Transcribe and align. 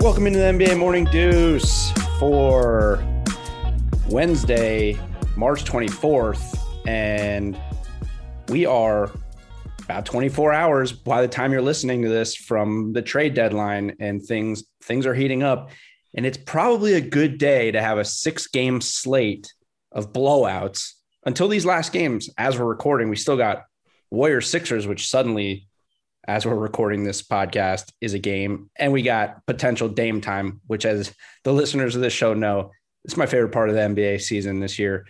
Welcome 0.00 0.26
into 0.26 0.38
the 0.38 0.46
NBA 0.46 0.78
Morning 0.78 1.04
Deuce 1.04 1.92
for 2.18 3.04
Wednesday, 4.08 4.98
March 5.36 5.64
24th. 5.64 6.58
And 6.86 7.60
we 8.48 8.64
are 8.64 9.10
about 9.80 10.06
24 10.06 10.54
hours 10.54 10.92
by 10.92 11.20
the 11.20 11.28
time 11.28 11.52
you're 11.52 11.60
listening 11.60 12.00
to 12.00 12.08
this 12.08 12.34
from 12.34 12.94
the 12.94 13.02
trade 13.02 13.34
deadline 13.34 13.96
and 14.00 14.22
things 14.22 14.64
things 14.84 15.04
are 15.04 15.14
heating 15.14 15.42
up 15.42 15.70
and 16.14 16.24
it's 16.24 16.38
probably 16.38 16.94
a 16.94 17.00
good 17.00 17.36
day 17.36 17.70
to 17.70 17.82
have 17.82 17.98
a 17.98 18.04
six 18.04 18.46
game 18.46 18.80
slate 18.80 19.52
of 19.92 20.12
blowouts 20.14 20.92
until 21.26 21.48
these 21.48 21.66
last 21.66 21.92
games 21.92 22.30
as 22.38 22.58
we're 22.58 22.64
recording 22.64 23.10
we 23.10 23.16
still 23.16 23.36
got 23.36 23.64
warriors 24.10 24.48
sixers 24.48 24.86
which 24.86 25.08
suddenly 25.08 25.68
as 26.26 26.46
we're 26.46 26.54
recording 26.54 27.04
this 27.04 27.22
podcast 27.22 27.92
is 28.00 28.14
a 28.14 28.18
game 28.18 28.70
and 28.76 28.92
we 28.92 29.02
got 29.02 29.44
potential 29.46 29.88
dame 29.88 30.20
time 30.20 30.60
which 30.66 30.84
as 30.84 31.12
the 31.44 31.52
listeners 31.52 31.96
of 31.96 32.02
this 32.02 32.12
show 32.12 32.34
know 32.34 32.70
it's 33.04 33.16
my 33.16 33.26
favorite 33.26 33.52
part 33.52 33.68
of 33.68 33.74
the 33.74 33.80
nba 33.80 34.20
season 34.20 34.60
this 34.60 34.78
year 34.78 35.06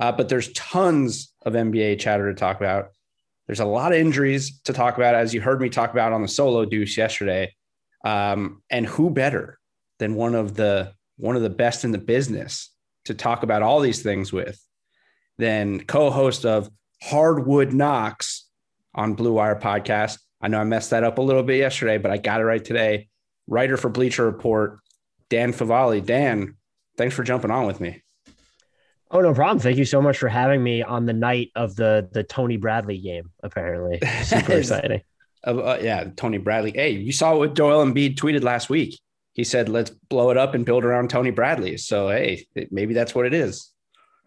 uh, 0.00 0.12
but 0.12 0.28
there's 0.28 0.52
tons 0.52 1.32
of 1.44 1.54
nba 1.54 1.98
chatter 1.98 2.32
to 2.32 2.38
talk 2.38 2.58
about 2.58 2.90
there's 3.46 3.60
a 3.60 3.64
lot 3.64 3.92
of 3.92 3.98
injuries 3.98 4.60
to 4.64 4.72
talk 4.72 4.96
about, 4.96 5.14
as 5.14 5.34
you 5.34 5.40
heard 5.40 5.60
me 5.60 5.68
talk 5.68 5.92
about 5.92 6.12
on 6.12 6.22
the 6.22 6.28
solo 6.28 6.64
deuce 6.64 6.96
yesterday. 6.96 7.54
Um, 8.04 8.62
and 8.70 8.86
who 8.86 9.10
better 9.10 9.58
than 9.98 10.14
one 10.14 10.34
of 10.34 10.54
the 10.54 10.94
one 11.18 11.36
of 11.36 11.42
the 11.42 11.50
best 11.50 11.84
in 11.84 11.92
the 11.92 11.98
business 11.98 12.70
to 13.04 13.14
talk 13.14 13.42
about 13.42 13.62
all 13.62 13.80
these 13.80 14.02
things 14.02 14.32
with 14.32 14.58
than 15.38 15.84
co-host 15.84 16.44
of 16.44 16.70
Hardwood 17.02 17.72
Knocks 17.72 18.48
on 18.94 19.14
Blue 19.14 19.34
Wire 19.34 19.56
podcast. 19.56 20.18
I 20.42 20.48
know 20.48 20.60
I 20.60 20.64
messed 20.64 20.90
that 20.90 21.04
up 21.04 21.18
a 21.18 21.22
little 21.22 21.42
bit 21.42 21.58
yesterday, 21.58 21.98
but 21.98 22.10
I 22.10 22.18
got 22.18 22.40
it 22.40 22.44
right 22.44 22.64
today. 22.64 23.08
Writer 23.46 23.76
for 23.76 23.88
Bleacher 23.88 24.24
Report, 24.24 24.80
Dan 25.30 25.52
Favale. 25.52 26.04
Dan, 26.04 26.56
thanks 26.98 27.14
for 27.14 27.22
jumping 27.22 27.50
on 27.50 27.66
with 27.66 27.80
me. 27.80 28.02
Oh 29.10 29.20
no 29.20 29.34
problem. 29.34 29.58
Thank 29.58 29.76
you 29.76 29.84
so 29.84 30.00
much 30.00 30.18
for 30.18 30.28
having 30.28 30.62
me 30.62 30.82
on 30.82 31.04
the 31.04 31.12
night 31.12 31.50
of 31.54 31.76
the 31.76 32.08
the 32.12 32.24
Tony 32.24 32.56
Bradley 32.56 32.98
game. 32.98 33.30
Apparently, 33.42 34.00
super 34.24 34.54
exciting. 34.54 35.02
Uh, 35.44 35.78
yeah, 35.82 36.04
Tony 36.16 36.38
Bradley. 36.38 36.72
Hey, 36.72 36.92
you 36.92 37.12
saw 37.12 37.36
what 37.36 37.54
Joel 37.54 37.84
Embiid 37.84 38.16
tweeted 38.16 38.42
last 38.42 38.70
week. 38.70 38.98
He 39.34 39.44
said, 39.44 39.68
"Let's 39.68 39.90
blow 39.90 40.30
it 40.30 40.38
up 40.38 40.54
and 40.54 40.64
build 40.64 40.84
around 40.84 41.10
Tony 41.10 41.30
Bradley." 41.30 41.76
So 41.76 42.08
hey, 42.08 42.46
maybe 42.70 42.94
that's 42.94 43.14
what 43.14 43.26
it 43.26 43.34
is. 43.34 43.71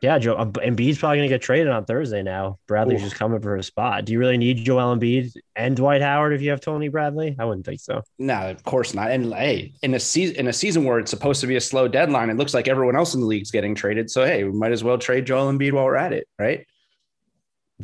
Yeah, 0.02 0.20
Joe 0.20 0.36
Embiid's 0.36 1.00
probably 1.00 1.18
going 1.18 1.30
to 1.30 1.34
get 1.34 1.42
traded 1.42 1.70
on 1.70 1.86
Thursday 1.86 2.22
now. 2.22 2.60
Bradley's 2.68 3.02
Ooh. 3.02 3.06
just 3.06 3.16
coming 3.16 3.42
for 3.42 3.56
a 3.56 3.64
spot. 3.64 4.06
Do 4.06 4.14
you 4.14 4.20
really 4.20 4.38
need 4.38 4.58
Joel 4.58 4.96
Embiid 4.96 5.34
and 5.56 5.76
Dwight 5.76 6.02
Howard 6.02 6.34
if 6.34 6.42
you 6.42 6.50
have 6.52 6.60
Tony 6.60 6.90
Bradley? 6.90 7.36
I 7.40 7.46
wouldn't 7.46 7.66
think 7.66 7.80
so. 7.80 8.04
No, 8.20 8.52
of 8.52 8.64
course 8.64 8.94
not. 8.94 9.12
And 9.12 9.34
hey, 9.34 9.74
in 9.84 9.94
a 9.94 10.00
season 10.00 10.36
in 10.36 10.48
a 10.48 10.54
season 10.54 10.84
where 10.84 11.00
it's 11.00 11.12
supposed 11.12 11.42
to 11.42 11.48
be 11.48 11.56
a 11.56 11.62
slow 11.62 11.88
deadline, 11.88 12.30
it 12.30 12.38
looks 12.38 12.54
like 12.54 12.68
everyone 12.68 12.96
else 12.96 13.14
in 13.14 13.22
the 13.22 13.26
league's 13.26 13.52
getting 13.52 13.74
traded. 13.74 14.12
So 14.12 14.26
hey, 14.26 14.44
we 14.44 14.52
might 14.52 14.74
as 14.74 14.84
well 14.84 14.98
trade 14.98 15.26
Joel 15.26 15.52
Embiid 15.52 15.72
while 15.72 15.86
we're 15.86 15.96
at 15.96 16.14
it, 16.14 16.28
right? 16.38 16.68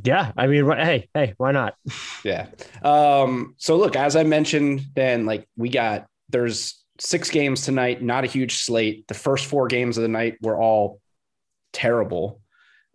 Yeah, 0.03 0.31
I 0.37 0.47
mean, 0.47 0.65
hey, 0.69 1.09
hey, 1.13 1.33
why 1.37 1.51
not? 1.51 1.75
yeah. 2.23 2.47
Um, 2.83 3.55
so 3.57 3.77
look, 3.77 3.95
as 3.95 4.15
I 4.15 4.23
mentioned, 4.23 4.81
then 4.95 5.25
like 5.25 5.47
we 5.57 5.69
got 5.69 6.07
there's 6.29 6.81
six 6.99 7.29
games 7.29 7.65
tonight, 7.65 8.01
not 8.01 8.23
a 8.23 8.27
huge 8.27 8.57
slate. 8.57 9.07
The 9.07 9.13
first 9.13 9.45
four 9.47 9.67
games 9.67 9.97
of 9.97 10.03
the 10.03 10.07
night 10.07 10.37
were 10.41 10.55
all 10.55 11.00
terrible. 11.73 12.41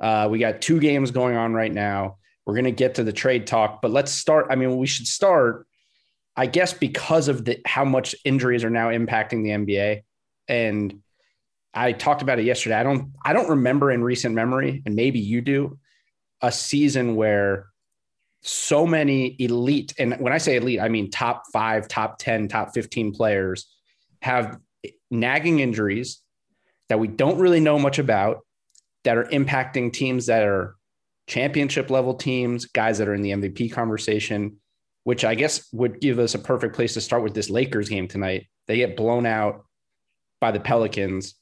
Uh, 0.01 0.29
we 0.31 0.39
got 0.39 0.61
two 0.61 0.81
games 0.81 1.11
going 1.11 1.37
on 1.37 1.55
right 1.55 1.73
now. 1.73 2.19
We're 2.45 2.55
going 2.55 2.65
to 2.65 2.73
get 2.73 2.97
to 2.97 3.05
the 3.05 3.13
trade 3.13 3.47
talk, 3.47 3.83
but 3.83 3.91
let's 3.91 4.13
start. 4.13 4.47
I 4.51 4.57
mean, 4.57 4.77
we 4.77 4.87
should 4.87 5.07
start, 5.07 5.67
I 6.37 6.47
guess, 6.47 6.73
because 6.73 7.29
of 7.29 7.45
the 7.45 7.61
how 7.65 7.85
much 7.85 8.15
injuries 8.25 8.63
are 8.63 8.71
now 8.71 8.89
impacting 8.89 9.43
the 9.43 9.51
NBA. 9.51 10.03
And 10.49 11.03
I 11.75 11.93
talked 11.93 12.23
about 12.23 12.39
it 12.39 12.45
yesterday. 12.45 12.77
I 12.77 12.83
don't, 12.83 13.13
I 13.25 13.33
don't 13.33 13.51
remember 13.51 13.91
in 13.91 14.03
recent 14.03 14.35
memory, 14.35 14.83
and 14.87 14.95
maybe 14.95 15.19
you 15.19 15.41
do, 15.41 15.79
a 16.41 16.53
season 16.53 17.17
where 17.17 17.67
so 18.43 18.87
many 18.87 19.35
elite, 19.41 19.95
and 19.99 20.15
when 20.15 20.33
I 20.33 20.39
say 20.39 20.57
elite, 20.57 20.81
I 20.81 20.89
mean 20.89 21.11
top 21.11 21.45
five, 21.53 21.89
top 21.89 22.19
10, 22.19 22.49
top 22.49 22.75
15 22.75 23.13
players 23.13 23.67
have 24.23 24.59
nagging 25.11 25.59
injuries 25.59 26.23
that 26.89 27.01
we 27.01 27.09
don't 27.09 27.39
really 27.39 27.61
know 27.61 27.79
much 27.79 27.99
about 27.99 28.46
that 29.06 29.17
are 29.17 29.25
impacting 29.27 29.93
teams 29.93 30.27
that 30.27 30.43
are 30.43 30.75
championship 31.28 31.91
level 31.91 32.15
teams, 32.15 32.67
guys 32.67 32.99
that 32.99 33.06
are 33.06 33.15
in 33.15 33.22
the 33.22 33.31
MVP 33.31 33.72
conversation, 33.72 34.56
which 35.05 35.25
I 35.25 35.37
guess 35.37 35.69
would 35.72 36.00
give 36.00 36.19
us 36.19 36.34
a 36.34 36.41
perfect 36.41 36.75
place 36.75 36.94
to 36.94 37.00
start 37.00 37.22
with 37.22 37.33
this 37.33 37.49
Lakers 37.49 37.89
game 37.89 38.09
tonight. 38.09 38.49
They 38.66 38.78
get 38.78 38.97
blown 38.97 39.25
out 39.25 39.65
by 40.41 40.50
the 40.50 40.59
Pelicans. 40.59 41.37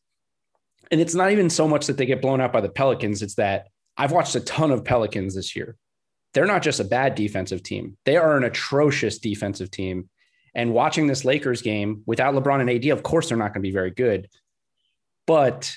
And 0.90 1.00
it's 1.00 1.14
not 1.14 1.32
even 1.32 1.48
so 1.48 1.66
much 1.66 1.86
that 1.86 1.96
they 1.96 2.04
get 2.04 2.20
blown 2.20 2.42
out 2.42 2.52
by 2.52 2.60
the 2.60 2.68
Pelicans, 2.68 3.22
it's 3.22 3.36
that 3.36 3.68
I've 3.96 4.12
watched 4.12 4.34
a 4.34 4.40
ton 4.40 4.70
of 4.70 4.84
Pelicans 4.84 5.34
this 5.34 5.56
year. 5.56 5.76
They're 6.34 6.44
not 6.44 6.62
just 6.62 6.80
a 6.80 6.84
bad 6.84 7.14
defensive 7.14 7.62
team, 7.62 7.96
they 8.04 8.18
are 8.18 8.36
an 8.36 8.44
atrocious 8.44 9.18
defensive 9.18 9.70
team. 9.70 10.10
And 10.54 10.74
watching 10.74 11.06
this 11.06 11.24
Lakers 11.24 11.62
game 11.62 12.02
without 12.04 12.34
LeBron 12.34 12.60
and 12.60 12.70
AD, 12.70 12.86
of 12.90 13.02
course, 13.02 13.28
they're 13.28 13.38
not 13.38 13.54
going 13.54 13.62
to 13.62 13.68
be 13.68 13.72
very 13.72 13.90
good. 13.90 14.28
But 15.26 15.74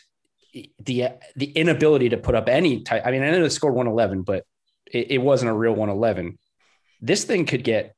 the 0.79 1.09
the 1.35 1.51
inability 1.51 2.09
to 2.09 2.17
put 2.17 2.35
up 2.35 2.49
any 2.49 2.81
type. 2.81 3.03
I 3.05 3.11
mean, 3.11 3.23
I 3.23 3.31
know 3.31 3.41
they 3.41 3.49
scored 3.49 3.75
111, 3.75 4.23
but 4.23 4.45
it, 4.91 5.11
it 5.11 5.17
wasn't 5.19 5.51
a 5.51 5.53
real 5.53 5.73
111. 5.73 6.37
This 7.01 7.23
thing 7.23 7.45
could 7.45 7.63
get 7.63 7.95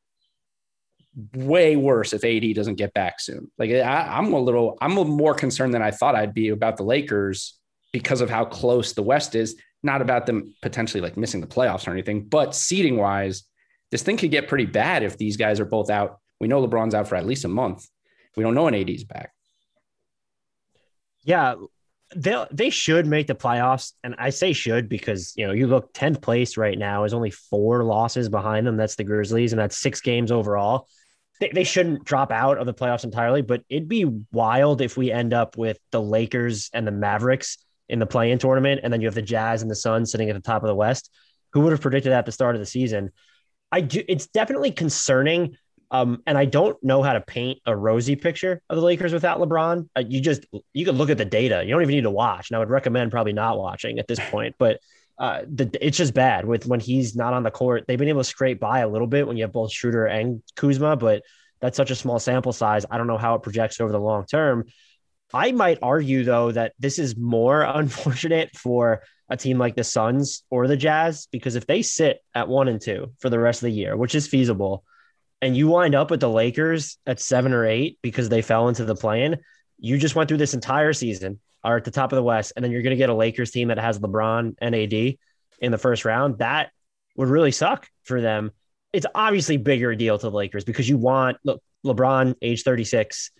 way 1.34 1.76
worse 1.76 2.14
if 2.14 2.24
AD 2.24 2.56
doesn't 2.56 2.76
get 2.76 2.94
back 2.94 3.20
soon. 3.20 3.52
Like 3.58 3.72
I, 3.72 4.18
am 4.18 4.34
a 4.34 4.40
little, 4.40 4.78
I'm 4.82 4.98
a 4.98 5.06
more 5.06 5.34
concerned 5.34 5.74
than 5.74 5.82
I 5.82 5.92
thought 5.92 6.16
I'd 6.16 6.34
be 6.34 6.50
about 6.50 6.78
the 6.78 6.84
Lakers 6.84 7.58
because 7.92 8.22
of 8.22 8.30
how 8.30 8.46
close 8.46 8.94
the 8.94 9.04
West 9.04 9.36
is. 9.36 9.56
Not 9.82 10.02
about 10.02 10.26
them 10.26 10.54
potentially 10.62 11.02
like 11.02 11.18
missing 11.18 11.42
the 11.42 11.48
playoffs 11.48 11.88
or 11.88 11.92
anything, 11.92 12.26
but 12.26 12.54
seating 12.54 12.98
wise, 12.98 13.44
this 13.92 14.04
thing 14.04 14.18
could 14.18 14.32
get 14.32 14.48
pretty 14.48 14.66
bad 14.66 15.04
if 15.04 15.18
these 15.18 15.38
guys 15.38 15.60
are 15.60 15.66
both 15.66 15.90
out. 15.90 16.20
We 16.40 16.48
know 16.48 16.66
LeBron's 16.66 16.94
out 16.94 17.08
for 17.08 17.16
at 17.16 17.26
least 17.26 17.46
a 17.46 17.50
month. 17.50 17.88
We 18.36 18.44
don't 18.44 18.56
know 18.56 18.66
when 18.66 18.76
AD's 18.76 19.04
back. 19.04 19.32
Yeah, 21.24 21.56
they 22.16 22.46
they 22.52 22.70
should 22.70 23.06
make 23.06 23.28
the 23.28 23.36
playoffs, 23.36 23.94
and 24.04 24.16
I 24.18 24.32
say 24.32 24.54
should 24.54 24.90
because 24.90 25.34
you 25.36 25.46
know 25.46 25.54
you 25.54 25.68
look 25.68 25.94
tenth 25.94 26.22
place 26.22 26.58
right 26.58 26.78
now 26.78 27.04
is 27.04 27.14
only 27.14 27.32
four 27.32 27.84
losses 27.84 28.30
behind 28.30 28.66
them. 28.66 28.78
That's 28.78 28.96
the 28.96 29.04
Grizzlies, 29.04 29.54
and 29.54 29.60
that's 29.60 29.78
six 29.78 30.02
games 30.02 30.32
overall. 30.32 30.88
They, 31.40 31.52
they 31.54 31.64
shouldn't 31.64 32.04
drop 32.04 32.32
out 32.32 32.58
of 32.58 32.66
the 32.66 32.74
playoffs 32.74 33.04
entirely, 33.04 33.42
but 33.42 33.64
it'd 33.70 33.88
be 33.88 34.06
wild 34.32 34.82
if 34.82 34.98
we 34.98 35.12
end 35.12 35.34
up 35.34 35.58
with 35.58 35.78
the 35.92 36.02
Lakers 36.02 36.70
and 36.74 36.86
the 36.86 36.92
Mavericks 36.92 37.58
in 37.88 38.00
the 38.00 38.06
play-in 38.06 38.40
tournament, 38.40 38.82
and 38.84 38.92
then 38.92 39.02
you 39.02 39.08
have 39.08 39.16
the 39.16 39.22
Jazz 39.22 39.62
and 39.62 39.70
the 39.70 39.76
Suns 39.76 40.12
sitting 40.12 40.30
at 40.30 40.36
the 40.36 40.42
top 40.42 40.64
of 40.64 40.68
the 40.68 40.76
West. 40.76 41.12
Who 41.54 41.62
would 41.62 41.72
have 41.72 41.82
predicted 41.82 42.12
that 42.12 42.20
at 42.20 42.26
the 42.26 42.32
start 42.32 42.56
of 42.56 42.60
the 42.60 42.66
season? 42.66 43.12
I 43.72 43.82
do. 43.82 44.04
It's 44.08 44.28
definitely 44.28 44.72
concerning. 44.72 45.58
Um, 45.92 46.22
and 46.28 46.38
I 46.38 46.46
don't 46.46 46.82
know 46.84 47.02
how 47.02 47.14
to 47.14 47.22
paint 47.22 47.60
a 47.66 47.76
rosy 47.76 48.16
picture 48.16 48.62
of 48.70 48.76
the 48.76 48.84
Lakers 48.84 49.12
without 49.12 49.40
LeBron. 49.40 49.90
Uh, 49.96 50.04
you 50.08 50.22
just 50.22 50.46
you 50.74 50.86
can 50.86 50.96
look 50.96 51.10
at 51.10 51.18
the 51.18 51.26
data. 51.26 51.64
You 51.64 51.72
don't 51.72 51.82
even 51.82 51.96
need 51.96 52.02
to 52.02 52.12
watch. 52.12 52.50
And 52.50 52.56
I 52.56 52.60
would 52.60 52.70
recommend 52.70 53.12
probably 53.12 53.34
not 53.34 53.58
watching 53.58 53.98
at 53.98 54.08
this 54.08 54.20
point. 54.30 54.56
But 54.60 54.80
uh, 55.18 55.42
the, 55.52 55.70
it's 55.82 55.98
just 55.98 56.14
bad 56.14 56.46
with 56.46 56.66
when 56.66 56.80
he's 56.80 57.16
not 57.16 57.34
on 57.34 57.44
the 57.44 57.52
court. 57.52 57.86
They've 57.88 57.98
been 57.98 58.08
able 58.08 58.22
to 58.22 58.30
scrape 58.30 58.60
by 58.60 58.80
a 58.80 58.88
little 58.88 59.08
bit 59.08 59.28
when 59.28 59.36
you 59.36 59.44
have 59.44 59.52
both 59.52 59.72
Schroeder 59.72 60.06
and 60.06 60.42
Kuzma, 60.56 60.96
but 60.96 61.24
that's 61.60 61.76
such 61.76 61.92
a 61.92 61.96
small 61.96 62.20
sample 62.20 62.54
size. 62.54 62.86
I 62.90 62.98
don't 62.98 63.08
know 63.08 63.18
how 63.18 63.36
it 63.36 63.44
projects 63.44 63.82
over 63.82 63.92
the 63.92 64.00
long 64.00 64.26
term. 64.26 64.66
I 65.34 65.52
might 65.52 65.80
argue 65.82 66.24
though 66.24 66.52
that 66.52 66.74
this 66.80 67.00
is 67.00 67.18
more 67.18 67.62
unfortunate 67.68 68.56
for 68.56 69.02
a 69.30 69.38
team 69.38 69.60
like 69.60 69.76
the 69.76 69.84
Suns 69.84 70.44
or 70.50 70.68
the 70.68 70.78
Jazz 70.78 71.28
because 71.32 71.56
if 71.56 71.68
they 71.68 71.82
sit 71.82 72.20
at 72.34 72.48
one 72.48 72.68
and 72.68 72.82
two 72.82 73.12
for 73.20 73.30
the 73.30 73.40
rest 73.40 73.62
of 73.62 73.68
the 73.68 73.76
year, 73.76 73.98
which 73.98 74.16
is 74.16 74.28
feasible, 74.28 74.84
and 75.42 75.56
you 75.56 75.68
wind 75.68 75.96
up 75.96 76.12
with 76.12 76.20
the 76.20 76.30
Lakers 76.30 76.98
at 77.06 77.20
seven 77.20 77.54
or 77.54 77.66
eight 77.66 77.98
because 78.02 78.30
they 78.30 78.42
fell 78.42 78.68
into 78.68 78.86
the 78.86 78.96
play-in, 78.96 79.38
you 79.78 79.98
just 79.98 80.16
went 80.16 80.28
through 80.28 80.38
this 80.38 80.54
entire 80.54 80.94
season 80.94 81.40
are 81.64 81.78
at 81.78 81.84
the 81.84 81.92
top 81.92 82.12
of 82.12 82.16
the 82.16 82.24
West, 82.24 82.54
and 82.56 82.64
then 82.64 82.72
you're 82.72 82.82
going 82.82 82.92
to 82.92 82.98
get 82.98 83.10
a 83.10 83.14
Lakers 83.14 83.52
team 83.52 83.68
that 83.68 83.78
has 83.78 84.00
LeBron 84.00 84.56
and 84.60 84.76
AD 84.76 84.94
in 84.94 85.72
the 85.72 85.78
first 85.78 86.06
round. 86.06 86.40
That 86.40 86.72
would 87.16 87.30
really 87.30 87.52
suck 87.52 87.88
for 88.04 88.22
them. 88.22 88.52
It's 88.94 89.06
obviously 89.14 89.58
bigger 89.58 89.94
deal 89.96 90.18
to 90.18 90.30
the 90.30 90.36
Lakers 90.36 90.64
because 90.64 90.88
you 90.88 90.98
want 90.98 91.38
look 91.44 91.62
LeBron, 91.86 92.36
age 92.42 92.64
36. 92.64 93.32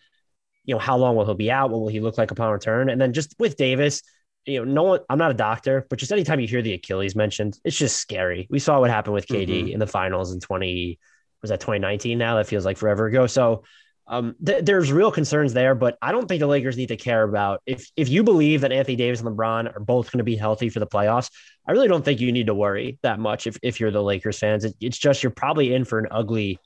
You 0.66 0.76
know 0.76 0.80
how 0.80 0.98
long 0.98 1.16
will 1.16 1.26
he 1.26 1.34
be 1.34 1.52
out? 1.52 1.70
What 1.72 1.80
will 1.80 1.88
he 1.88 2.02
look 2.02 2.18
like 2.18 2.32
upon 2.32 2.52
return? 2.52 2.90
And 2.90 3.00
then 3.00 3.14
just 3.14 3.34
with 3.40 3.56
Davis, 3.56 4.04
you 4.46 4.64
know, 4.64 4.72
no 4.72 4.84
one. 4.84 5.00
I'm 5.10 5.18
not 5.18 5.32
a 5.32 5.36
doctor, 5.36 5.88
but 5.90 5.98
just 5.98 6.12
anytime 6.12 6.40
you 6.40 6.48
hear 6.48 6.62
the 6.62 6.74
Achilles 6.74 7.16
mentioned, 7.16 7.58
it's 7.64 7.78
just 7.78 7.98
scary. 7.98 8.48
We 8.50 8.60
saw 8.60 8.80
what 8.80 8.90
happened 8.90 9.14
with 9.14 9.28
KD 9.28 9.48
mm-hmm. 9.48 9.68
in 9.70 9.80
the 9.80 9.88
finals 9.88 10.34
in 10.34 10.40
20 10.40 11.00
was 11.42 11.50
that 11.50 11.60
2019. 11.60 12.18
Now 12.18 12.36
that 12.36 12.48
feels 12.48 12.66
like 12.66 12.78
forever 12.78 13.08
ago. 13.08 13.28
So 13.28 13.64
um, 14.10 14.36
th- 14.44 14.66
there's 14.66 14.92
real 14.92 15.12
concerns 15.12 15.54
there, 15.54 15.76
but 15.76 15.96
I 16.02 16.12
don't 16.12 16.28
think 16.28 16.40
the 16.40 16.48
Lakers 16.48 16.76
need 16.76 16.88
to 16.88 16.98
care 16.98 17.24
about 17.24 17.62
if 17.68 17.88
if 17.96 18.10
you 18.10 18.24
believe 18.24 18.62
that 18.62 18.72
Anthony 18.72 18.96
Davis 18.96 19.22
and 19.22 19.30
LeBron 19.30 19.76
are 19.76 19.80
both 19.80 20.12
going 20.12 20.18
to 20.18 20.24
be 20.24 20.36
healthy 20.36 20.70
for 20.70 20.80
the 20.80 20.88
playoffs. 20.88 21.30
I 21.68 21.74
really 21.74 21.88
don't 21.88 22.04
think 22.04 22.20
you 22.20 22.32
need 22.32 22.48
to 22.48 22.56
worry 22.56 22.98
that 23.04 23.20
much 23.20 23.46
if 23.46 23.60
if 23.62 23.80
you're 23.80 23.92
the 23.92 24.02
Lakers 24.02 24.40
fans. 24.40 24.66
It, 24.66 24.76
it's 24.82 24.98
just 24.98 25.22
you're 25.22 25.30
probably 25.30 25.76
in 25.76 25.86
for 25.86 26.00
an 26.00 26.08
ugly 26.10 26.60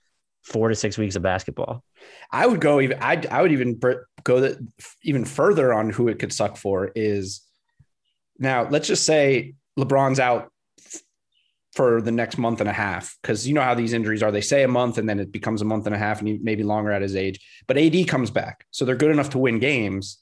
four 0.44 0.70
to 0.70 0.76
six 0.76 0.98
weeks 0.98 1.18
of 1.18 1.22
basketball. 1.22 1.84
I 2.32 2.48
would 2.48 2.62
go 2.62 2.80
even. 2.80 3.00
I 3.02 3.22
I 3.30 3.42
would 3.42 3.52
even 3.52 3.78
go 4.24 4.40
the, 4.40 4.66
even 5.04 5.26
further 5.26 5.74
on 5.74 5.90
who 5.90 6.08
it 6.08 6.20
could 6.20 6.32
suck 6.32 6.56
for 6.56 6.94
is 6.96 7.42
now. 8.40 8.70
Let's 8.70 8.88
just 8.88 9.06
say 9.06 9.56
LeBron's 9.78 10.22
out 10.22 10.50
for 11.74 12.02
the 12.02 12.12
next 12.12 12.38
month 12.38 12.60
and 12.60 12.70
a 12.70 12.74
half 12.74 13.18
because 13.22 13.48
you 13.48 13.54
know 13.54 13.62
how 13.62 13.74
these 13.74 13.94
injuries 13.94 14.22
are. 14.22 14.32
They 14.32 14.42
say 14.42 14.64
a 14.64 14.68
month 14.68 14.98
and 14.98 15.10
then 15.10 15.20
it 15.20 15.32
becomes 15.32 15.62
a 15.62 15.66
month 15.66 15.88
and 15.88 15.96
a 15.96 15.98
half 15.98 16.22
and 16.22 16.42
maybe 16.44 16.64
longer 16.64 16.92
at 16.92 17.02
his 17.02 17.16
age. 17.16 17.40
But 17.68 17.78
AD 17.78 18.08
comes 18.08 18.30
back, 18.30 18.66
so 18.72 18.86
they're 18.86 18.96
good 18.96 19.12
enough 19.12 19.32
to 19.32 19.40
win 19.40 19.60
games. 19.60 20.20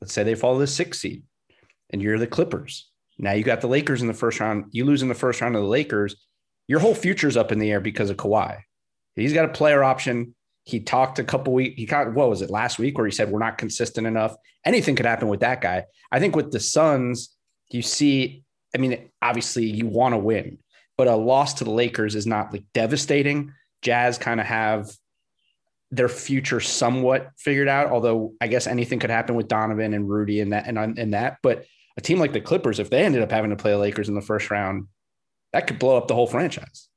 Let's 0.00 0.12
say 0.12 0.22
they 0.22 0.34
follow 0.34 0.58
the 0.58 0.66
sixth 0.66 1.00
seed, 1.00 1.22
and 1.90 2.02
you're 2.02 2.18
the 2.18 2.26
Clippers. 2.26 2.88
Now 3.18 3.32
you 3.32 3.44
got 3.44 3.60
the 3.60 3.66
Lakers 3.66 4.02
in 4.02 4.08
the 4.08 4.14
first 4.14 4.40
round. 4.40 4.66
You 4.72 4.84
lose 4.84 5.02
in 5.02 5.08
the 5.08 5.14
first 5.14 5.40
round 5.40 5.56
of 5.56 5.62
the 5.62 5.68
Lakers. 5.68 6.16
Your 6.68 6.80
whole 6.80 6.94
future's 6.94 7.36
up 7.36 7.52
in 7.52 7.58
the 7.58 7.70
air 7.70 7.80
because 7.80 8.10
of 8.10 8.16
Kawhi. 8.16 8.60
He's 9.16 9.32
got 9.32 9.44
a 9.44 9.48
player 9.48 9.82
option. 9.82 10.34
He 10.64 10.80
talked 10.80 11.18
a 11.18 11.24
couple 11.24 11.52
weeks. 11.52 11.76
He 11.76 11.86
got 11.86 12.14
what 12.14 12.30
was 12.30 12.42
it 12.42 12.50
last 12.50 12.78
week 12.78 12.96
where 12.96 13.06
he 13.06 13.12
said 13.12 13.30
we're 13.30 13.38
not 13.38 13.58
consistent 13.58 14.06
enough. 14.06 14.36
Anything 14.64 14.96
could 14.96 15.06
happen 15.06 15.28
with 15.28 15.40
that 15.40 15.60
guy. 15.60 15.84
I 16.12 16.20
think 16.20 16.36
with 16.36 16.52
the 16.52 16.60
Suns, 16.60 17.34
you 17.70 17.82
see. 17.82 18.44
I 18.74 18.78
mean, 18.78 19.10
obviously 19.20 19.64
you 19.64 19.86
want 19.86 20.14
to 20.14 20.18
win 20.18 20.58
but 21.00 21.08
a 21.08 21.16
loss 21.16 21.54
to 21.54 21.64
the 21.64 21.70
Lakers 21.70 22.14
is 22.14 22.26
not 22.26 22.52
like 22.52 22.62
devastating. 22.74 23.54
Jazz 23.80 24.18
kind 24.18 24.38
of 24.38 24.44
have 24.44 24.92
their 25.90 26.10
future 26.10 26.60
somewhat 26.60 27.30
figured 27.38 27.68
out, 27.68 27.90
although 27.90 28.34
I 28.38 28.48
guess 28.48 28.66
anything 28.66 28.98
could 28.98 29.08
happen 29.08 29.34
with 29.34 29.48
Donovan 29.48 29.94
and 29.94 30.06
Rudy 30.06 30.40
and 30.40 30.52
that 30.52 30.66
and, 30.66 30.98
and 30.98 31.14
that. 31.14 31.38
But 31.42 31.64
a 31.96 32.02
team 32.02 32.18
like 32.18 32.34
the 32.34 32.40
Clippers, 32.42 32.80
if 32.80 32.90
they 32.90 33.02
ended 33.02 33.22
up 33.22 33.30
having 33.30 33.48
to 33.48 33.56
play 33.56 33.70
the 33.70 33.78
Lakers 33.78 34.10
in 34.10 34.14
the 34.14 34.20
first 34.20 34.50
round, 34.50 34.88
that 35.54 35.66
could 35.66 35.78
blow 35.78 35.96
up 35.96 36.06
the 36.06 36.14
whole 36.14 36.26
franchise. 36.26 36.90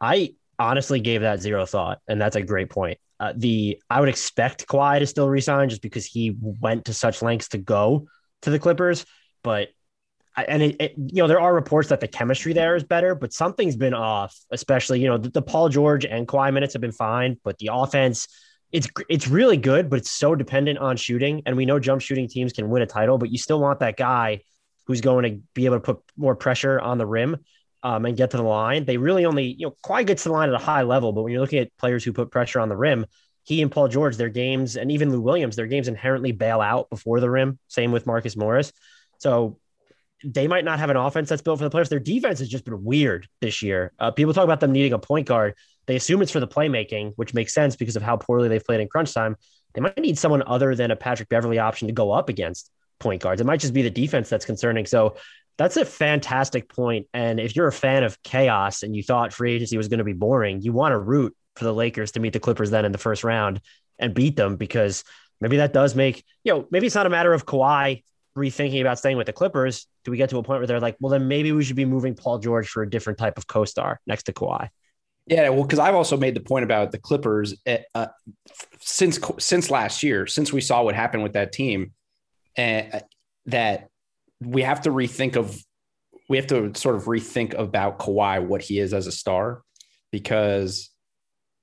I 0.00 0.36
honestly 0.56 1.00
gave 1.00 1.22
that 1.22 1.40
zero 1.40 1.66
thought, 1.66 1.98
and 2.06 2.20
that's 2.20 2.36
a 2.36 2.42
great 2.42 2.70
point. 2.70 3.00
Uh, 3.18 3.32
the 3.34 3.82
I 3.90 3.98
would 3.98 4.08
expect 4.08 4.68
Kawhi 4.68 5.00
to 5.00 5.08
still 5.08 5.28
resign 5.28 5.70
just 5.70 5.82
because 5.82 6.06
he 6.06 6.36
went 6.38 6.84
to 6.84 6.94
such 6.94 7.20
lengths 7.20 7.48
to 7.48 7.58
go 7.58 8.06
to 8.42 8.50
the 8.50 8.60
Clippers, 8.60 9.04
but 9.42 9.70
and 10.36 10.62
it, 10.62 10.76
it, 10.80 10.94
you 10.96 11.22
know 11.22 11.26
there 11.26 11.40
are 11.40 11.54
reports 11.54 11.88
that 11.88 12.00
the 12.00 12.08
chemistry 12.08 12.52
there 12.52 12.76
is 12.76 12.84
better, 12.84 13.14
but 13.14 13.32
something's 13.32 13.76
been 13.76 13.94
off. 13.94 14.36
Especially 14.50 15.00
you 15.00 15.08
know 15.08 15.18
the, 15.18 15.30
the, 15.30 15.42
Paul 15.42 15.68
George 15.68 16.04
and 16.04 16.28
Kawhi 16.28 16.52
minutes 16.52 16.74
have 16.74 16.82
been 16.82 16.92
fine, 16.92 17.38
but 17.42 17.58
the 17.58 17.70
offense 17.72 18.28
it's 18.72 18.88
it's 19.08 19.28
really 19.28 19.56
good, 19.56 19.88
but 19.88 19.98
it's 19.98 20.10
so 20.10 20.34
dependent 20.34 20.78
on 20.78 20.96
shooting. 20.96 21.42
And 21.46 21.56
we 21.56 21.64
know 21.64 21.78
jump 21.78 22.02
shooting 22.02 22.28
teams 22.28 22.52
can 22.52 22.68
win 22.68 22.82
a 22.82 22.86
title, 22.86 23.18
but 23.18 23.30
you 23.30 23.38
still 23.38 23.60
want 23.60 23.80
that 23.80 23.96
guy 23.96 24.42
who's 24.86 25.00
going 25.00 25.22
to 25.24 25.42
be 25.54 25.64
able 25.64 25.76
to 25.76 25.80
put 25.80 25.98
more 26.16 26.36
pressure 26.36 26.78
on 26.80 26.98
the 26.98 27.06
rim 27.06 27.38
um, 27.82 28.04
and 28.04 28.16
get 28.16 28.32
to 28.32 28.36
the 28.36 28.42
line. 28.42 28.84
They 28.84 28.96
really 28.96 29.24
only 29.24 29.46
you 29.46 29.66
know 29.66 29.76
Kawhi 29.84 30.06
gets 30.06 30.24
to 30.24 30.28
the 30.28 30.34
line 30.34 30.48
at 30.48 30.54
a 30.54 30.58
high 30.58 30.82
level, 30.82 31.12
but 31.12 31.22
when 31.22 31.32
you're 31.32 31.40
looking 31.40 31.60
at 31.60 31.76
players 31.78 32.04
who 32.04 32.12
put 32.12 32.30
pressure 32.30 32.60
on 32.60 32.68
the 32.68 32.76
rim, 32.76 33.06
he 33.44 33.62
and 33.62 33.70
Paul 33.70 33.88
George, 33.88 34.16
their 34.16 34.28
games, 34.28 34.76
and 34.76 34.90
even 34.90 35.12
Lou 35.12 35.20
Williams, 35.20 35.54
their 35.54 35.68
games 35.68 35.86
inherently 35.86 36.32
bail 36.32 36.60
out 36.60 36.90
before 36.90 37.20
the 37.20 37.30
rim. 37.30 37.58
Same 37.68 37.92
with 37.92 38.04
Marcus 38.04 38.36
Morris. 38.36 38.72
So 39.18 39.58
they 40.24 40.48
might 40.48 40.64
not 40.64 40.78
have 40.78 40.90
an 40.90 40.96
offense 40.96 41.28
that's 41.28 41.42
built 41.42 41.58
for 41.58 41.64
the 41.64 41.70
players. 41.70 41.88
Their 41.88 41.98
defense 41.98 42.38
has 42.38 42.48
just 42.48 42.64
been 42.64 42.84
weird 42.84 43.28
this 43.40 43.62
year. 43.62 43.92
Uh, 43.98 44.10
people 44.10 44.32
talk 44.32 44.44
about 44.44 44.60
them 44.60 44.72
needing 44.72 44.92
a 44.92 44.98
point 44.98 45.26
guard. 45.26 45.54
They 45.86 45.96
assume 45.96 46.22
it's 46.22 46.32
for 46.32 46.40
the 46.40 46.48
playmaking, 46.48 47.12
which 47.16 47.34
makes 47.34 47.52
sense 47.52 47.76
because 47.76 47.96
of 47.96 48.02
how 48.02 48.16
poorly 48.16 48.48
they've 48.48 48.64
played 48.64 48.80
in 48.80 48.88
crunch 48.88 49.12
time. 49.12 49.36
They 49.74 49.80
might 49.80 49.98
need 49.98 50.18
someone 50.18 50.42
other 50.46 50.74
than 50.74 50.90
a 50.90 50.96
Patrick 50.96 51.28
Beverley 51.28 51.58
option 51.58 51.88
to 51.88 51.92
go 51.92 52.12
up 52.12 52.28
against 52.28 52.70
point 52.98 53.22
guards. 53.22 53.40
It 53.40 53.44
might 53.44 53.60
just 53.60 53.74
be 53.74 53.82
the 53.82 53.90
defense 53.90 54.28
that's 54.28 54.46
concerning. 54.46 54.86
So 54.86 55.16
that's 55.58 55.76
a 55.76 55.84
fantastic 55.84 56.68
point. 56.68 57.06
And 57.14 57.38
if 57.38 57.54
you're 57.54 57.68
a 57.68 57.72
fan 57.72 58.02
of 58.02 58.22
chaos 58.22 58.82
and 58.82 58.96
you 58.96 59.02
thought 59.02 59.32
free 59.32 59.54
agency 59.54 59.76
was 59.76 59.88
going 59.88 59.98
to 59.98 60.04
be 60.04 60.12
boring, 60.12 60.62
you 60.62 60.72
want 60.72 60.92
to 60.92 60.98
root 60.98 61.34
for 61.56 61.64
the 61.64 61.74
Lakers 61.74 62.12
to 62.12 62.20
meet 62.20 62.32
the 62.32 62.40
Clippers 62.40 62.70
then 62.70 62.84
in 62.84 62.92
the 62.92 62.98
first 62.98 63.24
round 63.24 63.60
and 63.98 64.14
beat 64.14 64.36
them 64.36 64.56
because 64.56 65.04
maybe 65.40 65.58
that 65.58 65.72
does 65.72 65.94
make, 65.94 66.24
you 66.44 66.52
know, 66.52 66.66
maybe 66.70 66.86
it's 66.86 66.94
not 66.94 67.06
a 67.06 67.10
matter 67.10 67.32
of 67.32 67.46
Kawhi 67.46 68.02
rethinking 68.36 68.80
about 68.80 68.98
staying 68.98 69.16
with 69.16 69.26
the 69.26 69.32
Clippers, 69.32 69.86
do 70.04 70.10
we 70.10 70.16
get 70.16 70.30
to 70.30 70.38
a 70.38 70.42
point 70.42 70.60
where 70.60 70.66
they're 70.66 70.80
like, 70.80 70.96
well, 71.00 71.10
then 71.10 71.26
maybe 71.26 71.52
we 71.52 71.64
should 71.64 71.76
be 71.76 71.84
moving 71.84 72.14
Paul 72.14 72.38
George 72.38 72.68
for 72.68 72.82
a 72.82 72.90
different 72.90 73.18
type 73.18 73.38
of 73.38 73.46
co-star 73.46 74.00
next 74.06 74.24
to 74.24 74.32
Kawhi? 74.32 74.68
Yeah, 75.26 75.48
well, 75.48 75.62
because 75.62 75.80
I've 75.80 75.94
also 75.94 76.16
made 76.16 76.36
the 76.36 76.40
point 76.40 76.62
about 76.62 76.92
the 76.92 76.98
Clippers 76.98 77.56
eh, 77.66 77.78
uh, 77.94 78.06
since 78.78 79.18
since 79.40 79.70
last 79.70 80.04
year, 80.04 80.26
since 80.28 80.52
we 80.52 80.60
saw 80.60 80.84
what 80.84 80.94
happened 80.94 81.24
with 81.24 81.32
that 81.32 81.50
team, 81.50 81.92
and 82.56 82.94
uh, 82.94 83.00
that 83.46 83.88
we 84.40 84.62
have 84.62 84.82
to 84.82 84.90
rethink 84.90 85.34
of 85.34 85.60
we 86.28 86.36
have 86.36 86.46
to 86.48 86.72
sort 86.76 86.94
of 86.94 87.04
rethink 87.04 87.54
about 87.58 87.98
Kawhi 87.98 88.46
what 88.46 88.62
he 88.62 88.78
is 88.78 88.94
as 88.94 89.08
a 89.08 89.12
star, 89.12 89.62
because 90.12 90.90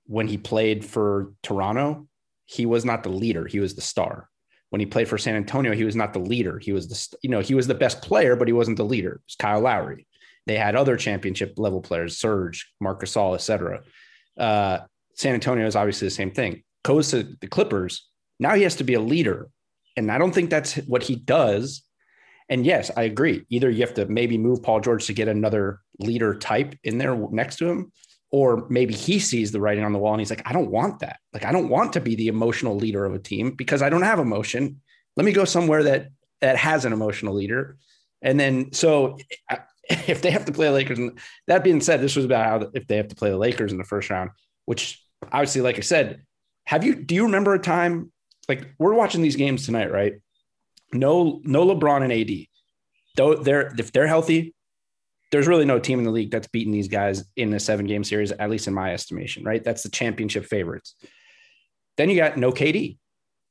when 0.08 0.28
he 0.28 0.38
played 0.38 0.84
for 0.84 1.32
Toronto, 1.42 2.08
he 2.46 2.66
was 2.66 2.84
not 2.84 3.04
the 3.04 3.10
leader; 3.10 3.48
he 3.48 3.62
was 3.62 3.76
the 3.76 3.82
star 3.82 4.30
when 4.74 4.80
he 4.80 4.88
played 4.88 5.08
for 5.08 5.20
San 5.20 5.36
Antonio, 5.36 5.74
he 5.74 5.84
was 5.84 5.96
not 5.96 6.14
the 6.14 6.20
leader. 6.20 6.58
He 6.58 6.72
was 6.72 6.88
the, 6.88 7.18
you 7.22 7.30
know, 7.30 7.42
he 7.42 7.54
was 7.54 7.68
the 7.68 7.76
best 7.76 8.02
player, 8.02 8.36
but 8.36 8.48
he 8.48 8.54
wasn't 8.54 8.78
the 8.78 8.84
leader. 8.84 9.12
It 9.12 9.22
was 9.28 9.36
Kyle 9.36 9.60
Lowry. 9.60 10.08
They 10.48 10.58
had 10.58 10.76
other 10.76 10.98
championship 10.98 11.54
level 11.58 11.80
players, 11.80 12.18
Serge, 12.18 12.74
Marc 12.82 13.00
Gasol, 13.00 13.36
etc. 13.36 13.84
Uh, 14.36 14.80
San 15.14 15.36
Antonio 15.36 15.68
is 15.68 15.76
obviously 15.76 16.08
the 16.08 16.16
same 16.16 16.32
thing. 16.32 16.64
Goes 16.84 17.12
to 17.12 17.22
the 17.22 17.46
Clippers. 17.46 18.10
Now 18.40 18.56
he 18.56 18.64
has 18.64 18.78
to 18.78 18.84
be 18.84 18.96
a 18.96 19.00
leader. 19.00 19.48
And 19.96 20.12
I 20.12 20.18
don't 20.18 20.34
think 20.34 20.50
that's 20.50 20.78
what 20.88 21.04
he 21.04 21.18
does. 21.18 21.84
And 22.50 22.66
yes, 22.66 22.90
I 22.98 23.04
agree. 23.04 23.46
Either 23.50 23.70
you 23.70 23.82
have 23.82 23.94
to 23.94 24.08
maybe 24.08 24.40
move 24.40 24.64
Paul 24.64 24.80
George 24.80 25.06
to 25.06 25.14
get 25.14 25.28
another 25.28 25.82
leader 26.00 26.34
type 26.34 26.74
in 26.84 26.98
there 26.98 27.16
next 27.30 27.58
to 27.58 27.70
him, 27.70 27.92
or 28.34 28.66
maybe 28.68 28.96
he 28.96 29.20
sees 29.20 29.52
the 29.52 29.62
writing 29.62 29.84
on 29.84 29.94
the 29.94 30.00
wall 30.00 30.12
and 30.12 30.20
he's 30.20 30.32
like, 30.32 30.42
I 30.44 30.54
don't 30.54 30.72
want 30.72 31.00
that. 31.02 31.20
Like, 31.34 31.46
I 31.46 31.52
don't 31.52 31.70
want 31.70 31.94
to 31.94 32.02
be 32.02 32.16
the 32.16 32.30
emotional 32.30 32.76
leader 32.76 33.06
of 33.06 33.14
a 33.14 33.20
team 33.20 33.52
because 33.52 33.84
I 33.84 33.90
don't 33.90 34.02
have 34.02 34.18
emotion. 34.18 34.82
Let 35.16 35.24
me 35.24 35.32
go 35.32 35.46
somewhere 35.46 35.84
that 35.84 36.08
that 36.42 36.58
has 36.58 36.84
an 36.84 36.94
emotional 36.94 37.36
leader. 37.36 37.78
And 38.24 38.40
then, 38.40 38.74
so 38.74 39.20
if 39.90 40.24
they 40.24 40.32
have 40.32 40.46
to 40.46 40.52
play 40.52 40.66
the 40.66 40.74
Lakers, 40.74 40.98
and 40.98 41.20
that 41.46 41.64
being 41.64 41.80
said, 41.80 42.02
this 42.02 42.16
was 42.16 42.26
about 42.26 42.46
how 42.46 42.72
if 42.74 42.88
they 42.88 42.98
have 42.98 43.10
to 43.10 43.16
play 43.16 43.30
the 43.30 43.38
Lakers 43.38 43.72
in 43.72 43.78
the 43.78 43.84
first 43.84 44.10
round, 44.10 44.32
which 44.66 45.00
obviously, 45.32 45.62
like 45.62 45.78
I 45.78 45.82
said, 45.82 46.24
have 46.66 46.84
you 46.84 46.96
do 46.96 47.14
you 47.14 47.26
remember 47.26 47.54
a 47.54 47.60
time 47.60 48.12
like 48.50 48.68
we're 48.80 48.96
watching 48.96 49.22
these 49.22 49.36
games 49.36 49.68
tonight, 49.68 49.92
right? 49.92 50.14
No, 50.92 51.40
no 51.44 51.68
LeBron 51.68 52.02
and 52.02 52.12
AD. 52.12 52.48
Though 53.16 53.36
they're 53.36 53.72
if 53.78 53.92
they're 53.92 54.08
healthy, 54.08 54.56
there's 55.34 55.48
really 55.48 55.66
no 55.66 55.80
team 55.80 55.98
in 55.98 56.06
the 56.06 56.12
league 56.12 56.30
that's 56.30 56.48
beaten 56.48 56.72
these 56.72 56.88
guys 56.88 57.26
in 57.36 57.52
a 57.56 57.60
seven 57.60 57.88
game 57.88 58.04
series, 58.04 58.32
at 58.32 58.52
least 58.52 58.68
in 58.68 58.74
my 58.74 58.94
estimation, 58.94 59.44
right? 59.44 59.64
That's 59.64 59.82
the 59.82 59.90
championship 59.90 60.46
favorites. 60.46 60.94
Then 61.98 62.12
you 62.12 62.16
got 62.16 62.38
no 62.38 62.52
KD. 62.52 63.00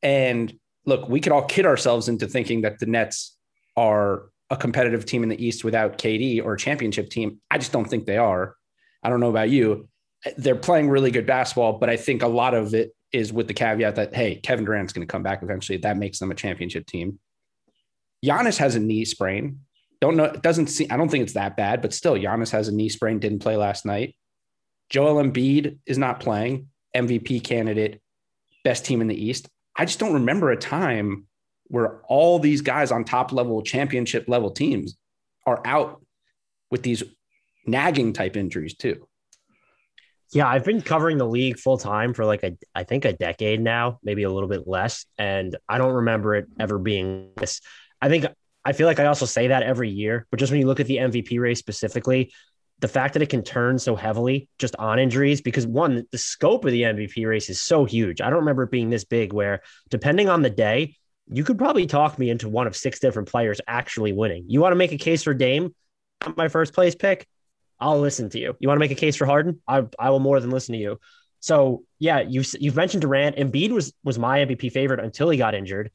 And 0.00 0.54
look, 0.86 1.08
we 1.08 1.18
could 1.20 1.32
all 1.32 1.44
kid 1.44 1.66
ourselves 1.66 2.08
into 2.08 2.28
thinking 2.28 2.60
that 2.60 2.78
the 2.78 2.86
Nets 2.86 3.36
are 3.76 4.26
a 4.48 4.56
competitive 4.56 5.06
team 5.06 5.24
in 5.24 5.28
the 5.28 5.44
East 5.44 5.64
without 5.64 5.98
KD 5.98 6.44
or 6.44 6.54
a 6.54 6.58
championship 6.58 7.10
team. 7.10 7.40
I 7.50 7.58
just 7.58 7.72
don't 7.72 7.90
think 7.90 8.06
they 8.06 8.16
are. 8.16 8.54
I 9.02 9.10
don't 9.10 9.18
know 9.18 9.30
about 9.30 9.50
you. 9.50 9.88
They're 10.36 10.54
playing 10.54 10.88
really 10.88 11.10
good 11.10 11.26
basketball, 11.26 11.80
but 11.80 11.90
I 11.90 11.96
think 11.96 12.22
a 12.22 12.28
lot 12.28 12.54
of 12.54 12.74
it 12.74 12.92
is 13.10 13.32
with 13.32 13.48
the 13.48 13.54
caveat 13.54 13.96
that 13.96 14.14
hey, 14.14 14.36
Kevin 14.36 14.64
Durant's 14.64 14.92
going 14.92 15.04
to 15.04 15.10
come 15.10 15.24
back 15.24 15.42
eventually. 15.42 15.78
That 15.78 15.96
makes 15.96 16.20
them 16.20 16.30
a 16.30 16.36
championship 16.36 16.86
team. 16.86 17.18
Giannis 18.24 18.58
has 18.58 18.76
a 18.76 18.80
knee 18.80 19.04
sprain. 19.04 19.58
Don't 20.02 20.16
know. 20.16 20.24
It 20.24 20.42
doesn't 20.42 20.66
seem. 20.66 20.88
I 20.90 20.96
don't 20.96 21.08
think 21.08 21.22
it's 21.22 21.34
that 21.34 21.56
bad, 21.56 21.80
but 21.80 21.94
still, 21.94 22.14
Giannis 22.14 22.50
has 22.50 22.66
a 22.66 22.74
knee 22.74 22.88
sprain. 22.88 23.20
Didn't 23.20 23.38
play 23.38 23.56
last 23.56 23.86
night. 23.86 24.16
Joel 24.90 25.22
Embiid 25.22 25.78
is 25.86 25.96
not 25.96 26.18
playing. 26.18 26.66
MVP 26.96 27.44
candidate, 27.44 28.02
best 28.64 28.84
team 28.84 29.00
in 29.00 29.06
the 29.06 29.14
East. 29.14 29.48
I 29.76 29.84
just 29.84 30.00
don't 30.00 30.14
remember 30.14 30.50
a 30.50 30.56
time 30.56 31.28
where 31.68 32.00
all 32.08 32.40
these 32.40 32.62
guys 32.62 32.90
on 32.90 33.04
top 33.04 33.30
level 33.30 33.62
championship 33.62 34.24
level 34.26 34.50
teams 34.50 34.96
are 35.46 35.62
out 35.64 36.04
with 36.72 36.82
these 36.82 37.04
nagging 37.64 38.12
type 38.12 38.36
injuries 38.36 38.74
too. 38.74 39.06
Yeah, 40.32 40.48
I've 40.48 40.64
been 40.64 40.82
covering 40.82 41.16
the 41.16 41.28
league 41.28 41.60
full 41.60 41.78
time 41.78 42.12
for 42.12 42.24
like 42.24 42.42
a 42.42 42.56
I 42.74 42.82
think 42.82 43.04
a 43.04 43.12
decade 43.12 43.60
now, 43.60 44.00
maybe 44.02 44.24
a 44.24 44.30
little 44.30 44.48
bit 44.48 44.66
less, 44.66 45.06
and 45.16 45.56
I 45.68 45.78
don't 45.78 45.94
remember 45.94 46.34
it 46.34 46.46
ever 46.58 46.80
being 46.80 47.30
this. 47.36 47.60
I 48.00 48.08
think 48.08 48.26
I 48.64 48.72
feel 48.72 48.86
like 48.86 49.00
I 49.00 49.06
also 49.06 49.26
say 49.26 49.48
that 49.48 49.62
every 49.62 49.90
year, 49.90 50.26
but 50.30 50.38
just 50.38 50.52
when 50.52 50.60
you 50.60 50.66
look 50.66 50.80
at 50.80 50.86
the 50.86 50.98
MVP 50.98 51.40
race 51.40 51.58
specifically, 51.58 52.32
the 52.78 52.88
fact 52.88 53.14
that 53.14 53.22
it 53.22 53.28
can 53.28 53.42
turn 53.42 53.78
so 53.78 53.94
heavily 53.94 54.48
just 54.58 54.74
on 54.76 54.98
injuries, 54.98 55.40
because 55.40 55.66
one, 55.66 56.04
the 56.10 56.18
scope 56.18 56.64
of 56.64 56.72
the 56.72 56.82
MVP 56.82 57.26
race 57.26 57.48
is 57.48 57.60
so 57.60 57.84
huge. 57.84 58.20
I 58.20 58.28
don't 58.28 58.40
remember 58.40 58.64
it 58.64 58.70
being 58.70 58.90
this 58.90 59.04
big 59.04 59.32
where 59.32 59.62
depending 59.88 60.28
on 60.28 60.42
the 60.42 60.50
day, 60.50 60.96
you 61.28 61.44
could 61.44 61.58
probably 61.58 61.86
talk 61.86 62.18
me 62.18 62.28
into 62.28 62.48
one 62.48 62.66
of 62.66 62.76
six 62.76 62.98
different 62.98 63.28
players 63.28 63.60
actually 63.66 64.12
winning. 64.12 64.44
You 64.48 64.60
want 64.60 64.72
to 64.72 64.76
make 64.76 64.92
a 64.92 64.98
case 64.98 65.22
for 65.22 65.32
Dame, 65.32 65.74
my 66.36 66.48
first 66.48 66.74
place 66.74 66.94
pick? 66.94 67.26
I'll 67.78 68.00
listen 68.00 68.28
to 68.30 68.38
you. 68.38 68.56
You 68.58 68.68
want 68.68 68.76
to 68.76 68.80
make 68.80 68.90
a 68.90 68.96
case 68.96 69.16
for 69.16 69.26
Harden? 69.26 69.60
I, 69.66 69.84
I 69.98 70.10
will 70.10 70.20
more 70.20 70.40
than 70.40 70.50
listen 70.50 70.72
to 70.74 70.80
you. 70.80 70.98
So 71.40 71.82
yeah, 71.98 72.20
you 72.20 72.44
you've 72.60 72.76
mentioned 72.76 73.02
Durant. 73.02 73.36
Embiid 73.36 73.70
was 73.70 73.92
was 74.04 74.18
my 74.18 74.38
MVP 74.38 74.70
favorite 74.70 75.00
until 75.00 75.28
he 75.28 75.38
got 75.38 75.56
injured. 75.56 75.90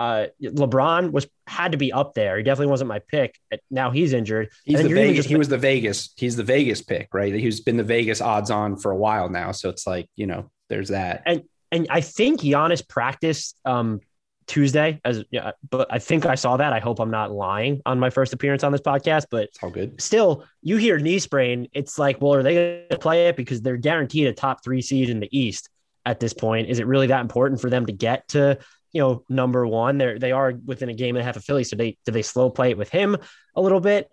Uh, 0.00 0.28
LeBron 0.42 1.12
was 1.12 1.28
had 1.46 1.72
to 1.72 1.78
be 1.78 1.92
up 1.92 2.14
there. 2.14 2.38
He 2.38 2.42
definitely 2.42 2.70
wasn't 2.70 2.88
my 2.88 3.00
pick. 3.00 3.38
Now 3.70 3.90
he's 3.90 4.14
injured. 4.14 4.48
He's 4.64 4.82
the 4.82 4.88
Vegas, 4.88 5.26
he 5.26 5.36
was 5.36 5.48
the 5.50 5.58
Vegas. 5.58 6.14
He's 6.16 6.36
the 6.36 6.42
Vegas 6.42 6.80
pick, 6.80 7.12
right? 7.12 7.34
He's 7.34 7.60
been 7.60 7.76
the 7.76 7.84
Vegas 7.84 8.22
odds 8.22 8.50
on 8.50 8.78
for 8.78 8.92
a 8.92 8.96
while 8.96 9.28
now. 9.28 9.52
So 9.52 9.68
it's 9.68 9.86
like 9.86 10.08
you 10.16 10.26
know, 10.26 10.50
there's 10.70 10.88
that. 10.88 11.24
And 11.26 11.42
and 11.70 11.86
I 11.90 12.00
think 12.00 12.40
Giannis 12.40 12.86
practiced 12.88 13.58
um, 13.66 14.00
Tuesday 14.46 15.02
as 15.04 15.22
yeah, 15.30 15.50
but 15.68 15.92
I 15.92 15.98
think 15.98 16.24
I 16.24 16.34
saw 16.34 16.56
that. 16.56 16.72
I 16.72 16.78
hope 16.78 16.98
I'm 16.98 17.10
not 17.10 17.30
lying 17.30 17.82
on 17.84 18.00
my 18.00 18.08
first 18.08 18.32
appearance 18.32 18.64
on 18.64 18.72
this 18.72 18.80
podcast, 18.80 19.26
but 19.30 19.44
it's 19.44 19.62
all 19.62 19.68
good. 19.68 20.00
Still, 20.00 20.46
you 20.62 20.78
hear 20.78 20.98
knee 20.98 21.18
sprain, 21.18 21.68
it's 21.74 21.98
like, 21.98 22.22
well, 22.22 22.32
are 22.36 22.42
they 22.42 22.54
going 22.54 22.88
to 22.90 22.98
play 22.98 23.28
it 23.28 23.36
because 23.36 23.60
they're 23.60 23.76
guaranteed 23.76 24.28
a 24.28 24.32
top 24.32 24.64
3 24.64 24.80
seed 24.80 25.10
in 25.10 25.20
the 25.20 25.28
East 25.38 25.68
at 26.06 26.20
this 26.20 26.32
point? 26.32 26.70
Is 26.70 26.78
it 26.78 26.86
really 26.86 27.08
that 27.08 27.20
important 27.20 27.60
for 27.60 27.68
them 27.68 27.84
to 27.84 27.92
get 27.92 28.28
to, 28.28 28.58
you 28.92 29.00
know, 29.00 29.24
number 29.28 29.66
1? 29.66 29.98
They're 29.98 30.18
they 30.18 30.32
are 30.32 30.52
within 30.64 30.88
a 30.88 30.94
game 30.94 31.16
and 31.16 31.22
a 31.22 31.24
half 31.24 31.36
of 31.36 31.44
Philly, 31.44 31.64
so 31.64 31.76
they 31.76 31.96
do 32.04 32.12
they 32.12 32.22
slow 32.22 32.50
play 32.50 32.70
it 32.70 32.78
with 32.78 32.90
him 32.90 33.16
a 33.54 33.60
little 33.60 33.80
bit? 33.80 34.10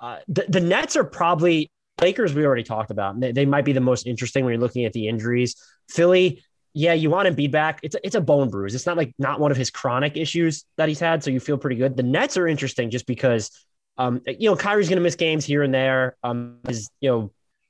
Uh, 0.00 0.18
the, 0.28 0.44
the 0.48 0.60
Nets 0.60 0.96
are 0.96 1.04
probably 1.04 1.70
Lakers 2.00 2.34
we 2.34 2.46
already 2.46 2.62
talked 2.62 2.90
about. 2.90 3.18
They, 3.18 3.32
they 3.32 3.46
might 3.46 3.64
be 3.64 3.72
the 3.72 3.80
most 3.80 4.06
interesting 4.06 4.44
when 4.44 4.52
you're 4.52 4.60
looking 4.60 4.84
at 4.84 4.92
the 4.92 5.08
injuries. 5.08 5.56
Philly, 5.88 6.44
yeah, 6.74 6.92
you 6.92 7.10
want 7.10 7.28
Embiid 7.28 7.50
back. 7.50 7.80
It's 7.82 7.94
a, 7.94 8.06
it's 8.06 8.14
a 8.14 8.20
bone 8.20 8.50
bruise. 8.50 8.74
It's 8.74 8.86
not 8.86 8.96
like 8.96 9.12
not 9.18 9.40
one 9.40 9.50
of 9.50 9.56
his 9.56 9.70
chronic 9.70 10.16
issues 10.16 10.64
that 10.76 10.88
he's 10.88 11.00
had, 11.00 11.24
so 11.24 11.30
you 11.30 11.40
feel 11.40 11.58
pretty 11.58 11.76
good. 11.76 11.96
The 11.96 12.02
Nets 12.02 12.36
are 12.36 12.46
interesting 12.46 12.90
just 12.90 13.06
because, 13.06 13.50
um, 13.96 14.22
you 14.26 14.48
know, 14.48 14.56
Kyrie's 14.56 14.88
going 14.88 14.98
to 14.98 15.02
miss 15.02 15.16
games 15.16 15.44
here 15.44 15.62
and 15.62 15.74
there. 15.74 16.16
Um, 16.22 16.58
his 16.68 16.88
you 17.00 17.10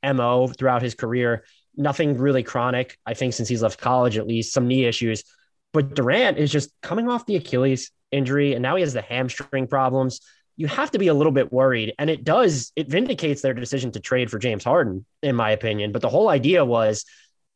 know 0.05 0.13
mo 0.15 0.49
throughout 0.49 0.83
his 0.83 0.95
career, 0.95 1.45
nothing 1.77 2.19
really 2.19 2.43
chronic. 2.43 2.99
I 3.07 3.15
think 3.15 3.33
since 3.33 3.49
he's 3.49 3.63
left 3.63 3.81
college, 3.81 4.19
at 4.19 4.27
least 4.27 4.53
some 4.53 4.69
knee 4.69 4.85
issues. 4.85 5.25
But 5.73 5.95
Durant 5.95 6.39
is 6.39 6.51
just 6.51 6.71
coming 6.83 7.09
off 7.09 7.27
the 7.27 7.37
Achilles 7.37 7.91
injury, 8.11 8.55
and 8.55 8.63
now 8.63 8.77
he 8.77 8.83
has 8.83 8.93
the 8.93 9.03
hamstring 9.03 9.67
problems. 9.67 10.21
You 10.57 10.67
have 10.67 10.91
to 10.93 10.99
be 10.99 11.09
a 11.09 11.15
little 11.15 11.33
bit 11.33 11.53
worried, 11.53 11.95
and 11.99 12.11
it 12.11 12.25
does. 12.25 12.73
It 12.75 12.89
vindicates 12.89 13.43
their 13.43 13.55
decision 13.55 13.93
to 13.93 14.01
trade 14.01 14.31
for 14.31 14.39
James 14.39 14.65
Harden, 14.65 15.05
in 15.23 15.37
my 15.37 15.51
opinion. 15.51 15.93
But 15.93 16.03
the 16.03 16.09
whole 16.09 16.29
idea 16.29 16.65
was 16.65 17.05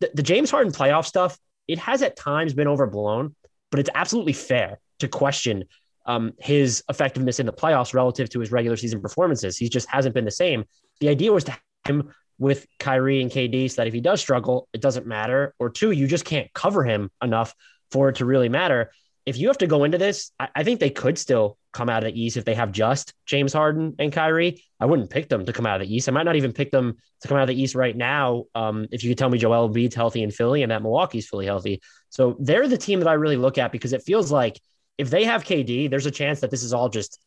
the, 0.00 0.10
the 0.14 0.22
James 0.22 0.50
Harden 0.50 0.72
playoff 0.72 1.06
stuff, 1.06 1.38
it 1.68 1.78
has 1.78 2.02
at 2.02 2.16
times 2.16 2.54
been 2.54 2.68
overblown, 2.68 3.34
but 3.70 3.80
it's 3.80 3.90
absolutely 3.94 4.32
fair 4.34 4.78
to 4.98 5.08
question 5.08 5.64
um, 6.06 6.32
his 6.38 6.82
effectiveness 6.88 7.40
in 7.40 7.46
the 7.46 7.52
playoffs 7.52 7.94
relative 7.94 8.28
to 8.30 8.40
his 8.40 8.52
regular 8.52 8.76
season 8.76 9.00
performances. 9.00 9.56
He 9.56 9.68
just 9.68 9.88
hasn't 9.88 10.14
been 10.14 10.24
the 10.24 10.30
same. 10.30 10.64
The 11.00 11.08
idea 11.08 11.32
was 11.32 11.44
to 11.44 11.52
have 11.52 11.60
him 11.86 12.12
with 12.38 12.66
Kyrie 12.78 13.22
and 13.22 13.30
KD 13.30 13.70
so 13.70 13.76
that 13.76 13.86
if 13.86 13.94
he 13.94 14.00
does 14.00 14.20
struggle, 14.20 14.68
it 14.72 14.80
doesn't 14.80 15.06
matter. 15.06 15.54
Or 15.58 15.70
two, 15.70 15.92
you 15.92 16.06
just 16.06 16.24
can't 16.24 16.52
cover 16.52 16.84
him 16.84 17.10
enough 17.22 17.54
for 17.92 18.08
it 18.08 18.16
to 18.16 18.24
really 18.24 18.48
matter 18.48 18.90
if 19.24 19.36
you 19.38 19.48
have 19.48 19.58
to 19.58 19.66
go 19.66 19.84
into 19.84 19.98
this, 19.98 20.32
I, 20.38 20.48
I, 20.56 20.64
think 20.64 20.80
they 20.80 20.90
could 20.90 21.16
still 21.16 21.56
come 21.72 21.88
out 21.88 22.02
of 22.02 22.12
the 22.12 22.20
East 22.20 22.36
if 22.36 22.44
they 22.44 22.54
have 22.54 22.72
just 22.72 23.14
James 23.26 23.52
Harden 23.52 23.94
and 23.98 24.12
Kyrie. 24.12 24.62
I 24.80 24.86
wouldn't 24.86 25.10
pick 25.10 25.28
them 25.28 25.46
to 25.46 25.52
come 25.52 25.66
out 25.66 25.80
of 25.80 25.86
the 25.86 25.94
East. 25.94 26.08
I 26.08 26.12
might 26.12 26.24
not 26.24 26.36
even 26.36 26.52
pick 26.52 26.70
them 26.70 26.96
to 27.20 27.28
come 27.28 27.36
out 27.36 27.42
of 27.42 27.48
the 27.48 27.60
East 27.60 27.74
right 27.74 27.96
now. 27.96 28.44
Um, 28.54 28.88
if 28.90 29.04
you 29.04 29.10
could 29.10 29.18
tell 29.18 29.30
me 29.30 29.38
Joel 29.38 29.70
Embiid's 29.70 29.94
healthy 29.94 30.22
in 30.22 30.30
Philly 30.30 30.62
and 30.62 30.72
that 30.72 30.82
Milwaukee's 30.82 31.28
fully 31.28 31.46
healthy. 31.46 31.80
So 32.10 32.36
they're 32.40 32.68
the 32.68 32.78
team 32.78 32.98
that 33.00 33.08
I 33.08 33.14
really 33.14 33.36
look 33.36 33.58
at 33.58 33.72
because 33.72 33.92
it 33.92 34.02
feels 34.02 34.32
like 34.32 34.60
if 34.98 35.08
they 35.08 35.24
have 35.24 35.44
KD, 35.44 35.88
there's 35.88 36.06
a 36.06 36.10
chance 36.10 36.40
that 36.40 36.50
this 36.50 36.62
is 36.62 36.72
all 36.72 36.88
just 36.88 37.20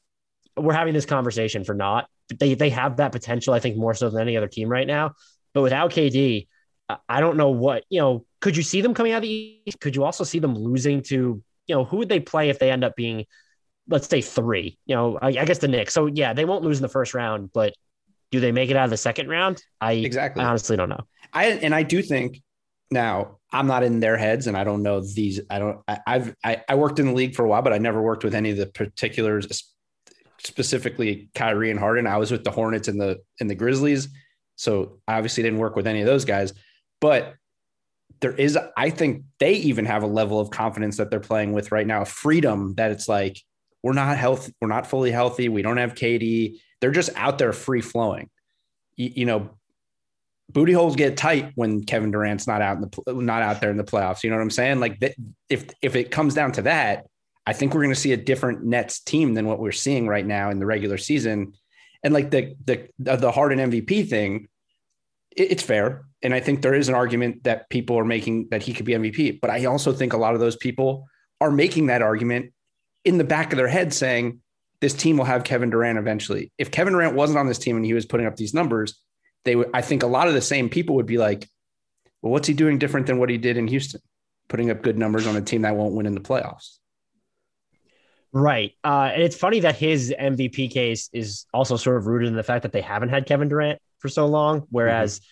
we're 0.57 0.73
having 0.73 0.93
this 0.93 1.05
conversation 1.05 1.63
for 1.63 1.73
not. 1.73 2.07
They 2.39 2.53
they 2.55 2.69
have 2.69 2.97
that 2.97 3.11
potential, 3.11 3.53
I 3.53 3.59
think, 3.59 3.77
more 3.77 3.93
so 3.93 4.09
than 4.09 4.21
any 4.21 4.37
other 4.37 4.47
team 4.47 4.69
right 4.69 4.87
now. 4.87 5.13
But 5.53 5.61
without 5.61 5.91
KD, 5.91 6.47
I 7.09 7.19
don't 7.19 7.37
know 7.37 7.49
what, 7.49 7.83
you 7.89 7.99
know, 7.99 8.25
could 8.41 8.55
you 8.55 8.63
see 8.63 8.81
them 8.81 8.93
coming 8.93 9.11
out 9.11 9.17
of 9.17 9.23
the 9.23 9.61
East? 9.65 9.79
Could 9.79 9.95
you 9.95 10.03
also 10.03 10.23
see 10.23 10.39
them 10.39 10.55
losing 10.55 11.01
to 11.03 11.43
you 11.67 11.75
know, 11.75 11.85
who 11.85 11.97
would 11.97 12.09
they 12.09 12.19
play 12.19 12.49
if 12.49 12.59
they 12.59 12.71
end 12.71 12.83
up 12.83 12.95
being, 12.95 13.25
let's 13.87 14.07
say 14.07 14.21
three? 14.21 14.77
You 14.85 14.95
know, 14.95 15.19
I, 15.21 15.27
I 15.27 15.45
guess 15.45 15.59
the 15.59 15.67
Knicks. 15.67 15.93
So 15.93 16.07
yeah, 16.07 16.33
they 16.33 16.45
won't 16.45 16.63
lose 16.63 16.77
in 16.77 16.83
the 16.83 16.89
first 16.89 17.13
round, 17.13 17.51
but 17.53 17.73
do 18.31 18.39
they 18.39 18.51
make 18.51 18.69
it 18.69 18.75
out 18.75 18.85
of 18.85 18.89
the 18.89 18.97
second 18.97 19.29
round? 19.29 19.61
I 19.81 19.93
exactly 19.93 20.43
I 20.43 20.47
honestly 20.47 20.77
don't 20.77 20.89
know. 20.89 21.01
I 21.33 21.45
and 21.45 21.73
I 21.73 21.83
do 21.83 22.01
think 22.01 22.41
now 22.91 23.37
I'm 23.51 23.67
not 23.67 23.83
in 23.83 23.99
their 23.99 24.17
heads 24.17 24.47
and 24.47 24.57
I 24.57 24.63
don't 24.63 24.83
know 24.83 25.01
these. 25.01 25.39
I 25.49 25.59
don't. 25.59 25.79
I, 25.87 25.99
I've 26.05 26.35
I, 26.43 26.63
I 26.67 26.75
worked 26.75 26.99
in 26.99 27.07
the 27.07 27.13
league 27.13 27.35
for 27.35 27.45
a 27.45 27.47
while, 27.47 27.61
but 27.61 27.73
I 27.73 27.77
never 27.77 28.01
worked 28.01 28.23
with 28.23 28.35
any 28.35 28.51
of 28.51 28.57
the 28.57 28.67
particulars, 28.67 29.63
specifically 30.39 31.29
Kyrie 31.35 31.71
and 31.71 31.79
Harden. 31.79 32.07
I 32.07 32.17
was 32.17 32.31
with 32.31 32.43
the 32.43 32.51
Hornets 32.51 32.87
and 32.87 32.99
the 32.99 33.21
and 33.39 33.49
the 33.49 33.55
Grizzlies, 33.55 34.09
so 34.55 34.99
I 35.07 35.15
obviously 35.15 35.43
didn't 35.43 35.59
work 35.59 35.75
with 35.75 35.87
any 35.87 36.01
of 36.01 36.07
those 36.07 36.25
guys. 36.25 36.53
But 37.01 37.35
there 38.21 38.33
is, 38.33 38.57
I 38.77 38.89
think 38.89 39.23
they 39.39 39.53
even 39.53 39.85
have 39.85 40.03
a 40.03 40.07
level 40.07 40.39
of 40.39 40.49
confidence 40.49 40.97
that 40.97 41.11
they're 41.11 41.19
playing 41.19 41.53
with 41.53 41.71
right 41.71 41.85
now, 41.85 42.03
freedom 42.05 42.75
that 42.75 42.91
it's 42.91 43.07
like, 43.07 43.39
we're 43.83 43.93
not 43.93 44.17
healthy, 44.17 44.53
we're 44.61 44.67
not 44.67 44.87
fully 44.87 45.11
healthy. 45.11 45.47
We 45.47 45.61
don't 45.61 45.77
have 45.77 45.93
KD. 45.93 46.57
They're 46.81 46.91
just 46.91 47.11
out 47.15 47.37
there 47.37 47.53
free 47.53 47.81
flowing. 47.81 48.29
You, 48.95 49.11
you 49.15 49.25
know, 49.25 49.51
booty 50.49 50.73
holes 50.73 50.95
get 50.95 51.17
tight 51.17 51.51
when 51.55 51.83
Kevin 51.83 52.11
Durant's 52.11 52.47
not 52.47 52.61
out 52.61 52.77
in 52.77 52.81
the 52.81 53.13
not 53.13 53.41
out 53.41 53.61
there 53.61 53.69
in 53.69 53.77
the 53.77 53.83
playoffs. 53.83 54.23
You 54.23 54.29
know 54.29 54.37
what 54.37 54.43
I'm 54.43 54.49
saying? 54.49 54.79
Like 54.79 54.99
th- 54.99 55.15
if 55.49 55.67
if 55.81 55.95
it 55.95 56.11
comes 56.11 56.33
down 56.33 56.51
to 56.53 56.63
that, 56.63 57.05
I 57.45 57.53
think 57.53 57.73
we're 57.73 57.83
going 57.83 57.93
to 57.93 57.99
see 57.99 58.13
a 58.13 58.17
different 58.17 58.63
Nets 58.63 58.99
team 58.99 59.33
than 59.33 59.45
what 59.45 59.59
we're 59.59 59.71
seeing 59.71 60.07
right 60.07 60.25
now 60.25 60.49
in 60.49 60.59
the 60.59 60.65
regular 60.65 60.97
season. 60.97 61.53
And 62.03 62.13
like 62.13 62.31
the 62.31 62.55
the 62.65 62.89
the 62.97 63.31
Harden 63.31 63.59
MVP 63.59 64.09
thing, 64.09 64.47
it's 65.35 65.63
fair. 65.63 66.05
And 66.21 66.33
I 66.33 66.39
think 66.39 66.61
there 66.61 66.73
is 66.73 66.89
an 66.89 66.95
argument 66.95 67.43
that 67.43 67.69
people 67.69 67.97
are 67.99 68.05
making 68.05 68.47
that 68.51 68.63
he 68.63 68.73
could 68.73 68.85
be 68.85 68.93
MVP. 68.93 69.39
But 69.41 69.51
I 69.51 69.65
also 69.65 69.93
think 69.93 70.13
a 70.13 70.17
lot 70.17 70.33
of 70.33 70.39
those 70.39 70.55
people 70.55 71.07
are 71.41 71.51
making 71.51 71.87
that 71.87 72.01
argument 72.01 72.53
in 73.03 73.17
the 73.17 73.23
back 73.23 73.51
of 73.53 73.57
their 73.57 73.67
head 73.67 73.93
saying, 73.93 74.41
this 74.81 74.93
team 74.93 75.17
will 75.17 75.25
have 75.25 75.43
Kevin 75.43 75.69
Durant 75.69 75.97
eventually. 75.97 76.51
If 76.57 76.71
Kevin 76.71 76.93
Durant 76.93 77.15
wasn't 77.15 77.39
on 77.39 77.47
this 77.47 77.57
team 77.57 77.75
and 77.75 77.85
he 77.85 77.93
was 77.93 78.05
putting 78.05 78.25
up 78.25 78.35
these 78.35 78.53
numbers, 78.53 78.99
they 79.43 79.55
would, 79.55 79.69
I 79.73 79.81
think 79.81 80.03
a 80.03 80.07
lot 80.07 80.27
of 80.27 80.33
the 80.33 80.41
same 80.41 80.69
people 80.69 80.95
would 80.95 81.05
be 81.05 81.17
like, 81.17 81.47
well, 82.21 82.31
what's 82.31 82.47
he 82.47 82.53
doing 82.53 82.79
different 82.79 83.07
than 83.07 83.17
what 83.17 83.29
he 83.29 83.37
did 83.37 83.57
in 83.57 83.67
Houston? 83.67 84.01
Putting 84.47 84.69
up 84.69 84.81
good 84.81 84.97
numbers 84.97 85.27
on 85.27 85.35
a 85.35 85.41
team 85.41 85.61
that 85.61 85.75
won't 85.75 85.95
win 85.95 86.05
in 86.05 86.13
the 86.13 86.21
playoffs. 86.21 86.77
Right. 88.31 88.73
Uh, 88.83 89.11
and 89.13 89.23
it's 89.23 89.35
funny 89.35 89.61
that 89.61 89.75
his 89.75 90.13
MVP 90.19 90.71
case 90.71 91.09
is 91.13 91.45
also 91.53 91.77
sort 91.77 91.97
of 91.97 92.05
rooted 92.05 92.27
in 92.27 92.35
the 92.35 92.43
fact 92.43 92.63
that 92.63 92.73
they 92.73 92.81
haven't 92.81 93.09
had 93.09 93.25
Kevin 93.25 93.47
Durant 93.47 93.79
for 94.05 94.09
so 94.09 94.25
long, 94.27 94.67
whereas 94.69 95.19
mm-hmm 95.19 95.25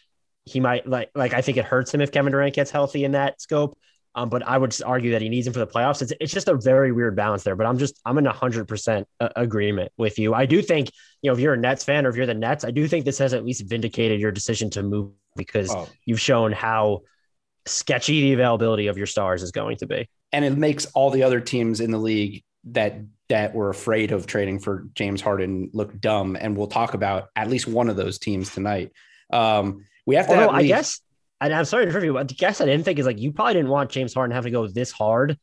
he 0.46 0.60
might 0.60 0.88
like 0.88 1.10
like 1.15 1.34
I 1.34 1.42
think 1.42 1.58
it 1.58 1.65
hurts 1.65 1.94
him 1.94 2.01
if 2.01 2.12
Kevin 2.12 2.32
Durant 2.32 2.56
gets 2.56 2.72
healthy 2.72 3.03
in 3.06 3.13
that 3.13 3.42
scope. 3.42 3.77
Um, 4.15 4.30
but 4.30 4.48
I 4.48 4.60
would 4.60 4.80
argue 4.84 5.12
that 5.12 5.24
he 5.24 5.30
needs 5.30 5.48
him 5.48 5.53
for 5.53 5.60
the 5.60 5.68
playoffs. 5.68 6.03
It's, 6.03 6.13
it's 6.20 6.32
just 6.32 6.48
a 6.48 6.53
very 6.53 6.92
weird 6.92 7.15
balance 7.15 7.44
there. 7.44 7.56
But 7.56 7.65
I'm 7.65 7.80
just 7.80 8.00
I'm 8.06 8.18
in 8.18 8.25
hundred 8.25 8.68
percent 8.68 9.08
agreement 9.20 9.92
with 9.98 10.20
you. 10.20 10.34
I 10.34 10.46
do 10.46 10.62
think 10.62 10.92
you 11.22 11.30
know 11.30 11.34
if 11.34 11.39
you're 11.39 11.53
a 11.53 11.58
Nets 11.58 11.84
fan 11.84 12.06
or 12.06 12.10
if 12.10 12.15
you're 12.15 12.25
the 12.25 12.34
Nets, 12.34 12.63
I 12.63 12.72
do 12.72 12.88
think 12.88 13.06
this 13.06 13.18
has 13.18 13.34
at 13.34 13.44
least 13.44 13.63
vindicated 13.65 14.20
your 14.20 14.32
decision 14.32 14.70
to 14.72 14.84
move 14.84 15.12
because 15.36 15.72
oh. 15.72 15.89
you've 16.06 16.22
shown 16.22 16.51
how 16.51 17.01
sketchy 17.65 18.22
the 18.22 18.34
availability 18.34 18.88
of 18.88 18.98
your 18.98 19.08
stars 19.08 19.42
is 19.42 19.51
going 19.51 19.77
to 19.77 19.88
be. 19.88 20.08
And 20.32 20.44
it 20.44 20.58
makes 20.58 20.86
all 20.88 21.10
the 21.10 21.24
other 21.24 21.39
teams 21.39 21.80
in 21.80 21.89
the 21.89 21.98
league 21.98 22.44
that 22.65 22.96
that 23.29 23.53
were 23.53 23.70
afraid 23.70 24.12
of 24.12 24.27
trading 24.27 24.60
for 24.60 24.88
James 24.93 25.22
Harden 25.22 25.70
look 25.74 26.00
dumb, 26.00 26.38
and 26.39 26.55
we'll 26.55 26.67
talk 26.67 26.93
about 26.93 27.29
at 27.36 27.50
least 27.50 27.67
one 27.67 27.89
of 27.89 27.96
those 27.96 28.20
teams 28.20 28.53
tonight. 28.53 28.91
Um, 29.32 29.86
we 30.05 30.15
have 30.15 30.27
to. 30.27 30.34
Although, 30.34 30.50
at 30.50 30.55
I 30.55 30.63
guess, 30.63 31.01
and 31.41 31.53
I'm 31.53 31.65
sorry 31.65 31.86
to 31.86 31.89
interrupt 31.89 32.05
you, 32.05 32.13
but 32.13 32.27
the 32.27 32.36
guess 32.36 32.62
I 32.62 32.65
didn't 32.65 32.86
think 32.86 33.00
is 33.00 33.05
like 33.05 33.20
you 33.20 33.32
probably 33.32 33.53
didn't 33.53 33.70
want 33.70 33.89
James 33.89 34.13
Harden 34.13 34.36
having 34.36 34.51
to 34.51 34.58
go 34.58 34.67
this 34.67 34.91
hard 34.91 35.38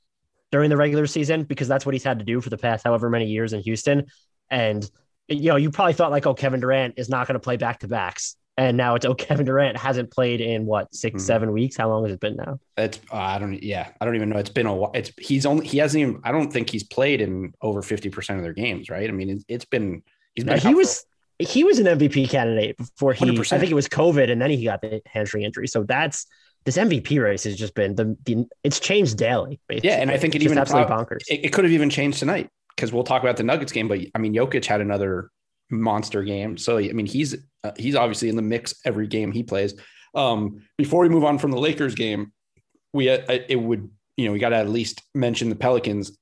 during 0.53 0.71
the 0.71 0.77
regular 0.77 1.07
season 1.07 1.45
because 1.45 1.69
that's 1.69 1.87
what 1.87 1.95
he's 1.95 2.05
had 2.05 2.19
to 2.19 2.25
do 2.25 2.41
for 2.41 2.51
the 2.51 2.59
past 2.59 2.85
however 2.85 3.09
many 3.09 3.27
years 3.27 3.53
in 3.53 3.61
Houston. 3.61 4.07
And 4.51 4.89
you 5.29 5.49
know, 5.49 5.57
you 5.57 5.71
probably 5.71 5.93
thought 5.93 6.11
like, 6.11 6.27
oh, 6.27 6.35
Kevin 6.35 6.61
Durant 6.61 6.95
is 6.97 7.09
not 7.09 7.27
going 7.27 7.35
to 7.35 7.41
play 7.41 7.57
back 7.57 7.81
to 7.81 7.89
backs. 7.89 8.37
And 8.61 8.77
now 8.77 8.95
it's 8.95 9.07
oh, 9.07 9.15
Kevin 9.27 9.47
Durant 9.47 9.77
hasn't 9.77 10.11
played 10.11 10.41
in 10.41 10.67
what 10.67 10.95
6 10.95 11.17
Mhm. 11.17 11.25
seven 11.25 11.53
weeks. 11.53 11.77
How 11.77 11.89
long 11.89 12.05
has 12.05 12.13
it 12.13 12.21
been 12.21 12.37
now? 12.37 12.61
It's 12.77 13.01
uh, 13.11 13.17
I 13.17 13.39
don't 13.39 13.61
yeah 13.63 13.91
I 14.01 14.05
don't 14.05 14.17
even 14.17 14.29
know. 14.29 14.37
It's 14.37 14.51
been 14.51 14.67
a 14.67 14.75
while. 14.75 14.91
It's 14.95 15.11
he's 15.19 15.47
only 15.47 15.67
he 15.67 15.79
hasn't 15.79 16.01
even 16.03 16.21
I 16.25 16.31
don't 16.33 16.53
think 16.53 16.69
he's 16.69 16.85
played 16.85 17.21
in 17.21 17.55
over 17.63 17.81
fifty 17.83 18.11
percent 18.11 18.39
of 18.39 18.45
their 18.45 18.53
games. 18.53 18.91
Right. 18.91 19.09
I 19.09 19.13
mean 19.13 19.31
it's, 19.31 19.45
it's 19.49 19.65
been 19.65 20.03
he's 20.35 20.45
been 20.45 20.59
he 20.59 20.71
for- 20.73 20.77
was 20.77 21.05
he 21.39 21.65
was 21.65 21.79
an 21.79 21.87
MVP 21.87 22.29
candidate 22.29 22.77
before 22.77 23.15
he. 23.15 23.25
100%. 23.25 23.51
I 23.55 23.59
think 23.59 23.71
it 23.71 23.75
was 23.75 23.89
COVID, 23.89 24.31
and 24.31 24.43
then 24.43 24.51
he 24.51 24.63
got 24.63 24.83
the 24.83 25.01
hamstring 25.07 25.43
injury. 25.45 25.67
So 25.69 25.83
that's 25.85 26.27
this 26.67 26.77
MVP 26.77 27.19
race 27.23 27.45
has 27.45 27.57
just 27.57 27.75
been 27.75 27.95
the, 27.95 28.15
the 28.27 28.45
it's 28.63 28.79
changed 28.79 29.17
daily. 29.17 29.59
Basically. 29.67 29.89
Yeah, 29.89 29.97
and 30.03 30.11
I 30.11 30.19
think 30.19 30.35
it 30.35 30.39
It's 30.43 30.45
even 30.45 30.59
absolutely 30.59 30.95
bonkers. 30.95 31.23
it, 31.31 31.47
it 31.47 31.53
could 31.55 31.65
have 31.65 31.73
even 31.73 31.89
changed 31.89 32.19
tonight 32.19 32.51
because 32.77 32.93
we'll 32.93 33.05
talk 33.05 33.23
about 33.23 33.39
the 33.39 33.43
Nuggets 33.43 33.73
game. 33.73 33.89
But 33.89 34.01
I 34.15 34.19
mean 34.19 34.35
Jokic 34.35 34.67
had 34.67 34.83
another 34.83 35.31
monster 35.71 36.23
game, 36.23 36.59
so 36.59 36.77
I 36.77 36.93
mean 36.93 37.07
he's 37.07 37.35
uh, 37.65 37.73
he's 37.77 37.95
obviously 37.95 38.29
in 38.29 38.37
the 38.37 38.43
mix 38.43 38.75
every 38.85 39.07
game 39.07 39.33
he 39.33 39.43
plays. 39.43 39.75
Um, 40.15 40.63
before 40.77 41.03
we 41.03 41.09
move 41.09 41.25
on 41.25 41.39
from 41.39 41.51
the 41.51 41.59
Lakers 41.59 41.95
game, 41.95 42.33
we 42.93 43.09
uh, 43.09 43.21
it 43.29 43.61
would 43.61 43.91
you 44.17 44.27
know 44.27 44.33
we 44.33 44.39
got 44.39 44.51
to 44.51 44.57
at 44.57 44.69
least 44.69 45.03
mention 45.15 45.49
the 45.49 45.57
Pelicans. 45.57 46.17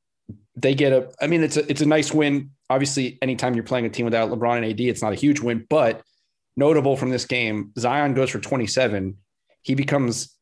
They 0.56 0.74
get 0.74 0.92
a 0.92 1.10
I 1.20 1.26
mean 1.26 1.42
it's 1.42 1.56
a 1.56 1.68
it's 1.70 1.80
a 1.80 1.86
nice 1.86 2.12
win. 2.12 2.50
Obviously, 2.70 3.18
anytime 3.22 3.54
you're 3.54 3.64
playing 3.64 3.86
a 3.86 3.90
team 3.90 4.04
without 4.04 4.30
LeBron 4.30 4.56
and 4.58 4.66
AD, 4.66 4.80
it's 4.80 5.02
not 5.02 5.12
a 5.12 5.16
huge 5.16 5.40
win, 5.40 5.66
but 5.70 6.02
notable 6.56 6.96
from 6.96 7.10
this 7.10 7.24
game, 7.24 7.72
Zion 7.78 8.14
goes 8.14 8.30
for 8.30 8.40
27. 8.40 9.16
He 9.62 9.74
becomes 9.74 10.34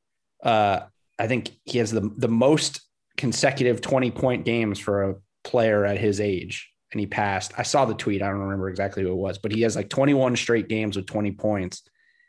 uh 0.42 0.80
I 1.18 1.28
think 1.28 1.50
he 1.64 1.78
has 1.78 1.90
the 1.90 2.10
the 2.16 2.28
most 2.28 2.80
consecutive 3.16 3.80
20 3.80 4.10
point 4.10 4.44
games 4.44 4.78
for 4.78 5.10
a 5.10 5.14
player 5.44 5.86
at 5.86 5.98
his 5.98 6.20
age 6.20 6.70
and 6.92 7.00
he 7.00 7.06
passed. 7.06 7.52
I 7.56 7.62
saw 7.62 7.84
the 7.84 7.94
tweet. 7.94 8.22
I 8.22 8.28
don't 8.28 8.40
remember 8.40 8.68
exactly 8.68 9.02
who 9.02 9.10
it 9.10 9.16
was 9.16 9.38
but 9.38 9.52
he 9.52 9.62
has 9.62 9.76
like 9.76 9.88
21 9.88 10.36
straight 10.36 10.68
games 10.68 10.96
with 10.96 11.06
20 11.06 11.32
points. 11.32 11.82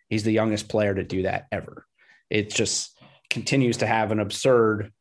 He's 0.09 0.23
the 0.23 0.31
youngest 0.31 0.69
player 0.69 0.93
to 0.93 1.03
do 1.03 1.23
that 1.23 1.47
ever. 1.51 1.85
It 2.29 2.49
just 2.49 2.97
continues 3.29 3.77
to 3.77 3.87
have 3.87 4.11
an 4.11 4.19
absurd 4.19 4.91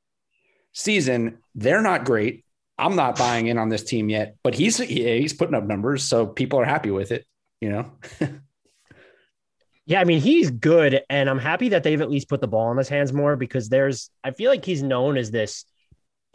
season. 0.73 1.39
They're 1.55 1.83
not 1.83 2.05
great. 2.05 2.45
I'm 2.79 2.97
not 2.97 3.17
buying 3.17 3.47
in 3.47 3.57
on 3.57 3.71
this 3.71 3.85
team 3.85 4.09
yet 4.11 4.37
but 4.43 4.55
he's 4.55 4.77
he's 4.77 5.33
putting 5.33 5.55
up 5.55 5.65
numbers 5.65 6.05
so 6.05 6.27
people 6.27 6.61
are 6.61 6.65
happy 6.65 6.91
with 6.91 7.11
it 7.11 7.25
you 7.61 7.71
know? 7.71 7.93
Yeah, 9.89 10.01
I 10.01 10.05
mean, 10.05 10.21
he's 10.21 10.51
good, 10.51 11.03
and 11.09 11.31
I'm 11.31 11.39
happy 11.39 11.69
that 11.69 11.85
they've 11.85 12.01
at 12.01 12.11
least 12.11 12.29
put 12.29 12.41
the 12.41 12.49
ball 12.49 12.73
in 12.73 12.77
his 12.77 12.89
hands 12.89 13.13
more 13.13 13.37
because 13.37 13.69
there's, 13.69 14.11
I 14.25 14.33
feel 14.33 14.51
like 14.51 14.65
he's 14.65 14.83
known 14.83 15.17
as 15.17 15.31
this, 15.31 15.65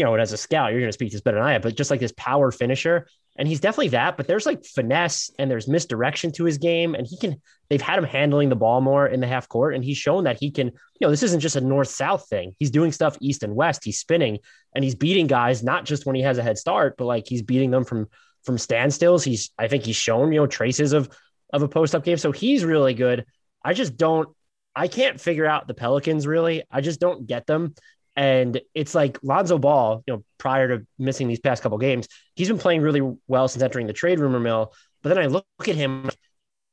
you 0.01 0.05
know, 0.05 0.15
as 0.15 0.33
a 0.33 0.37
scout, 0.37 0.71
you're 0.71 0.79
going 0.79 0.89
to 0.89 0.93
speak 0.93 1.11
this 1.11 1.21
better 1.21 1.37
than 1.37 1.45
I 1.45 1.53
am, 1.53 1.61
but 1.61 1.77
just 1.77 1.91
like 1.91 1.99
this 1.99 2.13
power 2.17 2.51
finisher. 2.51 3.05
And 3.37 3.47
he's 3.47 3.59
definitely 3.59 3.89
that, 3.89 4.17
but 4.17 4.25
there's 4.25 4.47
like 4.47 4.65
finesse 4.65 5.29
and 5.37 5.49
there's 5.49 5.67
misdirection 5.67 6.31
to 6.31 6.45
his 6.45 6.57
game. 6.57 6.95
And 6.95 7.05
he 7.05 7.17
can, 7.17 7.39
they've 7.69 7.79
had 7.79 7.99
him 7.99 8.05
handling 8.05 8.49
the 8.49 8.55
ball 8.55 8.81
more 8.81 9.05
in 9.05 9.19
the 9.19 9.27
half 9.27 9.47
court. 9.47 9.75
And 9.75 9.85
he's 9.85 9.97
shown 9.97 10.23
that 10.23 10.39
he 10.39 10.49
can, 10.49 10.69
you 10.69 11.01
know, 11.01 11.11
this 11.11 11.21
isn't 11.21 11.39
just 11.39 11.55
a 11.55 11.61
north 11.61 11.89
south 11.89 12.27
thing. 12.27 12.55
He's 12.57 12.71
doing 12.71 12.91
stuff 12.91 13.15
east 13.21 13.43
and 13.43 13.55
west. 13.55 13.85
He's 13.85 13.99
spinning 13.99 14.39
and 14.73 14.83
he's 14.83 14.95
beating 14.95 15.27
guys, 15.27 15.61
not 15.61 15.85
just 15.85 16.07
when 16.07 16.15
he 16.15 16.23
has 16.23 16.39
a 16.39 16.43
head 16.43 16.57
start, 16.57 16.95
but 16.97 17.05
like 17.05 17.27
he's 17.27 17.43
beating 17.43 17.69
them 17.69 17.83
from, 17.83 18.07
from 18.43 18.55
standstills. 18.55 19.23
He's, 19.23 19.51
I 19.59 19.67
think 19.67 19.83
he's 19.83 19.95
shown, 19.95 20.31
you 20.31 20.39
know, 20.39 20.47
traces 20.47 20.93
of, 20.93 21.15
of 21.53 21.61
a 21.61 21.67
post 21.67 21.93
up 21.93 22.03
game. 22.03 22.17
So 22.17 22.31
he's 22.31 22.65
really 22.65 22.95
good. 22.95 23.23
I 23.63 23.73
just 23.73 23.97
don't, 23.97 24.29
I 24.75 24.87
can't 24.87 25.21
figure 25.21 25.45
out 25.45 25.67
the 25.67 25.75
Pelicans 25.75 26.25
really. 26.25 26.63
I 26.71 26.81
just 26.81 26.99
don't 26.99 27.27
get 27.27 27.45
them. 27.45 27.75
And 28.15 28.59
it's 28.73 28.93
like 28.93 29.17
Lonzo 29.23 29.57
Ball, 29.57 30.03
you 30.05 30.13
know, 30.13 30.23
prior 30.37 30.77
to 30.77 30.85
missing 30.99 31.27
these 31.27 31.39
past 31.39 31.63
couple 31.63 31.77
games, 31.77 32.07
he's 32.35 32.49
been 32.49 32.57
playing 32.57 32.81
really 32.81 33.01
well 33.27 33.47
since 33.47 33.63
entering 33.63 33.87
the 33.87 33.93
trade 33.93 34.19
rumor 34.19 34.39
mill. 34.39 34.73
But 35.01 35.09
then 35.09 35.17
I 35.17 35.27
look 35.27 35.45
at 35.67 35.75
him, 35.75 36.09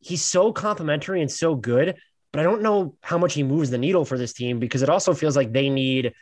he's 0.00 0.22
so 0.22 0.52
complimentary 0.52 1.20
and 1.20 1.30
so 1.30 1.54
good, 1.54 1.96
but 2.32 2.40
I 2.40 2.42
don't 2.42 2.62
know 2.62 2.96
how 3.02 3.18
much 3.18 3.34
he 3.34 3.42
moves 3.42 3.70
the 3.70 3.78
needle 3.78 4.04
for 4.04 4.18
this 4.18 4.32
team 4.32 4.58
because 4.58 4.82
it 4.82 4.88
also 4.88 5.14
feels 5.14 5.36
like 5.36 5.52
they 5.52 5.70
need 5.70 6.12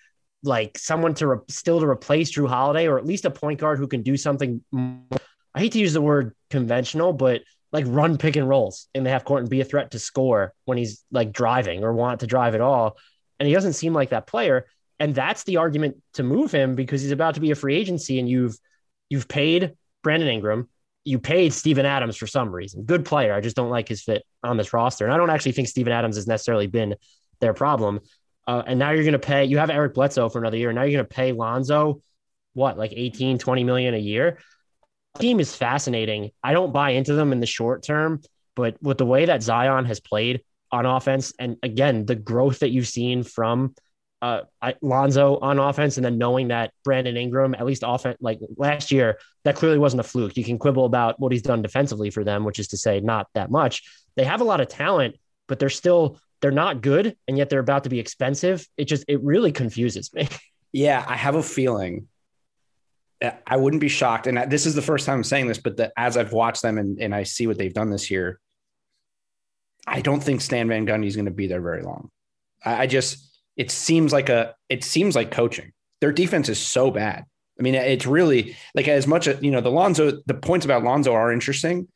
like 0.42 0.78
someone 0.78 1.14
to 1.14 1.26
re- 1.26 1.38
still 1.48 1.80
to 1.80 1.86
replace 1.86 2.32
Jrue 2.32 2.48
Holiday 2.48 2.86
or 2.86 2.98
at 2.98 3.06
least 3.06 3.24
a 3.24 3.30
point 3.30 3.58
guard 3.60 3.78
who 3.78 3.88
can 3.88 4.02
do 4.02 4.16
something. 4.16 4.62
More, 4.70 5.18
I 5.54 5.60
hate 5.60 5.72
to 5.72 5.78
use 5.78 5.94
the 5.94 6.02
word 6.02 6.34
conventional, 6.50 7.12
but 7.12 7.42
like 7.72 7.84
run 7.88 8.18
pick 8.18 8.36
and 8.36 8.48
rolls 8.48 8.88
in 8.94 9.02
the 9.02 9.10
half 9.10 9.24
court 9.24 9.40
and 9.40 9.50
be 9.50 9.60
a 9.60 9.64
threat 9.64 9.90
to 9.90 9.98
score 9.98 10.52
when 10.64 10.78
he's 10.78 11.02
like 11.10 11.32
driving 11.32 11.82
or 11.82 11.92
want 11.92 12.20
to 12.20 12.26
drive 12.26 12.54
at 12.54 12.60
all. 12.60 12.96
And 13.38 13.46
he 13.46 13.54
doesn't 13.54 13.74
seem 13.74 13.92
like 13.92 14.10
that 14.10 14.26
player. 14.26 14.66
And 14.98 15.14
that's 15.14 15.44
the 15.44 15.58
argument 15.58 15.96
to 16.14 16.22
move 16.22 16.52
him 16.52 16.74
because 16.74 17.02
he's 17.02 17.10
about 17.10 17.34
to 17.34 17.40
be 17.40 17.50
a 17.50 17.54
free 17.54 17.76
agency 17.76 18.18
and 18.18 18.28
you've 18.28 18.56
you've 19.08 19.28
paid 19.28 19.74
Brandon 20.02 20.28
Ingram, 20.28 20.68
you 21.04 21.18
paid 21.18 21.52
Steven 21.52 21.86
Adams 21.86 22.16
for 22.16 22.26
some 22.26 22.50
reason. 22.50 22.82
Good 22.82 23.04
player. 23.04 23.32
I 23.32 23.40
just 23.40 23.56
don't 23.56 23.70
like 23.70 23.88
his 23.88 24.02
fit 24.02 24.24
on 24.42 24.56
this 24.56 24.72
roster. 24.72 25.04
And 25.04 25.14
I 25.14 25.16
don't 25.16 25.30
actually 25.30 25.52
think 25.52 25.68
Steven 25.68 25.92
Adams 25.92 26.16
has 26.16 26.26
necessarily 26.26 26.66
been 26.66 26.96
their 27.40 27.54
problem. 27.54 28.00
Uh, 28.46 28.62
and 28.66 28.78
now 28.78 28.90
you're 28.90 29.04
going 29.04 29.12
to 29.12 29.18
pay, 29.18 29.44
you 29.44 29.58
have 29.58 29.70
Eric 29.70 29.94
Bledsoe 29.94 30.28
for 30.28 30.38
another 30.38 30.56
year. 30.56 30.70
And 30.70 30.76
now 30.76 30.82
you're 30.82 30.98
going 30.98 31.06
to 31.06 31.14
pay 31.14 31.32
Lonzo, 31.32 32.00
what, 32.54 32.78
like 32.78 32.92
18, 32.94 33.38
20 33.38 33.64
million 33.64 33.94
a 33.94 33.98
year? 33.98 34.38
Team 35.18 35.40
is 35.40 35.54
fascinating. 35.54 36.30
I 36.42 36.52
don't 36.52 36.72
buy 36.72 36.90
into 36.90 37.14
them 37.14 37.32
in 37.32 37.40
the 37.40 37.46
short 37.46 37.82
term, 37.82 38.20
but 38.54 38.76
with 38.82 38.98
the 38.98 39.06
way 39.06 39.26
that 39.26 39.42
Zion 39.42 39.84
has 39.84 40.00
played 40.00 40.42
on 40.72 40.86
offense, 40.86 41.32
and 41.38 41.56
again, 41.62 42.04
the 42.04 42.14
growth 42.14 42.60
that 42.60 42.70
you've 42.70 42.88
seen 42.88 43.22
from 43.22 43.74
uh, 44.22 44.40
Lonzo 44.80 45.38
on 45.38 45.58
offense, 45.58 45.96
and 45.96 46.04
then 46.04 46.18
knowing 46.18 46.48
that 46.48 46.72
Brandon 46.84 47.16
Ingram, 47.16 47.54
at 47.54 47.66
least 47.66 47.82
offense, 47.86 48.16
like 48.20 48.40
last 48.56 48.90
year, 48.90 49.18
that 49.44 49.56
clearly 49.56 49.78
wasn't 49.78 50.00
a 50.00 50.04
fluke. 50.04 50.36
You 50.36 50.44
can 50.44 50.58
quibble 50.58 50.84
about 50.84 51.20
what 51.20 51.32
he's 51.32 51.42
done 51.42 51.62
defensively 51.62 52.10
for 52.10 52.24
them, 52.24 52.44
which 52.44 52.58
is 52.58 52.68
to 52.68 52.76
say, 52.76 53.00
not 53.00 53.28
that 53.34 53.50
much. 53.50 53.82
They 54.16 54.24
have 54.24 54.40
a 54.40 54.44
lot 54.44 54.60
of 54.60 54.68
talent, 54.68 55.16
but 55.46 55.58
they're 55.58 55.68
still 55.68 56.18
they're 56.40 56.50
not 56.50 56.82
good, 56.82 57.16
and 57.28 57.38
yet 57.38 57.50
they're 57.50 57.60
about 57.60 57.84
to 57.84 57.90
be 57.90 57.98
expensive. 57.98 58.66
It 58.76 58.86
just 58.86 59.04
it 59.08 59.22
really 59.22 59.52
confuses 59.52 60.12
me. 60.12 60.28
Yeah, 60.72 61.02
I 61.08 61.16
have 61.16 61.36
a 61.36 61.42
feeling. 61.42 62.08
I 63.46 63.56
wouldn't 63.56 63.80
be 63.80 63.88
shocked, 63.88 64.26
and 64.26 64.50
this 64.50 64.66
is 64.66 64.74
the 64.74 64.82
first 64.82 65.06
time 65.06 65.18
I'm 65.18 65.24
saying 65.24 65.46
this, 65.46 65.56
but 65.56 65.78
that 65.78 65.92
as 65.96 66.18
I've 66.18 66.34
watched 66.34 66.60
them 66.60 66.76
and, 66.76 67.00
and 67.00 67.14
I 67.14 67.22
see 67.22 67.46
what 67.46 67.56
they've 67.56 67.72
done 67.72 67.88
this 67.88 68.10
year, 68.10 68.38
I 69.86 70.02
don't 70.02 70.22
think 70.22 70.42
Stan 70.42 70.68
Van 70.68 70.86
Gundy 70.86 71.06
is 71.06 71.16
going 71.16 71.26
to 71.26 71.30
be 71.30 71.46
there 71.46 71.62
very 71.62 71.82
long. 71.82 72.10
I, 72.62 72.82
I 72.82 72.86
just 72.88 73.35
it 73.56 73.70
seems 73.70 74.12
like 74.12 74.28
a 74.28 74.54
it 74.68 74.84
seems 74.84 75.14
like 75.14 75.30
coaching. 75.30 75.72
Their 76.00 76.12
defense 76.12 76.48
is 76.48 76.58
so 76.58 76.90
bad. 76.90 77.24
I 77.58 77.62
mean, 77.62 77.74
it's 77.74 78.06
really 78.06 78.56
like 78.74 78.86
as 78.86 79.06
much 79.06 79.26
as 79.26 79.42
you 79.42 79.50
know 79.50 79.60
the 79.60 79.70
Lonzo. 79.70 80.20
The 80.26 80.34
points 80.34 80.64
about 80.64 80.84
Lonzo 80.84 81.12
are 81.14 81.32
interesting, 81.32 81.88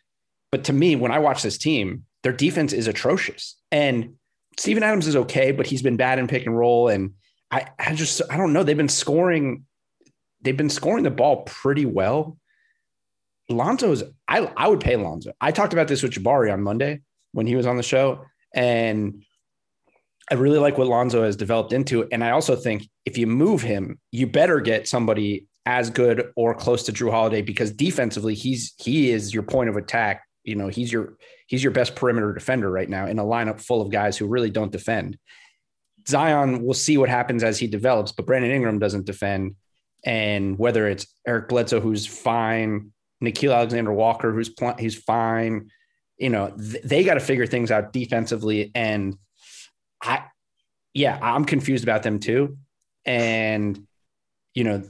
but 0.50 0.64
to 0.64 0.72
me, 0.72 0.96
when 0.96 1.12
I 1.12 1.18
watch 1.18 1.42
this 1.42 1.58
team, 1.58 2.04
their 2.22 2.32
defense 2.32 2.72
is 2.72 2.86
atrocious. 2.86 3.56
And 3.70 4.14
Steven 4.58 4.82
Adams 4.82 5.06
is 5.06 5.16
okay, 5.16 5.52
but 5.52 5.66
he's 5.66 5.82
been 5.82 5.96
bad 5.96 6.18
in 6.18 6.28
pick 6.28 6.46
and 6.46 6.56
roll 6.56 6.88
and 6.88 7.12
I, 7.50 7.66
I 7.78 7.94
just 7.94 8.22
I 8.30 8.36
don't 8.36 8.52
know. 8.52 8.62
They've 8.62 8.76
been 8.76 8.88
scoring, 8.88 9.64
they've 10.40 10.56
been 10.56 10.70
scoring 10.70 11.04
the 11.04 11.10
ball 11.10 11.42
pretty 11.42 11.84
well. 11.84 12.38
Lonzo's 13.48 14.04
I 14.28 14.50
I 14.56 14.68
would 14.68 14.80
pay 14.80 14.96
Lonzo. 14.96 15.32
I 15.40 15.50
talked 15.50 15.72
about 15.72 15.88
this 15.88 16.02
with 16.02 16.12
Jabari 16.12 16.52
on 16.52 16.62
Monday 16.62 17.00
when 17.32 17.46
he 17.46 17.56
was 17.56 17.66
on 17.66 17.76
the 17.76 17.82
show, 17.82 18.24
and 18.54 19.24
I 20.30 20.34
really 20.34 20.58
like 20.58 20.78
what 20.78 20.86
Lonzo 20.86 21.24
has 21.24 21.36
developed 21.36 21.72
into. 21.72 22.06
And 22.12 22.22
I 22.22 22.30
also 22.30 22.54
think 22.54 22.88
if 23.04 23.18
you 23.18 23.26
move 23.26 23.62
him, 23.62 23.98
you 24.12 24.26
better 24.26 24.60
get 24.60 24.86
somebody 24.86 25.46
as 25.66 25.90
good 25.90 26.32
or 26.36 26.54
close 26.54 26.84
to 26.84 26.92
Jrue 26.92 27.10
Holiday 27.10 27.42
because 27.42 27.72
defensively 27.72 28.34
he's 28.34 28.74
he 28.78 29.10
is 29.10 29.34
your 29.34 29.42
point 29.42 29.68
of 29.68 29.76
attack. 29.76 30.24
You 30.44 30.54
know, 30.54 30.68
he's 30.68 30.92
your 30.92 31.16
he's 31.48 31.62
your 31.62 31.72
best 31.72 31.96
perimeter 31.96 32.32
defender 32.32 32.70
right 32.70 32.88
now 32.88 33.06
in 33.06 33.18
a 33.18 33.24
lineup 33.24 33.60
full 33.60 33.82
of 33.82 33.90
guys 33.90 34.16
who 34.16 34.26
really 34.26 34.50
don't 34.50 34.72
defend. 34.72 35.18
Zion, 36.08 36.62
we'll 36.62 36.74
see 36.74 36.96
what 36.96 37.08
happens 37.08 37.42
as 37.42 37.58
he 37.58 37.66
develops, 37.66 38.12
but 38.12 38.26
Brandon 38.26 38.50
Ingram 38.50 38.78
doesn't 38.78 39.06
defend. 39.06 39.56
And 40.04 40.58
whether 40.58 40.88
it's 40.88 41.06
Eric 41.26 41.48
Bledsoe, 41.48 41.80
who's 41.80 42.06
fine, 42.06 42.92
Nickeil 43.22 43.54
Alexander 43.54 43.92
Walker, 43.92 44.32
who's 44.32 44.48
pl- 44.48 44.76
he's 44.78 44.94
fine, 44.94 45.70
you 46.16 46.30
know, 46.30 46.50
th- 46.56 46.82
they 46.84 47.04
got 47.04 47.14
to 47.14 47.20
figure 47.20 47.46
things 47.46 47.70
out 47.70 47.92
defensively. 47.92 48.70
And 48.74 49.16
I, 50.02 50.24
yeah, 50.94 51.18
I'm 51.20 51.44
confused 51.44 51.84
about 51.84 52.02
them 52.02 52.18
too. 52.18 52.56
And, 53.04 53.86
you 54.54 54.64
know, 54.64 54.82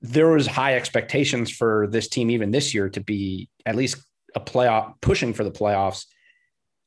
there 0.00 0.28
was 0.28 0.46
high 0.46 0.76
expectations 0.76 1.50
for 1.50 1.86
this 1.86 2.08
team 2.08 2.30
even 2.30 2.50
this 2.50 2.74
year 2.74 2.88
to 2.90 3.00
be 3.00 3.48
at 3.64 3.76
least 3.76 3.96
a 4.34 4.40
playoff 4.40 4.94
pushing 5.00 5.32
for 5.32 5.44
the 5.44 5.50
playoffs. 5.50 6.04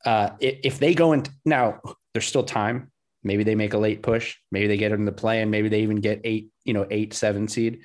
Uh, 0.06 0.30
if 0.39 0.80
they 0.80 0.93
go 0.93 1.13
into 1.13 1.32
now, 1.45 1.82
there's 2.13 2.26
still 2.26 2.43
time. 2.43 2.91
Maybe 3.24 3.43
they 3.43 3.56
make 3.56 3.74
a 3.74 3.78
late 3.78 4.02
push. 4.02 4.38
Maybe 4.52 4.67
they 4.67 4.78
get 4.78 4.93
into 4.93 5.12
play, 5.12 5.41
and 5.41 5.52
maybe 5.52 5.67
they 5.67 5.82
even 5.82 5.98
get 5.98 6.22
eight, 6.24 6.50
you 6.63 6.74
know, 6.74 6.88
eight, 6.89 7.13
seven 7.13 7.48
seed. 7.50 7.82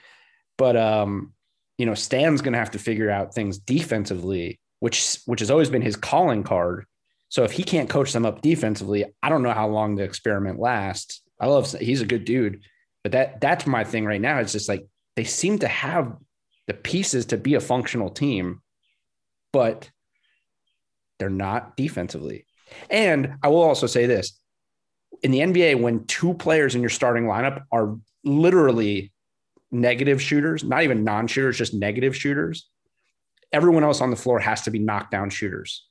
But 0.56 0.76
um, 0.76 1.32
you 1.76 1.86
know, 1.86 1.94
Stan's 1.94 2.40
going 2.40 2.52
to 2.52 2.58
have 2.58 2.70
to 2.72 2.78
figure 2.78 3.10
out 3.10 3.34
things 3.34 3.58
defensively, 3.58 4.60
which 4.78 5.18
which 5.26 5.40
has 5.40 5.50
always 5.50 5.70
been 5.70 5.82
his 5.82 5.96
calling 5.96 6.44
card. 6.44 6.86
So 7.34 7.42
if 7.42 7.50
he 7.50 7.64
can't 7.64 7.90
coach 7.90 8.12
them 8.12 8.24
up 8.24 8.42
defensively, 8.42 9.06
I 9.20 9.28
don't 9.28 9.42
know 9.42 9.50
how 9.50 9.66
long 9.66 9.96
the 9.96 10.04
experiment 10.04 10.60
lasts. 10.60 11.20
I 11.40 11.48
love 11.48 11.72
he's 11.72 12.00
a 12.00 12.06
good 12.06 12.24
dude, 12.24 12.62
but 13.02 13.10
that 13.10 13.40
that's 13.40 13.66
my 13.66 13.82
thing 13.82 14.04
right 14.04 14.20
now. 14.20 14.38
It's 14.38 14.52
just 14.52 14.68
like 14.68 14.86
they 15.16 15.24
seem 15.24 15.58
to 15.58 15.66
have 15.66 16.16
the 16.68 16.74
pieces 16.74 17.26
to 17.26 17.36
be 17.36 17.54
a 17.54 17.60
functional 17.60 18.10
team, 18.10 18.60
but 19.52 19.90
they're 21.18 21.28
not 21.28 21.76
defensively. 21.76 22.46
And 22.88 23.34
I 23.42 23.48
will 23.48 23.62
also 23.62 23.88
say 23.88 24.06
this 24.06 24.38
in 25.24 25.32
the 25.32 25.40
NBA, 25.40 25.80
when 25.80 26.04
two 26.04 26.34
players 26.34 26.76
in 26.76 26.82
your 26.82 26.88
starting 26.88 27.24
lineup 27.24 27.64
are 27.72 27.96
literally 28.22 29.12
negative 29.72 30.22
shooters, 30.22 30.62
not 30.62 30.84
even 30.84 31.02
non 31.02 31.26
shooters, 31.26 31.58
just 31.58 31.74
negative 31.74 32.14
shooters, 32.14 32.70
everyone 33.50 33.82
else 33.82 34.00
on 34.00 34.10
the 34.10 34.16
floor 34.16 34.38
has 34.38 34.62
to 34.62 34.70
be 34.70 34.78
knockdown 34.78 35.30
shooters. 35.30 35.88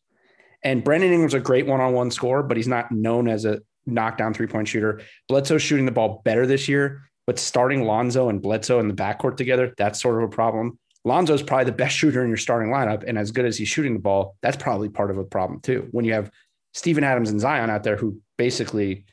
And 0.64 0.84
Brandon 0.84 1.12
Ingram's 1.12 1.34
a 1.34 1.40
great 1.40 1.68
one 1.68 1.82
on 1.82 1.94
one 1.94 2.12
scorer, 2.12 2.44
but 2.44 2.58
he's 2.58 2.68
not 2.68 2.92
known 2.92 3.28
as 3.28 3.46
a 3.46 3.62
knockdown 3.86 4.34
three 4.34 4.48
point 4.48 4.68
shooter. 4.68 5.02
Bledsoe's 5.28 5.62
shooting 5.62 5.86
the 5.86 5.92
ball 5.92 6.22
better 6.24 6.48
this 6.48 6.70
year, 6.70 7.04
but 7.28 7.40
starting 7.40 7.84
Lonzo 7.84 8.30
and 8.30 8.42
Bledsoe 8.42 8.80
in 8.80 8.88
the 8.88 8.94
backcourt 8.94 9.38
together, 9.38 9.74
that's 9.78 10.02
sort 10.02 10.18
of 10.18 10.30
a 10.30 10.34
problem. 10.34 10.80
Lonzo's 11.06 11.44
probably 11.44 11.66
the 11.66 11.74
best 11.74 11.96
shooter 11.98 12.24
in 12.24 12.30
your 12.30 12.38
starting 12.38 12.72
lineup. 12.72 13.04
And 13.06 13.18
as 13.18 13.32
good 13.32 13.46
as 13.46 13.58
he's 13.58 13.68
shooting 13.68 13.94
the 13.94 14.00
ball, 14.00 14.38
that's 14.42 14.58
probably 14.58 14.90
part 14.90 15.12
of 15.12 15.18
a 15.18 15.26
problem 15.26 15.60
too. 15.60 15.88
When 15.92 16.06
you 16.06 16.14
have 16.14 16.32
Steven 16.74 17.04
Adams 17.04 17.30
and 17.30 17.40
Zion 17.40 17.70
out 17.70 17.84
there 17.84 17.98
who 17.98 18.22
basically, 18.38 19.06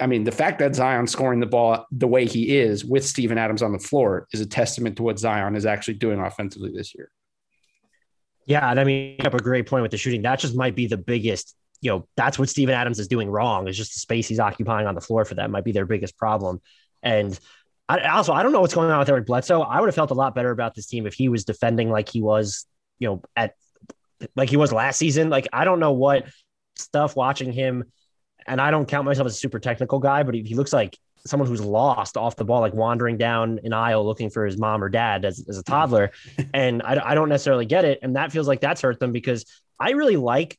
I 0.00 0.06
mean, 0.06 0.24
the 0.24 0.32
fact 0.32 0.58
that 0.60 0.74
Zion 0.74 1.06
scoring 1.06 1.40
the 1.40 1.46
ball 1.46 1.86
the 1.92 2.08
way 2.08 2.24
he 2.24 2.56
is 2.56 2.84
with 2.84 3.04
Steven 3.04 3.38
Adams 3.38 3.62
on 3.62 3.72
the 3.72 3.78
floor 3.78 4.26
is 4.32 4.40
a 4.40 4.46
testament 4.46 4.96
to 4.96 5.02
what 5.02 5.18
Zion 5.18 5.56
is 5.56 5.66
actually 5.66 5.94
doing 5.94 6.20
offensively 6.20 6.72
this 6.74 6.94
year. 6.94 7.10
Yeah, 8.46 8.70
and 8.70 8.78
I 8.78 8.84
mean, 8.84 9.16
have 9.20 9.34
a 9.34 9.42
great 9.42 9.66
point 9.66 9.82
with 9.82 9.90
the 9.90 9.96
shooting. 9.96 10.22
That 10.22 10.38
just 10.38 10.54
might 10.54 10.74
be 10.74 10.86
the 10.86 10.96
biggest, 10.96 11.54
you 11.80 11.90
know, 11.90 12.06
that's 12.16 12.38
what 12.38 12.48
Steven 12.48 12.74
Adams 12.74 12.98
is 12.98 13.08
doing 13.08 13.30
wrong. 13.30 13.68
Is 13.68 13.76
just 13.76 13.94
the 13.94 14.00
space 14.00 14.28
he's 14.28 14.40
occupying 14.40 14.86
on 14.86 14.94
the 14.94 15.00
floor 15.00 15.24
for 15.24 15.34
that 15.36 15.50
might 15.50 15.64
be 15.64 15.72
their 15.72 15.86
biggest 15.86 16.16
problem. 16.18 16.60
And 17.02 17.38
I, 17.88 18.00
also, 18.08 18.32
I 18.32 18.42
don't 18.42 18.52
know 18.52 18.60
what's 18.60 18.74
going 18.74 18.90
on 18.90 18.98
with 18.98 19.08
Eric 19.08 19.26
Bledsoe. 19.26 19.62
I 19.62 19.80
would 19.80 19.88
have 19.88 19.94
felt 19.94 20.10
a 20.10 20.14
lot 20.14 20.34
better 20.34 20.50
about 20.50 20.74
this 20.74 20.86
team 20.86 21.06
if 21.06 21.14
he 21.14 21.28
was 21.28 21.44
defending 21.44 21.90
like 21.90 22.08
he 22.08 22.22
was, 22.22 22.66
you 22.98 23.08
know, 23.08 23.22
at 23.36 23.54
like 24.36 24.50
he 24.50 24.56
was 24.56 24.72
last 24.72 24.98
season. 24.98 25.30
Like 25.30 25.48
I 25.52 25.64
don't 25.64 25.80
know 25.80 25.92
what 25.92 26.26
stuff 26.76 27.16
watching 27.16 27.52
him, 27.52 27.84
and 28.46 28.60
I 28.60 28.70
don't 28.70 28.86
count 28.86 29.04
myself 29.04 29.26
as 29.26 29.34
a 29.34 29.38
super 29.38 29.58
technical 29.58 29.98
guy, 29.98 30.22
but 30.22 30.34
he, 30.34 30.42
he 30.42 30.54
looks 30.54 30.72
like 30.72 30.98
someone 31.26 31.48
who's 31.48 31.60
lost 31.60 32.16
off 32.16 32.36
the 32.36 32.44
ball, 32.44 32.60
like 32.60 32.74
wandering 32.74 33.16
down 33.16 33.60
an 33.64 33.72
aisle 33.72 34.04
looking 34.04 34.30
for 34.30 34.44
his 34.44 34.58
mom 34.58 34.82
or 34.82 34.88
dad 34.88 35.24
as, 35.24 35.44
as 35.48 35.58
a 35.58 35.62
toddler. 35.64 36.10
and 36.52 36.82
I, 36.82 37.10
I 37.10 37.14
don't 37.14 37.28
necessarily 37.28 37.66
get 37.66 37.84
it. 37.84 38.00
And 38.02 38.16
that 38.16 38.32
feels 38.32 38.46
like 38.46 38.60
that's 38.60 38.82
hurt 38.82 39.00
them 39.00 39.12
because 39.12 39.44
I 39.80 39.90
really 39.90 40.16
like 40.16 40.58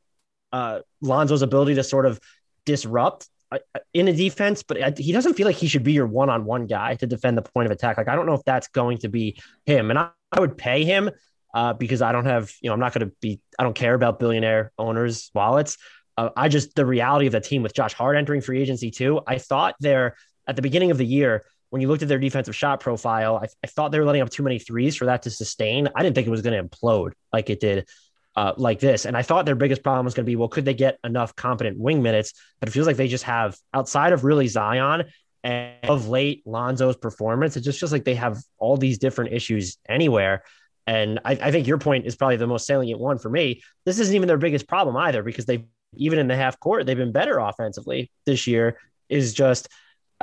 uh, 0.51 0.80
Lonzo's 1.01 1.41
ability 1.41 1.75
to 1.75 1.84
sort 1.84 2.06
of 2.06 2.19
disrupt 2.65 3.28
uh, 3.51 3.60
in 3.93 4.08
a 4.08 4.13
defense, 4.13 4.63
but 4.63 4.97
he 4.97 5.12
doesn't 5.12 5.36
feel 5.36 5.45
like 5.45 5.56
he 5.56 5.67
should 5.67 5.84
be 5.84 5.93
your 5.93 6.08
one 6.08 6.30
on 6.30 6.45
one 6.45 6.65
guy 6.65 6.95
to 6.95 7.06
defend 7.06 7.38
the 7.38 7.41
point 7.41 7.67
of 7.67 7.71
attack. 7.71 7.97
Like, 7.97 8.08
I 8.08 8.15
don't 8.15 8.25
know 8.25 8.34
if 8.34 8.43
that's 8.43 8.67
going 8.69 8.97
to 8.99 9.10
be 9.10 9.39
him. 9.65 9.89
And 9.89 9.99
I, 9.99 10.10
I 10.32 10.39
would 10.39 10.58
pay 10.58 10.84
him 10.84 11.12
uh, 11.54 11.73
because 11.73 12.01
I 12.01 12.12
don't 12.12 12.25
have, 12.25 12.51
you 12.62 12.69
know, 12.69 12.73
I'm 12.73 12.80
not 12.80 12.93
going 12.93 13.08
to 13.08 13.15
be, 13.21 13.39
I 13.60 13.63
don't 13.63 13.75
care 13.75 13.93
about 13.93 14.19
billionaire 14.19 14.71
owners' 14.78 15.30
wallets. 15.34 15.78
Uh, 16.17 16.30
I 16.36 16.49
just, 16.49 16.75
the 16.75 16.86
reality 16.86 17.28
of 17.28 17.34
the 17.34 17.41
team 17.41 17.62
with 17.62 17.73
Josh 17.73 17.93
Hart 17.93 18.17
entering 18.17 18.41
free 18.41 18.62
agency 18.62 18.89
too, 18.91 19.21
I 19.28 19.38
thought 19.38 19.75
they're 19.80 20.15
at 20.47 20.55
the 20.55 20.62
beginning 20.62 20.91
of 20.91 20.97
the 20.97 21.05
year, 21.05 21.43
when 21.69 21.81
you 21.81 21.88
looked 21.88 22.03
at 22.03 22.08
their 22.08 22.19
defensive 22.19 22.55
shot 22.55 22.79
profile, 22.79 23.38
I, 23.38 23.47
I 23.63 23.67
thought 23.67 23.91
they 23.91 23.99
were 23.99 24.05
letting 24.05 24.21
up 24.21 24.29
too 24.29 24.43
many 24.43 24.60
threes 24.60 24.95
for 24.95 25.05
that 25.05 25.23
to 25.23 25.29
sustain. 25.29 25.89
I 25.95 26.03
didn't 26.03 26.15
think 26.15 26.27
it 26.27 26.31
was 26.31 26.41
going 26.41 26.55
to 26.55 26.69
implode 26.69 27.13
like 27.34 27.49
it 27.49 27.60
did 27.60 27.88
uh, 28.36 28.53
like 28.55 28.79
this. 28.79 29.05
And 29.05 29.17
I 29.17 29.23
thought 29.23 29.45
their 29.45 29.55
biggest 29.55 29.84
problem 29.84 30.05
was 30.05 30.13
going 30.13 30.25
to 30.25 30.29
be, 30.29 30.36
well, 30.36 30.47
could 30.47 30.65
they 30.65 30.73
get 30.73 30.99
enough 31.03 31.36
competent 31.36 31.77
wing 31.79 32.01
minutes? 32.01 32.34
But 32.60 32.69
it 32.69 32.71
feels 32.71 32.88
like 32.88 32.97
they 32.97 33.08
just 33.08 33.23
have, 33.23 33.58
outside 33.73 34.13
of 34.13 34.23
really 34.23 34.47
Zion 34.47 35.05
and 35.43 35.73
of 35.89 36.08
late 36.08 36.43
Lonzo's 36.45 36.97
performance, 36.97 37.58
it 37.58 37.62
just 37.62 37.79
feels 37.79 37.91
like 37.91 38.05
they 38.05 38.15
have 38.15 38.38
all 38.58 38.77
these 38.77 38.97
different 38.97 39.34
issues 39.34 39.77
anywhere. 39.88 40.43
And 40.88 41.19
I, 41.25 41.31
I 41.31 41.51
think 41.51 41.65
your 41.65 41.79
point 41.79 42.05
is 42.05 42.15
probably 42.15 42.38
the 42.38 42.47
most 42.47 42.67
salient 42.67 42.99
one 42.99 43.17
for 43.17 43.29
me. 43.29 43.63
This 43.86 43.99
isn't 43.99 44.15
even 44.15 44.27
their 44.27 44.38
biggest 44.38 44.67
problem 44.67 44.95
either, 44.97 45.23
because 45.23 45.45
they 45.45 45.65
even 45.97 46.19
in 46.19 46.27
the 46.27 46.36
half 46.36 46.60
court, 46.60 46.86
they've 46.86 46.97
been 46.97 47.12
better 47.12 47.39
offensively 47.39 48.12
this 48.25 48.47
year. 48.47 48.77
Is 49.08 49.34
just 49.34 49.69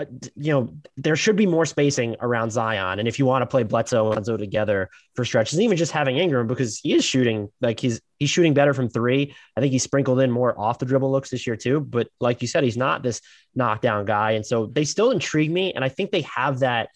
uh, 0.03 0.29
you 0.37 0.53
know, 0.53 0.75
there 0.97 1.17
should 1.17 1.37
be 1.37 1.47
more 1.47 1.67
spacing 1.67 2.17
around 2.21 2.51
Zion. 2.51 2.99
And 2.99 3.09
if 3.09 3.19
you 3.19 3.27
want 3.27 3.43
to 3.43 3.47
play 3.47 3.63
Bledsoe 3.63 4.07
and 4.07 4.15
Lonzo 4.15 4.37
together 4.37 4.91
for 5.15 5.25
stretches, 5.25 5.61
even 5.61 5.77
just 5.77 5.93
having 5.93 6.19
Ingram, 6.19 6.47
because 6.47 6.79
he 6.79 6.95
is 6.95 7.05
shooting 7.05 7.49
like 7.61 7.81
he's 7.81 8.01
he's 8.19 8.31
shooting 8.31 8.55
better 8.55 8.75
from 8.75 8.89
three. 8.89 9.35
I 9.57 9.61
think 9.61 9.73
he 9.73 9.79
sprinkled 9.79 10.21
in 10.21 10.31
more 10.31 10.59
off 10.59 10.79
the 10.79 10.87
dribble 10.87 11.11
looks 11.11 11.31
this 11.31 11.47
year 11.47 11.57
too. 11.57 11.81
But 11.81 12.09
like 12.21 12.43
you 12.43 12.49
said, 12.49 12.65
he's 12.65 12.77
not 12.77 13.03
this 13.03 13.21
knockdown 13.55 14.05
guy. 14.05 14.33
And 14.33 14.45
so 14.45 14.67
they 14.67 14.85
still 14.85 15.11
intrigue 15.11 15.51
me. 15.51 15.73
And 15.73 15.85
I 15.85 15.89
think 15.89 16.11
they 16.11 16.23
have 16.23 16.61
that 16.61 16.91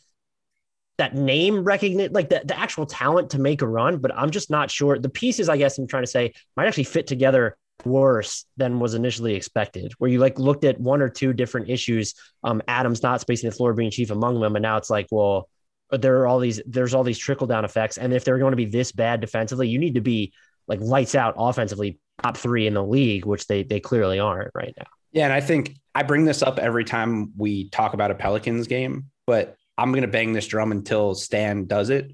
that 0.99 1.15
name 1.15 1.63
recognition, 1.63 2.13
like 2.13 2.31
the, 2.31 2.41
the 2.45 2.59
actual 2.59 2.87
talent 2.87 3.31
to 3.31 3.39
make 3.39 3.61
a 3.61 3.69
run, 3.69 3.99
but 3.99 4.15
I'm 4.17 4.31
just 4.31 4.51
not 4.51 4.71
sure. 4.71 4.99
The 4.99 5.11
pieces, 5.11 5.49
I 5.49 5.59
guess 5.59 5.77
I'm 5.77 5.87
trying 5.87 6.05
to 6.05 6.11
say, 6.11 6.33
might 6.57 6.67
actually 6.67 6.85
fit 6.85 7.07
together 7.07 7.57
worse 7.85 8.45
than 8.57 8.81
was 8.81 8.95
initially 8.95 9.35
expected, 9.35 9.93
where 9.99 10.11
you 10.11 10.19
like 10.19 10.39
looked 10.39 10.65
at 10.65 10.81
one 10.81 11.03
or 11.03 11.09
two 11.09 11.33
different 11.33 11.69
issues. 11.69 12.15
Um, 12.43 12.63
Adams 12.69 13.03
not 13.03 13.21
spacing 13.21 13.51
the 13.51 13.57
floor 13.57 13.75
being 13.75 13.91
chief 13.91 14.11
among 14.11 14.41
them, 14.41 14.57
and 14.57 14.63
now 14.63 14.77
it's 14.77 14.91
like, 14.91 15.07
well, 15.11 15.49
there 15.91 16.21
are 16.21 16.27
all 16.27 16.39
these 16.39 16.61
there's 16.67 16.95
all 16.95 17.05
these 17.05 17.19
trickle 17.19 17.47
down 17.47 17.65
effects, 17.65 17.99
and 17.99 18.13
if 18.13 18.25
they're 18.25 18.39
going 18.39 18.53
to 18.53 18.57
be 18.57 18.67
this 18.67 18.93
bad 18.93 19.21
defensively, 19.21 19.69
you 19.69 19.79
need 19.79 19.95
to 19.95 20.01
be 20.01 20.33
like 20.67 20.81
lights 20.81 21.15
out 21.15 21.35
offensively, 21.37 21.99
top 22.23 22.37
three 22.37 22.67
in 22.67 22.75
the 22.75 22.85
league, 22.85 23.25
which 23.25 23.47
they 23.47 23.63
they 23.63 23.81
clearly 23.81 24.19
aren't 24.19 24.51
right 24.55 24.75
now. 24.77 24.87
Yeah, 25.13 25.25
and 25.25 25.33
I 25.33 25.41
think 25.41 25.77
I 25.95 26.03
bring 26.03 26.25
this 26.25 26.43
up 26.43 26.59
every 26.59 26.85
time 26.85 27.33
we 27.37 27.71
talk 27.71 27.95
about 27.95 28.11
a 28.11 28.15
Pelicans 28.15 28.67
game, 28.67 29.07
but 29.27 29.57
I'm 29.79 29.93
going 29.93 30.03
to 30.03 30.09
bang 30.09 30.33
this 30.33 30.47
drum 30.47 30.73
until 30.73 31.15
Stan 31.15 31.67
does 31.67 31.91
it. 31.91 32.13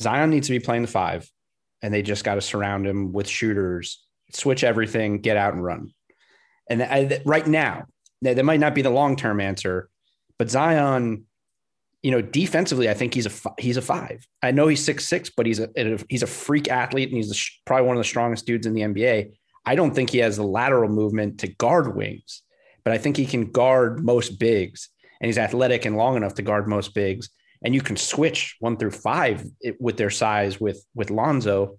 Zion 0.00 0.30
needs 0.30 0.46
to 0.46 0.52
be 0.52 0.60
playing 0.60 0.82
the 0.82 0.88
five, 0.88 1.30
and 1.82 1.92
they 1.92 2.02
just 2.02 2.24
got 2.24 2.36
to 2.36 2.40
surround 2.40 2.86
him 2.86 3.12
with 3.12 3.28
shooters 3.28 4.04
switch 4.32 4.64
everything, 4.64 5.20
get 5.20 5.36
out 5.36 5.54
and 5.54 5.64
run. 5.64 5.92
And 6.68 6.82
I, 6.82 7.20
right 7.24 7.46
now, 7.46 7.86
that 8.22 8.44
might 8.44 8.60
not 8.60 8.74
be 8.74 8.82
the 8.82 8.90
long 8.90 9.16
term 9.16 9.40
answer, 9.40 9.88
but 10.38 10.50
Zion, 10.50 11.24
you 12.02 12.10
know, 12.10 12.20
defensively, 12.20 12.88
I 12.88 12.94
think 12.94 13.14
he's 13.14 13.26
a 13.26 13.50
he's 13.58 13.76
a 13.76 13.82
five. 13.82 14.26
I 14.42 14.50
know 14.50 14.68
he's 14.68 14.84
six 14.84 15.06
six, 15.06 15.30
but 15.30 15.46
he's 15.46 15.60
a 15.60 15.68
he's 16.08 16.22
a 16.22 16.26
freak 16.26 16.68
athlete 16.68 17.08
and 17.08 17.16
he's 17.16 17.50
probably 17.64 17.86
one 17.86 17.96
of 17.96 18.00
the 18.00 18.08
strongest 18.08 18.46
dudes 18.46 18.66
in 18.66 18.74
the 18.74 18.82
NBA. 18.82 19.32
I 19.64 19.74
don't 19.74 19.94
think 19.94 20.10
he 20.10 20.18
has 20.18 20.36
the 20.36 20.44
lateral 20.44 20.88
movement 20.88 21.40
to 21.40 21.48
guard 21.48 21.94
wings, 21.96 22.42
but 22.84 22.92
I 22.92 22.98
think 22.98 23.16
he 23.16 23.26
can 23.26 23.50
guard 23.50 24.04
most 24.04 24.38
bigs, 24.38 24.88
and 25.20 25.26
he's 25.26 25.38
athletic 25.38 25.84
and 25.84 25.96
long 25.96 26.16
enough 26.16 26.34
to 26.34 26.42
guard 26.42 26.68
most 26.68 26.94
bigs. 26.94 27.30
And 27.62 27.74
you 27.74 27.80
can 27.80 27.96
switch 27.96 28.56
one 28.60 28.76
through 28.76 28.92
five 28.92 29.44
with 29.80 29.96
their 29.96 30.10
size 30.10 30.60
with 30.60 30.84
with 30.94 31.10
Lonzo 31.10 31.78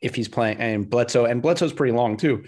if 0.00 0.14
he's 0.14 0.28
playing 0.28 0.58
and 0.58 0.88
Bledsoe 0.88 1.26
and 1.26 1.42
Bledsoe's 1.42 1.72
pretty 1.72 1.92
long 1.92 2.16
too. 2.16 2.44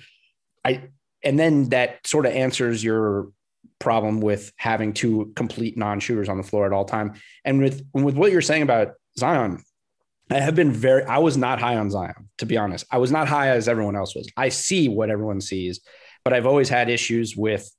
I 0.64 0.88
and 1.24 1.38
then 1.38 1.68
that 1.68 2.06
sort 2.06 2.26
of 2.26 2.32
answers 2.32 2.82
your 2.82 3.30
problem 3.78 4.20
with 4.20 4.52
having 4.56 4.92
two 4.92 5.32
complete 5.34 5.76
non-shooters 5.76 6.28
on 6.28 6.36
the 6.36 6.42
floor 6.42 6.66
at 6.66 6.72
all 6.72 6.84
time. 6.84 7.14
And 7.44 7.60
with 7.60 7.84
with 7.92 8.16
what 8.16 8.32
you're 8.32 8.40
saying 8.40 8.62
about 8.62 8.94
Zion, 9.18 9.62
I 10.30 10.40
have 10.40 10.54
been 10.54 10.72
very 10.72 11.04
I 11.04 11.18
was 11.18 11.36
not 11.36 11.60
high 11.60 11.76
on 11.76 11.90
Zion, 11.90 12.28
to 12.38 12.46
be 12.46 12.56
honest. 12.56 12.86
I 12.90 12.98
was 12.98 13.10
not 13.10 13.28
high 13.28 13.48
as 13.48 13.68
everyone 13.68 13.96
else 13.96 14.14
was. 14.14 14.28
I 14.36 14.48
see 14.48 14.88
what 14.88 15.10
everyone 15.10 15.40
sees, 15.40 15.80
but 16.24 16.32
I've 16.32 16.46
always 16.46 16.68
had 16.68 16.88
issues 16.88 17.36
with 17.36 17.70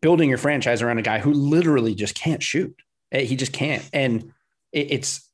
building 0.00 0.28
your 0.28 0.38
franchise 0.38 0.82
around 0.82 0.98
a 0.98 1.02
guy 1.02 1.18
who 1.18 1.32
literally 1.32 1.94
just 1.94 2.14
can't 2.14 2.42
shoot. 2.42 2.74
Eh, 3.12 3.22
he 3.24 3.36
just 3.36 3.52
can't. 3.52 3.88
And 3.92 4.32
it's 4.72 5.27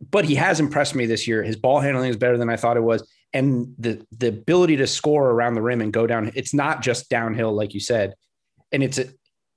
but 0.00 0.24
he 0.24 0.34
has 0.34 0.60
impressed 0.60 0.94
me 0.94 1.06
this 1.06 1.26
year. 1.26 1.42
His 1.42 1.56
ball 1.56 1.80
handling 1.80 2.10
is 2.10 2.16
better 2.16 2.36
than 2.36 2.50
I 2.50 2.56
thought 2.56 2.76
it 2.76 2.82
was. 2.82 3.08
And 3.32 3.74
the 3.78 4.04
the 4.12 4.28
ability 4.28 4.76
to 4.76 4.86
score 4.86 5.30
around 5.30 5.54
the 5.54 5.62
rim 5.62 5.80
and 5.80 5.92
go 5.92 6.06
down, 6.06 6.30
it's 6.34 6.54
not 6.54 6.82
just 6.82 7.08
downhill, 7.08 7.52
like 7.52 7.74
you 7.74 7.80
said. 7.80 8.14
And 8.72 8.82
it's 8.82 8.98
a, 8.98 9.06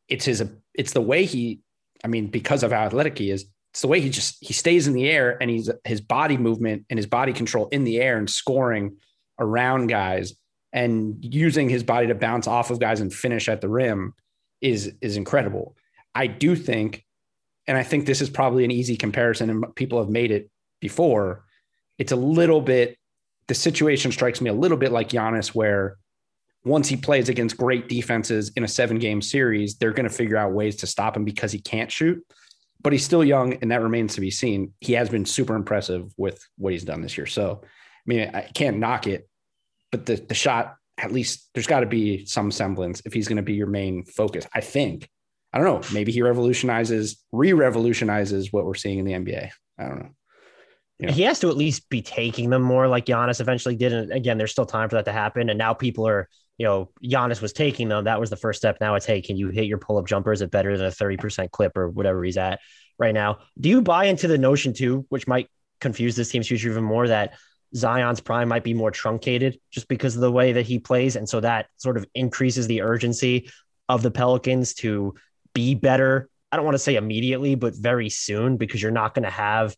it's 0.07 0.25
his 0.25 0.43
it's 0.73 0.93
the 0.93 1.01
way 1.01 1.25
he, 1.25 1.59
I 2.03 2.07
mean, 2.07 2.27
because 2.27 2.63
of 2.63 2.71
how 2.71 2.85
athletic 2.85 3.17
he 3.17 3.31
is, 3.31 3.45
it's 3.71 3.81
the 3.81 3.87
way 3.87 4.01
he 4.01 4.09
just 4.09 4.37
he 4.41 4.53
stays 4.53 4.87
in 4.87 4.93
the 4.93 5.07
air 5.07 5.37
and 5.41 5.51
he's 5.51 5.69
his 5.83 6.01
body 6.01 6.37
movement 6.37 6.85
and 6.89 6.97
his 6.97 7.05
body 7.05 7.33
control 7.33 7.67
in 7.67 7.83
the 7.83 7.99
air 7.99 8.17
and 8.17 8.29
scoring 8.29 8.97
around 9.39 9.87
guys 9.87 10.33
and 10.73 11.17
using 11.21 11.69
his 11.69 11.83
body 11.83 12.07
to 12.07 12.15
bounce 12.15 12.47
off 12.47 12.71
of 12.71 12.79
guys 12.79 13.01
and 13.01 13.13
finish 13.13 13.47
at 13.47 13.61
the 13.61 13.69
rim 13.69 14.13
is 14.61 14.93
is 15.01 15.17
incredible. 15.17 15.75
I 16.15 16.27
do 16.27 16.55
think 16.55 17.05
and 17.67 17.77
I 17.77 17.83
think 17.83 18.05
this 18.05 18.21
is 18.21 18.29
probably 18.29 18.63
an 18.63 18.71
easy 18.71 18.95
comparison, 18.97 19.49
and 19.49 19.75
people 19.75 19.99
have 19.99 20.09
made 20.09 20.31
it 20.31 20.49
before. 20.79 21.43
It's 21.97 22.11
a 22.11 22.15
little 22.15 22.61
bit, 22.61 22.97
the 23.47 23.53
situation 23.55 24.11
strikes 24.11 24.39
me 24.41 24.49
a 24.49 24.53
little 24.53 24.77
bit 24.77 24.91
like 24.91 25.09
Giannis, 25.09 25.49
where 25.49 25.97
once 26.63 26.87
he 26.89 26.95
plays 26.95 27.29
against 27.29 27.57
great 27.57 27.87
defenses 27.89 28.51
in 28.55 28.63
a 28.63 28.67
seven 28.67 28.99
game 28.99 29.21
series, 29.21 29.77
they're 29.77 29.93
going 29.93 30.07
to 30.09 30.13
figure 30.15 30.37
out 30.37 30.51
ways 30.51 30.75
to 30.77 30.87
stop 30.87 31.15
him 31.15 31.25
because 31.25 31.51
he 31.51 31.59
can't 31.59 31.91
shoot. 31.91 32.23
but 32.81 32.93
he's 32.93 33.03
still 33.03 33.23
young, 33.23 33.53
and 33.55 33.71
that 33.71 33.81
remains 33.81 34.15
to 34.15 34.21
be 34.21 34.31
seen. 34.31 34.73
He 34.81 34.93
has 34.93 35.09
been 35.09 35.25
super 35.25 35.55
impressive 35.55 36.11
with 36.17 36.41
what 36.57 36.73
he's 36.73 36.83
done 36.83 37.01
this 37.01 37.17
year. 37.17 37.25
So, 37.25 37.61
I 37.63 37.67
mean, 38.05 38.31
I 38.33 38.41
can't 38.41 38.77
knock 38.77 39.07
it, 39.07 39.27
but 39.91 40.05
the 40.05 40.15
the 40.15 40.33
shot 40.35 40.75
at 40.97 41.11
least 41.11 41.49
there's 41.53 41.67
got 41.67 41.81
to 41.81 41.85
be 41.85 42.25
some 42.25 42.49
semblance 42.51 43.01
if 43.05 43.13
he's 43.13 43.27
going 43.27 43.37
to 43.37 43.43
be 43.43 43.53
your 43.53 43.67
main 43.67 44.03
focus. 44.05 44.45
I 44.53 44.61
think. 44.61 45.09
I 45.53 45.59
don't 45.59 45.65
know. 45.67 45.87
Maybe 45.93 46.11
he 46.11 46.21
revolutionizes, 46.21 47.23
re-revolutionizes 47.31 48.51
what 48.51 48.65
we're 48.65 48.75
seeing 48.75 48.99
in 48.99 49.05
the 49.05 49.13
NBA. 49.13 49.49
I 49.79 49.83
don't 49.83 49.99
know. 49.99 50.09
You 50.99 51.07
know? 51.07 51.13
He 51.13 51.21
has 51.23 51.39
to 51.39 51.49
at 51.49 51.57
least 51.57 51.89
be 51.89 52.01
taking 52.01 52.49
them 52.49 52.61
more 52.61 52.87
like 52.87 53.05
Giannis 53.05 53.39
eventually 53.39 53.75
did. 53.75 53.93
And 53.93 54.11
again, 54.11 54.37
there's 54.37 54.51
still 54.51 54.65
time 54.65 54.89
for 54.89 54.95
that 54.95 55.05
to 55.05 55.11
happen. 55.11 55.49
And 55.49 55.57
now 55.57 55.73
people 55.73 56.07
are, 56.07 56.27
you 56.57 56.65
know, 56.65 56.89
Giannis 57.03 57.41
was 57.41 57.53
taking 57.53 57.87
them. 57.87 58.05
That 58.05 58.19
was 58.19 58.29
the 58.29 58.35
first 58.35 58.59
step. 58.59 58.77
Now 58.81 58.95
it's, 58.95 59.05
hey, 59.05 59.21
can 59.21 59.37
you 59.37 59.49
hit 59.49 59.65
your 59.65 59.77
pull 59.77 59.97
up 59.97 60.07
jumper? 60.07 60.31
Is 60.31 60.41
it 60.41 60.51
better 60.51 60.75
than 60.75 60.87
a 60.87 60.91
30% 60.91 61.51
clip 61.51 61.77
or 61.77 61.89
whatever 61.89 62.23
he's 62.23 62.37
at 62.37 62.59
right 62.97 63.13
now? 63.13 63.39
Do 63.59 63.69
you 63.69 63.81
buy 63.81 64.05
into 64.05 64.27
the 64.27 64.37
notion 64.37 64.73
too, 64.73 65.05
which 65.09 65.27
might 65.27 65.49
confuse 65.79 66.15
this 66.15 66.29
team's 66.29 66.47
future 66.47 66.69
even 66.69 66.83
more, 66.83 67.07
that 67.07 67.35
Zion's 67.75 68.21
prime 68.21 68.47
might 68.47 68.63
be 68.63 68.73
more 68.73 68.91
truncated 68.91 69.59
just 69.71 69.87
because 69.87 70.15
of 70.15 70.21
the 70.21 70.31
way 70.31 70.53
that 70.53 70.65
he 70.65 70.79
plays. 70.79 71.15
And 71.15 71.27
so 71.27 71.39
that 71.41 71.67
sort 71.77 71.97
of 71.97 72.05
increases 72.15 72.65
the 72.67 72.81
urgency 72.81 73.49
of 73.89 74.01
the 74.01 74.11
Pelicans 74.11 74.73
to 74.75 75.13
be 75.57 75.73
better. 75.73 76.29
I 76.51 76.55
don't 76.55 76.65
want 76.65 76.75
to 76.75 76.79
say 76.79 76.97
immediately, 76.97 77.55
but 77.55 77.75
very 77.75 78.09
soon 78.09 78.57
because 78.57 78.79
you're 78.79 78.91
not 78.91 79.15
going 79.15 79.23
to 79.23 79.31
have 79.31 79.75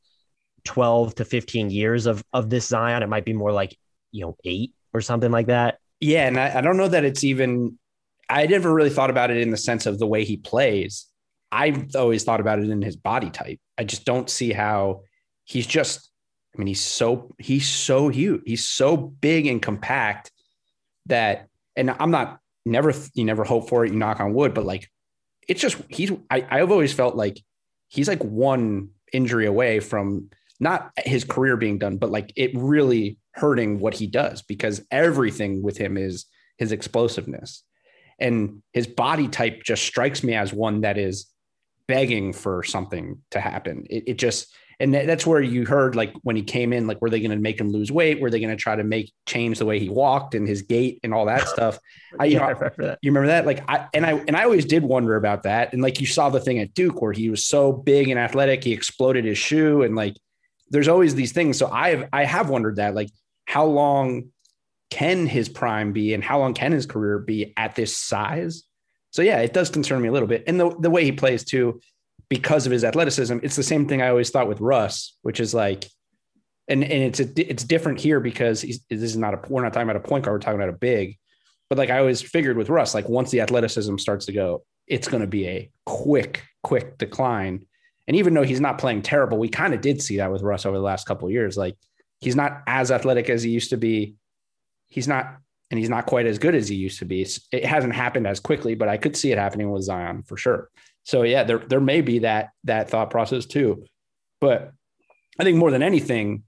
12 0.65 1.15
to 1.15 1.25
15 1.25 1.69
years 1.69 2.05
of, 2.05 2.21
of 2.33 2.49
this 2.49 2.67
Zion. 2.67 3.01
It 3.01 3.07
might 3.07 3.23
be 3.23 3.31
more 3.31 3.53
like, 3.53 3.77
you 4.11 4.25
know, 4.25 4.35
eight 4.43 4.73
or 4.93 4.99
something 4.99 5.31
like 5.31 5.47
that. 5.47 5.79
Yeah. 6.01 6.27
And 6.27 6.37
I, 6.37 6.57
I 6.57 6.61
don't 6.61 6.75
know 6.75 6.89
that 6.89 7.05
it's 7.05 7.23
even, 7.23 7.79
I 8.27 8.45
never 8.45 8.73
really 8.73 8.89
thought 8.89 9.09
about 9.09 9.31
it 9.31 9.37
in 9.37 9.51
the 9.51 9.57
sense 9.57 9.85
of 9.85 9.99
the 9.99 10.05
way 10.05 10.25
he 10.25 10.35
plays. 10.35 11.05
I've 11.49 11.95
always 11.95 12.25
thought 12.25 12.41
about 12.41 12.59
it 12.59 12.69
in 12.69 12.81
his 12.81 12.97
body 12.97 13.29
type. 13.29 13.59
I 13.77 13.85
just 13.85 14.03
don't 14.03 14.29
see 14.29 14.51
how 14.51 15.03
he's 15.45 15.65
just 15.65 16.09
I 16.53 16.57
mean, 16.57 16.67
he's 16.67 16.83
so 16.83 17.33
he's 17.37 17.69
so 17.69 18.09
huge. 18.09 18.41
He's 18.45 18.67
so 18.67 18.97
big 18.97 19.45
and 19.45 19.61
compact 19.61 20.31
that, 21.05 21.47
and 21.75 21.95
I'm 21.99 22.09
not 22.09 22.39
never 22.65 22.91
you 23.13 23.23
never 23.23 23.43
hope 23.43 23.69
for 23.69 23.85
it. 23.85 23.91
You 23.91 23.97
knock 23.97 24.19
on 24.19 24.33
wood, 24.33 24.53
but 24.53 24.65
like 24.65 24.89
it's 25.49 25.62
just 25.62 25.77
he's. 25.89 26.12
I 26.29 26.47
I've 26.49 26.71
always 26.71 26.93
felt 26.93 27.15
like 27.15 27.41
he's 27.89 28.07
like 28.07 28.23
one 28.23 28.89
injury 29.12 29.45
away 29.45 29.79
from 29.79 30.29
not 30.59 30.91
his 30.97 31.23
career 31.23 31.57
being 31.57 31.79
done, 31.79 31.97
but 31.97 32.12
like 32.12 32.31
it 32.35 32.51
really 32.53 33.17
hurting 33.33 33.79
what 33.79 33.95
he 33.95 34.07
does 34.07 34.41
because 34.43 34.85
everything 34.91 35.63
with 35.63 35.77
him 35.77 35.97
is 35.97 36.25
his 36.57 36.71
explosiveness 36.71 37.63
and 38.19 38.62
his 38.73 38.88
body 38.88 39.27
type 39.27 39.63
just 39.63 39.83
strikes 39.83 40.23
me 40.23 40.35
as 40.35 40.53
one 40.53 40.81
that 40.81 40.97
is 40.97 41.27
begging 41.88 42.33
for 42.33 42.63
something 42.63 43.19
to 43.31 43.39
happen. 43.39 43.85
It, 43.89 44.03
it 44.07 44.17
just 44.17 44.53
and 44.81 44.93
that's 44.93 45.27
where 45.27 45.41
you 45.41 45.65
heard 45.65 45.95
like 45.95 46.13
when 46.23 46.37
he 46.37 46.41
came 46.41 46.71
in, 46.71 46.87
like 46.87 47.01
were 47.01 47.09
they 47.09 47.19
going 47.19 47.31
to 47.31 47.37
make 47.37 47.59
him 47.59 47.69
lose 47.69 47.91
weight? 47.91 48.21
Were 48.21 48.29
they 48.29 48.39
going 48.39 48.55
to 48.55 48.61
try 48.61 48.77
to 48.77 48.83
make 48.83 49.11
change 49.25 49.59
the 49.59 49.65
way 49.65 49.77
he 49.77 49.89
walked 49.89 50.35
and 50.35 50.47
his 50.47 50.61
gait 50.61 51.01
and 51.03 51.13
all 51.13 51.25
that 51.25 51.47
stuff? 51.49 51.79
I, 52.17 52.25
you 52.25 52.33
yeah, 52.33 52.39
know, 52.39 52.45
I 52.45 52.49
remember 52.51 52.83
that. 52.85 52.99
you 53.01 53.11
remember 53.11 53.27
that? 53.27 53.45
Like 53.45 53.69
I 53.69 53.87
and 53.93 54.05
I 54.05 54.13
and 54.13 54.37
I 54.37 54.43
always 54.43 54.63
did 54.63 54.83
wonder 54.83 55.17
about 55.17 55.43
that. 55.43 55.73
And 55.73 55.81
like 55.81 55.99
you 55.99 56.07
saw 56.07 56.29
the 56.29 56.39
thing 56.39 56.59
at 56.59 56.73
Duke 56.73 57.01
where 57.01 57.11
he 57.11 57.29
was 57.29 57.43
so 57.43 57.73
big 57.73 58.07
and 58.07 58.17
athletic, 58.17 58.63
he 58.63 58.71
exploded 58.71 59.25
his 59.25 59.37
shoe, 59.37 59.83
and 59.83 59.97
like 59.97 60.15
there's 60.69 60.87
always 60.87 61.13
these 61.13 61.33
things. 61.33 61.57
So 61.57 61.69
I 61.69 61.89
have 61.89 62.09
I 62.13 62.23
have 62.23 62.49
wondered 62.49 62.77
that 62.77 62.95
like 62.95 63.09
how 63.45 63.65
long 63.65 64.31
can 64.91 65.27
his 65.27 65.49
prime 65.49 65.91
be 65.91 66.13
and 66.13 66.23
how 66.23 66.39
long 66.39 66.53
can 66.53 66.71
his 66.71 66.85
career 66.85 67.19
be 67.19 67.53
at 67.57 67.75
this 67.75 67.97
size? 67.97 68.63
So 69.11 69.23
yeah, 69.23 69.39
it 69.39 69.53
does 69.53 69.69
concern 69.69 70.01
me 70.01 70.07
a 70.07 70.11
little 70.13 70.27
bit. 70.27 70.45
And 70.47 70.57
the 70.57 70.73
the 70.79 70.89
way 70.89 71.03
he 71.03 71.11
plays 71.11 71.43
too 71.43 71.81
because 72.29 72.65
of 72.65 72.71
his 72.71 72.83
athleticism. 72.83 73.39
It's 73.43 73.55
the 73.55 73.63
same 73.63 73.87
thing 73.87 74.01
I 74.01 74.09
always 74.09 74.29
thought 74.29 74.47
with 74.47 74.61
Russ, 74.61 75.17
which 75.23 75.39
is 75.39 75.53
like, 75.53 75.85
and 76.67 76.83
and 76.83 77.03
it's 77.03 77.19
a, 77.19 77.49
it's 77.49 77.63
different 77.63 77.99
here 77.99 78.19
because 78.19 78.61
this 78.61 78.85
is 78.89 79.17
not 79.17 79.33
a 79.33 79.41
we're 79.49 79.63
not 79.63 79.73
talking 79.73 79.89
about 79.89 80.03
a 80.03 80.07
point 80.07 80.23
guard, 80.23 80.35
we're 80.35 80.39
talking 80.39 80.59
about 80.59 80.69
a 80.69 80.77
big. 80.77 81.17
But 81.69 81.77
like 81.77 81.89
I 81.89 81.99
always 81.99 82.21
figured 82.21 82.57
with 82.57 82.69
Russ, 82.69 82.93
like 82.93 83.09
once 83.09 83.31
the 83.31 83.41
athleticism 83.41 83.97
starts 83.97 84.25
to 84.27 84.31
go, 84.31 84.63
it's 84.87 85.07
going 85.07 85.21
to 85.21 85.27
be 85.27 85.47
a 85.47 85.71
quick, 85.85 86.43
quick 86.63 86.97
decline. 86.97 87.65
And 88.07 88.17
even 88.17 88.33
though 88.33 88.43
he's 88.43 88.59
not 88.59 88.79
playing 88.79 89.03
terrible, 89.03 89.37
we 89.37 89.49
kind 89.49 89.73
of 89.73 89.81
did 89.81 90.01
see 90.01 90.17
that 90.17 90.31
with 90.31 90.41
Russ 90.41 90.65
over 90.65 90.77
the 90.77 90.83
last 90.83 91.05
couple 91.05 91.27
of 91.27 91.31
years. 91.31 91.57
Like 91.57 91.75
he's 92.19 92.35
not 92.35 92.63
as 92.65 92.91
athletic 92.91 93.29
as 93.29 93.43
he 93.43 93.51
used 93.51 93.69
to 93.69 93.77
be. 93.77 94.15
He's 94.87 95.07
not, 95.07 95.37
and 95.69 95.79
he's 95.79 95.89
not 95.89 96.07
quite 96.07 96.25
as 96.25 96.39
good 96.39 96.55
as 96.55 96.67
he 96.67 96.75
used 96.75 96.99
to 96.99 97.05
be. 97.05 97.27
It 97.51 97.65
hasn't 97.65 97.93
happened 97.93 98.25
as 98.25 98.39
quickly, 98.39 98.73
but 98.73 98.89
I 98.89 98.97
could 98.97 99.15
see 99.15 99.31
it 99.31 99.37
happening 99.37 99.69
with 99.69 99.83
Zion 99.83 100.23
for 100.23 100.37
sure. 100.37 100.69
So 101.10 101.24
yeah, 101.24 101.43
there 101.43 101.58
there 101.58 101.80
may 101.80 102.02
be 102.02 102.19
that 102.19 102.50
that 102.65 102.91
thought 102.91 103.10
process 103.10 103.48
too. 103.48 103.84
But 104.39 104.74
I 105.39 105.43
think 105.43 105.58
more 105.58 105.72
than 105.72 105.82
anything, 105.82 106.43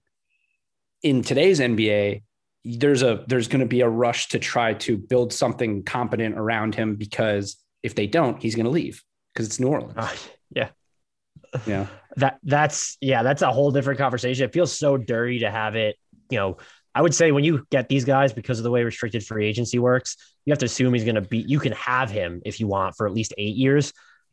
in 1.01 1.23
today's 1.23 1.59
NBA, 1.59 2.21
there's 2.63 3.01
a 3.01 3.25
there's 3.27 3.47
going 3.47 3.61
to 3.61 3.65
be 3.65 3.81
a 3.81 3.89
rush 3.89 4.27
to 4.29 4.39
try 4.39 4.75
to 4.75 4.99
build 4.99 5.33
something 5.33 5.81
competent 5.81 6.37
around 6.37 6.75
him 6.75 6.95
because 6.95 7.57
if 7.81 7.95
they 7.95 8.05
don't, 8.05 8.39
he's 8.39 8.53
going 8.53 8.65
to 8.65 8.71
leave 8.71 9.03
because 9.33 9.47
it's 9.47 9.59
New 9.59 9.67
Orleans. 9.67 9.95
Uh, 9.97 10.15
yeah. 10.51 10.69
Yeah. 11.65 11.87
that 12.17 12.37
that's 12.43 12.99
yeah, 13.01 13.23
that's 13.23 13.41
a 13.41 13.51
whole 13.51 13.71
different 13.71 13.97
conversation. 13.97 14.45
It 14.45 14.53
feels 14.53 14.77
so 14.77 14.95
dirty 14.95 15.39
to 15.39 15.49
have 15.49 15.75
it, 15.75 15.95
you 16.29 16.37
know, 16.37 16.57
I 16.93 17.01
would 17.01 17.15
say 17.15 17.31
when 17.31 17.43
you 17.43 17.65
get 17.71 17.89
these 17.89 18.05
guys 18.05 18.31
because 18.31 18.59
of 18.59 18.63
the 18.63 18.69
way 18.69 18.83
restricted 18.83 19.25
free 19.25 19.47
agency 19.47 19.79
works, 19.79 20.17
you 20.45 20.51
have 20.51 20.59
to 20.59 20.67
assume 20.67 20.93
he's 20.93 21.03
going 21.03 21.15
to 21.15 21.21
be 21.21 21.39
you 21.39 21.57
can 21.59 21.71
have 21.71 22.11
him 22.11 22.43
if 22.45 22.59
you 22.59 22.67
want 22.67 22.95
for 22.95 23.07
at 23.07 23.13
least 23.13 23.33
8 23.39 23.55
years 23.55 23.91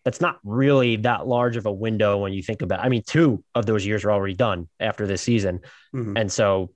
that's 0.09 0.23
not 0.23 0.39
really 0.43 0.97
that 0.97 1.27
large 1.27 1.59
of 1.59 1.67
a 1.67 1.71
window 1.71 2.17
when 2.17 2.33
you 2.33 2.43
think 2.43 2.63
about. 2.63 2.81
I 2.81 2.89
mean, 2.89 3.03
two 3.07 3.45
of 3.55 3.67
those 3.67 3.85
years 3.85 4.07
are 4.07 4.11
already 4.11 4.33
done 4.33 4.67
after 4.81 5.07
this 5.07 5.21
season, 5.21 5.61
mm-hmm. 5.95 6.17
and 6.17 6.33
so 6.33 6.71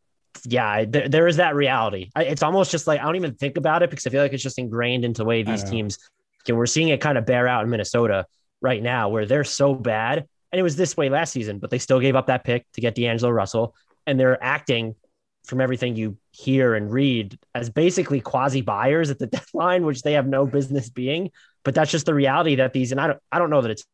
yeah, 0.45 0.85
there, 0.85 1.09
there 1.09 1.27
is 1.27 1.37
that 1.39 1.55
reality. 1.55 2.11
I, 2.15 2.25
it's 2.25 2.43
almost 2.43 2.71
just 2.71 2.87
like 2.87 3.01
I 3.01 3.05
don't 3.05 3.17
even 3.17 3.35
think 3.35 3.57
about 3.57 3.83
it 3.83 3.89
because 3.89 4.07
I 4.07 4.11
feel 4.11 4.21
like 4.21 4.35
it's 4.35 4.43
just 4.43 4.59
ingrained 4.59 5.07
into 5.07 5.23
the 5.23 5.25
way 5.25 5.43
these 5.43 5.65
teams. 5.65 5.97
Can, 6.45 6.57
we're 6.57 6.67
seeing 6.67 6.91
it 6.91 7.01
kind 7.01 7.17
of 7.17 7.25
bear 7.25 7.49
out 7.49 7.65
in 7.65 7.71
Minnesota 7.71 8.27
right 8.61 8.83
now, 8.83 9.09
where 9.09 9.25
they're 9.25 9.45
so 9.45 9.75
bad, 9.75 10.19
and 10.19 10.59
it 10.59 10.63
was 10.63 10.77
this 10.77 10.95
way 10.95 11.09
last 11.09 11.33
season, 11.33 11.59
but 11.59 11.71
they 11.71 11.79
still 11.79 12.01
gave 12.01 12.15
up 12.15 12.27
that 12.27 12.45
pick 12.45 12.67
to 12.75 12.83
get 12.83 12.95
D'Angelo 12.95 13.33
Russell, 13.33 13.75
and 14.07 14.21
they're 14.21 14.45
acting 14.45 14.95
from 15.47 15.63
everything 15.63 15.97
you 15.97 16.19
hear 16.33 16.75
and 16.75 16.93
read 16.93 17.39
as 17.55 17.71
basically 17.71 18.21
quasi 18.21 18.61
buyers 18.61 19.11
at 19.11 19.19
the 19.19 19.27
deadline, 19.39 19.87
which 19.87 20.03
they 20.03 20.13
have 20.13 20.27
no 20.27 20.47
business 20.47 20.91
being. 20.91 21.31
But 21.65 21.75
that's 21.75 21.91
just 21.91 22.07
the 22.07 22.15
reality 22.15 22.57
that 22.57 22.73
these, 22.73 22.93
and 22.93 23.01
I 23.01 23.07
don't, 23.09 23.21
I 23.31 23.39
don't 23.39 23.51
know 23.51 23.61
that 23.61 23.71
it's, 23.71 23.85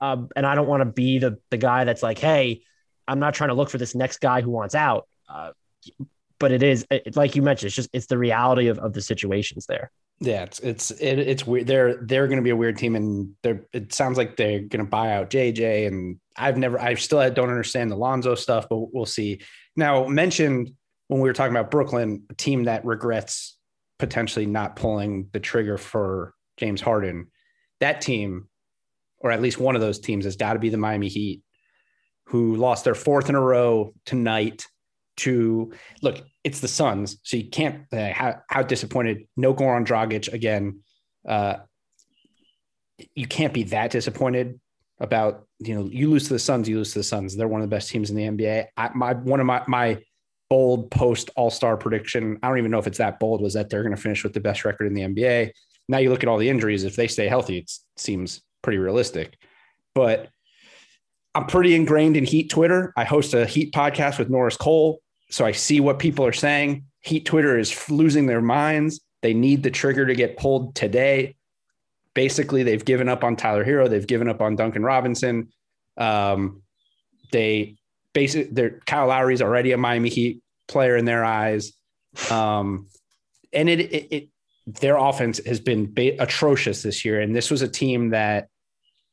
um, 0.00 0.28
and 0.36 0.44
I 0.44 0.54
don't 0.54 0.68
want 0.68 0.80
to 0.80 0.86
be 0.86 1.18
the 1.18 1.38
the 1.50 1.56
guy 1.56 1.84
that's 1.84 2.02
like, 2.02 2.18
hey, 2.18 2.62
I'm 3.06 3.18
not 3.18 3.34
trying 3.34 3.48
to 3.48 3.54
look 3.54 3.70
for 3.70 3.78
this 3.78 3.94
next 3.94 4.20
guy 4.20 4.40
who 4.40 4.50
wants 4.50 4.74
out. 4.74 5.06
Uh, 5.28 5.52
but 6.38 6.50
it 6.50 6.62
is, 6.62 6.84
it, 6.90 7.14
like 7.14 7.36
you 7.36 7.42
mentioned, 7.42 7.68
it's 7.68 7.76
just 7.76 7.90
it's 7.92 8.06
the 8.06 8.18
reality 8.18 8.66
of, 8.66 8.78
of 8.78 8.92
the 8.92 9.00
situations 9.00 9.66
there. 9.66 9.92
Yeah, 10.20 10.42
it's 10.42 10.58
it's 10.60 10.90
it, 10.92 11.18
it's 11.18 11.46
weird. 11.46 11.66
They're 11.66 11.96
they're 11.96 12.26
going 12.26 12.38
to 12.38 12.44
be 12.44 12.50
a 12.50 12.56
weird 12.56 12.78
team, 12.78 12.96
and 12.96 13.34
they're. 13.42 13.64
It 13.72 13.92
sounds 13.92 14.18
like 14.18 14.36
they're 14.36 14.60
going 14.60 14.84
to 14.84 14.90
buy 14.90 15.12
out 15.12 15.30
JJ, 15.30 15.86
and 15.86 16.18
I've 16.36 16.56
never, 16.56 16.80
I 16.80 16.94
still 16.94 17.18
don't 17.30 17.48
understand 17.48 17.90
the 17.90 17.96
Lonzo 17.96 18.34
stuff, 18.34 18.68
but 18.68 18.94
we'll 18.94 19.06
see. 19.06 19.40
Now, 19.76 20.06
mentioned 20.06 20.72
when 21.08 21.20
we 21.20 21.28
were 21.28 21.32
talking 21.32 21.54
about 21.54 21.70
Brooklyn, 21.70 22.24
a 22.30 22.34
team 22.34 22.64
that 22.64 22.84
regrets 22.84 23.56
potentially 23.98 24.46
not 24.46 24.76
pulling 24.76 25.28
the 25.32 25.40
trigger 25.40 25.76
for 25.76 26.34
James 26.56 26.80
Harden, 26.80 27.28
that 27.80 28.00
team, 28.00 28.48
or 29.18 29.30
at 29.30 29.42
least 29.42 29.58
one 29.58 29.74
of 29.74 29.80
those 29.80 29.98
teams, 29.98 30.24
has 30.24 30.36
got 30.36 30.54
to 30.54 30.58
be 30.58 30.68
the 30.68 30.76
Miami 30.76 31.08
Heat, 31.08 31.42
who 32.26 32.56
lost 32.56 32.84
their 32.84 32.94
fourth 32.94 33.28
in 33.28 33.34
a 33.34 33.40
row 33.40 33.94
tonight. 34.06 34.66
To 35.18 35.72
look, 36.00 36.22
it's 36.42 36.60
the 36.60 36.68
Suns, 36.68 37.18
so 37.22 37.36
you 37.36 37.50
can't. 37.50 37.84
Uh, 37.92 38.12
how, 38.12 38.36
how 38.48 38.62
disappointed? 38.62 39.28
No 39.36 39.52
Goran 39.52 39.86
Dragic 39.86 40.32
again. 40.32 40.80
Uh, 41.28 41.56
you 43.14 43.26
can't 43.26 43.52
be 43.52 43.64
that 43.64 43.90
disappointed 43.90 44.58
about 45.00 45.46
you 45.58 45.74
know 45.74 45.88
you 45.90 46.08
lose 46.08 46.28
to 46.28 46.32
the 46.32 46.38
Suns, 46.38 46.68
you 46.68 46.78
lose 46.78 46.92
to 46.92 47.00
the 47.00 47.04
Suns. 47.04 47.36
They're 47.36 47.48
one 47.48 47.60
of 47.60 47.68
the 47.68 47.74
best 47.74 47.90
teams 47.90 48.10
in 48.10 48.16
the 48.16 48.22
NBA. 48.22 48.66
I, 48.76 48.90
my 48.94 49.12
one 49.14 49.40
of 49.40 49.46
my 49.46 49.62
my 49.68 49.98
bold 50.48 50.90
post 50.90 51.30
All 51.36 51.50
Star 51.50 51.76
prediction. 51.76 52.38
I 52.42 52.48
don't 52.48 52.58
even 52.58 52.70
know 52.70 52.78
if 52.78 52.86
it's 52.86 52.98
that 52.98 53.18
bold. 53.18 53.42
Was 53.42 53.54
that 53.54 53.68
they're 53.68 53.82
going 53.82 53.96
to 53.96 54.00
finish 54.00 54.22
with 54.22 54.32
the 54.32 54.40
best 54.40 54.64
record 54.64 54.86
in 54.86 54.94
the 54.94 55.02
NBA? 55.02 55.50
Now 55.92 55.98
you 55.98 56.10
look 56.10 56.24
at 56.24 56.28
all 56.28 56.38
the 56.38 56.48
injuries. 56.48 56.82
If 56.82 56.96
they 56.96 57.06
stay 57.06 57.28
healthy, 57.28 57.58
it 57.58 57.70
seems 57.96 58.42
pretty 58.62 58.78
realistic. 58.78 59.36
But 59.94 60.28
I'm 61.34 61.46
pretty 61.46 61.76
ingrained 61.76 62.16
in 62.16 62.24
Heat 62.24 62.50
Twitter. 62.50 62.92
I 62.96 63.04
host 63.04 63.34
a 63.34 63.46
Heat 63.46 63.72
podcast 63.72 64.18
with 64.18 64.28
Norris 64.28 64.56
Cole, 64.56 65.00
so 65.30 65.44
I 65.44 65.52
see 65.52 65.78
what 65.78 66.00
people 66.00 66.26
are 66.26 66.32
saying. 66.32 66.84
Heat 67.00 67.24
Twitter 67.24 67.56
is 67.56 67.88
losing 67.88 68.26
their 68.26 68.42
minds. 68.42 69.00
They 69.22 69.34
need 69.34 69.62
the 69.62 69.70
trigger 69.70 70.06
to 70.06 70.14
get 70.16 70.36
pulled 70.36 70.74
today 70.74 71.36
basically 72.14 72.62
they've 72.62 72.84
given 72.84 73.08
up 73.08 73.24
on 73.24 73.36
Tyler 73.36 73.64
Herro. 73.64 73.88
They've 73.88 74.06
given 74.06 74.28
up 74.28 74.40
on 74.40 74.56
Duncan 74.56 74.82
Robinson. 74.82 75.48
Um, 75.96 76.62
they 77.30 77.76
basically, 78.12 78.52
they're 78.52 78.80
Kyle 78.86 79.06
Lowry's 79.06 79.42
already 79.42 79.72
a 79.72 79.78
Miami 79.78 80.08
Heat 80.08 80.42
player 80.68 80.96
in 80.96 81.04
their 81.04 81.24
eyes. 81.24 81.72
Um, 82.30 82.88
and 83.52 83.68
it, 83.68 83.80
it, 83.80 84.08
it, 84.10 84.28
their 84.66 84.96
offense 84.96 85.40
has 85.46 85.60
been 85.60 85.92
ba- 85.92 86.22
atrocious 86.22 86.82
this 86.82 87.04
year. 87.04 87.20
And 87.20 87.34
this 87.34 87.50
was 87.50 87.62
a 87.62 87.68
team 87.68 88.10
that 88.10 88.48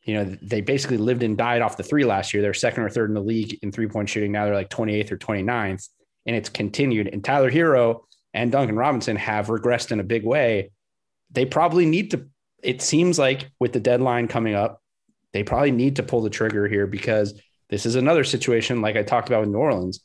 you 0.04 0.16
know, 0.16 0.24
they 0.42 0.62
basically 0.62 0.98
lived 0.98 1.24
and 1.24 1.38
died 1.38 1.62
off 1.62 1.78
the 1.78 1.84
three 1.84 2.06
last 2.06 2.34
year. 2.34 2.42
They're 2.42 2.54
second 2.54 2.84
or 2.84 2.90
third 2.90 3.10
in 3.10 3.14
the 3.14 3.22
league 3.22 3.60
in 3.62 3.72
three 3.72 3.88
point 3.88 4.10
shooting. 4.10 4.32
Now 4.32 4.46
they're 4.46 4.56
like 4.56 4.70
28th 4.70 5.12
or 5.12 5.18
29th, 5.18 5.88
and 6.26 6.36
it's 6.36 6.50
continued. 6.50 7.08
And 7.08 7.24
Tyler 7.24 7.52
Herro 7.52 8.02
and 8.34 8.52
Duncan 8.52 8.76
Robinson 8.76 9.18
have 9.18 9.48
regressed 9.48 9.92
in 9.92 10.00
a 10.00 10.04
big 10.04 10.24
way. 10.24 10.72
They 11.32 11.46
probably 11.46 11.86
need 11.86 12.12
to, 12.12 12.28
it 12.64 12.82
seems 12.82 13.20
like 13.20 13.52
with 13.60 13.74
the 13.74 13.80
deadline 13.80 14.28
coming 14.28 14.56
up, 14.56 14.82
they 15.32 15.44
probably 15.44 15.72
need 15.72 15.98
to 15.98 16.04
pull 16.04 16.22
the 16.22 16.30
trigger 16.30 16.68
here 16.68 16.88
because 16.88 17.40
this 17.70 17.86
is 17.86 17.96
another 17.96 18.24
situation 18.24 18.82
like 18.82 18.96
I 18.96 19.04
talked 19.04 19.28
about 19.28 19.42
with 19.42 19.50
New 19.50 19.60
Orleans. 19.60 20.00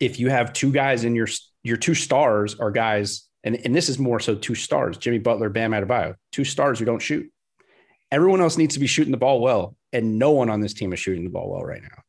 If 0.00 0.18
you 0.18 0.30
have 0.30 0.52
two 0.52 0.72
guys 0.72 1.04
in 1.04 1.14
your 1.14 1.28
your 1.62 1.76
two 1.76 1.94
stars 1.94 2.58
are 2.58 2.70
guys, 2.70 3.28
and, 3.44 3.56
and 3.64 3.74
this 3.74 3.88
is 3.88 3.98
more 3.98 4.20
so 4.20 4.34
two 4.34 4.54
stars, 4.54 4.98
Jimmy 4.98 5.18
Butler, 5.18 5.48
Bam 5.48 5.72
Adebayo, 5.72 6.14
two 6.32 6.44
stars 6.44 6.78
who 6.78 6.84
don't 6.84 7.00
shoot. 7.00 7.30
Everyone 8.12 8.40
else 8.40 8.56
needs 8.56 8.74
to 8.74 8.80
be 8.80 8.86
shooting 8.86 9.12
the 9.12 9.18
ball 9.18 9.40
well, 9.40 9.76
and 9.92 10.18
no 10.18 10.32
one 10.32 10.50
on 10.50 10.60
this 10.60 10.74
team 10.74 10.92
is 10.92 10.98
shooting 10.98 11.24
the 11.24 11.30
ball 11.30 11.50
well 11.50 11.62
right 11.62 11.82
now. 11.82 12.02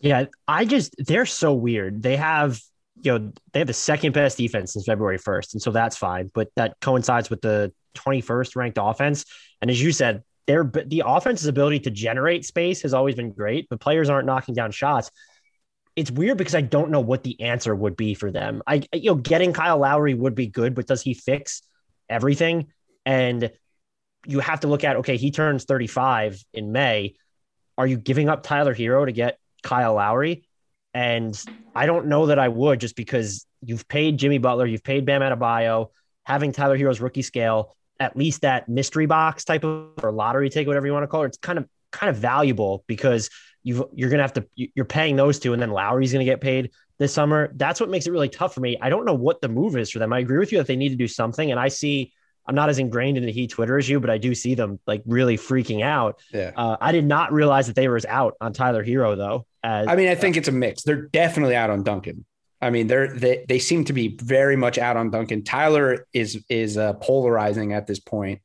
Yeah, 0.00 0.24
I 0.46 0.64
just 0.64 0.94
they're 0.98 1.26
so 1.26 1.52
weird. 1.52 2.02
They 2.02 2.16
have 2.16 2.60
you 3.02 3.12
know 3.12 3.32
they 3.52 3.60
have 3.60 3.66
the 3.66 3.74
second 3.74 4.12
best 4.12 4.38
defense 4.38 4.72
since 4.72 4.86
February 4.86 5.18
1st, 5.18 5.54
and 5.54 5.62
so 5.62 5.70
that's 5.70 5.96
fine. 5.96 6.30
But 6.32 6.48
that 6.56 6.76
coincides 6.80 7.30
with 7.30 7.40
the 7.40 7.72
21st 7.96 8.56
ranked 8.56 8.78
offense. 8.80 9.24
And 9.60 9.70
as 9.70 9.82
you 9.82 9.92
said, 9.92 10.22
their 10.46 10.64
the 10.64 11.02
offense's 11.04 11.46
ability 11.46 11.80
to 11.80 11.90
generate 11.90 12.44
space 12.44 12.82
has 12.82 12.94
always 12.94 13.14
been 13.14 13.32
great, 13.32 13.68
but 13.68 13.80
players 13.80 14.08
aren't 14.08 14.26
knocking 14.26 14.54
down 14.54 14.70
shots. 14.70 15.10
It's 15.98 16.12
weird 16.12 16.38
because 16.38 16.54
I 16.54 16.60
don't 16.60 16.92
know 16.92 17.00
what 17.00 17.24
the 17.24 17.40
answer 17.40 17.74
would 17.74 17.96
be 17.96 18.14
for 18.14 18.30
them. 18.30 18.62
I 18.68 18.82
you 18.92 19.10
know 19.10 19.14
getting 19.16 19.52
Kyle 19.52 19.78
Lowry 19.78 20.14
would 20.14 20.36
be 20.36 20.46
good, 20.46 20.76
but 20.76 20.86
does 20.86 21.02
he 21.02 21.12
fix 21.12 21.62
everything? 22.08 22.68
And 23.04 23.50
you 24.24 24.38
have 24.38 24.60
to 24.60 24.68
look 24.68 24.84
at 24.84 24.96
okay, 24.98 25.16
he 25.16 25.32
turns 25.32 25.64
35 25.64 26.40
in 26.54 26.70
May. 26.70 27.14
Are 27.76 27.86
you 27.86 27.96
giving 27.96 28.28
up 28.28 28.44
Tyler 28.44 28.74
Herro 28.74 29.06
to 29.06 29.12
get 29.12 29.40
Kyle 29.64 29.94
Lowry? 29.94 30.44
And 30.94 31.36
I 31.74 31.86
don't 31.86 32.06
know 32.06 32.26
that 32.26 32.38
I 32.38 32.46
would 32.46 32.78
just 32.78 32.94
because 32.94 33.44
you've 33.60 33.88
paid 33.88 34.18
Jimmy 34.18 34.38
Butler, 34.38 34.66
you've 34.66 34.84
paid 34.84 35.04
Bam 35.04 35.20
Adebayo, 35.20 35.88
having 36.24 36.52
Tyler 36.52 36.78
Herro's 36.78 37.00
rookie 37.00 37.22
scale 37.22 37.74
at 37.98 38.16
least 38.16 38.42
that 38.42 38.68
mystery 38.68 39.06
box 39.06 39.44
type 39.44 39.64
of 39.64 39.90
or 40.02 40.12
lottery 40.12 40.48
ticket, 40.48 40.68
whatever 40.68 40.86
you 40.86 40.92
want 40.92 41.02
to 41.02 41.08
call 41.08 41.24
it, 41.24 41.26
it's 41.26 41.38
kind 41.38 41.58
of 41.58 41.68
kind 41.90 42.10
of 42.10 42.16
valuable 42.16 42.84
because 42.86 43.30
you 43.68 43.88
you're 43.94 44.10
gonna 44.10 44.22
have 44.22 44.32
to 44.34 44.46
you're 44.54 44.84
paying 44.84 45.16
those 45.16 45.38
two, 45.38 45.52
and 45.52 45.60
then 45.60 45.70
Lowry's 45.70 46.12
gonna 46.12 46.24
get 46.24 46.40
paid 46.40 46.70
this 46.98 47.12
summer. 47.12 47.50
That's 47.54 47.80
what 47.80 47.90
makes 47.90 48.06
it 48.06 48.10
really 48.10 48.28
tough 48.28 48.54
for 48.54 48.60
me. 48.60 48.76
I 48.80 48.88
don't 48.88 49.04
know 49.04 49.14
what 49.14 49.40
the 49.40 49.48
move 49.48 49.76
is 49.76 49.90
for 49.90 49.98
them. 49.98 50.12
I 50.12 50.18
agree 50.20 50.38
with 50.38 50.52
you 50.52 50.58
that 50.58 50.66
they 50.66 50.76
need 50.76 50.90
to 50.90 50.96
do 50.96 51.08
something, 51.08 51.50
and 51.50 51.60
I 51.60 51.68
see. 51.68 52.12
I'm 52.46 52.54
not 52.54 52.70
as 52.70 52.78
ingrained 52.78 53.18
in 53.18 53.26
the 53.26 53.32
Heat 53.32 53.50
Twitter 53.50 53.76
as 53.76 53.86
you, 53.90 54.00
but 54.00 54.08
I 54.08 54.16
do 54.16 54.34
see 54.34 54.54
them 54.54 54.80
like 54.86 55.02
really 55.04 55.36
freaking 55.36 55.82
out. 55.82 56.18
Yeah. 56.32 56.52
Uh, 56.56 56.78
I 56.80 56.92
did 56.92 57.04
not 57.04 57.30
realize 57.30 57.66
that 57.66 57.76
they 57.76 57.88
were 57.88 57.96
as 57.96 58.06
out 58.06 58.36
on 58.40 58.54
Tyler 58.54 58.82
Herro 58.82 59.18
though. 59.18 59.44
As, 59.62 59.86
I 59.86 59.96
mean, 59.96 60.08
I 60.08 60.14
think 60.14 60.38
it's 60.38 60.48
a 60.48 60.52
mix. 60.52 60.82
They're 60.82 61.08
definitely 61.08 61.56
out 61.56 61.68
on 61.68 61.82
Duncan. 61.82 62.24
I 62.62 62.70
mean, 62.70 62.86
they're 62.86 63.12
they 63.12 63.44
they 63.46 63.58
seem 63.58 63.84
to 63.84 63.92
be 63.92 64.16
very 64.16 64.56
much 64.56 64.78
out 64.78 64.96
on 64.96 65.10
Duncan. 65.10 65.44
Tyler 65.44 66.06
is 66.14 66.42
is 66.48 66.78
uh, 66.78 66.94
polarizing 66.94 67.74
at 67.74 67.86
this 67.86 68.00
point 68.00 68.40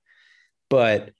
but 0.74 1.12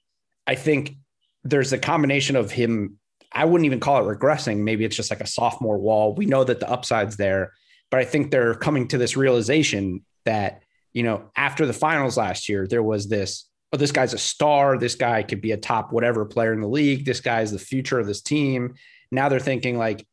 I 0.48 0.56
think 0.56 0.96
there's 1.44 1.72
a 1.72 1.78
combination 1.78 2.34
of 2.34 2.50
him. 2.50 2.98
I 3.34 3.44
wouldn't 3.44 3.66
even 3.66 3.80
call 3.80 3.98
it 3.98 4.18
regressing. 4.18 4.58
Maybe 4.58 4.84
it's 4.84 4.96
just 4.96 5.10
like 5.10 5.20
a 5.20 5.26
sophomore 5.26 5.78
wall. 5.78 6.14
We 6.14 6.26
know 6.26 6.44
that 6.44 6.60
the 6.60 6.70
upside's 6.70 7.16
there, 7.16 7.52
but 7.90 8.00
I 8.00 8.04
think 8.04 8.30
they're 8.30 8.54
coming 8.54 8.88
to 8.88 8.98
this 8.98 9.16
realization 9.16 10.04
that, 10.24 10.62
you 10.92 11.02
know, 11.02 11.30
after 11.36 11.66
the 11.66 11.72
finals 11.72 12.16
last 12.16 12.48
year, 12.48 12.66
there 12.66 12.82
was 12.82 13.08
this, 13.08 13.48
oh, 13.72 13.76
this 13.76 13.92
guy's 13.92 14.14
a 14.14 14.18
star. 14.18 14.78
This 14.78 14.94
guy 14.94 15.22
could 15.24 15.40
be 15.40 15.52
a 15.52 15.56
top 15.56 15.92
whatever 15.92 16.24
player 16.24 16.52
in 16.52 16.60
the 16.60 16.68
league. 16.68 17.04
This 17.04 17.20
guy 17.20 17.40
is 17.40 17.50
the 17.50 17.58
future 17.58 17.98
of 17.98 18.06
this 18.06 18.22
team. 18.22 18.74
Now 19.10 19.28
they're 19.28 19.40
thinking 19.40 19.76
like, 19.76 20.06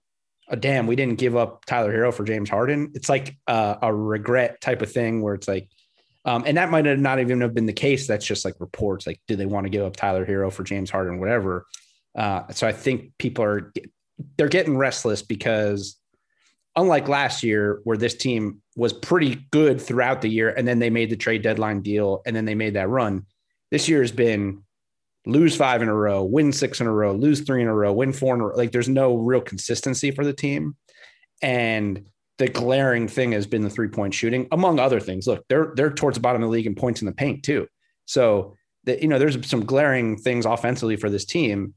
oh, 0.49 0.55
damn, 0.55 0.87
we 0.87 0.95
didn't 0.95 1.19
give 1.19 1.35
up 1.35 1.65
Tyler 1.65 1.93
Herro 1.93 2.11
for 2.11 2.23
James 2.23 2.49
Harden. 2.49 2.91
It's 2.95 3.09
like 3.09 3.37
a, 3.47 3.77
a 3.83 3.93
regret 3.93 4.61
type 4.61 4.81
of 4.81 4.91
thing 4.91 5.21
where 5.21 5.35
it's 5.35 5.47
like, 5.47 5.69
um, 6.25 6.43
and 6.45 6.57
that 6.57 6.69
might 6.69 6.85
have 6.85 6.99
not 6.99 7.19
even 7.19 7.41
have 7.41 7.53
been 7.53 7.65
the 7.65 7.73
case. 7.73 8.07
That's 8.07 8.25
just 8.25 8.45
like 8.45 8.55
reports. 8.59 9.07
Like, 9.07 9.21
do 9.27 9.35
they 9.35 9.45
want 9.45 9.65
to 9.65 9.71
give 9.71 9.85
up 9.85 9.95
Tyler 9.95 10.25
Herro 10.25 10.51
for 10.51 10.63
James 10.63 10.91
Harden, 10.91 11.19
whatever? 11.19 11.65
Uh, 12.15 12.51
so 12.51 12.67
I 12.67 12.71
think 12.71 13.13
people 13.17 13.43
are 13.43 13.71
they're 14.37 14.49
getting 14.49 14.77
restless 14.77 15.21
because 15.21 15.97
unlike 16.75 17.07
last 17.07 17.43
year, 17.43 17.81
where 17.83 17.97
this 17.97 18.15
team 18.15 18.61
was 18.75 18.93
pretty 18.93 19.35
good 19.51 19.81
throughout 19.81 20.21
the 20.21 20.29
year, 20.29 20.49
and 20.49 20.67
then 20.67 20.79
they 20.79 20.89
made 20.89 21.09
the 21.09 21.15
trade 21.15 21.41
deadline 21.41 21.81
deal, 21.81 22.21
and 22.25 22.35
then 22.35 22.45
they 22.45 22.55
made 22.55 22.75
that 22.75 22.89
run. 22.89 23.25
This 23.71 23.87
year 23.87 24.01
has 24.01 24.11
been 24.11 24.63
lose 25.25 25.55
five 25.55 25.81
in 25.81 25.87
a 25.87 25.93
row, 25.93 26.23
win 26.23 26.51
six 26.51 26.81
in 26.81 26.87
a 26.87 26.91
row, 26.91 27.13
lose 27.13 27.41
three 27.41 27.61
in 27.61 27.67
a 27.67 27.73
row, 27.73 27.93
win 27.93 28.13
four 28.13 28.33
in 28.35 28.41
a 28.41 28.47
row. 28.47 28.55
Like 28.55 28.71
there's 28.71 28.89
no 28.89 29.15
real 29.15 29.41
consistency 29.41 30.11
for 30.11 30.25
the 30.25 30.33
team, 30.33 30.75
and 31.41 32.05
the 32.37 32.47
glaring 32.47 33.07
thing 33.07 33.33
has 33.33 33.45
been 33.45 33.61
the 33.61 33.69
three 33.69 33.87
point 33.87 34.13
shooting, 34.13 34.47
among 34.51 34.79
other 34.79 34.99
things. 34.99 35.27
Look, 35.27 35.45
they're 35.47 35.73
they're 35.75 35.93
towards 35.93 36.15
the 36.15 36.21
bottom 36.21 36.41
of 36.41 36.49
the 36.49 36.51
league 36.51 36.67
in 36.67 36.75
points 36.75 37.01
in 37.01 37.05
the 37.05 37.13
paint 37.13 37.43
too. 37.43 37.67
So 38.05 38.55
that 38.85 39.01
you 39.01 39.07
know, 39.07 39.19
there's 39.19 39.47
some 39.47 39.65
glaring 39.65 40.17
things 40.17 40.45
offensively 40.45 40.95
for 40.95 41.09
this 41.09 41.25
team, 41.25 41.75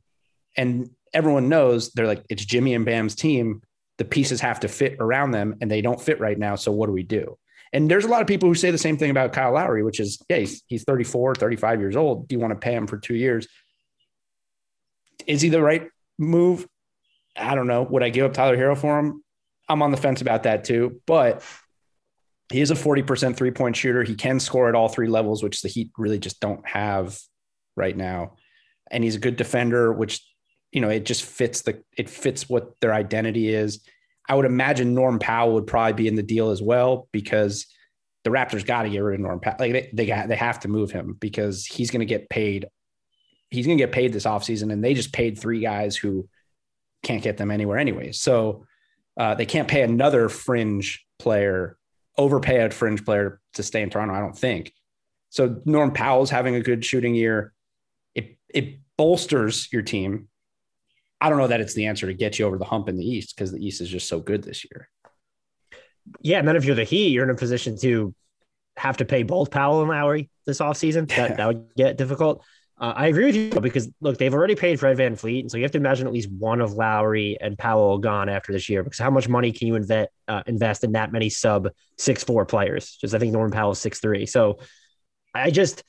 and 0.57 0.91
everyone 1.13 1.49
knows 1.49 1.91
they're 1.93 2.07
like 2.07 2.25
it's 2.29 2.45
Jimmy 2.45 2.75
and 2.75 2.85
Bam's 2.85 3.15
team. 3.15 3.63
The 3.99 4.05
pieces 4.05 4.41
have 4.41 4.61
to 4.61 4.69
fit 4.69 4.97
around 4.99 5.31
them, 5.31 5.57
and 5.61 5.71
they 5.71 5.81
don't 5.81 6.01
fit 6.01 6.21
right 6.21 6.39
now. 6.39 6.57
So 6.57 6.73
what 6.73 6.87
do 6.87 6.93
we 6.93 7.05
do? 7.05 7.39
And 7.73 7.91
there's 7.91 8.05
a 8.05 8.09
lot 8.09 8.23
of 8.23 8.29
people 8.29 8.49
who 8.49 8.55
say 8.55 8.71
the 8.71 8.79
same 8.79 8.97
thing 8.97 9.11
about 9.11 9.33
Kyle 9.33 9.53
Lowry, 9.53 9.83
which 9.83 9.99
is, 9.99 10.23
yeah, 10.29 10.37
he's, 10.37 10.63
he's 10.69 10.85
34, 10.85 11.35
35 11.35 11.81
years 11.81 11.97
old. 11.97 12.29
Do 12.29 12.37
you 12.37 12.41
want 12.41 12.53
to 12.53 12.59
pay 12.59 12.73
him 12.73 12.87
for 12.87 12.99
two 12.99 13.17
years? 13.17 13.49
Is 15.27 15.43
he 15.43 15.49
the 15.49 15.61
right 15.61 15.89
move? 16.17 16.69
I 17.37 17.57
don't 17.57 17.67
know. 17.67 17.83
Would 17.83 18.05
I 18.05 18.11
give 18.11 18.27
up 18.27 18.33
Tyler 18.33 18.57
Herro 18.57 18.79
for 18.79 19.01
him? 19.01 19.25
I'm 19.69 19.83
on 19.83 19.91
the 19.91 19.97
fence 19.97 20.21
about 20.21 20.45
that 20.45 20.63
too, 20.63 21.01
but 21.05 21.43
he 22.53 22.61
is 22.61 22.71
a 22.71 22.75
40% 22.75 23.37
three 23.37 23.51
point 23.51 23.75
shooter. 23.75 24.05
He 24.05 24.15
can 24.15 24.39
score 24.39 24.69
at 24.69 24.77
all 24.77 24.89
three 24.89 25.09
levels, 25.09 25.43
which 25.43 25.61
the 25.61 25.69
Heat 25.69 25.91
really 25.99 26.19
just 26.19 26.39
don't 26.41 26.65
have 26.69 27.19
right 27.77 27.97
now. 27.97 28.37
And 28.91 29.03
he's 29.03 29.17
a 29.17 29.21
good 29.21 29.37
defender, 29.37 29.93
which, 29.93 30.25
you 30.75 30.81
know, 30.81 30.91
it 30.91 31.07
just 31.07 31.25
fits 31.25 31.63
the, 31.63 31.83
it 31.97 32.11
fits 32.11 32.49
what 32.49 32.79
their 32.81 32.93
identity 32.93 33.49
is. 33.49 33.81
I 34.29 34.35
would 34.35 34.45
imagine 34.45 34.95
Norm 34.95 35.19
Powell 35.19 35.55
would 35.55 35.67
probably 35.67 35.93
be 35.93 36.09
in 36.09 36.17
the 36.17 36.23
deal 36.23 36.51
as 36.51 36.61
well 36.61 37.09
because 37.13 37.67
the 38.25 38.31
Raptors 38.31 38.67
got 38.67 38.83
to 38.83 38.91
get 38.91 38.99
rid 38.99 39.15
of 39.15 39.21
Norm 39.21 39.41
Powell. 39.41 39.57
Like 39.59 39.73
they, 39.73 39.91
they 39.93 40.07
got, 40.07 40.29
they 40.29 40.37
have 40.37 40.61
to 40.61 40.69
move 40.69 40.91
him 40.91 41.17
because 41.21 41.65
he's 41.65 41.91
going 41.91 42.01
to 42.01 42.07
get 42.07 42.29
paid. 42.29 42.67
He's 43.51 43.67
going 43.67 43.79
to 43.79 43.83
get 43.83 43.93
paid 43.93 44.13
this 44.13 44.25
offseason. 44.25 44.73
And 44.73 44.83
they 44.83 44.95
just 44.95 45.13
paid 45.13 45.39
three 45.39 45.61
guys 45.61 45.97
who 45.97 46.29
can't 47.03 47.23
get 47.23 47.37
them 47.37 47.51
anywhere 47.51 47.79
anyway. 47.79 48.13
So, 48.13 48.67
uh, 49.17 49.35
they 49.35 49.47
can't 49.47 49.69
pay 49.69 49.83
another 49.83 50.29
fringe 50.29 51.07
player, 51.19 51.77
overpay 52.19 52.65
a 52.65 52.71
fringe 52.71 53.05
player 53.05 53.41
to 53.55 53.63
stay 53.63 53.83
in 53.83 53.91
Toronto. 53.91 54.15
I 54.15 54.21
don't 54.21 54.37
think. 54.37 54.73
So 55.31 55.61
Norm 55.65 55.93
Powell's 55.93 56.31
having 56.31 56.55
a 56.55 56.61
good 56.61 56.85
shooting 56.85 57.15
year. 57.15 57.53
It 58.15 58.39
it 58.49 58.79
bolsters 58.97 59.69
your 59.73 59.83
team. 59.83 60.29
I 61.21 61.29
don't 61.29 61.39
know 61.39 61.47
that 61.47 61.61
it's 61.61 61.75
the 61.75 61.87
answer 61.87 62.07
to 62.07 62.15
get 62.15 62.39
you 62.39 62.47
over 62.47 62.59
the 62.59 62.65
hump 62.65 62.89
in 62.89 62.97
the 62.97 63.05
East 63.05 63.35
because 63.35 63.53
the 63.53 63.65
East 63.65 63.81
is 63.81 63.89
just 63.89 64.09
so 64.09 64.21
good 64.21 64.43
this 64.43 64.65
year. 64.65 64.89
Yeah, 66.21 66.39
and 66.39 66.47
then 66.47 66.57
if 66.57 66.65
you're 66.65 66.75
the 66.75 66.85
Heat, 66.85 67.09
you're 67.09 67.25
in 67.25 67.31
a 67.31 67.35
position 67.35 67.79
to 67.79 68.15
have 68.77 68.99
to 68.99 69.05
pay 69.05 69.23
both 69.23 69.51
Powell 69.51 69.81
and 69.81 69.89
Lowry 69.89 70.29
this 70.47 70.59
offseason. 70.59 71.09
That, 71.17 71.37
that 71.37 71.47
would 71.47 71.75
get 71.77 71.97
difficult. 71.97 72.45
Uh, 72.77 72.93
I 72.97 73.07
agree 73.07 73.27
with 73.27 73.37
you 73.37 73.61
because 73.61 73.89
look, 74.01 74.19
they've 74.19 74.35
already 74.35 74.57
paid 74.57 74.81
Fred 74.81 74.99
VanVleet, 74.99 75.41
and 75.41 75.51
so 75.51 75.57
you 75.57 75.63
have 75.63 75.71
to 75.73 75.79
imagine 75.79 76.07
at 76.09 76.13
least 76.13 76.31
one 76.31 76.61
of 76.61 76.73
Lowry 76.73 77.39
and 77.41 77.57
Powell 77.57 77.99
gone 77.99 78.29
after 78.29 78.53
this 78.53 78.69
year. 78.69 78.83
Because 78.83 78.99
how 78.99 79.11
much 79.11 79.29
money 79.29 79.53
can 79.53 79.69
you 79.69 79.77
invest 79.77 80.11
uh, 80.27 80.43
invest 80.47 80.83
in 80.83 80.93
that 80.93 81.13
many 81.13 81.31
sub 81.31 81.69
six 81.99 82.25
four 82.25 82.45
players? 82.45 82.97
Just 83.01 83.15
I 83.15 83.19
think 83.19 83.33
Norman 83.33 83.53
Powell 83.53 83.71
is 83.71 83.79
six 83.79 84.01
three. 84.01 84.27
So 84.27 84.59
I 85.33 85.53
just 85.53 85.85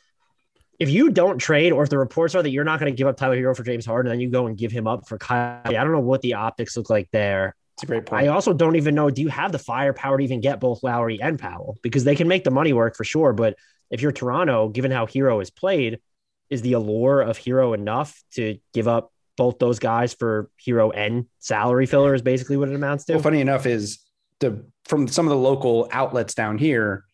if 0.79 0.89
you 0.89 1.09
don't 1.09 1.37
trade, 1.37 1.71
or 1.71 1.83
if 1.83 1.89
the 1.89 1.97
reports 1.97 2.35
are 2.35 2.43
that 2.43 2.49
you're 2.49 2.63
not 2.63 2.79
going 2.79 2.91
to 2.91 2.95
give 2.95 3.07
up 3.07 3.17
Tyler 3.17 3.37
Herro 3.37 3.55
for 3.55 3.63
James 3.63 3.85
Harden, 3.85 4.09
then 4.09 4.19
you 4.19 4.29
go 4.29 4.47
and 4.47 4.57
give 4.57 4.71
him 4.71 4.87
up 4.87 5.07
for 5.07 5.17
Kyle. 5.17 5.61
I 5.65 5.71
don't 5.71 5.91
know 5.91 5.99
what 5.99 6.21
the 6.21 6.33
optics 6.33 6.75
look 6.75 6.89
like 6.89 7.09
there. 7.11 7.55
It's 7.75 7.83
a 7.83 7.85
great 7.85 8.05
point. 8.05 8.23
I 8.23 8.27
also 8.27 8.53
don't 8.53 8.75
even 8.75 8.95
know. 8.95 9.09
Do 9.09 9.21
you 9.21 9.27
have 9.27 9.51
the 9.51 9.59
firepower 9.59 10.17
to 10.17 10.23
even 10.23 10.41
get 10.41 10.59
both 10.59 10.83
Lowry 10.83 11.21
and 11.21 11.37
Powell? 11.37 11.77
Because 11.81 12.03
they 12.03 12.15
can 12.15 12.27
make 12.27 12.43
the 12.43 12.51
money 12.51 12.73
work 12.73 12.95
for 12.95 13.03
sure. 13.03 13.33
But 13.33 13.57
if 13.89 14.01
you're 14.01 14.11
Toronto, 14.11 14.69
given 14.69 14.91
how 14.91 15.05
Herro 15.05 15.39
has 15.39 15.49
played 15.49 15.99
is 16.49 16.61
the 16.61 16.73
allure 16.73 17.21
of 17.21 17.37
Herro 17.37 17.73
enough 17.73 18.21
to 18.35 18.57
give 18.73 18.87
up 18.87 19.11
both 19.37 19.59
those 19.59 19.79
guys 19.79 20.13
for 20.13 20.49
Herro 20.65 20.91
and 20.95 21.25
salary 21.39 21.85
filler 21.85 22.13
is 22.13 22.21
basically 22.21 22.57
what 22.57 22.69
it 22.69 22.75
amounts 22.75 23.05
to. 23.05 23.13
Well, 23.13 23.21
funny 23.21 23.41
enough 23.41 23.65
is 23.65 23.99
the 24.39 24.65
from 24.85 25.07
some 25.07 25.25
of 25.25 25.31
the 25.31 25.37
local 25.37 25.89
outlets 25.91 26.33
down 26.33 26.57
here, 26.57 27.04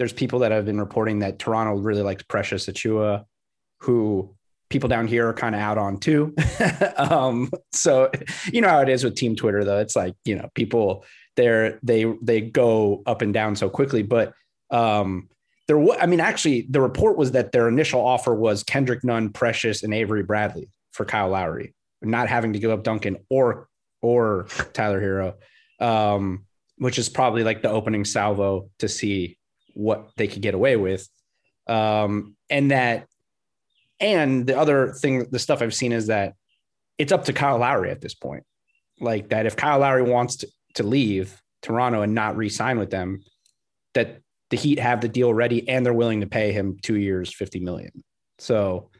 there's 0.00 0.14
people 0.14 0.38
that 0.38 0.50
have 0.50 0.64
been 0.64 0.80
reporting 0.80 1.18
that 1.18 1.38
Toronto 1.38 1.74
really 1.74 2.00
likes 2.00 2.22
Precious 2.22 2.64
Achiuwa, 2.64 3.26
who 3.80 4.34
people 4.70 4.88
down 4.88 5.06
here 5.06 5.28
are 5.28 5.34
kind 5.34 5.54
of 5.54 5.60
out 5.60 5.76
on 5.76 5.98
too. 5.98 6.34
um, 6.96 7.50
so 7.72 8.10
you 8.50 8.62
know 8.62 8.70
how 8.70 8.80
it 8.80 8.88
is 8.88 9.04
with 9.04 9.14
team 9.14 9.36
Twitter 9.36 9.62
though. 9.62 9.78
It's 9.78 9.94
like, 9.94 10.14
you 10.24 10.36
know, 10.36 10.48
people 10.54 11.04
they're 11.36 11.78
they 11.82 12.06
they 12.22 12.40
go 12.40 13.02
up 13.04 13.20
and 13.20 13.34
down 13.34 13.56
so 13.56 13.68
quickly. 13.68 14.02
But 14.02 14.32
um 14.70 15.28
there 15.68 15.76
was, 15.76 15.98
I 16.00 16.06
mean, 16.06 16.20
actually, 16.20 16.66
the 16.70 16.80
report 16.80 17.18
was 17.18 17.32
that 17.32 17.52
their 17.52 17.68
initial 17.68 18.00
offer 18.00 18.34
was 18.34 18.62
Kendrick 18.62 19.04
Nunn, 19.04 19.28
Precious, 19.28 19.82
and 19.82 19.92
Avery 19.92 20.22
Bradley 20.22 20.70
for 20.92 21.04
Kyle 21.04 21.28
Lowry, 21.28 21.74
not 22.00 22.26
having 22.30 22.54
to 22.54 22.58
give 22.58 22.70
up 22.70 22.84
Duncan 22.84 23.18
or 23.28 23.68
or 24.00 24.46
Tyler 24.72 24.98
Herro. 24.98 25.86
um, 25.86 26.46
which 26.78 26.98
is 26.98 27.10
probably 27.10 27.44
like 27.44 27.60
the 27.60 27.68
opening 27.68 28.06
salvo 28.06 28.70
to 28.78 28.88
see 28.88 29.36
what 29.80 30.10
they 30.16 30.28
could 30.28 30.42
get 30.42 30.54
away 30.54 30.76
with. 30.76 31.08
Um, 31.66 32.36
and 32.48 32.70
that, 32.70 33.06
and 33.98 34.46
the 34.46 34.58
other 34.58 34.92
thing, 34.92 35.26
the 35.30 35.38
stuff 35.38 35.62
I've 35.62 35.74
seen 35.74 35.92
is 35.92 36.08
that 36.08 36.34
it's 36.98 37.12
up 37.12 37.24
to 37.24 37.32
Kyle 37.32 37.58
Lowry 37.58 37.90
at 37.90 38.00
this 38.00 38.14
point. 38.14 38.44
Like 39.00 39.30
that, 39.30 39.46
if 39.46 39.56
Kyle 39.56 39.78
Lowry 39.78 40.02
wants 40.02 40.36
to, 40.36 40.48
to 40.74 40.82
leave 40.82 41.40
Toronto 41.62 42.02
and 42.02 42.14
not 42.14 42.36
re-sign 42.36 42.78
with 42.78 42.90
them, 42.90 43.22
that 43.94 44.20
the 44.50 44.56
Heat 44.56 44.78
have 44.78 45.00
the 45.00 45.08
deal 45.08 45.32
ready 45.32 45.66
and 45.68 45.84
they're 45.84 45.92
willing 45.92 46.20
to 46.20 46.26
pay 46.26 46.52
him 46.52 46.76
two 46.82 46.96
years, 46.96 47.34
50 47.34 47.60
million. 47.60 48.04
So, 48.38 48.90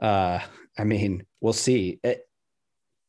uh, 0.00 0.40
I 0.78 0.84
mean, 0.84 1.26
we'll 1.40 1.52
see. 1.52 2.00
It, 2.02 2.22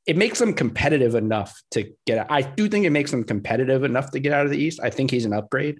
it 0.06 0.18
makes 0.18 0.40
them 0.40 0.54
competitive 0.54 1.16
enough 1.16 1.62
to 1.72 1.94
get. 2.06 2.32
I 2.32 2.42
do 2.42 2.68
think 2.70 2.86
it 2.86 2.92
makes 2.92 3.12
them 3.12 3.24
competitive 3.26 3.84
enough 3.84 4.12
to 4.12 4.20
get 4.20 4.32
out 4.32 4.46
of 4.46 4.52
the 4.52 4.58
East. 4.58 4.80
I 4.82 4.90
think 4.90 5.12
he's 5.12 5.26
an 5.26 5.34
upgrade, 5.34 5.80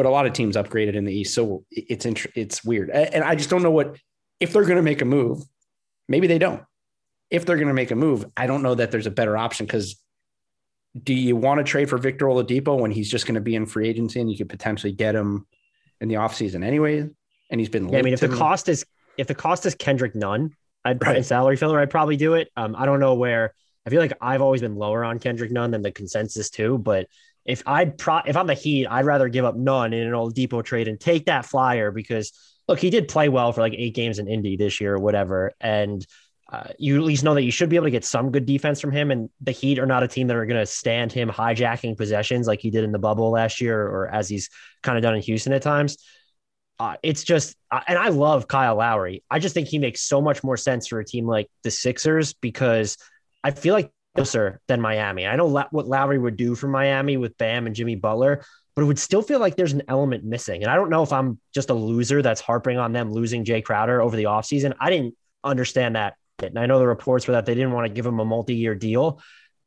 but 0.00 0.06
a 0.06 0.10
lot 0.10 0.24
of 0.24 0.32
teams 0.32 0.56
upgraded 0.56 0.94
in 0.94 1.04
the 1.04 1.12
East, 1.12 1.34
so 1.34 1.62
it's 1.70 2.06
it's 2.34 2.64
weird. 2.64 2.88
And 2.88 3.22
I 3.22 3.34
just 3.34 3.50
don't 3.50 3.62
know 3.62 3.70
what 3.70 3.98
if 4.40 4.50
they're 4.50 4.64
going 4.64 4.76
to 4.76 4.82
make 4.82 5.02
a 5.02 5.04
move. 5.04 5.42
Maybe 6.08 6.26
they 6.26 6.38
don't. 6.38 6.62
If 7.28 7.44
they're 7.44 7.56
going 7.56 7.68
to 7.68 7.74
make 7.74 7.90
a 7.90 7.96
move, 7.96 8.24
I 8.34 8.46
don't 8.46 8.62
know 8.62 8.74
that 8.76 8.90
there's 8.90 9.06
a 9.06 9.10
better 9.10 9.36
option 9.36 9.66
because 9.66 10.02
do 11.04 11.12
you 11.12 11.36
want 11.36 11.58
to 11.58 11.64
trade 11.64 11.90
for 11.90 11.98
Victor 11.98 12.24
Oladipo 12.24 12.80
when 12.80 12.90
he's 12.90 13.10
just 13.10 13.26
going 13.26 13.34
to 13.34 13.42
be 13.42 13.54
in 13.54 13.66
free 13.66 13.90
agency 13.90 14.22
and 14.22 14.30
you 14.30 14.38
could 14.38 14.48
potentially 14.48 14.92
get 14.94 15.14
him 15.14 15.46
in 16.00 16.08
the 16.08 16.14
offseason 16.14 16.64
anyway? 16.64 17.06
And 17.50 17.60
he's 17.60 17.68
been. 17.68 17.90
Yeah, 17.90 17.98
I 17.98 18.02
mean, 18.02 18.14
if 18.14 18.20
the 18.20 18.28
cost 18.28 18.70
is 18.70 18.86
if 19.18 19.26
the 19.26 19.34
cost 19.34 19.66
is 19.66 19.74
Kendrick 19.74 20.14
Nunn, 20.14 20.56
I'd 20.82 21.04
right. 21.04 21.18
in 21.18 21.24
salary 21.24 21.58
filler, 21.58 21.78
I'd 21.78 21.90
probably 21.90 22.16
do 22.16 22.36
it. 22.36 22.48
Um, 22.56 22.74
I 22.74 22.86
don't 22.86 23.00
know 23.00 23.16
where. 23.16 23.52
I 23.86 23.90
feel 23.90 24.00
like 24.00 24.16
I've 24.18 24.40
always 24.40 24.62
been 24.62 24.76
lower 24.76 25.04
on 25.04 25.18
Kendrick 25.18 25.50
Nunn 25.50 25.72
than 25.72 25.82
the 25.82 25.92
consensus 25.92 26.48
too. 26.48 26.78
But 26.78 27.06
if 27.50 27.62
I'd 27.66 27.98
pro, 27.98 28.18
if 28.18 28.36
I'm 28.36 28.46
the 28.46 28.54
Heat, 28.54 28.86
I'd 28.86 29.04
rather 29.04 29.28
give 29.28 29.44
up 29.44 29.56
Nunn 29.56 29.92
in 29.92 30.06
an 30.06 30.12
Oladipo 30.12 30.64
trade 30.64 30.88
and 30.88 31.00
take 31.00 31.26
that 31.26 31.44
flyer 31.44 31.90
because 31.90 32.32
look, 32.68 32.78
he 32.78 32.90
did 32.90 33.08
play 33.08 33.28
well 33.28 33.52
for 33.52 33.60
like 33.60 33.74
eight 33.76 33.94
games 33.94 34.18
in 34.18 34.28
Indy 34.28 34.56
this 34.56 34.80
year 34.80 34.94
or 34.94 34.98
whatever, 34.98 35.52
and 35.60 36.06
uh, 36.52 36.68
you 36.78 36.96
at 36.96 37.02
least 37.02 37.22
know 37.22 37.34
that 37.34 37.42
you 37.42 37.50
should 37.50 37.68
be 37.68 37.76
able 37.76 37.86
to 37.86 37.90
get 37.92 38.04
some 38.04 38.32
good 38.32 38.44
defense 38.44 38.80
from 38.80 38.90
him. 38.90 39.10
And 39.10 39.30
the 39.40 39.52
Heat 39.52 39.78
are 39.78 39.86
not 39.86 40.02
a 40.02 40.08
team 40.08 40.26
that 40.26 40.36
are 40.36 40.46
going 40.46 40.60
to 40.60 40.66
stand 40.66 41.12
him 41.12 41.28
hijacking 41.28 41.96
possessions 41.96 42.46
like 42.48 42.60
he 42.60 42.70
did 42.70 42.82
in 42.82 42.92
the 42.92 42.98
bubble 42.98 43.30
last 43.30 43.60
year 43.60 43.80
or 43.80 44.08
as 44.08 44.28
he's 44.28 44.50
kind 44.82 44.98
of 44.98 45.02
done 45.02 45.14
in 45.14 45.22
Houston 45.22 45.52
at 45.52 45.62
times. 45.62 45.96
Uh, 46.80 46.96
it's 47.02 47.22
just, 47.22 47.56
uh, 47.70 47.80
and 47.86 47.98
I 47.98 48.08
love 48.08 48.48
Kyle 48.48 48.76
Lowry. 48.76 49.22
I 49.30 49.38
just 49.38 49.54
think 49.54 49.68
he 49.68 49.78
makes 49.78 50.00
so 50.00 50.20
much 50.20 50.42
more 50.42 50.56
sense 50.56 50.88
for 50.88 50.98
a 50.98 51.04
team 51.04 51.26
like 51.26 51.48
the 51.62 51.70
Sixers 51.70 52.32
because 52.32 52.96
I 53.44 53.52
feel 53.52 53.74
like 53.74 53.92
closer 54.14 54.60
than 54.66 54.80
Miami. 54.80 55.26
I 55.26 55.36
know 55.36 55.46
la- 55.46 55.68
what 55.70 55.86
Lowry 55.86 56.18
would 56.18 56.36
do 56.36 56.54
for 56.54 56.68
Miami 56.68 57.16
with 57.16 57.36
Bam 57.38 57.66
and 57.66 57.74
Jimmy 57.74 57.96
Butler, 57.96 58.44
but 58.74 58.82
it 58.82 58.86
would 58.86 58.98
still 58.98 59.22
feel 59.22 59.40
like 59.40 59.56
there's 59.56 59.72
an 59.72 59.82
element 59.88 60.24
missing. 60.24 60.62
And 60.62 60.70
I 60.70 60.76
don't 60.76 60.90
know 60.90 61.02
if 61.02 61.12
I'm 61.12 61.38
just 61.54 61.70
a 61.70 61.74
loser 61.74 62.22
that's 62.22 62.40
harping 62.40 62.78
on 62.78 62.92
them 62.92 63.12
losing 63.12 63.44
Jae 63.44 63.64
Crowder 63.64 64.00
over 64.00 64.16
the 64.16 64.24
offseason. 64.24 64.74
I 64.80 64.90
didn't 64.90 65.14
understand 65.44 65.96
that 65.96 66.14
and 66.42 66.58
I 66.58 66.66
know 66.66 66.78
the 66.78 66.86
reports 66.86 67.26
were 67.26 67.32
that 67.32 67.46
they 67.46 67.54
didn't 67.54 67.72
want 67.72 67.86
to 67.86 67.92
give 67.92 68.06
him 68.06 68.20
a 68.20 68.24
multi-year 68.24 68.74
deal. 68.74 69.20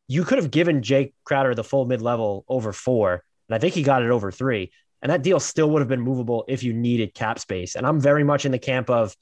You 0.07 0.23
could 0.23 0.37
have 0.37 0.51
given 0.51 0.81
Jae 0.81 1.13
Crowder 1.23 1.55
the 1.55 1.63
full 1.63 1.85
mid-level 1.85 2.45
over 2.47 2.73
four, 2.73 3.23
and 3.47 3.55
I 3.55 3.59
think 3.59 3.73
he 3.73 3.83
got 3.83 4.03
it 4.03 4.09
over 4.09 4.31
three. 4.31 4.71
And 5.01 5.11
that 5.11 5.21
deal 5.21 5.39
still 5.39 5.69
would 5.71 5.81
have 5.81 5.89
been 5.89 6.01
movable 6.01 6.45
if 6.47 6.63
you 6.63 6.73
needed 6.73 7.13
cap 7.13 7.37
space. 7.37 7.75
And 7.75 7.85
I'm 7.85 7.99
very 7.99 8.23
much 8.23 8.45
in 8.45 8.53
the 8.53 8.59
camp 8.59 8.89
of 8.89 9.15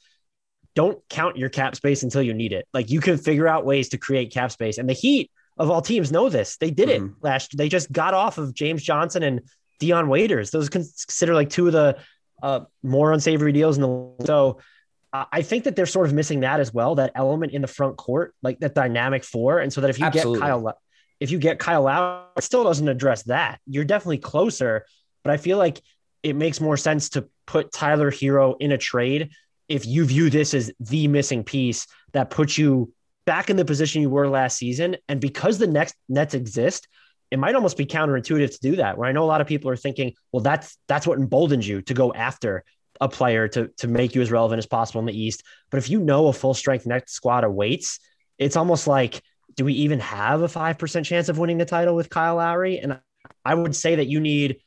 don't 0.76 1.00
count 1.10 1.38
your 1.38 1.50
cap 1.50 1.76
space 1.76 2.04
until 2.04 2.22
you 2.22 2.34
need 2.34 2.54
it. 2.54 2.68
Like 2.74 2.90
you 2.90 3.02
can 3.02 3.18
figure 3.18 3.48
out 3.48 3.66
ways 3.66 3.90
to 3.90 3.98
create 3.98 4.34
cap 4.34 4.52
space. 4.52 4.78
And 4.78 4.88
the 4.88 4.94
Heat 4.94 5.32
of 5.58 5.70
all 5.70 5.82
teams 5.82 6.12
know 6.12 6.30
this. 6.30 6.58
They 6.58 6.72
did 6.72 6.90
mm-hmm. 6.90 7.06
it 7.08 7.12
last. 7.22 7.58
They 7.58 7.70
just 7.70 7.92
got 7.92 8.14
off 8.14 8.38
of 8.38 8.54
James 8.54 8.82
Johnson 8.82 9.24
and 9.24 9.42
Dion 9.80 10.08
Waiters. 10.08 10.52
Those 10.52 10.70
consider 10.70 11.34
like 11.34 11.50
two 11.50 11.68
of 11.68 11.74
the 11.74 11.98
uh, 12.42 12.62
more 12.84 13.12
unsavory 13.12 13.52
deals 13.52 13.78
in 13.78 13.84
the 13.84 14.26
so 14.26 14.60
I 15.14 15.42
think 15.42 15.66
that 15.66 15.76
they're 15.76 15.86
sort 15.86 16.08
of 16.08 16.14
missing 16.14 16.40
that 16.42 16.62
as 16.62 16.74
well, 16.74 16.96
that 16.96 17.12
element 17.16 17.52
in 17.52 17.62
the 17.62 17.68
front 17.68 17.98
court, 17.98 18.34
like 18.42 18.60
that 18.60 18.74
dynamic 18.74 19.26
four. 19.26 19.60
And 19.60 19.72
so 19.72 19.82
that 19.82 19.90
if 19.90 20.00
you 20.00 20.06
Absolutely. 20.06 20.40
get 20.40 20.46
Kyle, 20.46 20.78
if 21.20 21.32
you 21.32 21.38
get 21.38 21.60
Kyle 21.60 21.86
out, 21.86 22.32
it 22.38 22.44
still 22.44 22.64
doesn't 22.64 22.88
address 22.88 23.24
that. 23.24 23.60
You're 23.66 23.84
definitely 23.84 24.20
closer, 24.20 24.86
but 25.24 25.32
I 25.34 25.38
feel 25.38 25.58
like 25.58 25.82
it 26.24 26.38
makes 26.38 26.62
more 26.62 26.78
sense 26.78 27.10
to 27.10 27.28
put 27.46 27.74
Tyler 27.74 28.10
Herro 28.10 28.56
in 28.62 28.72
a 28.72 28.78
trade 28.78 29.32
if 29.72 29.86
you 29.86 30.04
view 30.04 30.30
this 30.30 30.54
as 30.54 30.70
the 30.82 31.08
missing 31.08 31.44
piece 31.44 31.88
that 32.12 32.30
puts 32.30 32.58
you 32.58 32.94
back 33.26 33.50
in 33.50 33.56
the 33.56 33.64
position 33.64 34.02
you 34.02 34.10
were 34.10 34.28
last 34.28 34.58
season. 34.58 34.98
And 35.08 35.22
because 35.22 35.58
the 35.58 35.68
next 35.68 35.96
Nets 36.10 36.34
exist, 36.34 36.90
it 37.32 37.40
might 37.40 37.56
almost 37.56 37.78
be 37.78 37.86
counterintuitive 37.86 38.52
to 38.52 38.60
do 38.60 38.76
that. 38.76 38.98
Where 38.98 39.08
I 39.08 39.14
know 39.14 39.24
a 39.24 39.32
lot 39.32 39.40
of 39.40 39.48
people 39.48 39.72
are 39.72 39.78
thinking, 39.78 40.14
well, 40.34 40.42
that's 40.42 40.78
that's 40.90 41.08
what 41.08 41.20
emboldens 41.20 41.66
you 41.66 41.82
to 41.84 41.94
go 41.94 42.14
after 42.14 42.66
a 43.00 43.08
player 43.08 43.48
to 43.48 43.70
to 43.78 43.88
make 43.88 44.14
you 44.14 44.22
as 44.22 44.30
relevant 44.30 44.60
as 44.60 44.66
possible 44.66 45.00
in 45.00 45.06
the 45.06 45.18
East. 45.18 45.44
But 45.70 45.78
if 45.78 45.90
you 45.90 46.02
know 46.02 46.28
a 46.28 46.34
full 46.34 46.54
strength 46.54 46.86
Nets 46.86 47.14
squad 47.14 47.46
awaits, 47.46 48.00
it's 48.38 48.58
almost 48.58 48.88
like, 48.88 49.22
do 49.56 49.64
we 49.64 49.74
even 49.74 50.02
have 50.02 50.42
a 50.42 50.50
five 50.50 50.78
percent 50.78 51.06
chance 51.06 51.30
of 51.30 51.38
winning 51.38 51.60
the 51.60 51.66
title 51.66 51.96
with 51.96 52.10
Kyle 52.10 52.36
Lowry? 52.36 52.80
And 52.80 53.00
I 53.46 53.56
would 53.56 53.76
say 53.76 53.96
that 53.96 54.08
you 54.08 54.20
need 54.20 54.58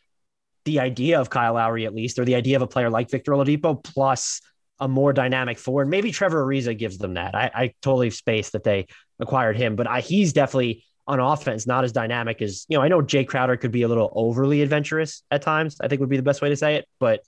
the 0.64 0.80
idea 0.80 1.20
of 1.20 1.28
Kyle 1.28 1.55
Lowry 1.55 1.84
at 1.84 1.94
least, 1.94 2.18
or 2.18 2.24
the 2.24 2.36
idea 2.36 2.57
of 2.57 2.62
a 2.62 2.66
player 2.66 2.88
like 2.88 3.11
Victor 3.11 3.32
Oladipo 3.32 3.84
plus 3.84 4.40
a 4.81 4.89
more 4.89 5.12
dynamic 5.12 5.59
forward. 5.59 5.89
Maybe 5.89 6.11
Trevor 6.11 6.45
Ariza 6.45 6.77
gives 6.77 6.99
them 6.99 7.14
that. 7.14 7.35
I, 7.35 7.51
I 7.55 7.75
totally 7.81 8.11
space 8.11 8.51
that 8.51 8.64
they 8.64 8.87
acquired 9.20 9.57
him, 9.57 9.77
but 9.77 9.87
I, 9.87 10.01
he's 10.01 10.33
definitely 10.33 10.85
on 11.07 11.20
offense 11.20 11.66
not 11.66 11.85
as 11.85 11.93
dynamic 11.93 12.41
as 12.43 12.64
you 12.68 12.77
know. 12.77 12.83
I 12.83 12.89
know 12.89 13.03
Jae 13.03 13.27
Crowder 13.27 13.57
could 13.57 13.70
be 13.70 13.83
a 13.83 13.89
little 13.89 14.12
overly 14.14 14.62
adventurous 14.62 15.22
at 15.31 15.43
times. 15.43 15.77
I 15.81 15.89
think 15.89 16.01
would 16.01 16.09
be 16.09 16.16
the 16.16 16.22
best 16.22 16.43
way 16.43 16.49
to 16.49 16.57
say 16.57 16.77
it, 16.77 16.89
but 16.99 17.20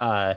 uh, 0.00 0.34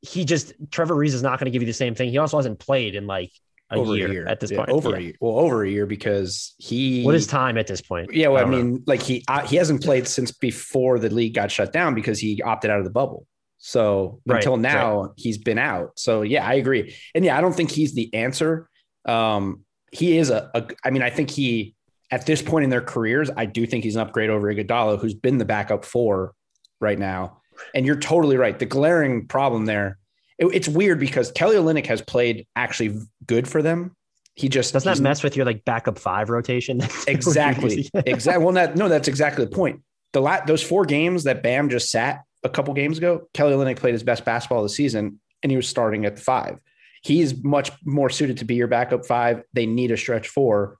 he 0.00 0.24
just 0.24 0.52
Trevor 0.70 0.94
Ariza 0.94 1.14
is 1.14 1.22
not 1.22 1.38
going 1.38 1.46
to 1.46 1.50
give 1.50 1.62
you 1.62 1.66
the 1.66 1.72
same 1.72 1.94
thing. 1.94 2.10
He 2.10 2.18
also 2.18 2.36
hasn't 2.36 2.58
played 2.58 2.94
in 2.94 3.06
like 3.06 3.32
a, 3.70 3.76
over 3.76 3.96
year, 3.96 4.08
a 4.08 4.12
year, 4.12 4.26
at 4.26 4.40
this 4.40 4.50
yeah, 4.50 4.58
point. 4.58 4.70
Over 4.70 4.90
yeah. 4.90 4.96
a 4.96 5.00
year. 5.00 5.14
Well, 5.20 5.38
over 5.38 5.64
a 5.64 5.68
year 5.68 5.86
because 5.86 6.54
he. 6.58 7.02
What 7.02 7.14
is 7.14 7.26
time 7.26 7.58
at 7.58 7.66
this 7.66 7.80
point? 7.80 8.12
Yeah, 8.12 8.28
well, 8.28 8.44
I, 8.44 8.46
I 8.46 8.50
mean, 8.50 8.74
know. 8.74 8.80
like 8.86 9.02
he 9.02 9.24
uh, 9.28 9.46
he 9.46 9.56
hasn't 9.56 9.82
played 9.82 10.06
since 10.06 10.32
before 10.32 10.98
the 10.98 11.10
league 11.10 11.34
got 11.34 11.50
shut 11.50 11.72
down 11.72 11.94
because 11.94 12.18
he 12.18 12.40
opted 12.42 12.70
out 12.70 12.78
of 12.78 12.84
the 12.84 12.90
bubble. 12.90 13.26
So 13.66 14.20
right, 14.26 14.36
until 14.36 14.58
now, 14.58 15.04
right. 15.04 15.10
he's 15.16 15.38
been 15.38 15.56
out. 15.56 15.92
So 15.98 16.20
yeah, 16.20 16.46
I 16.46 16.54
agree. 16.54 16.94
And 17.14 17.24
yeah, 17.24 17.38
I 17.38 17.40
don't 17.40 17.54
think 17.54 17.70
he's 17.70 17.94
the 17.94 18.12
answer. 18.12 18.68
Um, 19.06 19.64
he 19.90 20.18
is 20.18 20.28
a, 20.28 20.50
a. 20.52 20.66
I 20.84 20.90
mean, 20.90 21.00
I 21.00 21.08
think 21.08 21.30
he 21.30 21.74
at 22.10 22.26
this 22.26 22.42
point 22.42 22.64
in 22.64 22.70
their 22.70 22.82
careers, 22.82 23.30
I 23.34 23.46
do 23.46 23.66
think 23.66 23.82
he's 23.82 23.96
an 23.96 24.02
upgrade 24.02 24.28
over 24.28 24.52
Iguodala, 24.52 25.00
who's 25.00 25.14
been 25.14 25.38
the 25.38 25.46
backup 25.46 25.86
four 25.86 26.34
right 26.78 26.98
now. 26.98 27.40
And 27.74 27.86
you're 27.86 27.98
totally 27.98 28.36
right. 28.36 28.58
The 28.58 28.66
glaring 28.66 29.28
problem 29.28 29.64
there, 29.64 29.96
it, 30.36 30.44
it's 30.52 30.68
weird 30.68 31.00
because 31.00 31.32
Kelly 31.32 31.56
Olynyk 31.56 31.86
has 31.86 32.02
played 32.02 32.46
actually 32.54 33.00
good 33.24 33.48
for 33.48 33.62
them. 33.62 33.96
He 34.34 34.50
just 34.50 34.74
doesn't 34.74 34.92
that 34.92 35.02
mess 35.02 35.22
with 35.22 35.36
your 35.36 35.46
like 35.46 35.64
backup 35.64 35.98
five 35.98 36.28
rotation. 36.28 36.82
exactly. 37.08 37.88
exactly. 37.94 38.44
Well, 38.44 38.52
that 38.56 38.76
no, 38.76 38.90
that's 38.90 39.08
exactly 39.08 39.46
the 39.46 39.50
point. 39.50 39.80
The 40.12 40.20
lat 40.20 40.46
those 40.46 40.62
four 40.62 40.84
games 40.84 41.24
that 41.24 41.42
Bam 41.42 41.70
just 41.70 41.90
sat 41.90 42.23
a 42.44 42.48
couple 42.48 42.74
games 42.74 42.98
ago, 42.98 43.28
Kelly 43.34 43.54
Olynyk 43.54 43.76
played 43.76 43.94
his 43.94 44.02
best 44.02 44.24
basketball 44.24 44.58
of 44.58 44.64
the 44.64 44.74
season, 44.74 45.20
and 45.42 45.50
he 45.50 45.56
was 45.56 45.68
starting 45.68 46.04
at 46.04 46.16
the 46.16 46.22
five. 46.22 46.58
He's 47.02 47.42
much 47.42 47.70
more 47.84 48.08
suited 48.10 48.38
to 48.38 48.44
be 48.44 48.54
your 48.54 48.68
backup 48.68 49.06
five. 49.06 49.42
They 49.52 49.66
need 49.66 49.90
a 49.90 49.96
stretch 49.96 50.28
four 50.28 50.78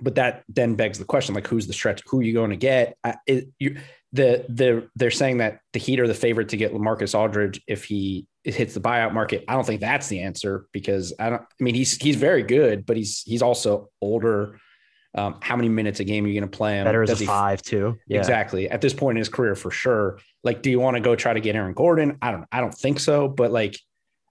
but 0.00 0.16
that 0.16 0.42
then 0.48 0.74
begs 0.74 0.98
the 0.98 1.04
question 1.04 1.36
like 1.36 1.46
who's 1.46 1.68
the 1.68 1.72
stretch 1.72 2.02
who 2.08 2.18
are 2.18 2.22
you 2.24 2.32
going 2.32 2.50
to 2.50 2.56
get 2.56 2.98
I, 3.04 3.14
it, 3.28 3.48
you, 3.60 3.76
the 4.14 4.46
the 4.48 4.88
they're 4.94 5.10
saying 5.10 5.38
that 5.38 5.58
the 5.72 5.80
Heat 5.80 5.98
are 5.98 6.06
the 6.06 6.14
favorite 6.14 6.48
to 6.50 6.56
get 6.56 6.72
LaMarcus 6.72 7.18
Aldridge 7.18 7.60
if 7.66 7.84
he 7.84 8.28
hits 8.44 8.72
the 8.72 8.80
buyout 8.80 9.12
market. 9.12 9.44
I 9.48 9.54
don't 9.54 9.66
think 9.66 9.80
that's 9.80 10.06
the 10.06 10.20
answer 10.20 10.66
because 10.72 11.12
I 11.18 11.30
don't. 11.30 11.42
I 11.42 11.62
mean, 11.64 11.74
he's 11.74 11.96
he's 11.96 12.14
very 12.14 12.44
good, 12.44 12.86
but 12.86 12.96
he's 12.96 13.22
he's 13.26 13.42
also 13.42 13.90
older. 14.00 14.60
Um, 15.16 15.36
how 15.40 15.54
many 15.54 15.68
minutes 15.68 16.00
a 16.00 16.04
game 16.04 16.24
are 16.24 16.28
you 16.28 16.38
going 16.38 16.50
to 16.50 16.56
play 16.56 16.78
him? 16.78 16.84
Better 16.84 17.02
as 17.02 17.10
Does 17.10 17.22
a 17.22 17.26
five 17.26 17.62
too. 17.62 17.96
Yeah. 18.08 18.18
Exactly. 18.18 18.68
At 18.68 18.80
this 18.80 18.92
point 18.92 19.16
in 19.16 19.20
his 19.20 19.28
career, 19.28 19.54
for 19.54 19.70
sure. 19.70 20.18
Like, 20.42 20.62
do 20.62 20.70
you 20.70 20.80
want 20.80 20.96
to 20.96 21.00
go 21.00 21.14
try 21.14 21.32
to 21.32 21.40
get 21.40 21.54
Aaron 21.54 21.74
Gordon? 21.74 22.18
I 22.20 22.32
don't. 22.32 22.46
I 22.50 22.60
don't 22.60 22.74
think 22.74 22.98
so. 22.98 23.28
But 23.28 23.52
like, 23.52 23.78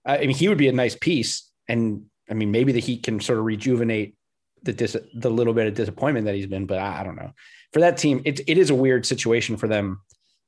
I 0.04 0.18
mean, 0.18 0.36
he 0.36 0.48
would 0.48 0.58
be 0.58 0.68
a 0.68 0.72
nice 0.72 0.94
piece, 0.94 1.50
and 1.68 2.04
I 2.30 2.34
mean, 2.34 2.50
maybe 2.50 2.72
the 2.72 2.80
Heat 2.80 3.02
can 3.02 3.20
sort 3.20 3.38
of 3.38 3.44
rejuvenate 3.46 4.14
the 4.62 4.72
dis- 4.72 4.96
the 5.14 5.30
little 5.30 5.54
bit 5.54 5.66
of 5.66 5.74
disappointment 5.74 6.26
that 6.26 6.34
he's 6.34 6.46
been. 6.46 6.66
But 6.66 6.78
I, 6.78 7.00
I 7.00 7.04
don't 7.04 7.16
know 7.16 7.32
for 7.74 7.80
that 7.80 7.96
team, 7.96 8.22
it, 8.24 8.40
it 8.46 8.56
is 8.56 8.70
a 8.70 8.74
weird 8.74 9.04
situation 9.04 9.56
for 9.56 9.66
them. 9.66 10.00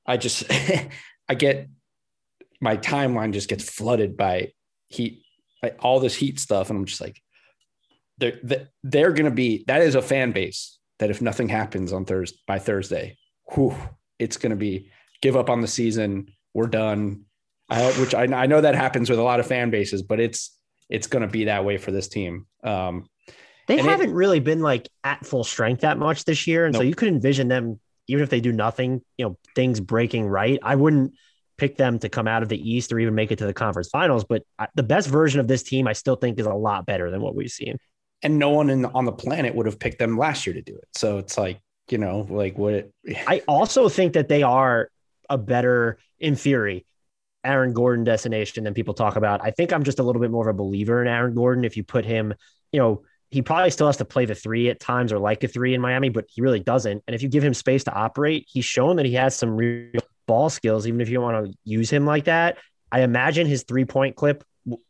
I 0.07 0.16
just, 0.16 0.45
I 1.28 1.34
get 1.34 1.68
my 2.61 2.76
timeline 2.76 3.32
just 3.32 3.49
gets 3.49 3.68
flooded 3.68 4.16
by 4.16 4.53
heat, 4.87 5.24
like 5.61 5.76
all 5.80 5.99
this 5.99 6.14
heat 6.14 6.39
stuff. 6.39 6.70
And 6.70 6.78
I'm 6.78 6.84
just 6.84 7.01
like, 7.01 7.20
they're, 8.19 8.69
they're 8.83 9.12
going 9.12 9.27
to 9.27 9.31
be, 9.31 9.64
that 9.67 9.83
is 9.83 9.95
a 9.95 10.03
fan 10.03 10.33
base 10.33 10.79
that 10.99 11.11
if 11.11 11.21
nothing 11.21 11.49
happens 11.49 11.93
on 11.93 12.05
Thursday, 12.05 12.39
by 12.47 12.59
Thursday, 12.59 13.19
whew, 13.55 13.77
it's 14.19 14.37
going 14.37 14.51
to 14.51 14.57
be 14.57 14.91
give 15.23 15.37
up 15.37 15.51
on 15.51 15.61
the 15.61 15.69
season, 15.69 16.29
we're 16.55 16.67
done. 16.67 17.23
Uh, 17.69 17.93
which 17.95 18.14
I, 18.14 18.23
I 18.23 18.47
know 18.47 18.61
that 18.61 18.77
happens 18.77 19.11
with 19.11 19.19
a 19.19 19.23
lot 19.25 19.41
of 19.41 19.47
fan 19.49 19.71
bases, 19.71 20.01
but 20.01 20.21
it's 20.21 20.57
it's 20.89 21.09
going 21.09 21.23
to 21.23 21.29
be 21.29 21.47
that 21.47 21.64
way 21.64 21.79
for 21.79 21.91
this 21.91 22.07
team. 22.07 22.47
Um, 22.62 23.09
they 23.67 23.79
haven't 23.79 24.11
it, 24.11 24.14
really 24.14 24.39
been 24.39 24.61
like 24.61 24.89
at 25.03 25.27
full 25.27 25.43
strength 25.43 25.81
that 25.81 25.99
much 25.99 26.25
this 26.25 26.47
year, 26.47 26.67
and 26.67 26.73
nope. 26.73 26.81
so 26.81 26.85
you 26.85 26.95
could 26.95 27.09
envision 27.09 27.49
them 27.49 27.81
even 28.09 28.23
if 28.23 28.31
they 28.31 28.41
do 28.41 28.53
nothing, 28.53 29.03
you 29.19 29.27
know, 29.27 29.39
things 29.55 29.81
breaking 29.81 30.27
right. 30.27 30.59
I 30.62 30.77
wouldn't 30.77 31.14
pick 31.59 31.77
them 31.77 31.99
to 31.99 32.09
come 32.09 32.29
out 32.29 32.43
of 32.43 32.49
the 32.49 32.71
East 32.71 32.93
or 32.93 33.01
even 33.01 33.14
make 33.14 33.33
it 33.33 33.39
to 33.39 33.47
the 33.47 33.55
conference 33.55 33.89
finals, 33.89 34.25
but 34.25 34.43
the 34.75 34.83
best 34.83 35.09
version 35.09 35.41
of 35.41 35.49
this 35.49 35.62
team, 35.62 35.89
I 35.89 35.95
still 35.95 36.17
think, 36.17 36.39
is 36.39 36.47
a 36.47 36.55
lot 36.55 36.87
better 36.87 37.11
than 37.11 37.21
what 37.21 37.35
we've 37.35 37.51
seen. 37.51 37.79
And 38.23 38.39
no 38.39 38.51
one 38.51 38.71
in, 38.71 38.85
on 38.85 39.05
the 39.05 39.12
planet 39.12 39.55
would 39.55 39.67
have 39.67 39.79
picked 39.79 39.99
them 39.99 40.17
last 40.17 40.47
year 40.47 40.55
to 40.55 40.62
do 40.62 40.75
it. 40.77 40.89
So 40.95 41.19
it's 41.19 41.37
like, 41.37 41.61
you 41.91 41.99
know, 41.99 42.27
like 42.29 42.59
what 42.59 42.91
I 43.27 43.43
also 43.47 43.89
think 43.89 44.14
that 44.14 44.29
they 44.29 44.43
are 44.43 44.91
a 45.29 45.39
better, 45.39 45.99
in 46.19 46.35
theory, 46.35 46.87
Aaron 47.45 47.73
Gordon 47.73 48.05
destination 48.05 48.64
than 48.64 48.75
people 48.75 48.95
talk 48.95 49.17
about. 49.17 49.45
I 49.45 49.51
think 49.51 49.73
I'm 49.73 49.85
just 49.85 49.99
a 49.99 50.03
little 50.03 50.21
bit 50.21 50.31
more 50.31 50.49
of 50.49 50.55
a 50.55 50.59
believer 50.59 51.01
in 51.01 51.09
Aaron 51.09 51.35
Gordon. 51.35 51.64
If 51.64 51.77
you 51.77 51.85
put 51.85 52.05
him, 52.05 52.35
you 52.73 52.81
know, 52.81 53.03
he 53.31 53.43
probably 53.43 53.71
still 53.71 53.87
has 53.87 53.99
to 53.99 54.05
play 54.05 54.25
the 54.25 54.35
three 54.35 54.69
at 54.69 54.81
times 54.81 55.12
or 55.12 55.19
like 55.19 55.45
a 55.45 55.49
three 55.49 55.75
in 55.75 55.81
Miami, 55.81 56.09
but 56.09 56.25
he 56.29 56.41
really 56.41 56.61
doesn't. 56.61 57.03
And 57.07 57.14
if 57.14 57.23
you 57.23 57.29
give 57.29 57.45
him 57.45 57.55
space 57.55 57.85
to 57.85 57.93
operate, 57.93 58.47
he's 58.49 58.64
shown 58.64 58.97
that 58.97 59.07
he 59.07 59.14
has 59.14 59.37
some 59.37 59.57
real 59.57 60.01
ball 60.27 60.51
skills, 60.51 60.87
even 60.87 61.01
if 61.01 61.09
you 61.09 61.14
don't 61.14 61.25
want 61.25 61.47
to 61.47 61.59
use 61.64 61.91
him 61.91 62.07
like 62.07 62.25
that. 62.25 62.59
I 62.91 63.01
imagine 63.03 63.47
his 63.47 63.64
three 63.64 63.85
point 63.85 64.17
clip 64.17 64.45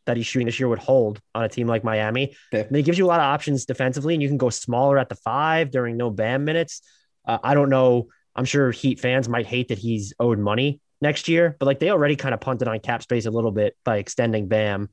that 0.05 0.17
he's 0.17 0.25
shooting 0.25 0.45
this 0.45 0.59
year 0.59 0.67
would 0.67 0.79
hold 0.79 1.21
on 1.35 1.43
a 1.43 1.49
team 1.49 1.67
like 1.67 1.83
Miami. 1.83 2.35
Yeah. 2.51 2.61
And 2.61 2.75
it 2.75 2.83
gives 2.83 2.97
you 2.97 3.05
a 3.05 3.07
lot 3.07 3.19
of 3.19 3.25
options 3.25 3.65
defensively, 3.65 4.13
and 4.13 4.23
you 4.23 4.29
can 4.29 4.37
go 4.37 4.49
smaller 4.49 4.97
at 4.97 5.09
the 5.09 5.15
five 5.15 5.71
during 5.71 5.97
no 5.97 6.09
Bam 6.09 6.45
minutes. 6.45 6.81
Uh, 7.25 7.37
I 7.43 7.53
don't 7.53 7.69
know. 7.69 8.07
I'm 8.35 8.45
sure 8.45 8.71
Heat 8.71 8.99
fans 8.99 9.27
might 9.27 9.45
hate 9.45 9.69
that 9.69 9.77
he's 9.77 10.13
owed 10.19 10.39
money 10.39 10.79
next 11.01 11.27
year, 11.27 11.55
but 11.59 11.65
like 11.65 11.79
they 11.79 11.89
already 11.89 12.15
kind 12.15 12.33
of 12.33 12.39
punted 12.39 12.67
on 12.67 12.79
cap 12.79 13.03
space 13.03 13.25
a 13.25 13.31
little 13.31 13.51
bit 13.51 13.75
by 13.83 13.97
extending 13.97 14.47
Bam. 14.47 14.89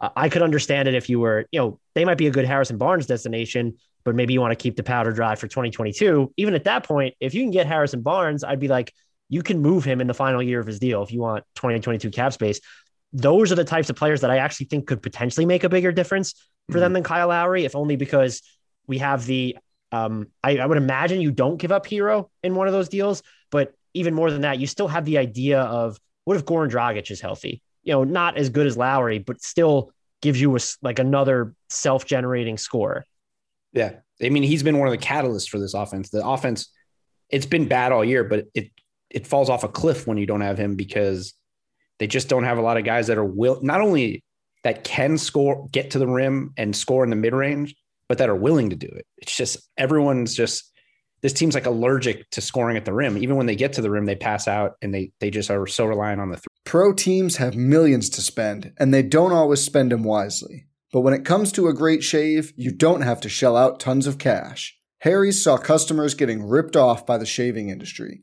Uh, 0.00 0.10
I 0.16 0.28
could 0.28 0.42
understand 0.42 0.88
it 0.88 0.94
if 0.94 1.08
you 1.08 1.20
were, 1.20 1.46
you 1.50 1.60
know, 1.60 1.80
they 1.94 2.04
might 2.04 2.18
be 2.18 2.26
a 2.26 2.30
good 2.30 2.44
Harrison 2.44 2.78
Barnes 2.78 3.06
destination, 3.06 3.76
but 4.04 4.14
maybe 4.14 4.32
you 4.32 4.40
want 4.40 4.52
to 4.52 4.62
keep 4.62 4.76
the 4.76 4.82
powder 4.82 5.12
dry 5.12 5.34
for 5.34 5.48
2022. 5.48 6.32
Even 6.36 6.54
at 6.54 6.64
that 6.64 6.84
point, 6.84 7.14
if 7.20 7.34
you 7.34 7.42
can 7.42 7.50
get 7.50 7.66
Harrison 7.66 8.02
Barnes, 8.02 8.44
I'd 8.44 8.60
be 8.60 8.68
like, 8.68 8.92
you 9.28 9.42
can 9.42 9.60
move 9.60 9.84
him 9.84 10.00
in 10.00 10.06
the 10.06 10.14
final 10.14 10.42
year 10.42 10.60
of 10.60 10.66
his 10.66 10.78
deal 10.78 11.02
if 11.02 11.12
you 11.12 11.20
want 11.20 11.44
2022 11.56 12.10
cap 12.10 12.32
space. 12.32 12.60
Those 13.12 13.50
are 13.50 13.54
the 13.54 13.64
types 13.64 13.90
of 13.90 13.96
players 13.96 14.20
that 14.20 14.30
I 14.30 14.38
actually 14.38 14.66
think 14.66 14.86
could 14.86 15.02
potentially 15.02 15.46
make 15.46 15.64
a 15.64 15.68
bigger 15.68 15.92
difference 15.92 16.32
for 16.32 16.72
mm-hmm. 16.72 16.80
them 16.80 16.92
than 16.92 17.02
Kyle 17.02 17.28
Lowry, 17.28 17.64
if 17.64 17.74
only 17.74 17.96
because 17.96 18.42
we 18.86 18.98
have 18.98 19.26
the. 19.26 19.56
Um, 19.90 20.26
I, 20.44 20.58
I 20.58 20.66
would 20.66 20.76
imagine 20.76 21.22
you 21.22 21.30
don't 21.30 21.56
give 21.56 21.72
up 21.72 21.86
Herro 21.86 22.28
in 22.42 22.54
one 22.54 22.66
of 22.66 22.74
those 22.74 22.90
deals, 22.90 23.22
but 23.50 23.72
even 23.94 24.12
more 24.12 24.30
than 24.30 24.42
that, 24.42 24.58
you 24.58 24.66
still 24.66 24.88
have 24.88 25.06
the 25.06 25.16
idea 25.16 25.62
of 25.62 25.98
what 26.24 26.36
if 26.36 26.44
Goran 26.44 26.70
Dragic 26.70 27.10
is 27.10 27.22
healthy? 27.22 27.62
You 27.84 27.94
know, 27.94 28.04
not 28.04 28.36
as 28.36 28.50
good 28.50 28.66
as 28.66 28.76
Lowry, 28.76 29.18
but 29.18 29.40
still 29.40 29.90
gives 30.20 30.38
you 30.38 30.54
a, 30.54 30.60
like 30.82 30.98
another 30.98 31.54
self-generating 31.70 32.58
score. 32.58 33.06
Yeah, 33.72 33.94
I 34.22 34.28
mean, 34.28 34.42
he's 34.42 34.62
been 34.62 34.78
one 34.78 34.88
of 34.88 34.92
the 34.92 34.98
catalysts 34.98 35.48
for 35.48 35.58
this 35.58 35.72
offense. 35.72 36.10
The 36.10 36.26
offense, 36.26 36.68
it's 37.30 37.46
been 37.46 37.66
bad 37.66 37.92
all 37.92 38.04
year, 38.04 38.24
but 38.24 38.46
it 38.54 38.70
it 39.10 39.26
falls 39.26 39.48
off 39.48 39.64
a 39.64 39.68
cliff 39.68 40.06
when 40.06 40.18
you 40.18 40.26
don't 40.26 40.42
have 40.42 40.58
him 40.58 40.76
because 40.76 41.32
they 41.98 42.06
just 42.06 42.28
don't 42.28 42.44
have 42.44 42.58
a 42.58 42.62
lot 42.62 42.76
of 42.76 42.84
guys 42.84 43.06
that 43.08 43.18
are 43.18 43.24
will 43.24 43.58
not 43.62 43.80
only 43.80 44.22
that 44.64 44.84
can 44.84 45.18
score, 45.18 45.66
get 45.72 45.90
to 45.92 45.98
the 45.98 46.06
rim 46.06 46.52
and 46.56 46.74
score 46.74 47.04
in 47.04 47.10
the 47.10 47.16
mid 47.16 47.32
range, 47.32 47.74
but 48.08 48.18
that 48.18 48.28
are 48.28 48.36
willing 48.36 48.70
to 48.70 48.76
do 48.76 48.88
it. 48.88 49.06
It's 49.18 49.36
just 49.36 49.58
everyone's 49.76 50.34
just 50.34 50.72
this 51.20 51.32
team's 51.32 51.54
like 51.54 51.66
allergic 51.66 52.30
to 52.30 52.40
scoring 52.40 52.76
at 52.76 52.84
the 52.84 52.92
rim. 52.92 53.18
Even 53.18 53.36
when 53.36 53.46
they 53.46 53.56
get 53.56 53.72
to 53.74 53.82
the 53.82 53.90
rim, 53.90 54.04
they 54.04 54.16
pass 54.16 54.46
out 54.46 54.72
and 54.82 54.94
they 54.94 55.12
they 55.20 55.30
just 55.30 55.50
are 55.50 55.66
so 55.66 55.84
reliant 55.84 56.20
on 56.20 56.30
the. 56.30 56.36
Three. 56.36 56.46
Pro 56.64 56.92
teams 56.92 57.36
have 57.36 57.56
millions 57.56 58.08
to 58.10 58.22
spend, 58.22 58.72
and 58.78 58.92
they 58.92 59.02
don't 59.02 59.32
always 59.32 59.60
spend 59.60 59.92
them 59.92 60.04
wisely. 60.04 60.66
But 60.92 61.00
when 61.00 61.14
it 61.14 61.24
comes 61.24 61.52
to 61.52 61.68
a 61.68 61.74
great 61.74 62.02
shave, 62.02 62.52
you 62.56 62.70
don't 62.70 63.02
have 63.02 63.20
to 63.22 63.28
shell 63.28 63.56
out 63.56 63.80
tons 63.80 64.06
of 64.06 64.18
cash. 64.18 64.76
Harry's 65.00 65.42
saw 65.42 65.58
customers 65.58 66.14
getting 66.14 66.48
ripped 66.48 66.76
off 66.76 67.06
by 67.06 67.18
the 67.18 67.26
shaving 67.26 67.68
industry 67.68 68.22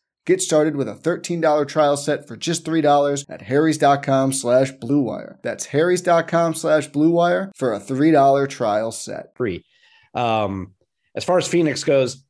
Get 0.27 0.41
started 0.41 0.75
with 0.75 0.87
a 0.87 0.93
$13 0.93 1.67
trial 1.67 1.97
set 1.97 2.27
for 2.27 2.37
just 2.37 2.63
$3 2.63 3.25
at 3.27 3.41
harrys.com 3.41 4.33
slash 4.33 4.71
bluewire. 4.73 5.37
That's 5.41 5.65
harrys.com 5.65 6.53
slash 6.53 6.89
bluewire 6.89 7.49
for 7.55 7.73
a 7.73 7.79
$3 7.79 8.49
trial 8.49 8.91
set. 8.91 9.35
Free. 9.35 9.65
Um, 10.13 10.73
as 11.15 11.23
far 11.23 11.39
as 11.39 11.47
Phoenix 11.47 11.83
goes, 11.83 12.23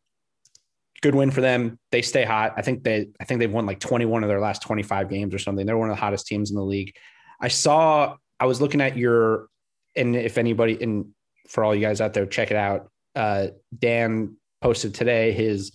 good 1.02 1.16
win 1.16 1.32
for 1.32 1.42
them. 1.42 1.78
They 1.92 2.02
stay 2.02 2.24
hot. 2.24 2.54
I 2.56 2.62
think 2.62 2.84
they 2.84 3.08
I 3.20 3.26
think 3.26 3.40
they've 3.40 3.52
won 3.52 3.66
like 3.66 3.80
21 3.80 4.24
of 4.24 4.30
their 4.30 4.40
last 4.40 4.62
25 4.62 5.10
games 5.10 5.34
or 5.34 5.40
something. 5.40 5.66
They're 5.66 5.78
one 5.78 5.90
of 5.90 5.96
the 5.96 6.02
hottest 6.02 6.28
teams 6.28 6.50
in 6.50 6.56
the 6.56 6.64
league. 6.64 6.94
I 7.42 7.50
saw 7.50 8.16
I 8.40 8.46
was 8.46 8.62
looking 8.62 8.82
at 8.82 8.98
your 8.98 9.48
and 9.96 10.16
if 10.16 10.38
anybody 10.38 10.82
and 10.82 11.08
for 11.50 11.64
all 11.64 11.76
you 11.76 11.82
guys 11.82 12.00
out 12.00 12.14
there, 12.14 12.26
check 12.26 12.52
it 12.52 12.58
out. 12.58 12.90
Uh, 13.16 13.48
Dan 13.78 14.38
posted 14.62 14.94
today 14.94 15.34
his 15.34 15.72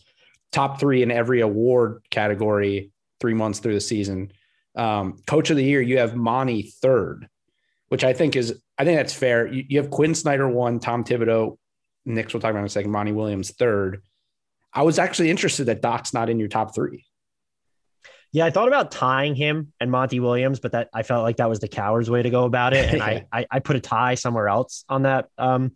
top 0.53 0.80
three 0.80 1.03
in 1.03 1.11
every 1.11 1.40
award 1.40 2.03
category 2.11 2.90
three 3.20 3.34
months 3.34 3.59
through 3.59 3.74
the 3.74 3.80
season. 3.80 4.32
Um, 4.74 5.18
coach 5.26 5.51
of 5.51 5.57
the 5.57 5.64
year, 5.64 5.80
you 5.80 5.99
have 5.99 6.14
Monty 6.14 6.62
third, 6.62 7.28
which 7.88 8.05
I 8.05 8.12
think 8.12 8.36
is, 8.36 8.61
I 8.78 8.84
think 8.84 8.99
that's 8.99 9.14
fair. 9.14 9.47
You, 9.47 9.64
you 9.68 9.78
have 9.80 9.90
Quin 9.90 10.14
Snyder 10.14 10.49
one, 10.49 10.80
Tom 10.80 11.05
Thibodeau, 11.05 11.57
Knicks, 12.05 12.32
we'll 12.32 12.40
talk 12.40 12.51
about 12.51 12.61
in 12.61 12.66
a 12.66 12.70
second, 12.70 12.92
Monty 12.92 13.12
Williams 13.12 13.51
third. 13.51 14.03
I 14.72 14.82
was 14.82 14.99
actually 14.99 15.30
interested 15.30 15.64
that 15.66 15.80
Doc's 15.80 16.12
not 16.12 16.28
in 16.28 16.38
your 16.38 16.49
top 16.49 16.74
three. 16.74 17.07
Yeah, 18.32 18.44
I 18.44 18.51
thought 18.51 18.68
about 18.68 18.90
tying 18.90 19.34
him 19.34 19.72
and 19.80 19.90
Monty 19.90 20.20
Williams, 20.20 20.61
but 20.61 20.72
that 20.72 20.90
I 20.92 21.03
felt 21.03 21.22
like 21.22 21.38
that 21.38 21.49
was 21.49 21.61
the 21.61 21.68
coward's 21.68 22.11
way 22.11 22.22
to 22.22 22.28
go 22.28 22.44
about 22.44 22.74
it. 22.74 22.92
And 22.92 23.03
I, 23.03 23.26
I, 23.32 23.47
I 23.51 23.59
put 23.61 23.76
a 23.76 23.80
tie 23.80 24.14
somewhere 24.14 24.49
else 24.49 24.84
on 24.88 25.03
that 25.03 25.28
um 25.38 25.72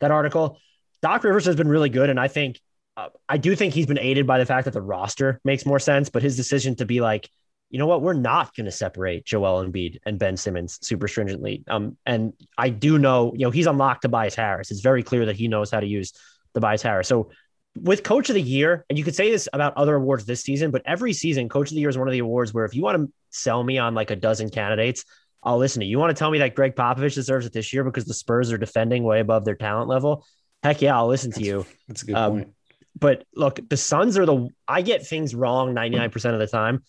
that 0.00 0.10
article. 0.10 0.60
Doc 1.02 1.24
Rivers 1.24 1.46
has 1.46 1.56
been 1.56 1.68
really 1.68 1.88
good, 1.88 2.10
and 2.10 2.20
I 2.20 2.28
think 2.28 2.60
uh, 2.96 3.08
I 3.28 3.38
do 3.38 3.56
think 3.56 3.74
he's 3.74 3.86
been 3.86 3.98
aided 3.98 4.26
by 4.26 4.38
the 4.38 4.46
fact 4.46 4.66
that 4.66 4.74
the 4.74 4.82
roster 4.82 5.40
makes 5.44 5.66
more 5.66 5.78
sense, 5.78 6.08
but 6.08 6.22
his 6.22 6.36
decision 6.36 6.76
to 6.76 6.84
be 6.84 7.00
like, 7.00 7.28
you 7.70 7.78
know 7.78 7.86
what, 7.86 8.02
we're 8.02 8.12
not 8.12 8.54
going 8.54 8.66
to 8.66 8.72
separate 8.72 9.24
Joel 9.24 9.64
Embiid 9.64 9.98
and 10.06 10.18
Ben 10.18 10.36
Simmons 10.36 10.78
super 10.80 11.08
stringently. 11.08 11.64
Um, 11.66 11.96
and 12.06 12.32
I 12.56 12.68
do 12.68 12.98
know, 12.98 13.32
you 13.34 13.46
know, 13.46 13.50
he's 13.50 13.66
unlocked 13.66 14.02
Tobias 14.02 14.36
Harris. 14.36 14.70
It's 14.70 14.80
very 14.80 15.02
clear 15.02 15.26
that 15.26 15.36
he 15.36 15.48
knows 15.48 15.72
how 15.72 15.80
to 15.80 15.86
use 15.86 16.12
Tobias 16.54 16.82
Harris. 16.82 17.08
So 17.08 17.30
with 17.76 18.04
Coach 18.04 18.28
of 18.28 18.34
the 18.34 18.42
Year, 18.42 18.84
and 18.88 18.96
you 18.96 19.02
could 19.02 19.16
say 19.16 19.28
this 19.28 19.48
about 19.52 19.76
other 19.76 19.96
awards 19.96 20.24
this 20.24 20.42
season, 20.42 20.70
but 20.70 20.82
every 20.84 21.12
season, 21.12 21.48
Coach 21.48 21.70
of 21.70 21.74
the 21.74 21.80
Year 21.80 21.88
is 21.88 21.98
one 21.98 22.06
of 22.06 22.12
the 22.12 22.20
awards 22.20 22.54
where 22.54 22.64
if 22.64 22.76
you 22.76 22.82
want 22.82 22.98
to 22.98 23.12
sell 23.30 23.64
me 23.64 23.76
on 23.78 23.94
like 23.94 24.12
a 24.12 24.16
dozen 24.16 24.50
candidates, 24.50 25.04
I'll 25.42 25.58
listen 25.58 25.80
to 25.80 25.86
you. 25.86 25.90
You 25.90 25.98
want 25.98 26.10
to 26.10 26.18
tell 26.18 26.30
me 26.30 26.38
that 26.38 26.54
Gregg 26.54 26.76
Popovich 26.76 27.14
deserves 27.14 27.44
it 27.44 27.52
this 27.52 27.72
year 27.72 27.82
because 27.82 28.04
the 28.04 28.14
Spurs 28.14 28.52
are 28.52 28.58
defending 28.58 29.02
way 29.02 29.18
above 29.18 29.44
their 29.44 29.56
talent 29.56 29.88
level? 29.88 30.24
Heck 30.62 30.80
yeah, 30.80 30.96
I'll 30.96 31.08
listen 31.08 31.32
to 31.32 31.42
you. 31.42 31.66
That's 31.88 32.04
a 32.04 32.06
good 32.06 32.14
um, 32.14 32.32
point 32.32 32.54
but 32.98 33.24
look, 33.34 33.60
the 33.68 33.76
Suns 33.76 34.16
are 34.18 34.26
the 34.26 34.48
I 34.68 34.82
get 34.82 35.06
things 35.06 35.34
wrong 35.34 35.74
99% 35.74 36.32
of 36.32 36.38
the 36.38 36.46
time. 36.46 36.82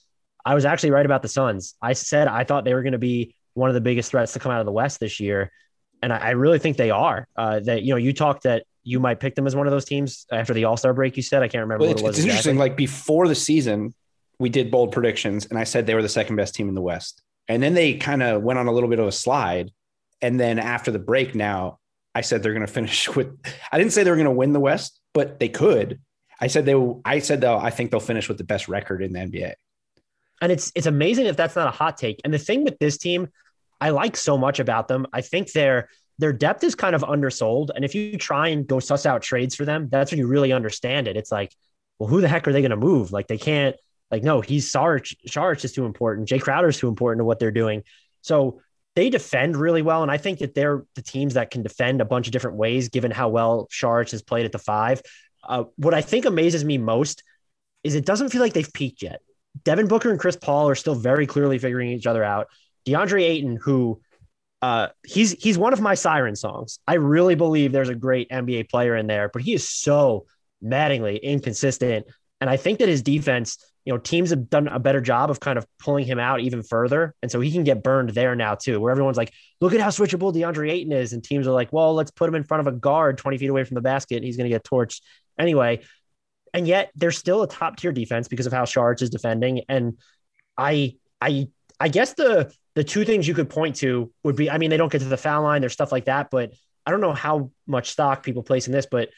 I 0.45 0.53
was 0.53 0.65
actually 0.65 0.91
right 0.91 1.05
about 1.05 1.21
the 1.21 1.27
Suns. 1.27 1.75
I 1.81 1.93
said 1.93 2.27
I 2.27 2.43
thought 2.43 2.63
they 2.65 2.73
were 2.73 2.83
going 2.83 2.93
to 2.93 2.99
be 2.99 3.35
one 3.53 3.69
of 3.69 3.73
the 3.73 3.81
biggest 3.81 4.11
threats 4.11 4.33
to 4.33 4.39
come 4.39 4.51
out 4.51 4.59
of 4.59 4.65
the 4.65 4.71
West 4.71 4.99
this 4.99 5.19
year. 5.19 5.51
And 6.03 6.13
I, 6.13 6.17
I 6.17 6.29
really 6.31 6.59
think 6.59 6.77
they 6.77 6.91
are. 6.91 7.27
Uh, 7.35 7.59
that 7.61 7.83
you 7.83 7.91
know, 7.91 7.97
you 7.97 8.13
talked 8.13 8.43
that 8.43 8.63
you 8.83 8.99
might 8.99 9.19
pick 9.19 9.33
them 9.33 9.47
as 9.47 9.55
one 9.55 9.65
of 9.65 9.71
those 9.71 9.85
teams 9.85 10.27
after 10.31 10.53
the 10.53 10.65
All 10.65 10.77
Star 10.77 10.93
break. 10.93 11.17
You 11.17 11.23
said 11.23 11.41
I 11.41 11.47
can't 11.47 11.61
remember 11.61 11.81
well, 11.81 11.89
what 11.89 11.93
it's, 11.93 12.01
it 12.01 12.05
was. 12.05 12.17
It's 12.17 12.25
exactly. 12.25 12.51
interesting. 12.51 12.57
Like 12.57 12.77
before 12.77 13.27
the 13.27 13.35
season, 13.35 13.93
we 14.37 14.49
did 14.49 14.69
bold 14.69 14.91
predictions, 14.91 15.47
and 15.47 15.57
I 15.57 15.63
said 15.63 15.87
they 15.87 15.95
were 15.95 16.03
the 16.03 16.09
second 16.09 16.35
best 16.35 16.53
team 16.53 16.69
in 16.69 16.75
the 16.75 16.81
West. 16.81 17.23
And 17.47 17.61
then 17.61 17.73
they 17.73 17.95
kind 17.95 18.21
of 18.21 18.41
went 18.43 18.59
on 18.59 18.67
a 18.67 18.71
little 18.71 18.89
bit 18.89 18.99
of 18.99 19.07
a 19.07 19.11
slide. 19.11 19.71
And 20.21 20.39
then 20.39 20.59
after 20.59 20.91
the 20.91 20.99
break, 20.99 21.35
now 21.35 21.79
I 22.15 22.21
said 22.21 22.41
they're 22.41 22.53
going 22.53 22.65
to 22.65 22.71
finish 22.71 23.07
with. 23.15 23.37
I 23.71 23.77
didn't 23.77 23.93
say 23.93 24.03
they 24.03 24.09
were 24.09 24.15
going 24.15 24.25
to 24.25 24.31
win 24.31 24.53
the 24.53 24.59
West, 24.59 24.99
but 25.13 25.39
they 25.39 25.49
could 25.49 25.99
I 26.39 26.47
said 26.47 26.65
they. 26.65 26.75
I 27.05 27.19
said 27.19 27.41
though. 27.41 27.57
I 27.57 27.69
think 27.69 27.91
they'll 27.91 27.99
finish 27.99 28.27
with 28.27 28.37
the 28.37 28.43
best 28.43 28.67
record 28.67 29.01
in 29.01 29.13
the 29.13 29.19
NBA. 29.19 29.53
And 30.41 30.51
it's 30.51 30.71
it's 30.75 30.85
amazing 30.85 31.27
if 31.27 31.37
that's 31.37 31.55
not 31.55 31.67
a 31.67 31.71
hot 31.71 31.97
take. 31.97 32.19
And 32.23 32.33
the 32.33 32.37
thing 32.37 32.63
with 32.63 32.77
this 32.79 32.97
team, 32.97 33.29
I 33.79 33.89
like 33.89 34.17
so 34.17 34.37
much 34.37 34.59
about 34.59 34.87
them. 34.87 35.07
I 35.13 35.21
think 35.21 35.51
their 35.51 35.89
their 36.17 36.33
depth 36.33 36.63
is 36.63 36.75
kind 36.75 36.95
of 36.95 37.03
undersold. 37.03 37.71
And 37.73 37.85
if 37.85 37.95
you 37.95 38.17
try 38.17 38.49
and 38.49 38.67
go 38.67 38.79
suss 38.79 39.05
out 39.05 39.21
trades 39.21 39.55
for 39.55 39.65
them, 39.65 39.87
that's 39.89 40.11
when 40.11 40.19
you 40.19 40.27
really 40.27 40.51
understand 40.51 41.07
it. 41.07 41.17
It's 41.17 41.31
like, 41.31 41.53
well, 41.99 42.09
who 42.09 42.21
the 42.21 42.27
heck 42.27 42.47
are 42.47 42.53
they 42.53 42.61
going 42.61 42.71
to 42.71 42.77
move? 42.77 43.11
Like 43.11 43.27
they 43.27 43.37
can't. 43.37 43.75
Like 44.11 44.23
no, 44.23 44.41
he's 44.41 44.71
Saric. 44.71 45.15
Saric 45.27 45.63
is 45.63 45.73
too 45.73 45.85
important. 45.85 46.27
Jae 46.27 46.41
Crowder 46.41 46.67
is 46.67 46.77
too 46.77 46.89
important 46.89 47.21
to 47.21 47.25
what 47.25 47.39
they're 47.39 47.51
doing. 47.51 47.83
So 48.21 48.61
they 48.95 49.09
defend 49.09 49.57
really 49.57 49.81
well. 49.81 50.01
And 50.01 50.11
I 50.11 50.17
think 50.17 50.39
that 50.39 50.55
they're 50.55 50.83
the 50.95 51.01
teams 51.01 51.33
that 51.33 51.51
can 51.51 51.63
defend 51.63 52.01
a 52.01 52.05
bunch 52.05 52.27
of 52.27 52.31
different 52.31 52.57
ways, 52.57 52.89
given 52.89 53.11
how 53.11 53.29
well 53.29 53.67
Saric 53.71 54.11
has 54.11 54.21
played 54.21 54.45
at 54.45 54.51
the 54.51 54.59
five. 54.59 55.01
Uh, 55.43 55.65
what 55.75 55.93
I 55.93 56.01
think 56.01 56.25
amazes 56.25 56.63
me 56.63 56.77
most 56.77 57.23
is 57.83 57.95
it 57.95 58.05
doesn't 58.05 58.29
feel 58.29 58.41
like 58.41 58.53
they've 58.53 58.73
peaked 58.73 59.03
yet. 59.03 59.21
Devin 59.63 59.87
Booker 59.87 60.09
and 60.09 60.19
Chris 60.19 60.35
Paul 60.35 60.69
are 60.69 60.75
still 60.75 60.95
very 60.95 61.27
clearly 61.27 61.59
figuring 61.59 61.91
each 61.91 62.07
other 62.07 62.23
out. 62.23 62.47
DeAndre 62.87 63.23
Ayton, 63.23 63.57
who 63.61 64.01
uh, 64.61 64.87
he's 65.05 65.31
he's 65.31 65.57
one 65.57 65.73
of 65.73 65.81
my 65.81 65.93
siren 65.93 66.35
songs. 66.35 66.79
I 66.87 66.95
really 66.95 67.35
believe 67.35 67.71
there's 67.71 67.89
a 67.89 67.95
great 67.95 68.29
NBA 68.29 68.69
player 68.69 68.95
in 68.95 69.07
there, 69.07 69.29
but 69.29 69.41
he 69.41 69.53
is 69.53 69.67
so 69.67 70.25
maddeningly 70.61 71.17
inconsistent. 71.17 72.07
And 72.41 72.49
I 72.49 72.57
think 72.57 72.79
that 72.79 72.89
his 72.89 73.01
defense 73.01 73.57
you 73.85 73.93
know, 73.93 73.99
teams 73.99 74.31
have 74.31 74.49
done 74.49 74.67
a 74.67 74.79
better 74.79 74.99
job 74.99 75.29
of 75.29 75.39
kind 75.39 75.59
of 75.59 75.65
pulling 75.77 76.05
him 76.05 76.17
out 76.17 76.39
even 76.41 76.63
further. 76.63 77.13
And 77.21 77.31
so 77.31 77.39
he 77.39 77.51
can 77.51 77.63
get 77.63 77.83
burned 77.83 78.09
there 78.09 78.35
now 78.35 78.55
too, 78.55 78.79
where 78.79 78.91
everyone's 78.91 79.15
like, 79.15 79.31
look 79.61 79.73
at 79.73 79.79
how 79.79 79.89
switchable 79.89 80.33
DeAndre 80.33 80.71
Ayton 80.71 80.91
is. 80.91 81.13
And 81.13 81.23
teams 81.23 81.47
are 81.47 81.51
like, 81.51 81.71
well, 81.71 81.93
let's 81.93 82.09
put 82.09 82.27
him 82.27 82.33
in 82.33 82.43
front 82.43 82.67
of 82.67 82.73
a 82.73 82.75
guard 82.75 83.19
20 83.19 83.37
feet 83.37 83.49
away 83.49 83.63
from 83.63 83.75
the 83.75 83.81
basket. 83.81 84.23
He's 84.23 84.37
going 84.37 84.49
to 84.49 84.55
get 84.55 84.63
torched 84.63 85.01
anyway. 85.39 85.83
And 86.51 86.67
yet 86.67 86.91
they're 86.95 87.11
still 87.11 87.43
a 87.43 87.47
top 87.47 87.77
tier 87.77 87.91
defense 87.91 88.27
because 88.27 88.47
of 88.47 88.53
how 88.53 88.63
Saric 88.63 89.03
is 89.03 89.11
defending. 89.11 89.61
And 89.69 89.99
I, 90.57 90.95
I, 91.21 91.47
I 91.79 91.89
guess 91.89 92.13
the, 92.13 92.51
the 92.73 92.83
two 92.83 93.05
things 93.05 93.27
you 93.27 93.35
could 93.35 93.51
point 93.51 93.75
to 93.77 94.11
would 94.23 94.35
be, 94.35 94.49
I 94.49 94.57
mean, 94.57 94.71
they 94.71 94.77
don't 94.77 94.91
get 94.91 94.99
to 94.99 95.05
the 95.05 95.17
foul 95.17 95.43
line, 95.43 95.61
there's 95.61 95.73
stuff 95.73 95.91
like 95.91 96.05
that, 96.05 96.31
but 96.31 96.53
I 96.87 96.91
don't 96.91 97.01
know 97.01 97.13
how 97.13 97.51
much 97.67 97.91
stock 97.91 98.23
people 98.23 98.41
place 98.41 98.67
in 98.67 98.73
this, 98.73 98.87
but 98.89 99.09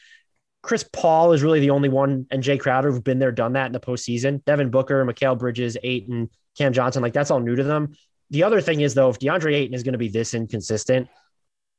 Chris 0.62 0.84
Paul 0.92 1.32
is 1.32 1.42
really 1.42 1.60
the 1.60 1.70
only 1.70 1.88
one, 1.88 2.26
and 2.30 2.42
Jae 2.42 2.58
Crowder 2.58 2.90
who've 2.90 3.04
been 3.04 3.18
there, 3.18 3.32
done 3.32 3.52
that 3.52 3.66
in 3.66 3.72
the 3.72 3.80
postseason. 3.80 4.44
Devin 4.44 4.70
Booker, 4.70 5.04
Mikal 5.04 5.38
Bridges, 5.38 5.76
Ayton, 5.82 6.30
Cam 6.56 6.72
Johnson, 6.72 7.02
like 7.02 7.12
that's 7.12 7.30
all 7.30 7.40
new 7.40 7.56
to 7.56 7.62
them. 7.62 7.94
The 8.30 8.42
other 8.42 8.60
thing 8.60 8.80
is 8.80 8.94
though, 8.94 9.08
if 9.08 9.18
DeAndre 9.18 9.54
Ayton 9.54 9.74
is 9.74 9.82
going 9.82 9.92
to 9.92 9.98
be 9.98 10.08
this 10.08 10.34
inconsistent, 10.34 11.08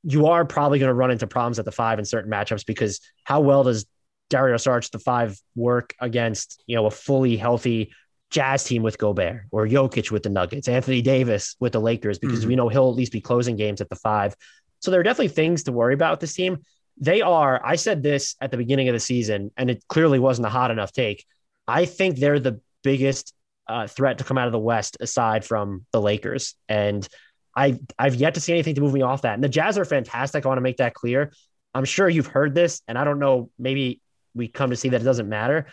you 0.04 0.28
are 0.28 0.46
probably 0.46 0.80
going 0.80 0.90
to 0.90 0.94
run 0.94 1.12
into 1.12 1.28
problems 1.28 1.60
at 1.60 1.66
the 1.66 1.72
five 1.72 2.00
in 2.00 2.06
certain 2.06 2.32
matchups 2.32 2.66
because 2.66 3.02
how 3.26 3.42
well 3.42 3.64
does 3.64 3.86
Dario 4.30 4.56
Saric 4.56 4.90
the 4.92 5.00
five 5.00 5.40
work 5.56 5.94
against 6.00 6.64
you 6.66 6.76
know 6.76 6.86
a 6.86 6.92
fully 6.92 7.36
healthy 7.36 7.92
Jazz 8.30 8.64
team 8.64 8.84
with 8.84 8.98
Gobert 8.98 9.46
or 9.52 9.68
Jokic 9.68 10.12
with 10.12 10.24
the 10.24 10.30
Nuggets, 10.30 10.68
Anthony 10.68 11.02
Davis 11.02 11.56
with 11.60 11.74
the 11.74 11.82
Lakers 11.82 12.20
because 12.20 12.42
mm-hmm. 12.42 12.50
we 12.50 12.56
know 12.56 12.70
he'll 12.70 12.90
at 12.90 12.96
least 12.96 13.12
be 13.12 13.22
closing 13.22 13.56
games 13.56 13.82
at 13.82 13.90
the 13.90 13.96
five. 13.96 14.36
So 14.80 14.92
there 14.92 15.00
are 15.00 15.04
definitely 15.04 15.30
things 15.30 15.64
to 15.64 15.72
worry 15.72 15.96
about 15.96 16.12
with 16.12 16.20
this 16.22 16.34
team 16.34 16.60
they 17.00 17.22
are. 17.22 17.62
I 17.66 17.76
said 17.76 18.04
this 18.04 18.36
at 18.42 18.52
the 18.52 18.58
beginning 18.58 18.90
of 18.90 18.94
the 18.94 19.00
season, 19.00 19.52
and 19.58 19.70
it 19.70 19.84
clearly 19.88 20.20
wasn't 20.20 20.48
a 20.48 20.50
hot 20.50 20.72
enough 20.72 20.92
take. 20.92 21.26
I 21.68 21.86
think 21.86 22.18
they're 22.18 22.40
the 22.40 22.60
biggest 22.84 23.34
uh, 23.68 23.88
threat 23.88 24.18
to 24.18 24.24
come 24.24 24.38
out 24.38 24.48
of 24.48 24.52
the 24.52 24.60
West 24.60 24.98
aside 25.00 25.46
from 25.46 25.86
the 25.92 26.02
Lakers. 26.02 26.56
And 26.68 27.08
I, 27.56 27.80
I've 27.98 28.16
yet 28.16 28.34
to 28.34 28.42
see 28.42 28.54
anything 28.54 28.76
to 28.76 28.82
move 28.82 28.94
me 28.94 29.02
off 29.02 29.22
that. 29.22 29.36
And 29.36 29.44
the 29.44 29.50
Jazz 29.50 29.78
are 29.78 29.86
fantastic. 29.86 30.46
I 30.46 30.48
want 30.48 30.58
to 30.58 30.64
make 30.64 30.78
that 30.78 30.94
clear. 30.94 31.32
I'm 31.74 31.86
sure 31.86 32.10
you've 32.10 32.28
heard 32.28 32.56
this, 32.56 32.82
and 32.88 32.98
I 32.98 33.04
don't 33.04 33.20
know, 33.20 33.52
maybe 33.60 34.02
we 34.34 34.48
come 34.48 34.72
to 34.72 34.76
see 34.76 34.90
that 34.90 35.02
it 35.02 35.06
doesn't 35.06 35.30
matter. 35.30 35.68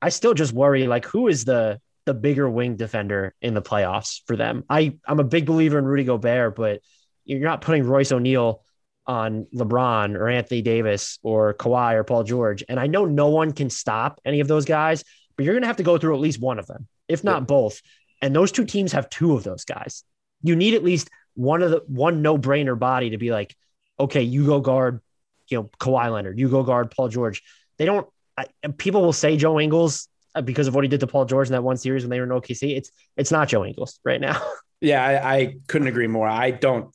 I 0.00 0.08
still 0.08 0.34
just 0.34 0.52
worry 0.52 0.86
like 0.86 1.04
who 1.04 1.28
is 1.28 1.44
the 1.44 1.80
the 2.06 2.14
bigger 2.14 2.48
wing 2.48 2.76
defender 2.76 3.34
in 3.42 3.54
the 3.54 3.62
playoffs 3.62 4.22
for 4.26 4.36
them. 4.36 4.64
I 4.70 4.98
I'm 5.06 5.20
a 5.20 5.24
big 5.24 5.46
believer 5.46 5.78
in 5.78 5.84
Rudy 5.84 6.04
Gobert, 6.04 6.56
but 6.56 6.80
you're 7.24 7.40
not 7.40 7.60
putting 7.60 7.84
Royce 7.84 8.10
O'Neale 8.10 8.62
on 9.10 9.44
LeBron 9.52 10.14
or 10.14 10.28
Anthony 10.28 10.62
Davis 10.62 11.18
or 11.24 11.52
Kawhi 11.54 11.94
or 11.94 12.04
Paul 12.04 12.22
George. 12.22 12.62
And 12.68 12.78
I 12.78 12.86
know 12.86 13.06
no 13.06 13.26
one 13.26 13.50
can 13.50 13.68
stop 13.68 14.20
any 14.24 14.38
of 14.38 14.46
those 14.46 14.64
guys, 14.64 15.02
but 15.36 15.44
you're 15.44 15.52
going 15.52 15.64
to 15.64 15.66
have 15.66 15.78
to 15.78 15.82
go 15.82 15.98
through 15.98 16.14
at 16.14 16.20
least 16.20 16.40
one 16.40 16.60
of 16.60 16.68
them, 16.68 16.86
if 17.08 17.24
not 17.24 17.48
both. 17.48 17.82
And 18.22 18.36
those 18.36 18.52
two 18.52 18.64
teams 18.64 18.92
have 18.92 19.10
two 19.10 19.32
of 19.34 19.42
those 19.42 19.64
guys. 19.64 20.04
You 20.42 20.54
need 20.54 20.74
at 20.74 20.84
least 20.84 21.10
one 21.34 21.60
of 21.60 21.72
the 21.72 21.82
one 21.88 22.22
no 22.22 22.38
brainer 22.38 22.78
body 22.78 23.10
to 23.10 23.18
be 23.18 23.32
like, 23.32 23.56
okay, 23.98 24.22
you 24.22 24.46
go 24.46 24.60
guard, 24.60 25.00
you 25.48 25.58
know, 25.58 25.70
Kawhi 25.80 26.12
Leonard, 26.12 26.38
you 26.38 26.48
go 26.48 26.62
guard 26.62 26.92
Paul 26.92 27.08
George. 27.08 27.42
They 27.78 27.86
don't, 27.86 28.06
I, 28.38 28.46
people 28.78 29.02
will 29.02 29.12
say 29.12 29.36
Joe 29.36 29.58
Ingles 29.58 30.08
uh, 30.36 30.42
because 30.42 30.68
of 30.68 30.76
what 30.76 30.84
he 30.84 30.88
did 30.88 31.00
to 31.00 31.08
Paul 31.08 31.24
George 31.24 31.48
in 31.48 31.52
that 31.52 31.64
one 31.64 31.78
series 31.78 32.04
when 32.04 32.10
they 32.10 32.20
were 32.20 32.26
in 32.26 32.40
OKC. 32.40 32.76
It's, 32.76 32.92
it's 33.16 33.32
not 33.32 33.48
Joe 33.48 33.64
Ingles 33.64 33.98
right 34.04 34.20
now. 34.20 34.40
Yeah, 34.82 35.04
I, 35.04 35.34
I 35.34 35.56
couldn't 35.68 35.88
agree 35.88 36.06
more. 36.06 36.26
I 36.26 36.52
don't 36.52 36.90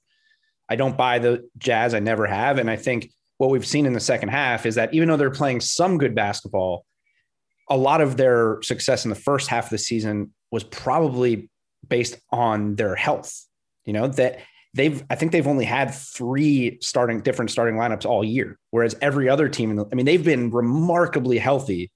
I 0.70 0.76
don't 0.76 0.98
buy 0.98 1.20
the 1.20 1.48
Jazz. 1.58 1.94
I 1.94 2.00
never 2.00 2.26
have. 2.26 2.58
And 2.58 2.70
I 2.70 2.76
think 2.76 3.12
what 3.38 3.50
we've 3.50 3.66
seen 3.66 3.86
in 3.86 3.94
the 3.94 4.00
second 4.00 4.30
half 4.30 4.66
is 4.66 4.76
that 4.76 4.94
even 4.94 5.08
though 5.08 5.18
they're 5.18 5.30
playing 5.30 5.62
some 5.62 5.98
good 5.98 6.16
basketball, 6.16 6.86
a 7.70 7.78
lot 7.78 8.02
of 8.02 8.18
their 8.18 8.62
success 8.62 9.06
in 9.06 9.10
the 9.10 9.16
first 9.16 9.48
half 9.48 9.66
of 9.66 9.70
the 9.72 9.78
season 9.78 10.34
was 10.52 10.64
probably 10.64 11.50
based 11.88 12.18
on 12.32 12.76
their 12.76 12.96
health. 12.96 13.46
You 13.86 13.94
know, 13.94 14.08
that 14.08 14.40
they've, 14.74 15.04
I 15.10 15.16
think 15.16 15.32
they've 15.32 15.48
only 15.48 15.66
had 15.66 15.94
three 15.94 16.78
starting 16.82 17.22
different 17.22 17.52
starting 17.52 17.76
lineups 17.76 18.06
all 18.06 18.24
year, 18.24 18.58
whereas 18.72 18.96
every 19.02 19.30
other 19.30 19.50
team, 19.50 19.80
I 19.80 19.96
mean, 19.96 20.06
they've 20.06 20.24
been 20.24 20.52
remarkably 20.52 21.38
healthy 21.38 21.92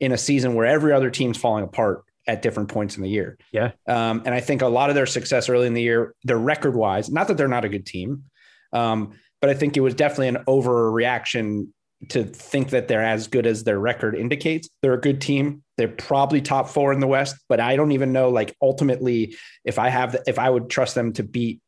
in 0.00 0.12
a 0.12 0.18
season 0.18 0.54
where 0.54 0.66
every 0.66 0.92
other 0.92 1.10
team's 1.10 1.38
falling 1.38 1.64
apart 1.64 2.02
at 2.26 2.42
different 2.42 2.68
points 2.68 2.96
in 2.96 3.02
the 3.02 3.08
year. 3.08 3.36
Yeah. 3.52 3.72
Um, 3.86 4.22
and 4.24 4.34
I 4.34 4.40
think 4.40 4.62
a 4.62 4.68
lot 4.68 4.90
of 4.90 4.94
their 4.94 5.06
success 5.06 5.48
early 5.48 5.66
in 5.66 5.74
the 5.74 5.82
year, 5.82 6.14
their 6.24 6.38
record 6.38 6.76
wise, 6.76 7.10
not 7.10 7.28
that 7.28 7.36
they're 7.36 7.48
not 7.48 7.64
a 7.64 7.68
good 7.68 7.86
team, 7.86 8.24
um, 8.72 9.18
but 9.40 9.50
I 9.50 9.54
think 9.54 9.76
it 9.76 9.80
was 9.80 9.94
definitely 9.94 10.28
an 10.28 10.44
overreaction 10.46 11.68
to 12.08 12.24
think 12.24 12.70
that 12.70 12.88
they're 12.88 13.04
as 13.04 13.28
good 13.28 13.46
as 13.46 13.64
their 13.64 13.78
record 13.78 14.14
indicates. 14.14 14.68
They're 14.82 14.94
a 14.94 15.00
good 15.00 15.20
team. 15.20 15.62
They're 15.76 15.88
probably 15.88 16.40
top 16.40 16.68
four 16.68 16.92
in 16.92 17.00
the 17.00 17.06
West, 17.06 17.36
but 17.48 17.60
I 17.60 17.76
don't 17.76 17.92
even 17.92 18.12
know, 18.12 18.28
like, 18.28 18.56
ultimately, 18.60 19.36
if 19.64 19.78
I 19.78 19.88
have, 19.88 20.12
the, 20.12 20.22
if 20.26 20.38
I 20.38 20.50
would 20.50 20.68
trust 20.68 20.94
them 20.94 21.12
to 21.14 21.22
beat, 21.22 21.60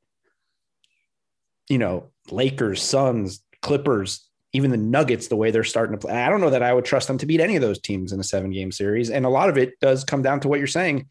you 1.68 1.78
know, 1.78 2.10
Lakers, 2.30 2.82
Suns, 2.82 3.42
Clippers, 3.62 4.28
even 4.54 4.70
the 4.70 4.76
Nuggets, 4.76 5.26
the 5.26 5.36
way 5.36 5.50
they're 5.50 5.64
starting 5.64 5.98
to 5.98 6.06
play. 6.06 6.14
I 6.14 6.30
don't 6.30 6.40
know 6.40 6.50
that 6.50 6.62
I 6.62 6.72
would 6.72 6.84
trust 6.84 7.08
them 7.08 7.18
to 7.18 7.26
beat 7.26 7.40
any 7.40 7.56
of 7.56 7.62
those 7.62 7.80
teams 7.80 8.12
in 8.12 8.20
a 8.20 8.24
seven 8.24 8.52
game 8.52 8.70
series. 8.70 9.10
And 9.10 9.26
a 9.26 9.28
lot 9.28 9.48
of 9.48 9.58
it 9.58 9.78
does 9.80 10.04
come 10.04 10.22
down 10.22 10.40
to 10.40 10.48
what 10.48 10.60
you're 10.60 10.68
saying. 10.68 11.08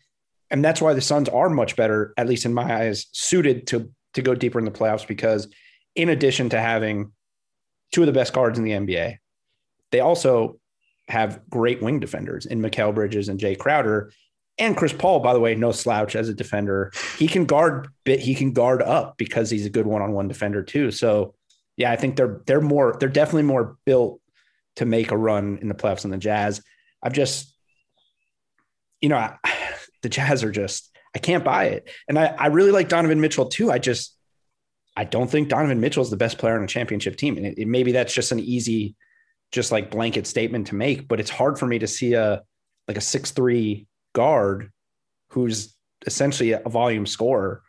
And 0.50 0.64
that's 0.64 0.82
why 0.82 0.94
the 0.94 1.02
Suns 1.02 1.28
are 1.28 1.50
much 1.50 1.76
better, 1.76 2.14
at 2.18 2.28
least 2.28 2.46
in 2.46 2.54
my 2.54 2.74
eyes, 2.74 3.08
suited 3.12 3.68
to, 3.68 3.92
to 4.14 4.22
go 4.22 4.34
deeper 4.34 4.60
in 4.60 4.66
the 4.66 4.72
playoffs 4.72 5.06
because 5.06 5.50
in 5.94 6.08
addition 6.08 6.50
to 6.50 6.60
having 6.60 7.12
two 7.92 8.02
of 8.02 8.08
the 8.08 8.14
best 8.14 8.32
guards 8.32 8.58
in 8.58 8.64
the 8.64 8.72
NBA, 8.72 9.18
they 9.92 10.00
also 10.00 10.58
have 11.10 11.42
great 11.50 11.82
wing 11.82 12.00
defenders 12.00 12.46
in 12.46 12.62
Mikal 12.62 12.96
Bridges 12.96 13.28
and 13.28 13.40
Jae 13.40 13.58
Crowder. 13.58 14.12
And 14.58 14.78
Chris 14.78 14.94
Paul, 14.94 15.20
by 15.20 15.34
the 15.34 15.40
way, 15.40 15.54
no 15.54 15.74
slouch 15.74 16.16
as 16.16 16.30
a 16.30 16.34
defender. 16.34 16.94
He 17.18 17.28
can 17.28 17.44
guard 17.44 17.90
bit, 18.06 18.22
he 18.22 18.36
can 18.36 18.54
guard 18.54 18.82
up 18.82 19.18
because 19.18 19.50
he's 19.50 19.66
a 19.66 19.70
good 19.70 19.86
one-on-one 19.86 20.30
defender 20.30 20.64
too. 20.64 20.92
So 20.92 21.34
yeah, 21.78 21.92
I 21.92 21.96
think 21.96 22.16
they're 22.16 22.42
they're 22.46 22.62
more 22.62 22.96
they're 23.00 23.10
definitely 23.10 23.44
more 23.44 23.78
built 23.86 24.20
to 24.76 24.86
make 24.86 25.12
a 25.12 25.18
run 25.18 25.60
in 25.62 25.68
the 25.68 25.76
playoffs 25.76 26.02
than 26.02 26.12
the 26.12 26.18
Jazz. 26.18 26.62
I've 27.02 27.14
just, 27.14 27.56
you 29.02 29.10
know, 29.10 29.18
I, 29.18 29.38
the 30.02 30.10
Jazz 30.10 30.44
are 30.44 30.52
just 30.52 30.90
I 31.16 31.20
can't 31.20 31.44
buy 31.44 31.66
it, 31.66 31.90
and 32.08 32.18
I 32.18 32.28
I 32.28 32.48
really 32.48 32.72
like 32.72 32.90
Donovan 32.90 33.22
Mitchell 33.22 33.48
too. 33.48 33.72
I 33.72 33.80
just 33.80 34.16
I 34.96 35.04
don't 35.04 35.30
think 35.30 35.50
Donovan 35.50 35.80
Mitchell 35.80 36.04
is 36.04 36.10
the 36.10 36.18
best 36.18 36.38
player 36.38 36.58
on 36.58 36.64
a 36.64 36.68
championship 36.68 37.16
team, 37.16 37.38
and 37.38 37.46
it, 37.46 37.58
it, 37.58 37.68
maybe 37.68 37.94
that's 37.94 38.14
just 38.14 38.32
an 38.32 38.40
easy, 38.40 38.96
just 39.52 39.72
like 39.72 39.90
blanket 39.90 40.28
statement 40.28 40.68
to 40.68 40.76
make. 40.76 41.08
But 41.08 41.20
it's 41.20 41.32
hard 41.32 41.58
for 41.58 41.66
me 41.66 41.80
to 41.80 41.88
see 41.88 42.14
a 42.14 42.44
like 42.88 42.98
a 42.98 43.02
six 43.02 43.32
three 43.32 43.88
guard 44.14 44.72
who's 45.30 45.76
essentially 46.06 46.52
a 46.52 46.70
volume 46.70 47.06
scorer 47.06 47.64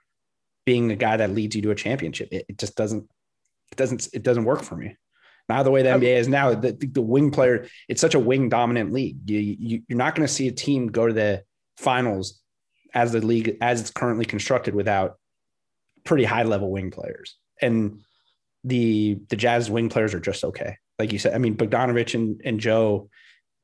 being 0.67 0.91
a 0.91 0.97
guy 0.97 1.17
that 1.17 1.31
leads 1.31 1.57
you 1.57 1.63
to 1.63 1.71
a 1.71 1.75
championship. 1.75 2.29
It, 2.33 2.47
it 2.49 2.59
just 2.59 2.77
doesn't 2.77 3.09
it 3.75 3.79
doesn't 3.79 4.09
it 4.13 4.23
doesn't 4.23 4.45
work 4.45 4.63
for 4.63 4.77
me. 4.77 4.97
Now 5.49 5.63
the 5.63 5.71
way 5.71 5.83
the 5.83 5.91
NBA 5.91 6.17
is 6.17 6.29
now, 6.29 6.55
the, 6.55 6.73
the 6.73 7.03
wing 7.03 7.31
player, 7.31 7.67
it's 7.89 8.01
such 8.01 8.15
a 8.15 8.19
wing 8.19 8.49
dominant 8.49 8.93
league. 8.93 9.19
You, 9.29 9.39
you 9.39 9.83
you're 9.89 9.99
not 9.99 10.15
going 10.15 10.27
to 10.27 10.33
see 10.33 10.49
a 10.49 10.53
team 10.53 10.87
go 10.87 11.07
to 11.07 11.13
the 11.13 11.43
finals 11.77 12.41
as 12.95 13.13
the 13.13 13.21
league 13.21 13.59
as 13.61 13.81
it's 13.81 13.91
currently 13.91 14.25
constructed 14.25 14.75
without 14.75 15.19
pretty 16.05 16.25
high 16.25 16.45
level 16.45 16.71
wing 16.71 16.91
players. 16.91 17.37
And 17.61 18.01
the 18.63 19.19
the 19.29 19.37
Jazz 19.37 19.71
wing 19.71 19.89
players 19.89 20.15
are 20.15 20.21
just 20.21 20.45
okay. 20.45 20.79
Like 20.99 21.13
you 21.13 21.19
said, 21.19 21.35
I 21.35 21.39
mean 21.39 21.57
Bogdanovic 21.57 22.15
and, 22.15 22.41
and 22.45 22.61
Joe 22.61 23.11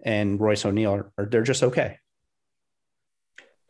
and 0.05 0.41
Royce 0.41 0.65
O'Neale 0.65 0.93
are, 0.93 1.13
are 1.17 1.27
they're 1.27 1.43
just 1.43 1.63
okay. 1.63 1.99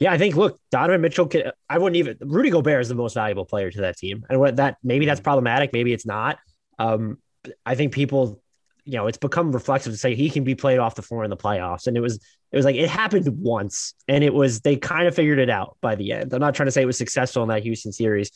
Yeah, 0.00 0.12
I 0.12 0.18
think 0.18 0.34
look, 0.34 0.58
Donovan 0.70 1.00
Mitchell 1.02 1.26
can 1.26 1.52
I 1.68 1.78
wouldn't 1.78 1.96
even 1.96 2.16
Rudy 2.20 2.50
Gobert 2.50 2.80
is 2.80 2.88
the 2.88 2.94
most 2.94 3.14
valuable 3.14 3.44
player 3.44 3.70
to 3.70 3.80
that 3.82 3.96
team. 3.96 4.24
And 4.28 4.40
what 4.40 4.56
that 4.56 4.78
maybe 4.82 5.06
that's 5.06 5.20
problematic, 5.20 5.72
maybe 5.72 5.92
it's 5.92 6.06
not. 6.06 6.38
Um, 6.78 7.18
I 7.64 7.74
think 7.74 7.92
people 7.92 8.42
you 8.84 8.96
know, 8.96 9.06
it's 9.06 9.18
become 9.18 9.52
reflexive 9.52 9.92
to 9.92 9.96
say 9.96 10.14
he 10.14 10.30
can 10.30 10.44
be 10.44 10.54
played 10.54 10.78
off 10.78 10.94
the 10.94 11.02
floor 11.02 11.24
in 11.24 11.30
the 11.30 11.36
playoffs. 11.36 11.86
And 11.86 11.96
it 11.96 12.00
was, 12.00 12.16
it 12.50 12.56
was 12.56 12.64
like 12.64 12.76
it 12.76 12.88
happened 12.88 13.28
once 13.28 13.94
and 14.08 14.24
it 14.24 14.34
was, 14.34 14.60
they 14.60 14.76
kind 14.76 15.06
of 15.06 15.14
figured 15.14 15.38
it 15.38 15.50
out 15.50 15.76
by 15.80 15.94
the 15.94 16.12
end. 16.12 16.32
I'm 16.32 16.40
not 16.40 16.54
trying 16.54 16.66
to 16.66 16.72
say 16.72 16.82
it 16.82 16.86
was 16.86 16.98
successful 16.98 17.42
in 17.42 17.48
that 17.50 17.62
Houston 17.62 17.92
series. 17.92 18.30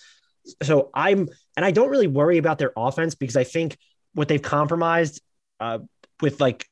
So 0.62 0.90
I'm, 0.94 1.28
and 1.56 1.64
I 1.64 1.70
don't 1.70 1.90
really 1.90 2.06
worry 2.06 2.38
about 2.38 2.58
their 2.58 2.72
offense 2.76 3.14
because 3.14 3.36
I 3.36 3.44
think 3.44 3.76
what 4.12 4.28
they've 4.28 4.40
compromised 4.40 5.20
uh, 5.58 5.80
with 6.20 6.40
like 6.40 6.66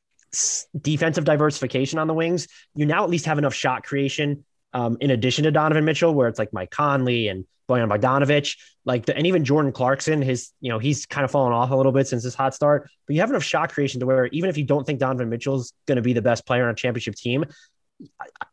defensive 0.79 1.25
diversification 1.25 1.99
on 1.99 2.07
the 2.07 2.13
wings, 2.13 2.47
you 2.75 2.85
now 2.85 3.03
at 3.03 3.09
least 3.09 3.25
have 3.25 3.37
enough 3.37 3.53
shot 3.53 3.83
creation 3.83 4.45
um, 4.73 4.97
in 4.99 5.11
addition 5.11 5.43
to 5.43 5.51
Donovan 5.51 5.85
Mitchell, 5.85 6.13
where 6.13 6.27
it's 6.27 6.39
like 6.39 6.53
Mike 6.53 6.71
Conley 6.71 7.27
and 7.27 7.45
Bojan 7.69 7.89
Bogdanovic, 7.89 8.57
like 8.85 9.05
the, 9.05 9.15
and 9.15 9.25
even 9.25 9.45
Jordan 9.45 9.71
Clarkson, 9.71 10.21
his, 10.21 10.51
you 10.59 10.69
know, 10.69 10.79
he's 10.79 11.05
kind 11.05 11.23
of 11.23 11.31
fallen 11.31 11.53
off 11.53 11.71
a 11.71 11.75
little 11.75 11.91
bit 11.91 12.07
since 12.07 12.23
his 12.23 12.35
hot 12.35 12.53
start, 12.53 12.89
but 13.07 13.13
you 13.13 13.21
have 13.21 13.29
enough 13.29 13.43
shot 13.43 13.71
creation 13.71 13.99
to 14.01 14.05
where 14.05 14.27
even 14.27 14.49
if 14.49 14.57
you 14.57 14.65
don't 14.65 14.85
think 14.85 14.99
Donovan 14.99 15.29
Mitchell's 15.29 15.73
going 15.87 15.95
to 15.95 16.01
be 16.01 16.13
the 16.13 16.21
best 16.21 16.45
player 16.45 16.65
on 16.65 16.71
a 16.71 16.75
championship 16.75 17.15
team, 17.15 17.45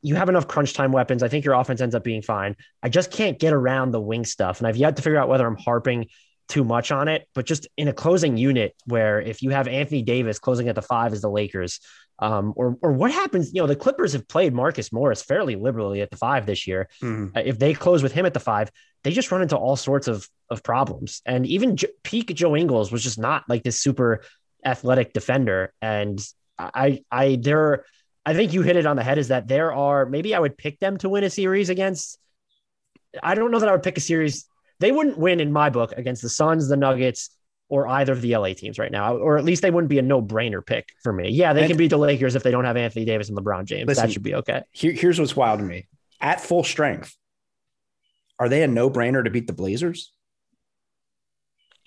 you 0.03 0.14
have 0.14 0.29
enough 0.29 0.47
crunch 0.47 0.75
time 0.75 0.93
weapons. 0.93 1.23
I 1.23 1.29
think 1.29 1.45
your 1.45 1.55
offense 1.55 1.81
ends 1.81 1.95
up 1.95 2.05
being 2.05 2.23
fine. 2.23 2.57
I 2.83 2.89
just 2.89 3.11
can't 3.11 3.39
get 3.39 3.53
around 3.53 3.91
the 3.91 4.01
wing 4.01 4.25
stuff. 4.25 4.59
And 4.59 4.66
I've 4.66 4.77
yet 4.77 4.97
to 4.97 5.03
figure 5.03 5.18
out 5.18 5.29
whether 5.29 5.47
I'm 5.47 5.57
harping 5.57 6.07
too 6.49 6.64
much 6.64 6.91
on 6.93 7.09
it, 7.09 7.27
but 7.35 7.47
just 7.47 7.68
in 7.77 7.89
a 7.89 7.93
closing 7.93 8.37
unit 8.37 8.75
where 8.85 9.21
if 9.21 9.41
you 9.41 9.51
have 9.51 9.68
Anthony 9.68 10.03
Davis 10.03 10.39
closing 10.39 10.68
at 10.68 10.75
the 10.75 10.83
five 10.83 11.12
as 11.12 11.21
the 11.21 11.31
Lakers, 11.31 11.81
um, 12.21 12.53
or 12.55 12.77
or 12.83 12.93
what 12.93 13.11
happens? 13.11 13.53
You 13.53 13.62
know, 13.62 13.66
the 13.66 13.77
Clippers 13.77 14.12
have 14.12 14.29
played 14.29 14.55
Marcus 14.55 14.93
Morris 14.93 15.23
fairly 15.23 15.57
liberally 15.57 16.03
at 16.03 16.11
the 16.11 16.16
five 16.16 16.47
this 16.47 16.66
year. 16.66 16.89
Mm. 17.03 17.37
Uh, 17.37 17.43
if 17.45 17.59
they 17.59 17.73
close 17.75 18.03
with 18.03 18.12
him 18.12 18.27
at 18.27 18.35
the 18.35 18.41
five, 18.41 18.71
they 19.03 19.11
just 19.11 19.33
run 19.33 19.43
into 19.43 19.57
all 19.57 19.77
sorts 19.77 20.07
of 20.07 20.29
of 20.51 20.62
problems. 20.62 21.23
And 21.25 21.47
even 21.47 21.77
J- 21.77 21.89
peak 22.03 22.35
Joe 22.35 22.55
Ingles 22.57 22.93
was 22.93 23.03
just 23.03 23.18
not 23.18 23.45
like 23.49 23.62
this 23.62 23.81
super 23.81 24.23
athletic 24.64 25.12
defender. 25.12 25.73
And 25.81 26.21
I 26.59 27.03
I 27.11 27.39
there 27.41 27.85
I 28.27 28.35
think 28.35 28.53
you 28.53 28.62
hit 28.62 28.77
it 28.77 28.87
on 28.87 28.97
the 28.97 29.03
head. 29.03 29.18
Is 29.18 29.29
that 29.29 29.49
there 29.49 29.73
are 29.73 30.05
maybe 30.05 30.35
I 30.35 30.39
would 30.39 30.59
pick 30.59 30.79
them 30.79 30.99
to 30.99 31.09
win 31.09 31.25
a 31.25 31.31
series 31.31 31.71
against. 31.71 32.18
I 33.23 33.35
don't 33.35 33.51
know 33.51 33.59
that 33.59 33.68
I 33.68 33.73
would 33.73 33.83
pick 33.83 33.97
a 33.97 34.03
series. 34.03 34.47
They 34.79 34.93
wouldn't 34.93 35.18
win 35.18 35.41
in 35.41 35.53
my 35.53 35.71
book 35.71 35.93
against 35.97 36.23
the 36.23 36.29
Suns, 36.29 36.68
the 36.68 36.77
Nuggets, 36.77 37.31
or 37.71 37.89
either 37.89 38.12
of 38.12 38.21
the 38.21 38.37
LA 38.37 38.53
teams 38.53 38.79
right 38.79 38.93
now, 38.93 39.16
or 39.16 39.39
at 39.39 39.45
least 39.45 39.62
they 39.62 39.71
wouldn't 39.71 39.89
be 39.89 39.99
a 39.99 40.03
no 40.03 40.21
brainer 40.21 40.64
pick 40.64 40.91
for 41.03 41.12
me. 41.12 41.31
Yeah, 41.31 41.55
they 41.55 41.62
and, 41.62 41.71
can 41.71 41.77
beat 41.79 41.89
the 41.89 41.97
Lakers 41.97 42.35
if 42.35 42.43
they 42.43 42.51
don't 42.51 42.64
have 42.64 42.77
Anthony 42.77 43.07
Davis 43.07 43.29
and 43.29 43.39
LeBron 43.39 43.64
James. 43.64 43.87
Listen, 43.87 44.07
that 44.07 44.12
should 44.12 44.23
be 44.23 44.35
okay. 44.35 44.62
Here, 44.73 44.93
here's 44.93 45.18
what's 45.18 45.35
wild 45.35 45.61
to 45.61 45.64
me 45.64 45.87
at 46.21 46.41
full 46.41 46.64
strength, 46.64 47.16
are 48.39 48.49
they 48.49 48.62
a 48.62 48.68
no 48.68 48.91
brainer 48.91 49.25
to 49.25 49.31
beat 49.31 49.47
the 49.47 49.53
Blazers? 49.53 50.12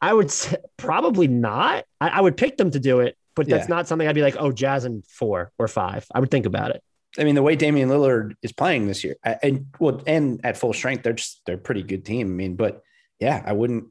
I 0.00 0.12
would 0.12 0.30
say 0.30 0.56
probably 0.76 1.28
not. 1.28 1.84
I, 2.00 2.08
I, 2.08 2.20
would 2.20 2.36
pick 2.36 2.56
them 2.56 2.70
to 2.70 2.78
do 2.78 3.00
it, 3.00 3.16
but 3.34 3.48
that's 3.48 3.68
yeah. 3.68 3.74
not 3.74 3.88
something 3.88 4.06
I'd 4.06 4.14
be 4.14 4.22
like, 4.22 4.36
oh, 4.38 4.52
Jazz 4.52 4.84
in 4.84 5.02
four 5.08 5.50
or 5.58 5.66
five. 5.66 6.06
I 6.14 6.20
would 6.20 6.30
think 6.30 6.46
about 6.46 6.70
it. 6.70 6.82
I 7.18 7.24
mean, 7.24 7.34
the 7.34 7.42
way 7.42 7.56
Damian 7.56 7.88
Lillard 7.88 8.34
is 8.42 8.52
playing 8.52 8.86
this 8.86 9.04
year, 9.04 9.16
and 9.22 9.66
well, 9.78 10.02
and 10.06 10.40
at 10.44 10.56
full 10.56 10.72
strength, 10.72 11.04
they're 11.04 11.12
just 11.12 11.40
they're 11.46 11.54
a 11.54 11.58
pretty 11.58 11.84
good 11.84 12.04
team. 12.04 12.26
I 12.26 12.30
mean, 12.30 12.56
but 12.56 12.82
yeah, 13.20 13.40
I 13.46 13.52
wouldn't 13.52 13.86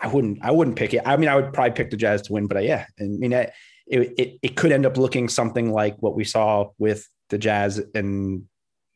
I 0.00 0.08
wouldn't 0.08 0.38
I 0.42 0.50
wouldn't 0.50 0.76
pick 0.76 0.94
it. 0.94 1.02
I 1.04 1.16
mean, 1.16 1.28
I 1.28 1.36
would 1.36 1.52
probably 1.52 1.72
pick 1.72 1.90
the 1.90 1.96
Jazz 1.96 2.22
to 2.22 2.32
win, 2.32 2.46
but 2.46 2.56
I, 2.56 2.60
yeah, 2.60 2.86
I 2.98 3.04
mean, 3.04 3.32
it, 3.32 3.52
it 3.86 4.38
it 4.42 4.56
could 4.56 4.72
end 4.72 4.86
up 4.86 4.96
looking 4.96 5.28
something 5.28 5.72
like 5.72 5.96
what 6.00 6.14
we 6.14 6.24
saw 6.24 6.70
with 6.78 7.08
the 7.30 7.38
Jazz 7.38 7.82
and 7.94 8.44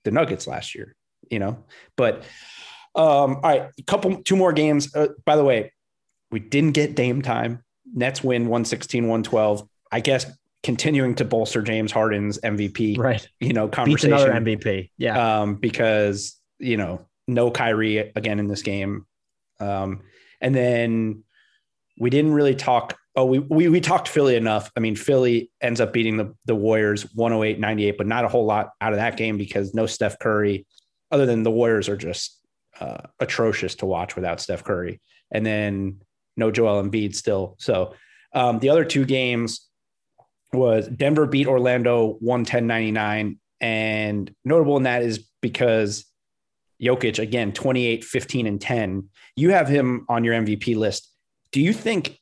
the 0.05 0.11
Nuggets 0.11 0.47
last 0.47 0.75
year, 0.75 0.95
you 1.31 1.39
know. 1.39 1.65
But 1.97 2.23
um, 2.95 3.37
all 3.37 3.41
right, 3.43 3.71
a 3.79 3.83
couple 3.83 4.23
two 4.23 4.37
more 4.37 4.53
games. 4.53 4.95
Uh, 4.95 5.09
by 5.25 5.37
the 5.37 5.45
way, 5.45 5.73
we 6.31 6.41
didn't 6.41 6.73
get 6.73 6.97
Dame 6.97 7.23
time. 7.23 7.63
Nets 7.95 8.23
win 8.23 8.43
116, 8.43 9.05
112. 9.05 9.69
I 9.93 10.01
guess 10.01 10.27
continuing 10.63 11.15
to 11.15 11.25
bolster 11.25 11.63
James 11.63 11.93
Harden's 11.93 12.39
MVP, 12.41 12.99
right? 12.99 13.27
You 13.41 13.53
know, 13.53 13.69
conversation. 13.69 14.11
Beats 14.11 14.25
another 14.25 14.41
MVP, 14.41 14.91
yeah. 14.99 15.41
Um, 15.41 15.57
because 15.57 16.41
you 16.59 16.77
know, 16.77 17.07
no 17.29 17.51
Kyrie 17.51 17.99
again 17.99 18.39
in 18.39 18.49
this 18.49 18.63
game. 18.63 19.07
Um, 19.61 20.03
and 20.41 20.55
then 20.55 21.25
we 21.99 22.11
didn't 22.11 22.33
really 22.33 22.55
talk. 22.55 22.97
Oh, 23.15 23.25
we, 23.25 23.39
we, 23.39 23.69
we 23.69 23.81
talked 23.81 24.09
Philly 24.09 24.37
enough. 24.37 24.71
I 24.77 24.81
mean, 24.81 24.95
Philly 24.95 25.51
ends 25.63 25.81
up 25.81 25.93
beating 25.93 26.19
the, 26.19 26.35
the 26.45 26.55
Warriors 26.55 27.03
108 27.15 27.59
98, 27.59 27.97
but 27.97 28.07
not 28.07 28.25
a 28.25 28.29
whole 28.29 28.45
lot 28.45 28.71
out 28.81 28.93
of 28.93 28.99
that 28.99 29.17
game 29.17 29.39
because 29.39 29.75
no 29.75 29.87
Steph 29.87 30.19
Curry, 30.19 30.67
other 31.11 31.25
than 31.25 31.43
the 31.43 31.51
Warriors 31.51 31.89
are 31.89 31.97
just 31.97 32.39
uh, 32.79 32.99
atrocious 33.21 33.75
to 33.77 33.87
watch 33.87 34.17
without 34.17 34.41
Steph 34.41 34.65
Curry. 34.65 35.01
And 35.31 35.47
then 35.47 36.01
no 36.37 36.51
Joel 36.51 36.83
Embiid 36.83 37.15
still. 37.15 37.57
So 37.59 37.95
um, 38.35 38.59
the 38.59 38.69
other 38.69 38.85
two 38.85 39.05
games 39.07 39.67
was 40.53 40.89
Denver 40.89 41.27
beat 41.27 41.47
Orlando 41.47 42.19
110 42.21 42.67
99. 42.67 43.39
And 43.61 44.35
notable 44.45 44.77
in 44.77 44.83
that 44.83 45.03
is 45.03 45.27
because 45.41 46.05
Jokic, 46.81 47.19
again, 47.19 47.53
28, 47.53 48.05
15, 48.05 48.47
and 48.47 48.61
10. 48.61 49.09
You 49.35 49.51
have 49.51 49.69
him 49.69 50.05
on 50.09 50.25
your 50.25 50.35
MVP 50.35 50.77
list. 50.77 51.09
Do 51.53 51.61
you 51.61 51.73
think 51.73 52.19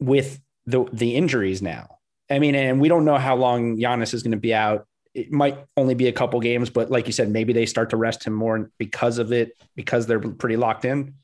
with 0.00 0.40
the 0.66 0.84
the 0.92 1.16
injuries 1.16 1.62
now? 1.62 1.98
I 2.30 2.38
mean, 2.38 2.54
and 2.54 2.80
we 2.80 2.88
don't 2.88 3.04
know 3.04 3.18
how 3.18 3.36
long 3.36 3.76
Giannis 3.76 4.14
is 4.14 4.22
going 4.22 4.32
to 4.32 4.38
be 4.38 4.54
out. 4.54 4.86
It 5.14 5.30
might 5.30 5.58
only 5.76 5.94
be 5.94 6.08
a 6.08 6.12
couple 6.12 6.40
games, 6.40 6.70
but 6.70 6.90
like 6.90 7.06
you 7.06 7.12
said, 7.12 7.28
maybe 7.28 7.52
they 7.52 7.66
start 7.66 7.90
to 7.90 7.98
rest 7.98 8.24
him 8.24 8.32
more 8.32 8.70
because 8.78 9.18
of 9.18 9.32
it, 9.32 9.52
because 9.76 10.06
they're 10.06 10.20
pretty 10.20 10.56
locked 10.56 10.86
in. 10.86 11.14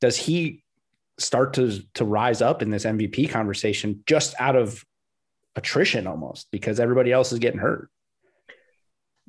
Does 0.00 0.16
he 0.16 0.62
start 1.18 1.54
to 1.54 1.80
to 1.94 2.04
rise 2.04 2.42
up 2.42 2.62
in 2.62 2.70
this 2.70 2.84
MVP 2.84 3.30
conversation 3.30 4.02
just 4.06 4.34
out 4.38 4.56
of 4.56 4.84
attrition 5.56 6.06
almost 6.06 6.50
because 6.50 6.78
everybody 6.78 7.12
else 7.12 7.32
is 7.32 7.38
getting 7.38 7.60
hurt? 7.60 7.88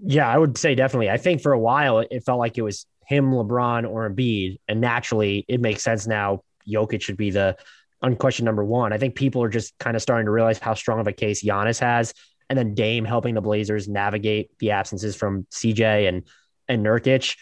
Yeah, 0.03 0.27
I 0.27 0.37
would 0.37 0.57
say 0.57 0.75
definitely. 0.75 1.09
I 1.09 1.17
think 1.17 1.41
for 1.41 1.53
a 1.53 1.59
while 1.59 1.99
it 1.99 2.23
felt 2.23 2.39
like 2.39 2.57
it 2.57 2.63
was 2.63 2.85
him, 3.07 3.31
LeBron, 3.31 3.89
or 3.89 4.09
Embiid, 4.09 4.57
and 4.67 4.81
naturally 4.81 5.45
it 5.47 5.61
makes 5.61 5.83
sense 5.83 6.07
now. 6.07 6.43
Jokic 6.67 7.01
should 7.01 7.17
be 7.17 7.31
the 7.31 7.57
unquestioned 8.01 8.45
number 8.45 8.63
one. 8.63 8.93
I 8.93 8.97
think 8.97 9.15
people 9.15 9.43
are 9.43 9.49
just 9.49 9.77
kind 9.79 9.95
of 9.95 10.01
starting 10.01 10.25
to 10.25 10.31
realize 10.31 10.59
how 10.59 10.73
strong 10.73 10.99
of 10.99 11.07
a 11.07 11.11
case 11.11 11.43
Giannis 11.43 11.79
has, 11.79 12.13
and 12.49 12.57
then 12.57 12.73
Dame 12.73 13.05
helping 13.05 13.35
the 13.35 13.41
Blazers 13.41 13.87
navigate 13.87 14.51
the 14.59 14.71
absences 14.71 15.15
from 15.15 15.45
CJ 15.51 16.07
and 16.07 16.23
and 16.67 16.85
Nurkic. 16.85 17.35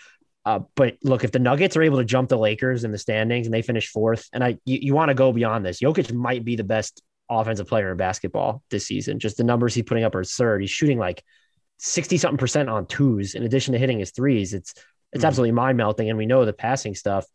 Uh, 0.46 0.62
but 0.76 0.98
look, 1.04 1.24
if 1.24 1.32
the 1.32 1.40
Nuggets 1.40 1.78
are 1.78 1.84
able 1.84 1.98
to 1.98 2.06
jump 2.06 2.30
the 2.30 2.38
Lakers 2.38 2.84
in 2.84 2.92
the 2.92 2.98
standings 2.98 3.46
and 3.46 3.54
they 3.54 3.62
finish 3.62 3.90
fourth, 3.90 4.28
and 4.34 4.44
I 4.44 4.58
you, 4.66 4.80
you 4.82 4.94
want 4.96 5.10
to 5.10 5.16
go 5.16 5.32
beyond 5.32 5.66
this, 5.66 5.80
Jokic 5.80 6.12
might 6.14 6.44
be 6.44 6.56
the 6.56 6.64
best 6.64 7.04
offensive 7.30 7.68
player 7.68 7.92
in 7.92 7.98
basketball 7.98 8.64
this 8.70 8.88
season. 8.88 9.20
Just 9.20 9.38
the 9.38 9.44
numbers 9.44 9.76
he's 9.76 9.84
putting 9.84 10.04
up 10.04 10.16
are 10.16 10.20
absurd. 10.20 10.62
He's 10.62 10.72
shooting 10.72 10.98
like 10.98 11.24
60 11.80 12.18
something 12.18 12.38
percent 12.38 12.70
on 12.70 12.86
twos 12.86 13.36
in 13.36 13.44
addition 13.44 13.74
to 13.74 13.80
hitting 13.80 14.00
his 14.00 14.12
threes. 14.12 14.54
It's 14.54 14.74
it's 15.12 15.24
mm 15.24 15.28
absolutely 15.28 15.54
mind 15.54 15.76
melting. 15.76 16.08
And 16.10 16.20
we 16.20 16.28
know 16.28 16.46
the 16.46 16.54
passing 16.54 16.94
stuff. 16.94 17.26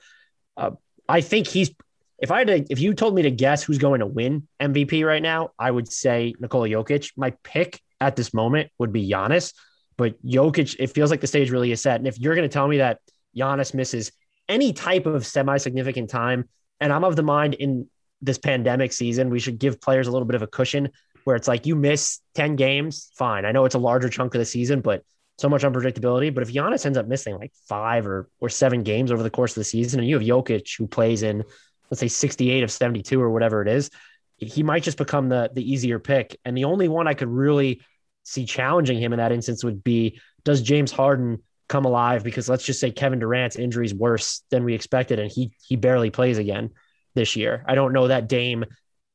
Uh, 0.56 0.70
I 1.08 1.20
think 1.20 1.48
he's 1.48 1.70
if 2.18 2.30
I 2.30 2.38
had 2.38 2.46
to, 2.46 2.64
if 2.70 2.78
you 2.78 2.94
told 2.94 3.14
me 3.14 3.22
to 3.22 3.30
guess 3.30 3.64
who's 3.64 3.78
going 3.78 4.00
to 4.00 4.06
win 4.06 4.46
MVP 4.60 5.04
right 5.04 5.22
now, 5.22 5.50
I 5.58 5.70
would 5.70 5.90
say 5.90 6.34
Nikola 6.38 6.68
Jokic. 6.68 7.10
My 7.16 7.30
pick 7.42 7.80
at 8.00 8.14
this 8.14 8.32
moment 8.32 8.70
would 8.78 8.92
be 8.92 9.10
Giannis, 9.10 9.52
but 9.96 10.22
Jokic, 10.24 10.76
it 10.78 10.88
feels 10.88 11.10
like 11.10 11.20
the 11.20 11.26
stage 11.26 11.50
really 11.50 11.72
is 11.72 11.80
set. 11.80 11.96
And 11.96 12.06
if 12.06 12.18
you're 12.18 12.36
going 12.36 12.48
to 12.48 12.52
tell 12.52 12.68
me 12.68 12.78
that 12.78 13.00
Giannis 13.36 13.74
misses 13.74 14.12
any 14.48 14.72
type 14.72 15.06
of 15.06 15.26
semi 15.26 15.56
significant 15.56 16.10
time, 16.10 16.48
and 16.80 16.92
I'm 16.92 17.04
of 17.04 17.16
the 17.16 17.22
mind 17.22 17.54
in 17.54 17.88
this 18.22 18.38
pandemic 18.38 18.92
season, 18.92 19.30
we 19.30 19.40
should 19.40 19.58
give 19.58 19.80
players 19.80 20.06
a 20.06 20.12
little 20.12 20.26
bit 20.26 20.36
of 20.36 20.42
a 20.42 20.46
cushion 20.46 20.90
where 21.24 21.36
it's 21.36 21.48
like 21.48 21.66
you 21.66 21.74
miss 21.74 22.20
10 22.34 22.56
games, 22.56 23.10
fine. 23.16 23.44
I 23.44 23.52
know 23.52 23.64
it's 23.64 23.74
a 23.74 23.80
larger 23.80 24.08
chunk 24.08 24.34
of 24.34 24.38
the 24.38 24.44
season, 24.44 24.80
but 24.80 25.02
so 25.38 25.48
much 25.48 25.62
unpredictability. 25.62 26.32
But 26.32 26.42
if 26.42 26.52
Giannis 26.52 26.86
ends 26.86 26.98
up 26.98 27.08
missing 27.08 27.36
like 27.36 27.52
five 27.68 28.06
or, 28.06 28.28
or 28.40 28.48
seven 28.48 28.82
games 28.82 29.10
over 29.10 29.22
the 29.22 29.30
course 29.30 29.52
of 29.52 29.60
the 29.60 29.64
season, 29.64 30.00
and 30.00 30.08
you 30.08 30.18
have 30.18 30.26
Jokic 30.26 30.76
who 30.78 30.86
plays 30.86 31.22
in, 31.22 31.42
let's 31.90 32.00
say 32.00 32.08
68 32.08 32.62
of 32.62 32.70
72 32.70 33.20
or 33.20 33.30
whatever 33.30 33.62
it 33.62 33.68
is, 33.68 33.90
he 34.36 34.62
might 34.62 34.82
just 34.82 34.98
become 34.98 35.28
the, 35.28 35.50
the 35.52 35.68
easier 35.72 35.98
pick. 35.98 36.38
And 36.44 36.56
the 36.56 36.64
only 36.64 36.88
one 36.88 37.08
I 37.08 37.14
could 37.14 37.28
really 37.28 37.80
see 38.24 38.46
challenging 38.46 38.98
him 38.98 39.12
in 39.12 39.18
that 39.18 39.32
instance 39.32 39.64
would 39.64 39.84
be 39.84 40.20
does 40.44 40.62
James 40.62 40.92
Harden 40.92 41.42
come 41.68 41.84
alive? 41.84 42.24
Because 42.24 42.48
let's 42.48 42.64
just 42.64 42.80
say 42.80 42.90
Kevin 42.90 43.18
Durant's 43.18 43.56
injury 43.56 43.86
is 43.86 43.94
worse 43.94 44.42
than 44.50 44.64
we 44.64 44.74
expected, 44.74 45.18
and 45.18 45.30
he 45.30 45.52
he 45.66 45.76
barely 45.76 46.10
plays 46.10 46.38
again 46.38 46.70
this 47.14 47.36
year. 47.36 47.64
I 47.66 47.74
don't 47.74 47.92
know 47.92 48.08
that 48.08 48.28
Dame 48.28 48.66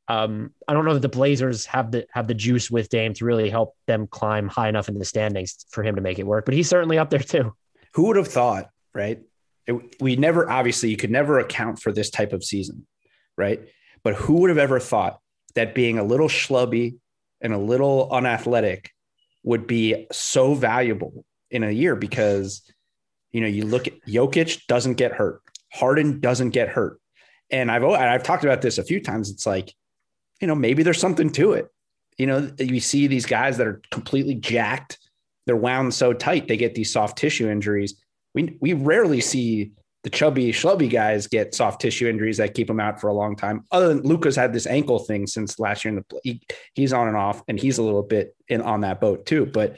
um, 0.09 0.51
I 0.67 0.73
don't 0.73 0.85
know 0.85 0.95
that 0.95 1.01
the 1.01 1.07
Blazers 1.07 1.67
have 1.67 1.91
the 1.91 2.07
have 2.11 2.27
the 2.27 2.33
juice 2.33 2.71
with 2.71 2.89
Dame 2.89 3.13
to 3.13 3.25
really 3.25 3.49
help 3.49 3.75
them 3.85 4.07
climb 4.07 4.47
high 4.47 4.67
enough 4.67 4.89
in 4.89 4.97
the 4.97 5.05
standings 5.05 5.65
for 5.69 5.83
him 5.83 5.95
to 5.95 6.01
make 6.01 6.17
it 6.17 6.25
work. 6.25 6.45
But 6.45 6.55
he's 6.55 6.67
certainly 6.67 6.97
up 6.97 7.11
there 7.11 7.19
too. 7.19 7.53
Who 7.93 8.07
would 8.07 8.15
have 8.15 8.27
thought, 8.27 8.71
right? 8.93 9.21
It, 9.67 10.01
we 10.01 10.15
never 10.15 10.49
obviously 10.49 10.89
you 10.89 10.97
could 10.97 11.11
never 11.11 11.37
account 11.37 11.79
for 11.79 11.91
this 11.91 12.09
type 12.09 12.33
of 12.33 12.43
season, 12.43 12.87
right? 13.37 13.61
But 14.03 14.15
who 14.15 14.37
would 14.37 14.49
have 14.49 14.57
ever 14.57 14.79
thought 14.79 15.19
that 15.53 15.75
being 15.75 15.99
a 15.99 16.03
little 16.03 16.27
schlubby 16.27 16.97
and 17.39 17.53
a 17.53 17.59
little 17.59 18.09
unathletic 18.11 18.89
would 19.43 19.67
be 19.67 20.07
so 20.11 20.55
valuable 20.55 21.23
in 21.51 21.63
a 21.63 21.71
year 21.71 21.95
because 21.95 22.63
you 23.31 23.41
know 23.41 23.47
you 23.47 23.63
look 23.63 23.85
at 23.85 23.93
Jokic 24.07 24.65
doesn't 24.65 24.95
get 24.95 25.11
hurt, 25.11 25.41
Harden 25.71 26.19
doesn't 26.19 26.49
get 26.49 26.69
hurt, 26.69 26.99
and 27.51 27.69
I've 27.69 27.83
I've 27.83 28.23
talked 28.23 28.43
about 28.43 28.63
this 28.63 28.79
a 28.79 28.83
few 28.83 28.99
times. 28.99 29.29
It's 29.29 29.45
like 29.45 29.75
you 30.39 30.47
know, 30.47 30.55
maybe 30.55 30.83
there's 30.83 30.99
something 30.99 31.31
to 31.31 31.53
it. 31.53 31.69
You 32.17 32.27
know, 32.27 32.51
you 32.59 32.79
see 32.79 33.07
these 33.07 33.25
guys 33.25 33.57
that 33.57 33.67
are 33.67 33.81
completely 33.91 34.35
jacked, 34.35 34.97
they're 35.45 35.55
wound 35.55 35.93
so 35.93 36.13
tight, 36.13 36.47
they 36.47 36.57
get 36.57 36.75
these 36.75 36.91
soft 36.91 37.17
tissue 37.17 37.49
injuries. 37.49 37.95
We 38.35 38.57
we 38.59 38.73
rarely 38.73 39.21
see 39.21 39.71
the 40.03 40.09
chubby, 40.09 40.51
schlubby 40.51 40.89
guys 40.89 41.27
get 41.27 41.53
soft 41.53 41.81
tissue 41.81 42.07
injuries 42.07 42.37
that 42.37 42.53
keep 42.53 42.67
them 42.67 42.79
out 42.79 43.01
for 43.01 43.09
a 43.09 43.13
long 43.13 43.35
time. 43.35 43.65
Other 43.71 43.89
than 43.89 44.01
Luka's 44.03 44.35
had 44.35 44.53
this 44.53 44.67
ankle 44.67 44.99
thing 44.99 45.27
since 45.27 45.59
last 45.59 45.83
year 45.83 45.93
in 45.93 46.03
the 46.09 46.19
he, 46.23 46.41
he's 46.73 46.93
on 46.93 47.07
and 47.07 47.17
off, 47.17 47.43
and 47.47 47.59
he's 47.59 47.77
a 47.77 47.83
little 47.83 48.03
bit 48.03 48.35
in 48.47 48.61
on 48.61 48.81
that 48.81 49.01
boat 49.01 49.25
too. 49.25 49.45
But 49.45 49.77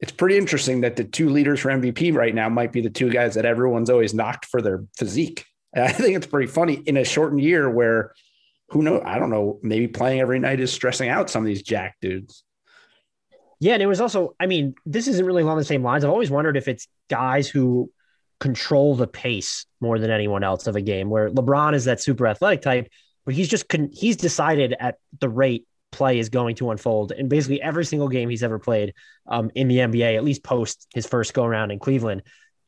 it's 0.00 0.12
pretty 0.12 0.38
interesting 0.38 0.82
that 0.82 0.96
the 0.96 1.04
two 1.04 1.28
leaders 1.28 1.60
for 1.60 1.70
MVP 1.70 2.14
right 2.14 2.34
now 2.34 2.48
might 2.48 2.72
be 2.72 2.80
the 2.80 2.90
two 2.90 3.10
guys 3.10 3.34
that 3.34 3.44
everyone's 3.44 3.90
always 3.90 4.14
knocked 4.14 4.46
for 4.46 4.62
their 4.62 4.84
physique. 4.96 5.44
And 5.74 5.84
I 5.88 5.92
think 5.92 6.16
it's 6.16 6.26
pretty 6.26 6.50
funny 6.50 6.74
in 6.74 6.96
a 6.96 7.04
shortened 7.04 7.42
year 7.42 7.68
where 7.68 8.12
who 8.68 8.82
knows? 8.82 9.02
I 9.04 9.18
don't 9.18 9.30
know. 9.30 9.58
Maybe 9.62 9.88
playing 9.88 10.20
every 10.20 10.38
night 10.38 10.60
is 10.60 10.72
stressing 10.72 11.08
out 11.08 11.30
some 11.30 11.42
of 11.42 11.46
these 11.46 11.62
jack 11.62 11.96
dudes. 12.00 12.44
Yeah, 13.60 13.74
and 13.74 13.82
it 13.82 13.86
was 13.86 14.00
also, 14.00 14.34
I 14.38 14.46
mean, 14.46 14.74
this 14.86 15.08
isn't 15.08 15.24
really 15.24 15.42
along 15.42 15.58
the 15.58 15.64
same 15.64 15.82
lines. 15.82 16.04
I've 16.04 16.10
always 16.10 16.30
wondered 16.30 16.56
if 16.56 16.68
it's 16.68 16.86
guys 17.08 17.48
who 17.48 17.90
control 18.38 18.94
the 18.94 19.08
pace 19.08 19.66
more 19.80 19.98
than 19.98 20.10
anyone 20.10 20.44
else 20.44 20.66
of 20.66 20.76
a 20.76 20.80
game, 20.80 21.10
where 21.10 21.28
LeBron 21.30 21.74
is 21.74 21.86
that 21.86 22.00
super 22.00 22.26
athletic 22.26 22.62
type, 22.62 22.88
but 23.24 23.34
he's 23.34 23.48
just 23.48 23.64
he's 23.92 24.16
decided 24.16 24.76
at 24.78 24.96
the 25.18 25.28
rate 25.28 25.66
play 25.90 26.18
is 26.18 26.28
going 26.28 26.54
to 26.56 26.70
unfold 26.70 27.12
in 27.12 27.28
basically 27.28 27.60
every 27.62 27.84
single 27.84 28.08
game 28.08 28.28
he's 28.28 28.42
ever 28.42 28.58
played 28.58 28.92
um, 29.26 29.50
in 29.54 29.68
the 29.68 29.78
NBA, 29.78 30.16
at 30.16 30.24
least 30.24 30.44
post 30.44 30.86
his 30.94 31.06
first 31.06 31.34
go 31.34 31.44
around 31.44 31.70
in 31.70 31.78
Cleveland. 31.78 32.22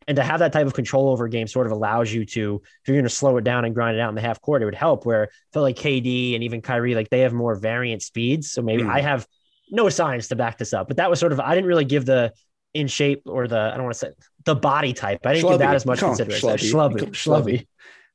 And 0.09 0.17
to 0.17 0.23
have 0.23 0.41
that 0.41 0.53
type 0.53 0.67
of 0.67 0.75
control 0.75 1.11
over 1.11 1.27
a 1.27 1.31
game 1.31 1.47
sort 1.47 1.67
of 1.67 1.73
allows 1.73 2.13
you 2.13 2.25
to, 2.25 2.63
if 2.65 2.89
you're 2.89 2.97
going 2.97 3.05
to 3.05 3.11
slow 3.11 3.37
it 3.37 3.45
down 3.45 3.65
and 3.65 3.75
grind 3.75 3.97
it 3.97 4.01
out 4.01 4.09
in 4.09 4.15
the 4.15 4.21
half 4.21 4.41
court, 4.41 4.63
it 4.63 4.65
would 4.65 4.75
help. 4.75 5.05
Where 5.07 5.25
I 5.25 5.29
feel 5.53 5.63
like 5.63 5.77
KD 5.77 6.35
and 6.35 6.43
even 6.43 6.63
Kyrie, 6.63 6.95
like 6.95 7.11
they 7.11 7.21
have 7.21 7.33
more 7.33 7.55
variant 7.55 8.03
speeds. 8.03 8.51
So 8.51 8.63
maybe 8.63 8.83
mm. 8.83 8.91
I 8.91 9.03
have 9.03 9.27
no 9.71 9.89
science 9.89 10.29
to 10.29 10.37
back 10.37 10.59
this 10.59 10.73
up, 10.73 10.89
but 10.89 10.97
that 10.97 11.11
was 11.11 11.21
sort 11.21 11.33
of, 11.33 11.41
I 11.41 11.55
didn't 11.55 11.69
really 11.69 11.85
give 11.85 12.07
the 12.07 12.33
in 12.75 12.89
shape 12.89 13.23
or 13.27 13.47
the, 13.47 13.59
I 13.59 13.75
don't 13.75 13.85
want 13.85 13.95
to 13.95 13.99
say 13.99 14.11
the 14.45 14.55
body 14.55 14.93
type. 14.93 15.25
I 15.25 15.35
didn't 15.35 15.47
Schlubby. 15.47 15.51
give 15.53 15.59
that 15.61 15.75
as 15.75 15.87
much 15.87 16.01
consideration. 16.01 16.49
Schlubby. 16.49 17.01
Schlubby. 17.11 17.67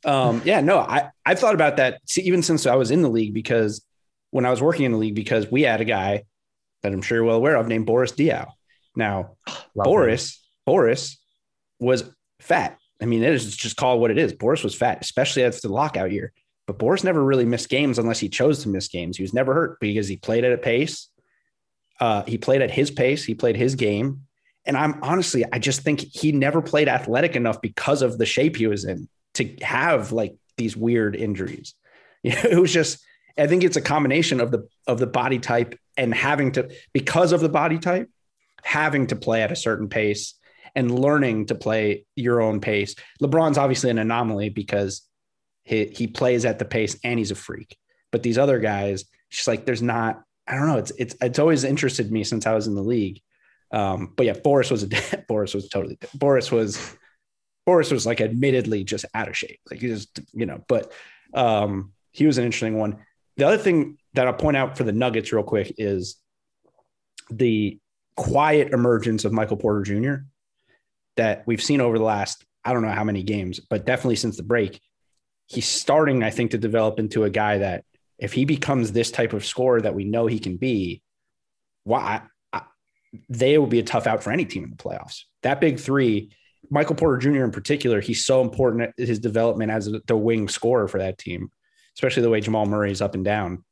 Schlubby. 0.03 0.09
Um, 0.09 0.41
yeah, 0.45 0.61
no, 0.61 0.79
I, 0.79 1.09
I've 1.25 1.39
thought 1.39 1.55
about 1.55 1.77
that 1.77 2.01
even 2.17 2.43
since 2.43 2.65
I 2.65 2.75
was 2.75 2.91
in 2.91 3.01
the 3.01 3.09
league 3.09 3.33
because 3.33 3.83
when 4.31 4.45
I 4.45 4.51
was 4.51 4.61
working 4.61 4.85
in 4.85 4.91
the 4.91 4.97
league, 4.97 5.15
because 5.15 5.49
we 5.49 5.61
had 5.61 5.81
a 5.81 5.85
guy 5.85 6.23
that 6.83 6.91
I'm 6.91 7.01
sure 7.01 7.17
you're 7.17 7.25
well 7.25 7.37
aware 7.37 7.55
of 7.55 7.67
named 7.67 7.85
Boris 7.85 8.11
Diaw. 8.11 8.47
Now, 8.95 9.37
Boris, 9.75 10.35
him. 10.35 10.41
Boris 10.65 11.17
was 11.79 12.09
fat. 12.39 12.77
I 13.01 13.05
mean, 13.05 13.23
it 13.23 13.33
is 13.33 13.55
just 13.55 13.75
called 13.75 13.99
what 13.99 14.11
it 14.11 14.17
is. 14.17 14.33
Boris 14.33 14.63
was 14.63 14.75
fat, 14.75 14.99
especially 15.01 15.43
after 15.43 15.67
the 15.67 15.73
lockout 15.73 16.11
year. 16.11 16.31
But 16.67 16.79
Boris 16.79 17.03
never 17.03 17.23
really 17.23 17.45
missed 17.45 17.69
games 17.69 17.99
unless 17.99 18.19
he 18.19 18.29
chose 18.29 18.63
to 18.63 18.69
miss 18.69 18.87
games. 18.87 19.17
He 19.17 19.23
was 19.23 19.33
never 19.33 19.53
hurt 19.53 19.79
because 19.79 20.07
he 20.07 20.17
played 20.17 20.43
at 20.43 20.53
a 20.53 20.57
pace. 20.57 21.09
Uh, 21.99 22.23
he 22.23 22.37
played 22.37 22.61
at 22.61 22.71
his 22.71 22.89
pace. 22.89 23.23
He 23.23 23.35
played 23.35 23.55
his 23.55 23.75
game. 23.75 24.21
And 24.65 24.75
I'm 24.75 24.99
honestly, 25.03 25.45
I 25.51 25.59
just 25.59 25.81
think 25.81 25.99
he 25.99 26.31
never 26.31 26.61
played 26.61 26.87
athletic 26.87 27.35
enough 27.35 27.61
because 27.61 28.01
of 28.01 28.17
the 28.17 28.25
shape 28.25 28.55
he 28.55 28.67
was 28.67 28.83
in 28.83 29.07
to 29.35 29.55
have 29.61 30.11
like 30.11 30.35
these 30.57 30.75
weird 30.75 31.15
injuries. 31.15 31.73
It 32.23 32.59
was 32.59 32.73
just, 32.73 33.05
I 33.37 33.45
think 33.45 33.63
it's 33.63 33.77
a 33.77 33.81
combination 33.81 34.41
of 34.41 34.49
the 34.49 34.67
of 34.87 34.97
the 34.97 35.05
body 35.05 35.37
type 35.37 35.77
and 35.95 36.11
having 36.11 36.53
to 36.53 36.71
because 36.91 37.33
of 37.33 37.41
the 37.41 37.49
body 37.49 37.77
type, 37.77 38.09
having 38.63 39.05
to 39.07 39.15
play 39.15 39.43
at 39.43 39.51
a 39.51 39.55
certain 39.55 39.89
pace 39.89 40.33
and 40.75 40.99
learning 40.99 41.45
to 41.47 41.55
play 41.55 42.05
your 42.15 42.41
own 42.41 42.59
pace. 42.59 42.95
LeBron's 43.21 43.57
obviously 43.57 43.89
an 43.89 43.99
anomaly 43.99 44.49
because 44.49 45.01
he, 45.63 45.85
he 45.85 46.07
plays 46.07 46.45
at 46.45 46.59
the 46.59 46.65
pace 46.65 46.97
and 47.03 47.17
he's 47.17 47.31
a 47.31 47.35
freak. 47.35 47.77
But 48.11 48.23
these 48.23 48.37
other 48.37 48.59
guys, 48.59 49.05
just 49.29 49.47
like 49.47 49.65
there's 49.65 49.81
not, 49.81 50.21
I 50.47 50.55
don't 50.55 50.67
know. 50.67 50.77
It's 50.77 50.91
it's 50.97 51.15
it's 51.21 51.39
always 51.39 51.63
interested 51.63 52.11
me 52.11 52.23
since 52.23 52.45
I 52.45 52.53
was 52.53 52.67
in 52.67 52.75
the 52.75 52.83
league. 52.83 53.21
Um, 53.71 54.13
but 54.15 54.25
yeah, 54.25 54.33
Boris 54.33 54.69
was 54.69 54.83
a 54.83 55.23
Boris 55.27 55.53
was 55.53 55.69
totally 55.69 55.97
Boris 56.13 56.51
was 56.51 56.95
Boris 57.65 57.89
was 57.89 58.05
like 58.05 58.21
admittedly 58.21 58.83
just 58.83 59.05
out 59.15 59.27
of 59.27 59.35
shape. 59.35 59.59
Like 59.71 59.81
he 59.81 59.87
just, 59.87 60.19
you 60.33 60.45
know, 60.45 60.63
but 60.67 60.91
um, 61.33 61.93
he 62.11 62.27
was 62.27 62.37
an 62.37 62.45
interesting 62.45 62.77
one. 62.77 62.99
The 63.37 63.47
other 63.47 63.57
thing 63.57 63.97
that 64.13 64.27
I'll 64.27 64.33
point 64.33 64.55
out 64.55 64.77
for 64.77 64.83
the 64.83 64.91
Nuggets 64.91 65.33
real 65.33 65.43
quick 65.43 65.73
is 65.77 66.15
the 67.31 67.79
quiet 68.15 68.71
emergence 68.71 69.25
of 69.25 69.33
Michael 69.33 69.57
Porter 69.57 69.81
Jr 69.81 70.25
that 71.17 71.43
we've 71.45 71.63
seen 71.63 71.81
over 71.81 71.97
the 71.97 72.03
last, 72.03 72.45
I 72.63 72.73
don't 72.73 72.81
know 72.81 72.89
how 72.89 73.03
many 73.03 73.23
games, 73.23 73.59
but 73.59 73.85
definitely 73.85 74.15
since 74.15 74.37
the 74.37 74.43
break, 74.43 74.79
he's 75.47 75.67
starting, 75.67 76.23
I 76.23 76.29
think, 76.29 76.51
to 76.51 76.57
develop 76.57 76.99
into 76.99 77.23
a 77.23 77.29
guy 77.29 77.59
that 77.59 77.83
if 78.17 78.33
he 78.33 78.45
becomes 78.45 78.91
this 78.91 79.11
type 79.11 79.33
of 79.33 79.45
scorer 79.45 79.81
that 79.81 79.95
we 79.95 80.05
know 80.05 80.27
he 80.27 80.39
can 80.39 80.57
be, 80.57 81.01
why 81.83 82.21
they 83.29 83.57
will 83.57 83.67
be 83.67 83.79
a 83.79 83.83
tough 83.83 84.07
out 84.07 84.23
for 84.23 84.31
any 84.31 84.45
team 84.45 84.63
in 84.63 84.69
the 84.69 84.75
playoffs. 84.75 85.21
That 85.43 85.61
big 85.61 85.79
three, 85.79 86.31
Michael 86.69 86.95
Porter 86.95 87.17
Jr. 87.17 87.43
in 87.43 87.51
particular, 87.51 88.01
he's 88.01 88.25
so 88.25 88.41
important 88.41 88.93
at 88.99 89.07
his 89.07 89.19
development 89.19 89.71
as 89.71 89.89
the 90.07 90.17
wing 90.17 90.47
scorer 90.47 90.87
for 90.87 90.97
that 90.97 91.17
team, 91.17 91.49
especially 91.95 92.23
the 92.23 92.29
way 92.29 92.41
Jamal 92.41 92.65
Murray 92.65 92.91
is 92.91 93.01
up 93.01 93.15
and 93.15 93.23
down. 93.23 93.63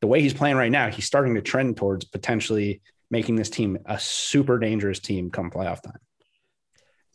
The 0.00 0.06
way 0.06 0.20
he's 0.20 0.34
playing 0.34 0.56
right 0.56 0.70
now, 0.70 0.90
he's 0.90 1.06
starting 1.06 1.34
to 1.34 1.42
trend 1.42 1.76
towards 1.76 2.04
potentially 2.04 2.82
making 3.10 3.36
this 3.36 3.50
team 3.50 3.78
a 3.86 3.98
super 3.98 4.58
dangerous 4.58 5.00
team 5.00 5.30
come 5.30 5.50
playoff 5.50 5.82
time. 5.82 5.98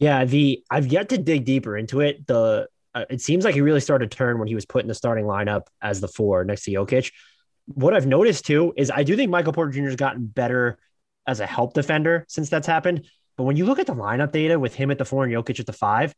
Yeah, 0.04 0.26
the 0.26 0.62
I've 0.70 0.88
yet 0.88 1.08
to 1.10 1.18
dig 1.18 1.46
deeper 1.46 1.78
into 1.78 2.02
it. 2.02 2.28
The 2.28 2.68
uh, 2.94 3.06
it 3.10 3.22
seems 3.22 3.46
like 3.46 3.56
he 3.56 3.62
really 3.62 3.80
started 3.80 4.12
to 4.12 4.18
turn 4.18 4.38
when 4.38 4.50
he 4.50 4.54
was 4.54 4.66
put 4.66 4.82
in 4.82 4.90
the 4.90 4.94
starting 4.94 5.24
lineup 5.24 5.68
as 5.82 6.02
the 6.02 6.10
four 6.10 6.44
next 6.44 6.66
to 6.66 6.72
Jokic. 6.72 7.14
What 7.68 7.94
I've 7.94 8.06
noticed 8.06 8.46
too 8.46 8.74
is 8.76 8.92
I 8.92 9.04
do 9.04 9.16
think 9.16 9.32
Michael 9.32 9.54
Porter 9.54 9.72
Jr. 9.72 9.86
has 9.86 9.96
gotten 9.96 10.26
better 10.26 10.78
as 11.26 11.40
a 11.40 11.46
help 11.46 11.74
defender 11.74 12.26
since 12.28 12.50
that's 12.50 12.68
happened. 12.68 13.06
But 13.38 13.46
when 13.46 13.56
you 13.56 13.66
look 13.66 13.80
at 13.80 13.88
the 13.88 13.96
lineup 13.96 14.34
data 14.34 14.60
with 14.60 14.76
him 14.76 14.92
at 14.92 14.98
the 14.98 15.06
four 15.06 15.24
and 15.24 15.34
Jokic 15.34 15.62
at 15.62 15.68
the 15.68 15.74
five, 15.74 16.14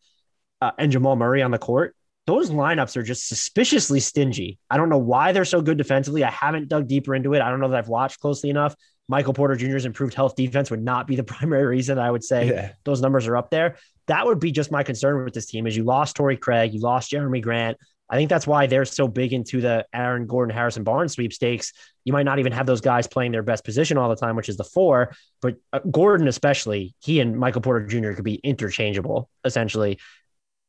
uh, 0.61 0.71
and 0.79 0.91
Jamal 0.91 1.15
Murray 1.15 1.43
on 1.43 1.51
the 1.51 1.59
court, 1.59 1.95
those 2.25 2.49
lineups 2.49 2.97
are 2.97 3.03
just 3.03 3.27
suspiciously 3.27 3.99
stingy. 3.99 4.57
I 4.67 4.77
don't 4.77 4.89
know 4.89 4.97
why 4.97 5.31
they're 5.31 5.45
so 5.45 5.61
good 5.61 5.77
defensively. 5.77 6.23
I 6.23 6.31
haven't 6.31 6.69
dug 6.69 6.87
deeper 6.87 7.13
into 7.13 7.35
it. 7.35 7.41
I 7.41 7.51
don't 7.51 7.59
know 7.59 7.69
that 7.69 7.77
I've 7.77 7.87
watched 7.87 8.19
closely 8.19 8.49
enough. 8.49 8.73
Michael 9.07 9.33
Porter 9.33 9.55
Jr.'s 9.55 9.85
improved 9.85 10.13
health 10.13 10.35
defense 10.35 10.71
would 10.71 10.83
not 10.83 11.07
be 11.07 11.15
the 11.15 11.23
primary 11.35 11.65
reason 11.65 11.99
I 11.99 12.11
would 12.11 12.23
say 12.23 12.49
yeah. 12.49 12.71
those 12.83 13.01
numbers 13.01 13.27
are 13.27 13.37
up 13.37 13.49
there. 13.49 13.77
That 14.07 14.25
would 14.25 14.39
be 14.39 14.51
just 14.51 14.71
my 14.71 14.83
concern 14.83 15.23
with 15.23 15.33
this 15.33 15.45
team 15.47 15.67
is 15.67 15.75
you 15.75 15.83
lost 15.83 16.15
Torrey 16.15 16.37
Craig, 16.37 16.73
you 16.73 16.79
lost 16.79 17.11
Jerami 17.11 17.41
Grant. 17.41 17.77
I 18.07 18.17
think 18.17 18.29
that's 18.29 18.45
why 18.45 18.67
they're 18.67 18.85
so 18.85 19.07
big 19.07 19.33
into 19.33 19.61
the 19.61 19.85
Aaron 19.91 20.27
Gordon, 20.27 20.55
Harrison 20.55 20.83
Barnes 20.83 21.13
sweepstakes. 21.13 21.73
You 22.03 22.13
might 22.13 22.23
not 22.23 22.37
even 22.37 22.51
have 22.51 22.67
those 22.67 22.81
guys 22.81 23.07
playing 23.07 23.31
their 23.31 23.41
best 23.41 23.65
position 23.65 23.97
all 23.97 24.09
the 24.09 24.15
time, 24.15 24.35
which 24.35 24.47
is 24.47 24.57
the 24.57 24.63
four, 24.63 25.15
but 25.41 25.55
uh, 25.73 25.79
Gordon, 25.89 26.27
especially, 26.27 26.93
he 26.99 27.19
and 27.19 27.35
Michael 27.35 27.61
Porter 27.61 27.87
Jr. 27.87 28.13
could 28.13 28.23
be 28.23 28.35
interchangeable 28.35 29.29
essentially. 29.43 29.97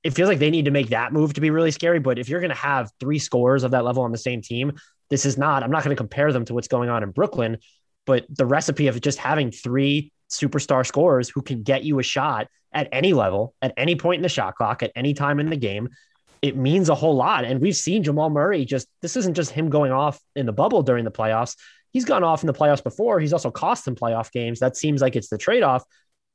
It 0.02 0.14
feels 0.14 0.28
like 0.28 0.38
they 0.38 0.50
need 0.50 0.66
to 0.66 0.70
make 0.70 0.90
that 0.90 1.12
move 1.12 1.34
to 1.34 1.40
be 1.40 1.50
really 1.50 1.72
scary. 1.72 1.98
But 1.98 2.18
if 2.18 2.28
you're 2.28 2.40
going 2.40 2.50
to 2.50 2.56
have 2.56 2.90
three 3.00 3.18
scores 3.18 3.64
of 3.64 3.72
that 3.72 3.84
level 3.84 4.04
on 4.04 4.12
the 4.12 4.18
same 4.18 4.40
team, 4.40 4.72
this 5.10 5.26
is 5.26 5.36
not, 5.36 5.62
I'm 5.62 5.70
not 5.70 5.84
going 5.84 5.94
to 5.94 6.00
compare 6.00 6.32
them 6.32 6.44
to 6.46 6.54
what's 6.54 6.68
going 6.68 6.88
on 6.88 7.02
in 7.02 7.10
Brooklyn, 7.10 7.58
but 8.06 8.24
the 8.30 8.46
recipe 8.46 8.86
of 8.86 9.00
just 9.00 9.18
having 9.18 9.50
three 9.50 10.12
superstar 10.30 10.86
scorers 10.86 11.28
who 11.28 11.42
can 11.42 11.62
get 11.62 11.84
you 11.84 11.98
a 11.98 12.02
shot 12.02 12.48
at 12.72 12.88
any 12.92 13.12
level, 13.12 13.54
at 13.62 13.72
any 13.76 13.96
point 13.96 14.18
in 14.18 14.22
the 14.22 14.28
shot 14.28 14.54
clock, 14.54 14.82
at 14.82 14.92
any 14.94 15.14
time 15.14 15.40
in 15.40 15.50
the 15.50 15.56
game, 15.56 15.88
it 16.42 16.56
means 16.56 16.88
a 16.88 16.94
whole 16.94 17.16
lot. 17.16 17.44
And 17.44 17.60
we've 17.60 17.76
seen 17.76 18.02
Jamal 18.02 18.30
Murray 18.30 18.64
just, 18.64 18.88
this 19.02 19.16
isn't 19.16 19.34
just 19.34 19.50
him 19.50 19.70
going 19.70 19.92
off 19.92 20.20
in 20.34 20.46
the 20.46 20.52
bubble 20.52 20.82
during 20.82 21.04
the 21.04 21.10
playoffs. 21.10 21.56
He's 21.92 22.04
gone 22.04 22.24
off 22.24 22.42
in 22.42 22.46
the 22.46 22.52
playoffs 22.52 22.82
before. 22.82 23.20
He's 23.20 23.32
also 23.32 23.50
cost 23.50 23.84
them 23.84 23.96
playoff 23.96 24.30
games. 24.30 24.60
That 24.60 24.76
seems 24.76 25.00
like 25.00 25.16
it's 25.16 25.28
the 25.28 25.38
trade 25.38 25.62
off. 25.62 25.84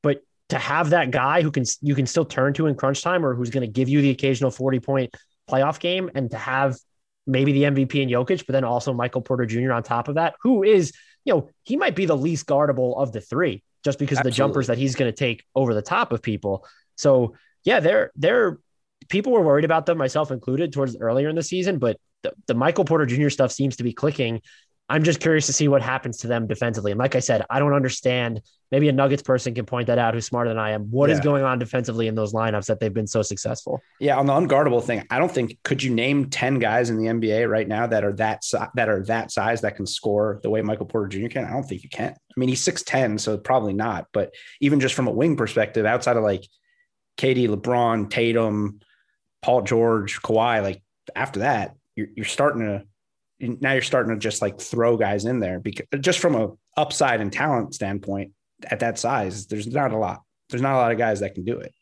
But 0.01 0.21
to 0.49 0.57
have 0.57 0.89
that 0.89 1.11
guy 1.11 1.41
who 1.41 1.51
can, 1.51 1.63
you 1.81 1.95
can 1.95 2.07
still 2.07 2.25
turn 2.25 2.53
to 2.53 2.65
in 2.65 2.75
crunch 2.75 3.03
time 3.03 3.25
or 3.25 3.35
who's 3.35 3.51
going 3.51 3.61
to 3.61 3.71
give 3.71 3.87
you 3.87 4.01
the 4.01 4.09
occasional 4.09 4.51
40 4.51 4.79
point 4.79 5.15
playoff 5.49 5.79
game 5.79 6.09
and 6.15 6.31
to 6.31 6.37
have 6.37 6.75
maybe 7.27 7.51
the 7.51 7.63
MVP 7.63 7.95
in 7.95 8.09
Jokic, 8.09 8.45
but 8.47 8.53
then 8.53 8.63
also 8.63 8.93
Michael 8.93 9.21
Porter 9.21 9.45
Jr. 9.45 9.73
on 9.73 9.83
top 9.83 10.07
of 10.07 10.15
that, 10.15 10.33
who 10.41 10.63
is 10.63 10.91
you 11.25 11.33
know, 11.33 11.49
he 11.63 11.77
might 11.77 11.95
be 11.95 12.05
the 12.05 12.17
least 12.17 12.45
guardable 12.45 12.97
of 12.97 13.11
the 13.11 13.21
three 13.21 13.63
just 13.83 13.99
because 13.99 14.17
Absolutely. 14.17 14.29
of 14.29 14.33
the 14.33 14.37
jumpers 14.37 14.67
that 14.67 14.77
he's 14.77 14.95
going 14.95 15.11
to 15.11 15.17
take 15.17 15.43
over 15.55 15.73
the 15.73 15.81
top 15.81 16.11
of 16.11 16.21
people. 16.21 16.65
So 16.95 17.35
yeah, 17.63 17.79
they're 17.79 18.11
they're 18.15 18.59
people 19.09 19.33
were 19.33 19.41
worried 19.41 19.65
about 19.65 19.85
them, 19.85 19.97
myself 19.97 20.31
included, 20.31 20.73
towards 20.73 20.95
earlier 20.97 21.29
in 21.29 21.35
the 21.35 21.43
season, 21.43 21.79
but 21.79 21.97
the, 22.23 22.33
the 22.47 22.53
Michael 22.53 22.85
Porter 22.85 23.05
Jr. 23.05 23.29
stuff 23.29 23.51
seems 23.51 23.77
to 23.77 23.83
be 23.83 23.93
clicking. 23.93 24.41
I'm 24.91 25.03
just 25.03 25.21
curious 25.21 25.45
to 25.45 25.53
see 25.53 25.69
what 25.69 25.81
happens 25.81 26.17
to 26.17 26.27
them 26.27 26.47
defensively. 26.47 26.91
And 26.91 26.99
like 26.99 27.15
I 27.15 27.19
said, 27.19 27.45
I 27.49 27.59
don't 27.59 27.73
understand. 27.73 28.41
Maybe 28.71 28.89
a 28.89 28.91
Nuggets 28.91 29.23
person 29.23 29.55
can 29.55 29.65
point 29.65 29.87
that 29.87 29.97
out 29.97 30.13
who's 30.13 30.25
smarter 30.25 30.49
than 30.49 30.59
I 30.59 30.71
am. 30.71 30.91
What 30.91 31.09
yeah. 31.09 31.15
is 31.15 31.21
going 31.21 31.45
on 31.45 31.59
defensively 31.59 32.07
in 32.07 32.15
those 32.15 32.33
lineups 32.33 32.65
that 32.65 32.81
they've 32.81 32.93
been 32.93 33.07
so 33.07 33.21
successful? 33.21 33.81
Yeah, 34.01 34.17
on 34.17 34.25
the 34.25 34.33
unguardable 34.33 34.83
thing, 34.83 35.07
I 35.09 35.17
don't 35.17 35.31
think 35.31 35.59
could 35.63 35.81
you 35.81 35.95
name 35.95 36.29
10 36.29 36.59
guys 36.59 36.89
in 36.89 36.97
the 36.97 37.05
NBA 37.05 37.49
right 37.49 37.67
now 37.67 37.87
that 37.87 38.03
are 38.03 38.11
that 38.13 38.43
that 38.75 38.89
are 38.89 39.03
that 39.03 39.31
size 39.31 39.61
that 39.61 39.77
can 39.77 39.85
score 39.85 40.41
the 40.43 40.49
way 40.49 40.61
Michael 40.61 40.85
Porter 40.85 41.07
Jr. 41.07 41.29
can? 41.29 41.45
I 41.45 41.51
don't 41.51 41.63
think 41.63 41.83
you 41.83 41.89
can. 41.89 42.11
I 42.11 42.39
mean, 42.39 42.49
he's 42.49 42.63
6'10, 42.65 43.17
so 43.17 43.37
probably 43.37 43.73
not, 43.73 44.07
but 44.11 44.33
even 44.59 44.81
just 44.81 44.95
from 44.95 45.07
a 45.07 45.11
wing 45.11 45.37
perspective, 45.37 45.85
outside 45.85 46.17
of 46.17 46.23
like 46.23 46.43
KD, 47.17 47.47
LeBron, 47.47 48.09
Tatum, 48.09 48.81
Paul 49.41 49.61
George, 49.61 50.21
Kawhi, 50.21 50.61
like 50.61 50.83
after 51.15 51.39
that, 51.39 51.75
you're, 51.95 52.07
you're 52.13 52.25
starting 52.25 52.61
to 52.63 52.83
now 53.41 53.73
you're 53.73 53.81
starting 53.81 54.13
to 54.13 54.19
just 54.19 54.41
like 54.41 54.59
throw 54.59 54.97
guys 54.97 55.25
in 55.25 55.39
there 55.39 55.59
because 55.59 55.87
just 55.99 56.19
from 56.19 56.35
a 56.35 56.51
upside 56.77 57.21
and 57.21 57.33
talent 57.33 57.73
standpoint 57.73 58.31
at 58.63 58.79
that 58.79 58.99
size, 58.99 59.47
there's 59.47 59.67
not 59.67 59.91
a 59.91 59.97
lot. 59.97 60.21
There's 60.49 60.61
not 60.61 60.75
a 60.75 60.77
lot 60.77 60.91
of 60.91 60.97
guys 60.97 61.21
that 61.21 61.33
can 61.33 61.43
do 61.43 61.59
it. 61.59 61.73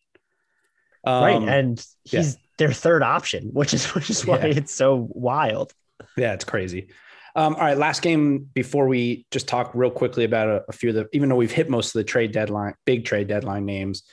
Um, 1.03 1.23
right, 1.23 1.49
and 1.49 1.85
he's 2.03 2.35
yeah. 2.35 2.41
their 2.57 2.73
third 2.73 3.03
option, 3.03 3.49
which 3.53 3.73
is 3.73 3.85
which 3.95 4.09
is 4.09 4.25
why 4.25 4.37
yeah. 4.39 4.57
it's 4.57 4.73
so 4.73 5.07
wild. 5.11 5.73
Yeah, 6.17 6.33
it's 6.33 6.45
crazy. 6.45 6.89
Um, 7.35 7.55
all 7.55 7.61
right, 7.61 7.77
last 7.77 8.01
game 8.01 8.49
before 8.53 8.87
we 8.87 9.25
just 9.31 9.47
talk 9.47 9.71
real 9.75 9.91
quickly 9.91 10.23
about 10.23 10.47
a, 10.47 10.63
a, 10.67 10.73
few 10.73 10.89
of 10.89 10.95
the, 10.95 11.07
even 11.13 11.29
though 11.29 11.35
we've 11.35 11.51
hit 11.51 11.69
most 11.69 11.95
of 11.95 11.99
the 11.99 12.03
trade 12.03 12.31
deadline, 12.31 12.73
big 12.85 13.05
trade 13.05 13.27
deadline 13.27 13.65
names, 13.65 14.03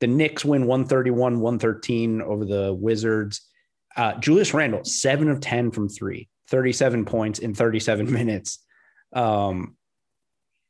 the 0.00 0.06
Knicks 0.06 0.44
win 0.44 0.66
131, 0.66 1.40
113 1.40 2.22
over 2.22 2.44
the 2.44 2.72
Wizards. 2.72 3.42
Uh, 3.96 4.14
Julius 4.14 4.54
Randle, 4.54 4.84
seven 4.84 5.28
of 5.28 5.40
10 5.40 5.72
from 5.72 5.88
three, 5.88 6.28
37 6.50 7.04
points 7.04 7.38
in 7.38 7.54
37 7.54 8.12
minutes. 8.12 8.58
Um, 9.12 9.76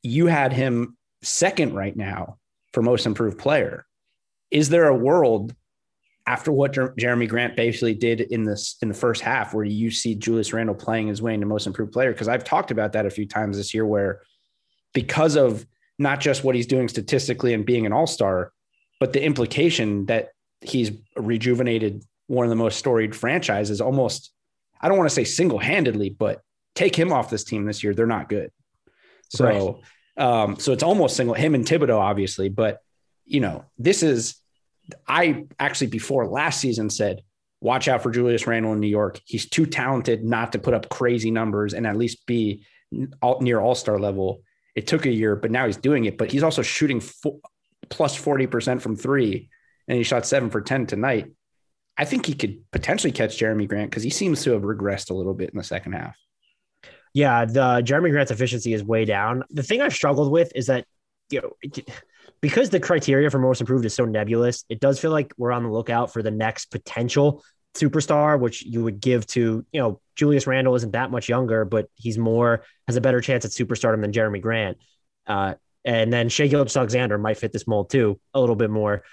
you 0.03 0.27
had 0.27 0.53
him 0.53 0.97
second 1.21 1.73
right 1.73 1.95
now 1.95 2.37
for 2.73 2.81
most 2.81 3.05
improved 3.05 3.37
player. 3.37 3.85
Is 4.49 4.69
there 4.69 4.87
a 4.87 4.95
world 4.95 5.53
after 6.27 6.51
what 6.51 6.73
Jer- 6.73 6.93
Jerami 6.99 7.27
Grant 7.27 7.55
basically 7.55 7.93
did 7.93 8.21
in 8.21 8.43
this 8.43 8.77
in 8.81 8.87
the 8.87 8.93
first 8.93 9.21
half, 9.21 9.53
where 9.53 9.65
you 9.65 9.91
see 9.91 10.15
Julius 10.15 10.53
Randle 10.53 10.75
playing 10.75 11.07
his 11.07 11.21
way 11.21 11.33
into 11.33 11.45
most 11.45 11.67
improved 11.67 11.91
player? 11.91 12.11
Because 12.11 12.27
I've 12.27 12.43
talked 12.43 12.71
about 12.71 12.93
that 12.93 13.05
a 13.05 13.09
few 13.09 13.27
times 13.27 13.57
this 13.57 13.73
year, 13.73 13.85
where 13.85 14.21
because 14.93 15.35
of 15.35 15.65
not 15.99 16.19
just 16.19 16.43
what 16.43 16.55
he's 16.55 16.67
doing 16.67 16.87
statistically 16.87 17.53
and 17.53 17.65
being 17.65 17.85
an 17.85 17.93
all 17.93 18.07
star, 18.07 18.51
but 18.99 19.13
the 19.13 19.23
implication 19.23 20.05
that 20.07 20.29
he's 20.61 20.91
rejuvenated 21.15 22.03
one 22.27 22.45
of 22.45 22.49
the 22.49 22.55
most 22.55 22.77
storied 22.77 23.15
franchises 23.15 23.81
almost, 23.81 24.31
I 24.81 24.87
don't 24.87 24.97
want 24.97 25.09
to 25.09 25.15
say 25.15 25.23
single 25.23 25.59
handedly, 25.59 26.09
but 26.09 26.41
take 26.75 26.95
him 26.95 27.13
off 27.13 27.29
this 27.29 27.43
team 27.43 27.65
this 27.65 27.83
year, 27.83 27.93
they're 27.93 28.07
not 28.07 28.29
good. 28.29 28.51
So, 29.29 29.81
right. 30.17 30.25
um, 30.25 30.59
so 30.59 30.73
it's 30.73 30.83
almost 30.83 31.15
single 31.15 31.35
him 31.35 31.55
and 31.55 31.65
Thibodeau, 31.65 31.99
obviously, 31.99 32.49
but 32.49 32.79
you 33.25 33.39
know, 33.39 33.65
this 33.77 34.03
is 34.03 34.41
I 35.07 35.45
actually 35.59 35.87
before 35.87 36.27
last 36.27 36.59
season 36.59 36.89
said, 36.89 37.21
watch 37.61 37.87
out 37.87 38.03
for 38.03 38.11
Julius 38.11 38.47
Randle 38.47 38.73
in 38.73 38.79
New 38.79 38.87
York. 38.87 39.19
He's 39.25 39.49
too 39.49 39.65
talented 39.65 40.23
not 40.23 40.51
to 40.53 40.59
put 40.59 40.73
up 40.73 40.89
crazy 40.89 41.31
numbers 41.31 41.73
and 41.73 41.85
at 41.85 41.95
least 41.95 42.25
be 42.25 42.65
all, 43.21 43.39
near 43.41 43.59
all 43.59 43.75
star 43.75 43.99
level. 43.99 44.41
It 44.75 44.87
took 44.87 45.05
a 45.05 45.11
year, 45.11 45.35
but 45.35 45.51
now 45.51 45.65
he's 45.65 45.77
doing 45.77 46.05
it. 46.05 46.17
But 46.17 46.31
he's 46.31 46.43
also 46.43 46.61
shooting 46.61 46.99
fo- 46.99 47.39
plus 47.89 48.17
40% 48.17 48.81
from 48.81 48.95
three, 48.95 49.49
and 49.87 49.97
he 49.97 50.03
shot 50.03 50.25
seven 50.25 50.49
for 50.49 50.61
10 50.61 50.87
tonight. 50.87 51.31
I 51.97 52.05
think 52.05 52.25
he 52.25 52.33
could 52.33 52.59
potentially 52.71 53.11
catch 53.11 53.37
Jerami 53.37 53.67
Grant 53.67 53.91
because 53.91 54.03
he 54.03 54.09
seems 54.09 54.43
to 54.43 54.51
have 54.51 54.63
regressed 54.63 55.11
a 55.11 55.13
little 55.13 55.33
bit 55.33 55.49
in 55.51 55.57
the 55.57 55.63
second 55.63 55.93
half. 55.93 56.17
Yeah, 57.13 57.45
the 57.45 57.81
Jerami 57.83 58.11
Grant's 58.11 58.31
efficiency 58.31 58.73
is 58.73 58.83
way 58.83 59.05
down. 59.05 59.43
The 59.49 59.63
thing 59.63 59.81
I've 59.81 59.93
struggled 59.93 60.31
with 60.31 60.51
is 60.55 60.67
that 60.67 60.85
you 61.29 61.41
know 61.41 61.53
because 62.41 62.69
the 62.69 62.79
criteria 62.79 63.29
for 63.29 63.39
most 63.39 63.61
improved 63.61 63.85
is 63.85 63.93
so 63.93 64.05
nebulous, 64.05 64.65
it 64.67 64.79
does 64.79 64.99
feel 64.99 65.11
like 65.11 65.33
we're 65.37 65.51
on 65.51 65.63
the 65.63 65.69
lookout 65.69 66.11
for 66.11 66.23
the 66.23 66.31
next 66.31 66.65
potential 66.67 67.43
superstar, 67.75 68.39
which 68.39 68.63
you 68.65 68.83
would 68.83 68.99
give 68.99 69.25
to, 69.27 69.65
you 69.71 69.79
know, 69.79 70.01
Julius 70.15 70.47
Randle 70.47 70.75
isn't 70.75 70.91
that 70.91 71.11
much 71.11 71.29
younger, 71.29 71.63
but 71.65 71.87
he's 71.95 72.17
more, 72.17 72.63
has 72.87 72.95
a 72.95 73.01
better 73.01 73.21
chance 73.21 73.45
at 73.45 73.51
superstardom 73.51 74.01
than 74.01 74.11
Jerami 74.11 74.41
Grant. 74.41 74.77
Uh, 75.25 75.53
and 75.85 76.11
then 76.11 76.29
Shai 76.29 76.47
Gilgeous-Alexander 76.47 77.17
might 77.17 77.37
fit 77.37 77.53
this 77.53 77.67
mold 77.67 77.89
too, 77.89 78.19
a 78.33 78.39
little 78.39 78.55
bit 78.55 78.69
more. 78.69 79.03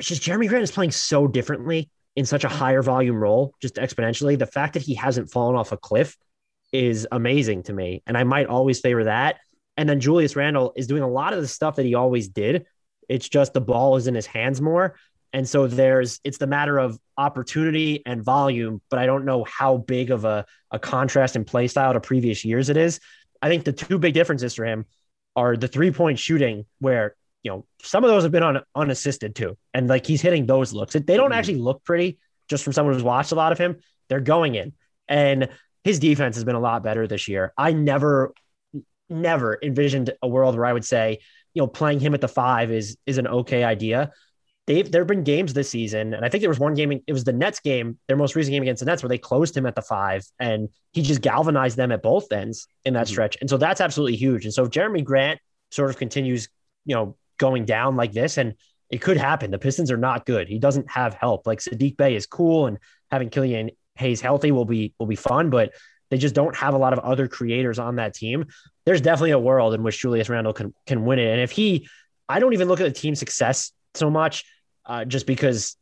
But 0.00 0.06
just 0.06 0.22
Jerami 0.22 0.48
Grant 0.48 0.64
is 0.64 0.70
playing 0.70 0.92
so 0.92 1.26
differently 1.26 1.90
in 2.16 2.24
such 2.24 2.44
a 2.44 2.48
higher 2.48 2.80
volume 2.80 3.16
role, 3.16 3.54
just 3.60 3.74
exponentially. 3.74 4.38
The 4.38 4.46
fact 4.46 4.72
that 4.72 4.82
he 4.82 4.94
hasn't 4.94 5.30
fallen 5.30 5.56
off 5.56 5.72
a 5.72 5.76
cliff 5.76 6.16
is 6.72 7.06
amazing 7.12 7.64
to 7.64 7.74
me. 7.74 8.02
And 8.06 8.16
I 8.16 8.24
might 8.24 8.46
always 8.46 8.80
favor 8.80 9.04
that. 9.04 9.40
And 9.76 9.86
then 9.86 10.00
Julius 10.00 10.36
Randle 10.36 10.72
is 10.74 10.86
doing 10.86 11.02
a 11.02 11.06
lot 11.06 11.34
of 11.34 11.42
the 11.42 11.46
stuff 11.46 11.76
that 11.76 11.84
he 11.84 11.96
always 11.96 12.28
did. 12.28 12.64
It's 13.10 13.28
just 13.28 13.52
the 13.52 13.60
ball 13.60 13.96
is 13.96 14.06
in 14.06 14.14
his 14.14 14.24
hands 14.24 14.62
more. 14.62 14.94
And 15.34 15.46
so 15.46 15.66
there's 15.66 16.18
it's 16.24 16.38
the 16.38 16.46
matter 16.46 16.78
of 16.78 16.98
opportunity 17.18 18.02
and 18.06 18.24
volume, 18.24 18.80
but 18.88 19.00
I 19.00 19.04
don't 19.04 19.26
know 19.26 19.44
how 19.44 19.76
big 19.76 20.10
of 20.10 20.24
a, 20.24 20.46
a 20.70 20.78
contrast 20.78 21.36
in 21.36 21.44
play 21.44 21.68
style 21.68 21.92
to 21.92 22.00
previous 22.00 22.42
years 22.42 22.70
it 22.70 22.78
is. 22.78 23.00
I 23.42 23.50
think 23.50 23.64
the 23.64 23.74
two 23.74 23.98
big 23.98 24.14
differences 24.14 24.54
for 24.54 24.64
him 24.64 24.86
are 25.36 25.58
the 25.58 25.68
three 25.68 25.90
point 25.90 26.18
shooting, 26.18 26.64
where 26.78 27.16
you 27.42 27.50
know 27.50 27.66
some 27.82 28.04
of 28.04 28.10
those 28.10 28.22
have 28.22 28.32
been 28.32 28.42
on 28.42 28.60
unassisted 28.74 29.34
too, 29.34 29.56
and 29.74 29.88
like 29.88 30.06
he's 30.06 30.20
hitting 30.20 30.46
those 30.46 30.72
looks. 30.72 30.92
They 30.94 31.00
don't 31.00 31.30
mm-hmm. 31.30 31.32
actually 31.32 31.56
look 31.56 31.84
pretty 31.84 32.18
just 32.48 32.64
from 32.64 32.72
someone 32.72 32.94
who's 32.94 33.02
watched 33.02 33.32
a 33.32 33.36
lot 33.36 33.52
of 33.52 33.58
him. 33.58 33.76
They're 34.08 34.20
going 34.20 34.54
in, 34.54 34.72
and 35.08 35.48
his 35.84 35.98
defense 35.98 36.36
has 36.36 36.44
been 36.44 36.56
a 36.56 36.60
lot 36.60 36.82
better 36.82 37.06
this 37.06 37.28
year. 37.28 37.52
I 37.56 37.72
never 37.72 38.34
never 39.08 39.58
envisioned 39.62 40.12
a 40.22 40.28
world 40.28 40.56
where 40.56 40.66
I 40.66 40.72
would 40.72 40.84
say, 40.84 41.18
you 41.54 41.62
know, 41.62 41.66
playing 41.66 42.00
him 42.00 42.14
at 42.14 42.20
the 42.20 42.28
five 42.28 42.70
is 42.70 42.96
is 43.06 43.18
an 43.18 43.26
okay 43.26 43.64
idea. 43.64 44.12
They've 44.66 44.90
there 44.90 45.00
have 45.00 45.08
been 45.08 45.24
games 45.24 45.52
this 45.52 45.70
season, 45.70 46.14
and 46.14 46.24
I 46.24 46.28
think 46.28 46.42
there 46.42 46.50
was 46.50 46.60
one 46.60 46.74
game. 46.74 46.92
It 47.06 47.12
was 47.12 47.24
the 47.24 47.32
Nets 47.32 47.60
game, 47.60 47.98
their 48.06 48.16
most 48.16 48.36
recent 48.36 48.52
game 48.52 48.62
against 48.62 48.80
the 48.80 48.86
Nets, 48.86 49.02
where 49.02 49.08
they 49.08 49.18
closed 49.18 49.56
him 49.56 49.66
at 49.66 49.74
the 49.74 49.82
five, 49.82 50.24
and 50.38 50.68
he 50.92 51.02
just 51.02 51.22
galvanized 51.22 51.76
them 51.76 51.90
at 51.90 52.02
both 52.02 52.30
ends 52.30 52.68
in 52.84 52.94
that 52.94 53.06
mm-hmm. 53.06 53.12
stretch. 53.12 53.36
And 53.40 53.50
so 53.50 53.56
that's 53.56 53.80
absolutely 53.80 54.16
huge. 54.16 54.44
And 54.44 54.54
so 54.54 54.64
if 54.64 54.70
Jerami 54.70 55.02
Grant 55.02 55.40
sort 55.70 55.90
of 55.90 55.96
continues, 55.96 56.48
you 56.84 56.94
know, 56.94 57.16
going 57.40 57.64
down 57.64 57.96
like 57.96 58.12
this, 58.12 58.38
and 58.38 58.54
it 58.90 59.00
could 59.00 59.16
happen. 59.16 59.50
The 59.50 59.58
Pistons 59.58 59.90
are 59.90 59.96
not 59.96 60.26
good. 60.26 60.46
He 60.46 60.60
doesn't 60.60 60.88
have 60.88 61.14
help. 61.14 61.46
Like 61.46 61.58
Saddiq 61.58 61.96
Bey 61.96 62.14
is 62.14 62.26
cool, 62.26 62.66
and 62.66 62.78
having 63.10 63.30
Killian 63.30 63.70
Hayes 63.96 64.20
healthy 64.20 64.52
will 64.52 64.64
be 64.64 64.94
will 65.00 65.06
be 65.06 65.16
fun, 65.16 65.50
but 65.50 65.72
they 66.10 66.18
just 66.18 66.34
don't 66.34 66.56
have 66.56 66.74
a 66.74 66.78
lot 66.78 66.92
of 66.92 66.98
other 67.00 67.26
creators 67.28 67.78
on 67.78 67.96
that 67.96 68.14
team. 68.14 68.46
There's 68.84 69.00
definitely 69.00 69.30
a 69.30 69.38
world 69.38 69.74
in 69.74 69.82
which 69.82 69.98
Julius 69.98 70.28
Randle 70.28 70.52
can 70.52 70.74
can 70.86 71.04
win 71.04 71.18
it. 71.18 71.30
And 71.32 71.40
if 71.40 71.50
he, 71.50 71.88
I 72.28 72.38
don't 72.38 72.52
even 72.52 72.68
look 72.68 72.80
at 72.80 72.84
the 72.84 73.00
team 73.00 73.14
success 73.14 73.72
so 73.94 74.10
much, 74.10 74.44
uh, 74.86 75.04
just 75.04 75.26
because 75.26 75.76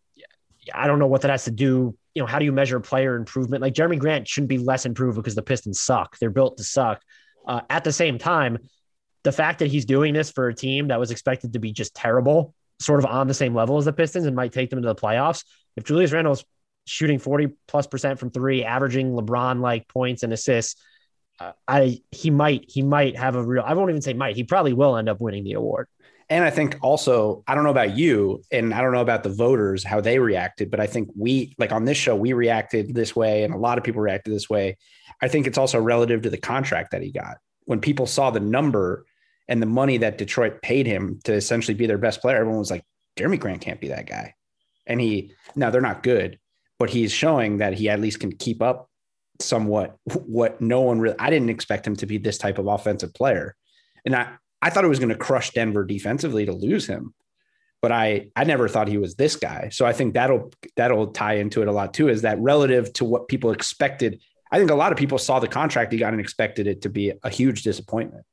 I 0.73 0.87
don't 0.87 0.99
know 0.99 1.07
what 1.07 1.23
that 1.23 1.31
has 1.31 1.45
to 1.45 1.51
do. 1.51 1.97
You 2.15 2.23
know, 2.23 2.27
how 2.27 2.39
do 2.39 2.45
you 2.45 2.53
measure 2.53 2.81
player 2.81 3.17
improvement? 3.17 3.63
Like 3.63 3.75
Jerami 3.75 3.99
Grant 3.99 4.29
shouldn't 4.29 4.49
be 4.49 4.59
less 4.59 4.85
improved 4.87 5.17
because 5.17 5.35
the 5.35 5.43
Pistons 5.43 5.81
suck. 5.81 6.19
They're 6.19 6.31
built 6.31 6.57
to 6.59 6.65
suck. 6.65 7.03
Uh, 7.47 7.63
at 7.71 7.85
the 7.85 7.93
same 7.93 8.19
time, 8.19 8.59
the 9.25 9.33
fact 9.33 9.59
that 9.61 9.69
he's 9.69 9.85
doing 9.85 10.15
this 10.15 10.31
for 10.31 10.49
a 10.49 10.55
team 10.55 10.89
that 10.89 11.01
was 11.01 11.11
expected 11.11 11.53
to 11.53 11.59
be 11.59 11.73
just 11.73 11.95
terrible, 11.95 12.55
sort 12.81 13.01
of 13.01 13.07
on 13.07 13.27
the 13.27 13.35
same 13.35 13.55
level 13.55 13.79
as 13.79 13.85
the 13.85 13.93
Pistons 13.93 14.27
and 14.27 14.37
might 14.37 14.53
take 14.53 14.71
them 14.71 14.81
to 14.81 14.89
the 14.89 14.95
playoffs. 14.95 15.45
If 15.77 15.85
Julius 15.85 16.13
Randle's 16.13 16.45
shooting 16.89 17.19
40 17.19 17.49
plus 17.67 17.87
percent 17.87 18.19
from 18.19 18.31
three, 18.31 18.65
averaging 18.65 19.13
LeBron 19.13 19.61
like 19.61 19.89
points 19.89 20.23
and 20.23 20.33
assists. 20.33 20.81
I 21.69 22.01
he 22.11 22.31
might 22.31 22.65
he 22.69 22.83
might 22.83 23.17
have 23.17 23.37
a 23.37 23.45
real 23.45 23.63
I 23.65 23.75
won't 23.75 23.91
even 23.91 24.03
say 24.03 24.13
might 24.13 24.35
he 24.35 24.43
probably 24.43 24.73
will 24.73 24.97
end 24.97 25.09
up 25.09 25.21
winning 25.21 25.45
the 25.45 25.53
award. 25.53 25.87
And 26.29 26.45
I 26.45 26.51
think 26.51 26.79
also 26.83 27.45
I 27.47 27.55
don't 27.55 27.63
know 27.63 27.71
about 27.71 27.97
you 27.97 28.43
and 28.51 28.75
I 28.75 28.81
don't 28.81 28.93
know 28.93 29.03
about 29.03 29.23
the 29.23 29.29
voters 29.29 29.85
how 29.85 30.01
they 30.01 30.19
reacted, 30.19 30.69
but 30.69 30.81
I 30.81 30.89
think 30.89 31.11
we 31.17 31.55
like 31.57 31.71
on 31.71 31.85
this 31.85 31.97
show 31.97 32.17
we 32.17 32.33
reacted 32.33 32.93
this 32.93 33.15
way 33.15 33.45
and 33.45 33.55
a 33.55 33.59
lot 33.59 33.79
of 33.79 33.85
people 33.85 34.01
reacted 34.01 34.35
this 34.35 34.51
way. 34.51 34.79
I 35.23 35.29
think 35.29 35.47
it's 35.47 35.59
also 35.59 35.81
relative 35.81 36.23
to 36.23 36.31
the 36.31 36.39
contract 36.39 36.91
that 36.91 37.03
he 37.03 37.13
got. 37.13 37.37
When 37.67 37.81
people 37.81 38.07
saw 38.07 38.31
the 38.31 38.41
number 38.41 39.05
and 39.49 39.63
the 39.63 39.67
money 39.67 39.99
that 39.99 40.19
Detroit 40.19 40.63
paid 40.63 40.87
him 40.87 41.21
to 41.25 41.33
essentially 41.33 41.75
be 41.75 41.87
their 41.87 41.99
best 41.99 42.21
player, 42.21 42.37
everyone 42.37 42.59
was 42.59 42.71
like, 42.71 42.85
Jerami 43.17 43.41
Grant 43.41 43.61
can't 43.61 43.81
be 43.81 43.89
that 43.89 44.07
guy. 44.07 44.35
And 44.87 45.01
he 45.01 45.33
now 45.57 45.71
they're 45.71 45.81
not 45.81 46.03
good, 46.03 46.39
but 46.79 46.91
he's 46.91 47.13
showing 47.13 47.59
that 47.59 47.75
he 47.75 47.89
at 47.89 48.01
least 48.01 48.21
can 48.21 48.33
keep 48.33 48.63
up 48.63 48.89
somewhat 49.41 49.97
what 50.05 50.61
no 50.61 50.81
one 50.81 51.01
really 51.01 51.19
I 51.19 51.31
didn't 51.31 51.51
expect 51.51 51.87
him 51.87 51.97
to 51.97 52.07
be 52.07 52.19
this 52.19 52.39
type 52.39 52.59
of 52.59 52.67
offensive 52.67 53.15
player. 53.15 53.57
And 54.05 54.15
I 54.15 54.35
I 54.61 54.71
thought 54.71 54.85
it 54.85 54.89
was 54.89 54.99
going 54.99 55.11
to 55.11 55.15
crush 55.15 55.51
Denver 55.53 55.85
defensively 55.85 56.47
to 56.47 56.53
lose 56.53 56.87
him. 56.87 57.15
But 57.81 57.93
I 57.93 58.31
I 58.35 58.45
never 58.45 58.69
thought 58.69 58.89
he 58.89 58.99
was 58.99 59.15
this 59.15 59.37
guy. 59.37 59.69
So 59.71 59.85
I 59.85 59.93
think 59.93 60.15
that'll 60.15 60.53
that'll 60.77 61.09
tie 61.09 61.35
into 61.35 61.63
it 61.63 61.69
a 61.69 61.73
lot 61.73 61.95
too 61.95 62.09
is 62.09 62.23
that 62.23 62.39
relative 62.41 62.93
to 62.95 63.05
what 63.05 63.29
people 63.29 63.51
expected. 63.51 64.21
I 64.51 64.59
think 64.59 64.71
a 64.71 64.75
lot 64.75 64.93
of 64.93 64.99
people 64.99 65.19
saw 65.19 65.39
the 65.39 65.49
contract 65.49 65.93
he 65.93 65.99
got 65.99 66.13
and 66.13 66.21
expected 66.21 66.67
it 66.67 66.83
to 66.83 66.89
be 66.89 67.13
a 67.23 67.31
huge 67.31 67.63
disappointment. 67.63 68.25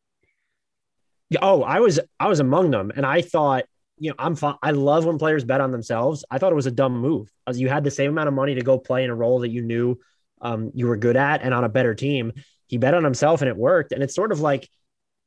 Oh, 1.42 1.64
I 1.64 1.80
was 1.80 2.00
I 2.20 2.28
was 2.28 2.40
among 2.40 2.72
them 2.72 2.92
and 2.96 3.06
I 3.06 3.22
thought 3.22 3.66
you 3.98 4.10
know, 4.10 4.16
I'm 4.20 4.36
fine. 4.36 4.56
I 4.62 4.72
love 4.72 5.06
when 5.06 5.18
players 5.18 5.44
bet 5.46 5.62
on 5.62 5.72
themselves. 5.72 6.26
I 6.30 6.38
thought 6.38 6.52
it 6.52 6.56
was 6.56 6.66
a 6.66 6.72
dumb 6.72 6.98
move. 7.00 7.32
As 7.48 7.60
you 7.60 7.70
had 7.70 7.84
the 7.84 7.92
same 7.92 8.12
amount 8.12 8.28
of 8.28 8.34
money 8.34 8.56
to 8.56 8.62
go 8.62 8.78
play 8.78 9.04
in 9.04 9.10
a 9.10 9.16
role 9.16 9.40
that 9.40 9.50
you 9.50 9.62
knew 9.62 9.98
um, 10.42 10.72
you 10.74 10.88
were 10.88 10.98
good 10.98 11.16
at 11.16 11.42
and 11.42 11.54
on 11.54 11.64
a 11.64 11.70
better 11.70 11.96
team. 11.96 12.34
He 12.68 12.78
bet 12.78 12.94
on 12.94 13.04
himself 13.04 13.42
and 13.42 13.50
it 13.50 13.56
worked. 13.56 13.92
And 13.92 14.04
it's 14.04 14.16
sort 14.16 14.32
of 14.32 14.42
like, 14.42 14.70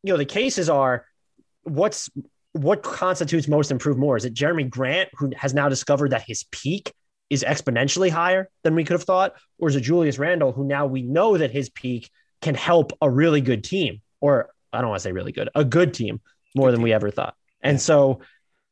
you 0.03 0.13
know, 0.13 0.19
the 0.19 0.25
cases 0.25 0.69
are 0.69 1.07
what's 1.63 2.11
what 2.53 2.83
constitutes 2.83 3.49
most 3.49 3.71
improved 3.71 3.99
more? 3.99 4.17
Is 4.17 4.25
it 4.25 4.35
Jerami 4.35 4.69
Grant 4.69 5.11
who 5.15 5.31
has 5.37 5.55
now 5.55 5.69
discovered 5.69 6.11
that 6.11 6.25
his 6.27 6.45
peak 6.51 6.93
is 7.31 7.45
exponentially 7.45 8.11
higher 8.11 8.49
than 8.65 8.75
we 8.75 8.85
could 8.85 8.95
have 8.95 9.05
thought? 9.05 9.35
Or 9.59 9.69
is 9.69 9.77
it 9.77 9.83
Julius 9.83 10.19
Randle 10.19 10.53
who 10.53 10.65
now 10.65 10.87
we 10.87 11.03
know 11.03 11.37
that 11.37 11.51
his 11.51 11.69
peak 11.69 12.11
can 12.43 12.55
help 12.55 12.93
a 13.01 13.11
really 13.11 13.41
good 13.41 13.65
team? 13.65 14.01
Or 14.21 14.51
I 14.73 14.81
don't 14.81 14.91
want 14.91 15.01
to 15.01 15.05
say 15.05 15.13
really 15.13 15.33
good, 15.33 15.49
a 15.55 15.65
good 15.65 15.95
team 15.95 16.21
more 16.55 16.69
good 16.69 16.75
than 16.75 16.79
team. 16.79 16.85
we 16.85 16.93
ever 16.93 17.11
thought. 17.11 17.35
And 17.61 17.81
so 17.81 18.21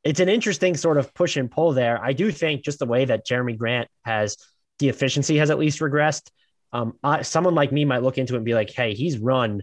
it's 0.04 0.20
an 0.20 0.28
interesting 0.28 0.76
sort 0.76 0.98
of 0.98 1.12
push 1.14 1.36
and 1.36 1.50
pull 1.50 1.72
there. 1.72 2.02
I 2.02 2.12
do 2.12 2.30
think 2.30 2.62
just 2.62 2.78
the 2.78 2.86
way 2.86 3.04
that 3.04 3.26
Jerami 3.26 3.58
Grant 3.58 3.88
has 4.04 4.36
the 4.78 4.88
efficiency 4.88 5.38
has 5.38 5.50
at 5.50 5.58
least 5.58 5.80
regressed. 5.80 6.30
Um, 6.72 6.94
I, 7.02 7.22
someone 7.22 7.54
like 7.54 7.72
me 7.72 7.84
might 7.84 8.02
look 8.02 8.18
into 8.18 8.34
it 8.34 8.38
and 8.38 8.44
be 8.44 8.54
like, 8.54 8.70
hey, 8.70 8.94
he's 8.94 9.18
run 9.18 9.62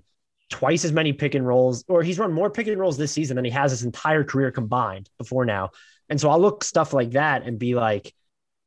twice 0.50 0.86
as 0.86 0.92
many 0.92 1.14
pick 1.14 1.36
and 1.36 1.48
rolls, 1.48 1.84
or 1.88 2.04
he's 2.04 2.20
run 2.20 2.34
more 2.34 2.50
pick 2.50 2.68
and 2.68 2.80
rolls 2.80 2.98
this 2.98 3.12
season 3.12 3.36
than 3.36 3.46
he 3.46 3.52
has 3.52 3.72
his 3.72 3.84
entire 3.84 4.24
career 4.24 4.52
combined 4.52 5.10
before 5.18 5.46
now. 5.46 5.70
And 6.10 6.20
so 6.20 6.30
I'll 6.30 6.40
look 6.40 6.64
stuff 6.64 6.94
like 6.94 7.12
that 7.12 7.44
and 7.44 7.58
be 7.58 7.76
like, 7.76 8.14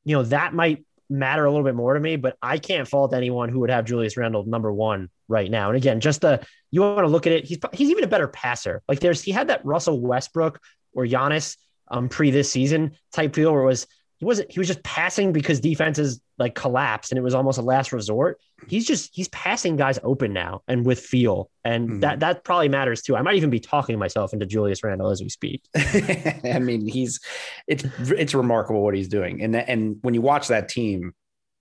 you 0.04 0.16
know, 0.16 0.22
that 0.24 0.54
might 0.54 0.84
matter 1.08 1.44
a 1.44 1.50
little 1.50 1.64
bit 1.64 1.74
more 1.74 1.94
to 1.94 2.00
me, 2.00 2.16
but 2.16 2.36
I 2.42 2.58
can't 2.58 2.88
fault 2.88 3.14
anyone 3.14 3.48
who 3.48 3.60
would 3.60 3.70
have 3.70 3.84
Julius 3.84 4.16
Randle 4.16 4.44
number 4.44 4.72
one 4.72 5.08
right 5.28 5.50
now. 5.50 5.68
And 5.68 5.76
again, 5.76 6.00
just 6.00 6.20
the 6.20 6.44
you 6.70 6.80
want 6.80 6.98
to 6.98 7.08
look 7.08 7.26
at 7.26 7.32
it, 7.32 7.44
he's 7.44 7.58
he's 7.72 7.90
even 7.90 8.04
a 8.04 8.08
better 8.08 8.28
passer. 8.28 8.82
Like 8.88 9.00
there's 9.00 9.22
he 9.22 9.32
had 9.32 9.48
that 9.48 9.64
Russell 9.64 10.00
Westbrook 10.00 10.60
or 10.92 11.04
Giannis 11.04 11.56
um 11.88 12.08
pre 12.08 12.30
this 12.30 12.50
season 12.50 12.92
type 13.12 13.34
feel 13.34 13.52
where 13.52 13.62
it 13.62 13.66
was 13.66 13.86
he 14.18 14.24
wasn't 14.24 14.50
he 14.50 14.58
was 14.58 14.68
just 14.68 14.82
passing 14.82 15.32
because 15.32 15.60
defenses 15.60 16.20
like 16.38 16.54
collapsed 16.54 17.12
and 17.12 17.18
it 17.18 17.22
was 17.22 17.34
almost 17.34 17.58
a 17.58 17.62
last 17.62 17.92
resort. 17.92 18.38
He's 18.68 18.86
just 18.86 19.14
he's 19.14 19.28
passing 19.28 19.76
guys 19.76 19.98
open 20.02 20.32
now 20.32 20.62
and 20.68 20.84
with 20.84 21.00
feel. 21.00 21.50
And 21.64 21.88
mm-hmm. 21.88 22.00
that 22.00 22.20
that 22.20 22.44
probably 22.44 22.68
matters 22.68 23.02
too. 23.02 23.16
I 23.16 23.22
might 23.22 23.36
even 23.36 23.50
be 23.50 23.60
talking 23.60 23.98
myself 23.98 24.32
into 24.32 24.46
Julius 24.46 24.82
Randle 24.82 25.10
as 25.10 25.22
we 25.22 25.28
speak. 25.28 25.62
I 25.76 26.58
mean, 26.60 26.86
he's 26.86 27.20
it's 27.66 27.84
it's 28.10 28.34
remarkable 28.34 28.82
what 28.82 28.94
he's 28.94 29.08
doing. 29.08 29.42
And 29.42 29.56
and 29.56 29.96
when 30.02 30.14
you 30.14 30.20
watch 30.20 30.48
that 30.48 30.68
team, 30.68 31.14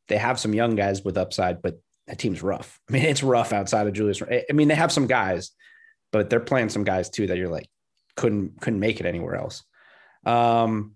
they 0.08 0.18
have 0.18 0.40
some 0.40 0.54
young 0.54 0.76
guys 0.76 1.04
with 1.04 1.18
upside, 1.18 1.62
but 1.62 1.80
that 2.08 2.20
team's 2.20 2.44
rough. 2.44 2.80
I 2.90 2.94
mean, 2.94 3.04
it's 3.04 3.24
rough 3.24 3.54
outside 3.54 3.88
of 3.88 3.94
Julius. 3.94 4.22
I 4.22 4.54
mean, 4.54 4.68
they 4.68 4.76
have 4.76 4.92
some 4.92 5.08
guys, 5.08 5.52
but 6.12 6.30
they're 6.30 6.40
playing 6.40 6.70
some 6.70 6.84
guys 6.84 7.10
too 7.10 7.28
that 7.28 7.38
you're 7.38 7.50
like 7.50 7.68
couldn't 8.16 8.60
couldn't 8.62 8.80
make 8.80 9.00
it 9.00 9.06
anywhere 9.06 9.36
else. 9.36 9.64
Um, 10.26 10.96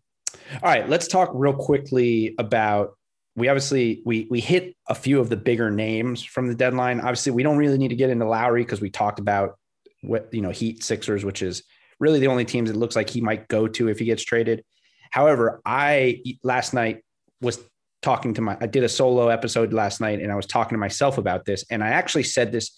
all 0.54 0.70
right, 0.70 0.88
let's 0.90 1.08
talk 1.08 1.32
real 1.34 1.54
quickly 1.54 2.36
about 2.38 2.98
we 3.36 3.48
obviously 3.48 4.02
we 4.06 4.28
we 4.30 4.40
hit 4.40 4.76
a 4.88 4.96
few 4.96 5.20
of 5.20 5.30
the 5.30 5.38
bigger 5.38 5.72
names 5.72 6.24
from 6.24 6.48
the 6.48 6.56
deadline. 6.56 7.00
Obviously, 7.00 7.32
we 7.32 7.44
don't 7.44 7.58
really 7.58 7.78
need 7.78 7.90
to 7.90 7.96
get 7.96 8.10
into 8.10 8.28
Lowry 8.28 8.64
because 8.64 8.82
we 8.82 8.90
talked 8.90 9.20
about 9.20 9.58
what 10.02 10.34
you 10.34 10.42
know 10.42 10.50
Heat 10.50 10.84
Sixers, 10.84 11.24
which 11.24 11.42
is 11.42 11.64
really 12.00 12.20
the 12.20 12.28
only 12.28 12.46
teams 12.46 12.70
it 12.70 12.76
looks 12.76 12.96
like 12.96 13.10
he 13.10 13.22
might 13.22 13.48
go 13.48 13.68
to 13.68 13.90
if 13.90 14.00
he 14.00 14.06
gets 14.06 14.24
traded. 14.24 14.64
However, 15.12 15.62
I 15.66 16.22
last 16.44 16.74
night 16.74 17.04
was 17.42 17.60
talking 18.02 18.34
to 18.34 18.42
my 18.42 18.58
I 18.60 18.68
did 18.68 18.84
a 18.84 18.90
solo 18.90 19.28
episode 19.28 19.74
last 19.74 20.02
night 20.02 20.22
and 20.22 20.32
I 20.32 20.36
was 20.36 20.46
talking 20.46 20.76
to 20.76 20.80
myself 20.80 21.18
about 21.18 21.46
this 21.46 21.66
and 21.70 21.84
I 21.84 21.90
actually 21.90 22.24
said 22.24 22.52
this 22.52 22.72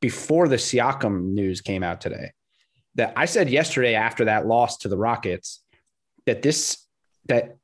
before 0.00 0.46
the 0.48 0.56
Siakam 0.56 1.32
news 1.32 1.60
came 1.60 1.82
out 1.82 2.00
today. 2.00 2.32
That 2.94 3.12
I 3.16 3.26
said 3.26 3.50
yesterday 3.50 3.94
after 3.94 4.24
that 4.26 4.46
loss 4.46 4.78
to 4.78 4.88
the 4.88 4.96
Rockets 4.96 5.62
that 6.26 6.42
this 6.42 6.84
that 7.26 7.56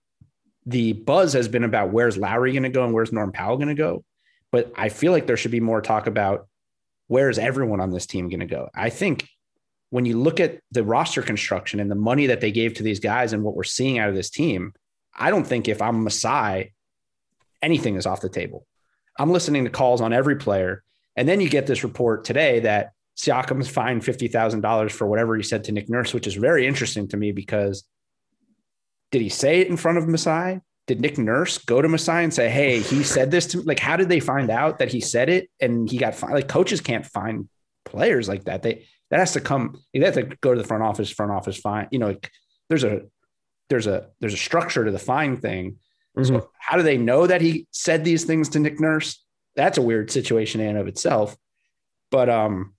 the 0.67 0.93
buzz 0.95 1.33
has 1.35 1.49
been 1.49 1.65
about 1.65 1.91
where's 1.91 2.17
Lowry 2.17 2.53
going 2.53 2.63
to 2.63 2.69
go 2.69 2.85
and 2.85 2.95
where's 2.95 3.13
Norm 3.13 3.33
Powell 3.33 3.57
going 3.57 3.69
to 3.69 3.75
go. 3.75 4.05
But 4.51 4.73
I 4.77 4.89
feel 4.89 5.13
like 5.13 5.27
there 5.27 5.37
should 5.37 5.51
be 5.51 5.61
more 5.61 5.83
talk 5.83 6.07
about 6.07 6.49
where's 7.09 7.39
everyone 7.39 7.81
on 7.81 7.91
this 7.91 8.07
team 8.07 8.29
going 8.29 8.41
to 8.41 8.47
go. 8.47 8.71
I 8.75 8.91
think 8.91 9.29
when 9.91 10.07
you 10.07 10.19
look 10.19 10.41
at 10.41 10.61
the 10.71 10.83
roster 10.83 11.23
construction 11.23 11.81
and 11.81 11.91
the 11.91 11.97
money 11.97 12.27
that 12.27 12.41
they 12.41 12.51
gave 12.51 12.75
to 12.75 12.83
these 12.83 13.01
guys 13.01 13.33
and 13.33 13.43
what 13.43 13.55
we're 13.55 13.65
seeing 13.65 13.99
out 13.99 14.09
of 14.09 14.15
this 14.15 14.31
team, 14.31 14.73
I 15.15 15.31
don't 15.31 15.47
think 15.47 15.69
if 15.69 15.83
I'm 15.83 16.03
Masai, 16.03 16.73
anything 17.63 17.97
is 17.97 18.07
off 18.07 18.21
the 18.21 18.29
table. 18.29 18.67
I'm 19.19 19.31
listening 19.31 19.65
to 19.65 19.71
calls 19.71 20.01
on 20.01 20.13
every 20.13 20.37
player. 20.37 20.83
And 21.17 21.29
then 21.29 21.41
you 21.41 21.49
get 21.49 21.67
this 21.67 21.85
report 21.85 22.25
today 22.25 22.61
that 22.61 22.93
Siakam's 23.17 23.69
fined 23.69 24.03
$50,000 24.03 24.91
for 24.91 25.07
whatever 25.07 25.37
he 25.37 25.43
said 25.43 25.65
to 25.65 25.73
Nick 25.73 25.89
Nurse, 25.89 26.13
which 26.13 26.27
is 26.27 26.35
very 26.35 26.67
interesting 26.67 27.07
to 27.09 27.17
me 27.17 27.31
because 27.31 27.85
did 29.15 29.23
he 29.23 29.29
say 29.29 29.61
it 29.61 29.69
in 29.69 29.77
front 29.77 29.97
of 29.97 30.09
Masai? 30.09 30.61
Did 30.89 31.01
Nick 31.01 31.19
Nurse 31.19 31.59
go 31.59 31.81
to 31.81 31.87
Masai 31.87 32.25
and 32.25 32.35
say, 32.35 32.51
"Hey, 32.51 32.81
he 32.81 33.05
said 33.05 33.31
this 33.31 33.47
to 33.47 33.59
me"? 33.59 33.63
Like, 33.63 33.79
how 33.79 33.97
did 33.97 34.09
they 34.09 34.19
find 34.19 34.51
out 34.51 34.81
that 34.81 34.91
he 34.91 35.01
said 35.01 35.29
it 35.29 35.49
and 35.61 35.89
he 35.89 35.99
got 35.99 36.17
fined? 36.17 36.35
Like, 36.35 36.49
coaches 36.49 36.81
can't 36.81 37.07
find 37.07 37.49
players 37.85 38.29
like 38.29 38.47
that. 38.47 38.65
They 38.65 38.89
that 39.11 39.21
has 39.21 39.35
to 39.35 39.41
come. 39.41 39.81
They 39.93 40.01
have 40.01 40.15
to 40.15 40.25
go 40.25 40.53
to 40.53 40.61
the 40.61 40.67
front 40.67 40.83
office. 40.83 41.11
Front 41.11 41.31
office 41.31 41.57
fine. 41.57 41.87
You 41.93 42.01
know, 42.01 42.09
like, 42.09 42.29
there's 42.69 42.83
a 42.83 43.03
there's 43.71 43.87
a 43.87 44.09
there's 44.19 44.35
a 44.35 44.37
structure 44.37 44.85
to 44.85 44.91
the 44.91 44.99
fine 44.99 45.37
thing. 45.37 45.77
Mm-hmm. 46.19 46.25
So 46.25 46.51
how 46.59 46.77
do 46.77 46.83
they 46.83 46.99
know 46.99 47.29
that 47.29 47.41
he 47.41 47.69
said 47.71 48.05
these 48.05 48.25
things 48.25 48.49
to 48.51 48.59
Nick 48.59 48.81
Nurse? 48.81 49.25
That's 49.55 49.79
a 49.79 49.83
weird 49.83 50.11
situation 50.11 50.61
in 50.61 50.71
and 50.71 50.79
of 50.79 50.89
itself. 50.89 51.37
But 52.11 52.29
um, 52.29 52.75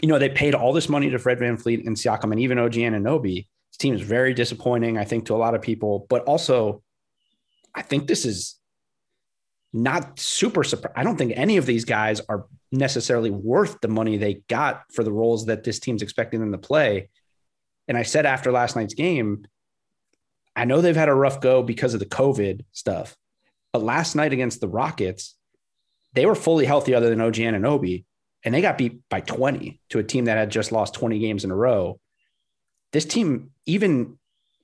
you 0.00 0.08
know, 0.08 0.18
they 0.18 0.30
paid 0.30 0.54
all 0.54 0.72
this 0.72 0.88
money 0.88 1.10
to 1.10 1.18
Fred 1.18 1.40
VanVleet 1.40 1.86
and 1.86 1.94
Siakam 1.94 2.32
and 2.32 2.40
even 2.40 2.58
OG 2.58 2.78
Anunoby 3.70 3.78
team 3.78 3.94
is 3.94 4.00
very 4.00 4.34
disappointing, 4.34 4.98
I 4.98 5.04
think, 5.04 5.26
to 5.26 5.34
a 5.34 5.36
lot 5.36 5.54
of 5.54 5.62
people. 5.62 6.06
But 6.08 6.24
also, 6.24 6.82
I 7.74 7.82
think 7.82 8.06
this 8.06 8.24
is 8.24 8.56
not 9.72 10.18
super 10.18 10.64
surprised. 10.64 10.96
I 10.96 11.04
don't 11.04 11.16
think 11.16 11.32
any 11.36 11.58
of 11.58 11.66
these 11.66 11.84
guys 11.84 12.20
are 12.28 12.46
necessarily 12.72 13.30
worth 13.30 13.80
the 13.80 13.88
money 13.88 14.16
they 14.16 14.42
got 14.48 14.84
for 14.92 15.04
the 15.04 15.12
roles 15.12 15.46
that 15.46 15.64
this 15.64 15.78
team's 15.78 16.02
expecting 16.02 16.40
them 16.40 16.52
to 16.52 16.58
play. 16.58 17.10
And 17.86 17.96
I 17.96 18.02
said 18.02 18.26
after 18.26 18.52
last 18.52 18.76
night's 18.76 18.94
game, 18.94 19.46
I 20.56 20.64
know 20.64 20.80
they've 20.80 20.96
had 20.96 21.08
a 21.08 21.14
rough 21.14 21.40
go 21.40 21.62
because 21.62 21.94
of 21.94 22.00
the 22.00 22.06
COVID 22.06 22.64
stuff, 22.72 23.16
but 23.72 23.82
last 23.82 24.16
night 24.16 24.32
against 24.32 24.60
the 24.60 24.68
Rockets, 24.68 25.36
they 26.14 26.26
were 26.26 26.34
fully 26.34 26.64
healthy 26.64 26.94
other 26.94 27.10
than 27.10 27.20
OG 27.20 27.34
Anunoby, 27.34 28.04
and 28.44 28.54
they 28.54 28.60
got 28.60 28.78
beat 28.78 29.00
by 29.08 29.20
20 29.20 29.80
to 29.90 29.98
a 29.98 30.02
team 30.02 30.24
that 30.24 30.36
had 30.36 30.50
just 30.50 30.72
lost 30.72 30.94
20 30.94 31.18
games 31.18 31.44
in 31.44 31.50
a 31.50 31.56
row 31.56 32.00
this 32.92 33.04
team, 33.04 33.50
even 33.66 34.18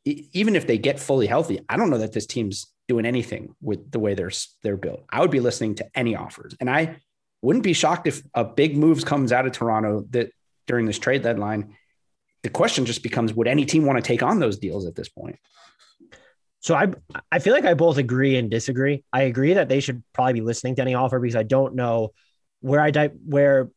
even 0.05 0.55
if 0.55 0.67
they 0.67 0.77
get 0.77 1.01
fully 1.01 1.27
healthy, 1.27 1.61
I 1.69 1.77
don't 1.77 1.91
know 1.91 1.99
that 1.99 2.13
this 2.13 2.27
team's 2.27 2.67
doing 2.89 3.07
anything 3.07 3.55
with 3.63 3.91
the 3.91 3.99
way 3.99 4.15
they're 4.15 4.33
they're 4.63 4.77
built. 4.77 5.05
I 5.11 5.21
would 5.21 5.31
be 5.31 5.41
listening 5.41 5.77
to 5.77 5.87
any 5.95 6.15
offers, 6.15 6.55
and 6.61 6.69
I 6.69 6.97
wouldn't 7.43 7.65
be 7.65 7.73
shocked 7.73 8.07
if 8.07 8.23
a 8.35 8.45
big 8.45 8.77
moves 8.77 9.05
comes 9.05 9.33
out 9.33 9.47
of 9.47 9.53
Toronto 9.53 10.05
that 10.11 10.31
during 10.67 10.87
this 10.87 10.99
trade 10.99 11.23
deadline. 11.23 11.77
The 12.43 12.51
question 12.51 12.85
just 12.85 13.03
becomes: 13.03 13.33
Would 13.33 13.49
any 13.49 13.65
team 13.65 13.87
want 13.87 13.97
to 13.97 14.07
take 14.07 14.23
on 14.23 14.39
those 14.39 14.59
deals 14.59 14.87
at 14.87 14.95
this 14.95 15.09
point? 15.09 15.37
So 16.61 16.75
I 16.75 16.93
I 17.31 17.39
feel 17.39 17.55
like 17.55 17.65
I 17.65 17.75
both 17.75 17.99
agree 17.99 18.37
and 18.37 18.51
disagree. 18.51 19.05
I 19.13 19.23
agree 19.23 19.55
that 19.55 19.69
they 19.69 19.81
should 19.81 20.03
probably 20.13 20.35
be 20.35 20.41
listening 20.41 20.77
to 20.77 20.83
any 20.83 20.95
offer 20.95 21.19
because 21.19 21.37
I 21.37 21.43
don't 21.43 21.75
know 21.75 22.13
where 22.61 22.81
I 22.81 22.91
di- 22.91 23.09
where 23.27 23.71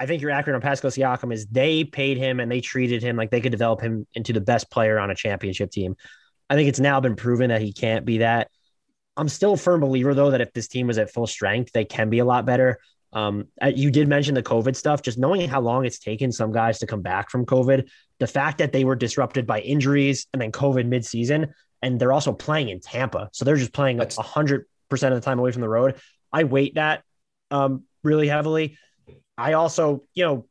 I 0.00 0.06
think 0.06 0.22
you're 0.22 0.30
accurate 0.30 0.54
on 0.54 0.62
Pascal 0.62 0.90
Siakam 0.90 1.30
is 1.32 1.46
they 1.46 1.84
paid 1.84 2.16
him 2.16 2.40
and 2.40 2.50
they 2.50 2.62
treated 2.62 3.02
him 3.02 3.16
like 3.16 3.30
they 3.30 3.42
could 3.42 3.52
develop 3.52 3.82
him 3.82 4.06
into 4.14 4.32
the 4.32 4.40
best 4.40 4.70
player 4.70 4.98
on 4.98 5.10
a 5.10 5.14
championship 5.14 5.70
team. 5.70 5.94
I 6.48 6.54
think 6.54 6.70
it's 6.70 6.80
now 6.80 7.00
been 7.00 7.16
proven 7.16 7.50
that 7.50 7.60
he 7.60 7.74
can't 7.74 8.06
be 8.06 8.18
that. 8.18 8.50
I'm 9.16 9.28
still 9.28 9.52
a 9.52 9.56
firm 9.58 9.80
believer 9.80 10.14
though 10.14 10.30
that 10.30 10.40
if 10.40 10.54
this 10.54 10.68
team 10.68 10.86
was 10.86 10.96
at 10.96 11.12
full 11.12 11.26
strength, 11.26 11.72
they 11.72 11.84
can 11.84 12.08
be 12.08 12.20
a 12.20 12.24
lot 12.24 12.46
better. 12.46 12.78
Um, 13.12 13.48
you 13.62 13.90
did 13.90 14.08
mention 14.08 14.34
the 14.34 14.42
COVID 14.42 14.74
stuff, 14.74 15.02
just 15.02 15.18
knowing 15.18 15.46
how 15.48 15.60
long 15.60 15.84
it's 15.84 15.98
taken 15.98 16.32
some 16.32 16.50
guys 16.50 16.78
to 16.78 16.86
come 16.86 17.02
back 17.02 17.28
from 17.28 17.44
COVID, 17.44 17.88
the 18.20 18.26
fact 18.26 18.58
that 18.58 18.72
they 18.72 18.84
were 18.84 18.96
disrupted 18.96 19.46
by 19.46 19.60
injuries 19.60 20.26
and 20.32 20.40
then 20.40 20.52
COVID 20.52 20.88
midseason, 20.88 21.52
and 21.82 22.00
they're 22.00 22.12
also 22.12 22.32
playing 22.32 22.68
in 22.68 22.80
Tampa. 22.80 23.28
So 23.32 23.44
they're 23.44 23.56
just 23.56 23.72
playing 23.72 24.00
a 24.00 24.22
hundred 24.22 24.66
percent 24.88 25.12
of 25.12 25.20
the 25.20 25.24
time 25.24 25.38
away 25.38 25.52
from 25.52 25.62
the 25.62 25.68
road. 25.68 26.00
I 26.32 26.44
weight 26.44 26.76
that 26.76 27.02
um, 27.50 27.84
really 28.02 28.28
heavily. 28.28 28.78
I 29.40 29.54
also, 29.54 30.04
you 30.14 30.24
know, 30.24 30.46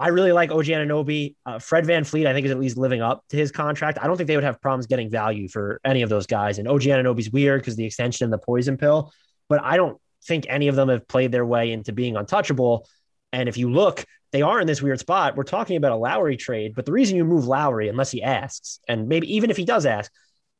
I 0.00 0.08
really 0.08 0.32
like 0.32 0.50
OG 0.50 0.64
Anunoby. 0.66 1.36
Uh, 1.46 1.60
Fred 1.60 1.84
VanVleet, 1.84 2.26
I 2.26 2.32
think, 2.32 2.46
is 2.46 2.50
at 2.50 2.58
least 2.58 2.76
living 2.76 3.00
up 3.00 3.24
to 3.28 3.36
his 3.36 3.52
contract. 3.52 3.98
I 4.00 4.06
don't 4.06 4.16
think 4.16 4.26
they 4.26 4.36
would 4.36 4.44
have 4.44 4.60
problems 4.60 4.86
getting 4.86 5.08
value 5.08 5.48
for 5.48 5.80
any 5.84 6.02
of 6.02 6.10
those 6.10 6.26
guys. 6.26 6.58
And 6.58 6.66
OG 6.66 6.82
Anunoby's 6.82 7.30
weird 7.30 7.60
because 7.60 7.76
the 7.76 7.84
extension 7.84 8.24
and 8.24 8.32
the 8.32 8.38
poison 8.38 8.76
pill, 8.76 9.12
but 9.48 9.62
I 9.62 9.76
don't 9.76 9.98
think 10.24 10.46
any 10.48 10.68
of 10.68 10.74
them 10.74 10.88
have 10.88 11.06
played 11.06 11.30
their 11.30 11.46
way 11.46 11.70
into 11.70 11.92
being 11.92 12.16
untouchable. 12.16 12.88
And 13.32 13.48
if 13.48 13.56
you 13.56 13.70
look, 13.70 14.04
they 14.32 14.42
are 14.42 14.60
in 14.60 14.66
this 14.66 14.82
weird 14.82 14.98
spot. 14.98 15.36
We're 15.36 15.44
talking 15.44 15.76
about 15.76 15.92
a 15.92 15.96
Lowry 15.96 16.36
trade, 16.36 16.74
but 16.74 16.86
the 16.86 16.92
reason 16.92 17.16
you 17.16 17.24
move 17.24 17.46
Lowry, 17.46 17.88
unless 17.88 18.10
he 18.10 18.20
asks, 18.20 18.80
and 18.88 19.06
maybe 19.08 19.32
even 19.36 19.50
if 19.50 19.56
he 19.56 19.64
does 19.64 19.86
ask, 19.86 20.10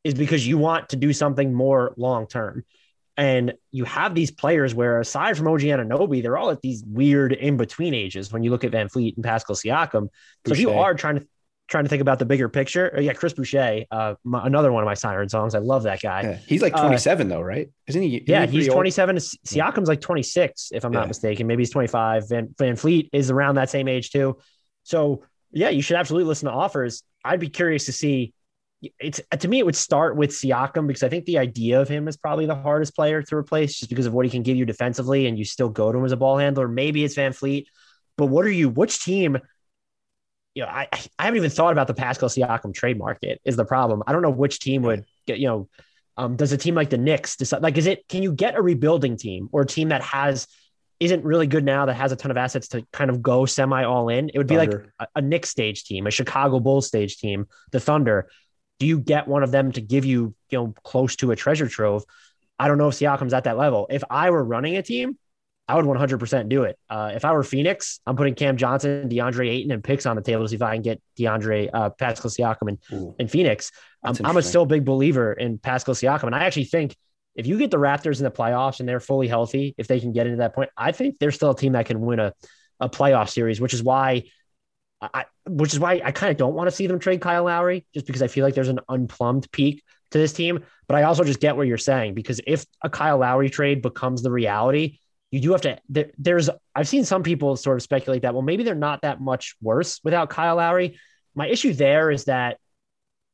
is 0.05 0.13
because 0.13 0.47
you 0.47 0.57
want 0.57 0.89
to 0.89 0.95
do 0.95 1.11
something 1.11 1.53
more 1.53 1.93
long 1.97 2.25
term. 2.25 2.63
And 3.17 3.53
you 3.71 3.85
have 3.85 4.13
these 4.13 4.31
players 4.31 4.75
where, 4.75 4.99
aside 4.99 5.37
from 5.37 5.47
OG 5.47 5.61
Anunoby, 5.61 6.21
they're 6.21 6.37
all 6.37 6.49
at 6.51 6.61
these 6.61 6.83
weird 6.85 7.31
in 7.31 7.55
between 7.55 7.93
ages. 7.93 8.31
When 8.31 8.43
you 8.43 8.51
look 8.51 8.63
at 8.65 8.71
VanVleet 8.71 9.15
and 9.15 9.23
Pascal 9.23 9.55
Siakam, 9.55 10.09
so 10.45 10.51
if 10.51 10.59
you 10.59 10.71
are 10.71 10.93
trying 10.93 11.19
to 11.19 11.27
trying 11.67 11.83
to 11.83 11.89
think 11.89 12.01
about 12.01 12.19
the 12.19 12.25
bigger 12.25 12.47
picture, 12.47 12.93
uh, 12.95 12.99
yeah, 13.01 13.13
Chris 13.13 13.33
Boucher, 13.33 13.85
uh, 13.89 14.15
my, 14.23 14.45
another 14.45 14.71
one 14.71 14.83
of 14.83 14.85
my 14.85 14.93
siren 14.93 15.29
songs. 15.29 15.55
I 15.55 15.59
love 15.59 15.83
that 15.83 16.01
guy. 16.01 16.21
Yeah, 16.21 16.37
he's 16.45 16.61
like 16.61 16.75
uh, 16.75 16.81
27 16.81 17.25
uh, 17.25 17.35
though, 17.35 17.41
right? 17.41 17.69
Isn't 17.87 18.01
he? 18.01 18.17
Isn't 18.17 18.29
yeah, 18.29 18.45
he 18.45 18.59
he's 18.59 18.67
27. 18.67 19.15
Old? 19.15 19.21
Siakam's 19.21 19.87
like 19.87 20.01
26, 20.01 20.71
if 20.73 20.85
I'm 20.85 20.93
yeah. 20.93 20.99
not 20.99 21.07
mistaken. 21.07 21.47
Maybe 21.47 21.61
he's 21.61 21.71
25. 21.71 22.25
VanVleet 22.25 23.09
is 23.13 23.31
around 23.31 23.55
that 23.55 23.69
same 23.69 23.87
age 23.87 24.11
too. 24.11 24.37
So 24.83 25.23
yeah, 25.51 25.69
you 25.69 25.81
should 25.81 25.97
absolutely 25.97 26.27
listen 26.27 26.47
to 26.47 26.53
offers. 26.53 27.01
I'd 27.23 27.39
be 27.39 27.49
curious 27.49 27.85
to 27.85 27.91
see 27.91 28.33
it's 28.99 29.21
to 29.39 29.47
me 29.47 29.59
it 29.59 29.65
would 29.65 29.75
start 29.75 30.15
with 30.15 30.31
Siakam 30.31 30.87
because 30.87 31.03
I 31.03 31.09
think 31.09 31.25
the 31.25 31.37
idea 31.37 31.81
of 31.81 31.87
him 31.87 32.07
is 32.07 32.17
probably 32.17 32.45
the 32.45 32.55
hardest 32.55 32.95
player 32.95 33.21
to 33.21 33.35
replace 33.35 33.79
just 33.79 33.89
because 33.89 34.05
of 34.05 34.13
what 34.13 34.25
he 34.25 34.31
can 34.31 34.43
give 34.43 34.57
you 34.57 34.65
defensively 34.65 35.27
and 35.27 35.37
you 35.37 35.45
still 35.45 35.69
go 35.69 35.91
to 35.91 35.97
him 35.97 36.05
as 36.05 36.11
a 36.11 36.17
ball 36.17 36.37
handler. 36.37 36.67
Maybe 36.67 37.03
it's 37.03 37.15
VanVleet, 37.15 37.65
but 38.17 38.27
what 38.27 38.45
are 38.45 38.51
you? 38.51 38.69
Which 38.69 39.03
team? 39.03 39.37
You 40.53 40.63
know, 40.63 40.69
I 40.69 40.87
I 40.91 41.23
haven't 41.23 41.37
even 41.37 41.49
thought 41.49 41.71
about 41.73 41.87
the 41.87 41.93
Pascal 41.93 42.29
Siakam 42.29 42.73
trade 42.73 42.97
market 42.97 43.41
is 43.43 43.55
the 43.55 43.65
problem. 43.65 44.03
I 44.07 44.11
don't 44.11 44.21
know 44.21 44.29
which 44.29 44.59
team 44.59 44.83
would 44.83 45.05
get 45.27 45.39
you 45.39 45.47
know 45.47 45.69
Um, 46.17 46.37
does 46.37 46.53
a 46.53 46.57
team 46.57 46.75
like 46.75 46.89
the 46.89 46.97
Knicks 46.97 47.35
decide? 47.35 47.61
Like, 47.61 47.77
is 47.77 47.87
it? 47.87 48.07
Can 48.07 48.23
you 48.23 48.31
get 48.31 48.55
a 48.55 48.61
rebuilding 48.61 49.17
team 49.17 49.49
or 49.51 49.61
a 49.63 49.65
team 49.65 49.89
that 49.89 50.01
has 50.01 50.47
isn't 51.01 51.25
really 51.25 51.45
good 51.45 51.65
now 51.65 51.85
that 51.87 51.95
has 51.95 52.13
a 52.13 52.15
ton 52.15 52.31
of 52.31 52.37
assets 52.37 52.69
to 52.69 52.85
kind 52.93 53.09
of 53.09 53.21
go 53.21 53.45
semi 53.45 53.83
all 53.83 54.07
in? 54.07 54.29
It 54.29 54.37
would 54.37 54.47
be 54.47 54.55
Thunder. 54.55 54.93
like 54.97 55.09
a, 55.15 55.19
a 55.19 55.21
Knicks 55.21 55.49
stage 55.49 55.83
team, 55.83 56.07
a 56.07 56.11
Chicago 56.11 56.61
Bulls 56.61 56.87
stage 56.87 57.17
team, 57.17 57.47
the 57.73 57.81
Thunder. 57.81 58.29
Do 58.79 58.85
you 58.85 58.99
get 58.99 59.27
one 59.27 59.43
of 59.43 59.51
them 59.51 59.71
to 59.73 59.81
give 59.81 60.05
you, 60.05 60.35
you 60.49 60.57
know, 60.57 60.73
close 60.83 61.15
to 61.17 61.31
a 61.31 61.35
treasure 61.35 61.67
trove? 61.67 62.03
I 62.59 62.67
don't 62.67 62.77
know 62.77 62.87
if 62.87 62.95
Siakam's 62.95 63.33
at 63.33 63.45
that 63.45 63.57
level. 63.57 63.87
If 63.89 64.03
I 64.09 64.29
were 64.29 64.43
running 64.43 64.77
a 64.77 64.81
team, 64.81 65.17
I 65.67 65.75
would 65.75 65.85
100% 65.85 66.47
do 66.47 66.63
it. 66.63 66.77
Uh, 66.89 67.11
if 67.15 67.25
I 67.25 67.31
were 67.31 67.43
Phoenix, 67.43 67.99
I'm 68.05 68.15
putting 68.15 68.35
Cam 68.35 68.55
Johnson, 68.55 69.09
DeAndre 69.09 69.49
Ayton, 69.49 69.71
and 69.71 69.83
picks 69.83 70.05
on 70.05 70.15
the 70.15 70.21
table 70.21 70.43
to 70.43 70.49
see 70.49 70.55
if 70.55 70.61
I 70.61 70.73
can 70.73 70.83
get 70.83 71.01
DeAndre 71.17 71.69
uh, 71.73 71.89
Pascal 71.89 72.29
Siakam 72.29 72.69
in, 72.69 72.79
Ooh, 72.93 73.15
in 73.17 73.27
Phoenix. 73.27 73.71
Um, 74.03 74.15
I'm 74.23 74.37
a 74.37 74.43
still 74.43 74.65
big 74.67 74.85
believer 74.85 75.33
in 75.33 75.57
Pascal 75.57 75.95
Siakam, 75.95 76.25
and 76.25 76.35
I 76.35 76.43
actually 76.43 76.65
think 76.65 76.95
if 77.33 77.47
you 77.47 77.57
get 77.57 77.71
the 77.71 77.77
Raptors 77.77 78.19
in 78.19 78.23
the 78.23 78.31
playoffs 78.31 78.79
and 78.79 78.87
they're 78.87 78.99
fully 78.99 79.27
healthy, 79.27 79.73
if 79.77 79.87
they 79.87 79.99
can 79.99 80.11
get 80.13 80.27
into 80.27 80.37
that 80.37 80.53
point, 80.53 80.69
I 80.77 80.91
think 80.91 81.17
they're 81.19 81.31
still 81.31 81.51
a 81.51 81.57
team 81.57 81.73
that 81.73 81.87
can 81.87 81.99
win 81.99 82.19
a, 82.19 82.33
a 82.79 82.87
playoff 82.87 83.29
series, 83.29 83.59
which 83.59 83.73
is 83.73 83.83
why. 83.83 84.23
I, 85.13 85.25
which 85.47 85.73
is 85.73 85.79
why 85.79 86.01
I 86.03 86.11
kind 86.11 86.31
of 86.31 86.37
don't 86.37 86.53
want 86.53 86.67
to 86.67 86.75
see 86.75 86.87
them 86.87 86.99
trade 86.99 87.21
Kyle 87.21 87.43
Lowry, 87.43 87.85
just 87.93 88.05
because 88.05 88.21
I 88.21 88.27
feel 88.27 88.45
like 88.45 88.55
there's 88.55 88.69
an 88.69 88.79
unplumbed 88.89 89.51
peak 89.51 89.83
to 90.11 90.17
this 90.17 90.33
team. 90.33 90.63
But 90.87 90.97
I 90.97 91.03
also 91.03 91.23
just 91.23 91.39
get 91.39 91.57
what 91.57 91.67
you're 91.67 91.77
saying 91.77 92.13
because 92.13 92.41
if 92.45 92.65
a 92.81 92.89
Kyle 92.89 93.17
Lowry 93.17 93.49
trade 93.49 93.81
becomes 93.81 94.21
the 94.21 94.31
reality, 94.31 94.99
you 95.31 95.39
do 95.39 95.51
have 95.51 95.61
to. 95.61 95.79
There, 95.89 96.11
there's 96.17 96.49
I've 96.73 96.87
seen 96.87 97.03
some 97.05 97.23
people 97.23 97.55
sort 97.57 97.77
of 97.77 97.83
speculate 97.83 98.21
that 98.21 98.33
well 98.33 98.43
maybe 98.43 98.63
they're 98.63 98.75
not 98.75 99.01
that 99.01 99.19
much 99.19 99.55
worse 99.61 99.99
without 100.03 100.29
Kyle 100.29 100.55
Lowry. 100.55 100.97
My 101.33 101.47
issue 101.47 101.73
there 101.73 102.11
is 102.11 102.25
that 102.25 102.57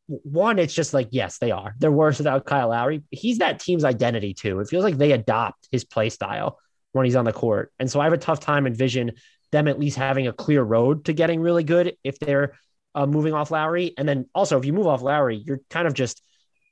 one, 0.08 0.60
it's 0.60 0.74
just 0.74 0.94
like 0.94 1.10
yes 1.12 1.38
they 1.38 1.52
are. 1.52 1.76
They're 1.78 1.92
worse 1.92 2.18
without 2.18 2.46
Kyle 2.46 2.70
Lowry. 2.70 3.04
He's 3.12 3.40
that 3.40 3.60
team's 3.60 3.84
identity 3.84 4.34
too. 4.34 4.60
It 4.60 4.68
feels 4.68 4.84
like 4.84 4.98
they 4.98 5.12
adopt 5.12 5.68
his 5.72 5.84
play 5.84 6.10
style 6.10 6.60
when 6.94 7.06
he's 7.06 7.16
on 7.16 7.26
the 7.26 7.34
court, 7.34 7.72
and 7.80 7.90
so 7.90 8.00
I 8.02 8.06
have 8.06 8.14
a 8.14 8.18
tough 8.18 8.40
time 8.40 8.66
envision 8.66 9.12
them 9.52 9.68
at 9.68 9.80
least 9.80 9.98
having 9.98 10.28
a 10.28 10.34
clear 10.34 10.62
road 10.64 11.06
to 11.06 11.14
getting 11.14 11.42
really 11.42 11.64
good 11.64 11.96
if 12.04 12.18
they're 12.20 12.54
uh, 12.96 13.06
moving 13.06 13.34
off 13.34 13.52
Lowry. 13.52 13.94
And 13.98 14.08
then 14.08 14.28
also, 14.36 14.58
if 14.58 14.66
you 14.66 14.74
move 14.74 14.88
off 14.88 15.02
Lowry, 15.02 15.44
you're 15.46 15.60
kind 15.70 15.88
of 15.88 15.94
just 15.94 16.22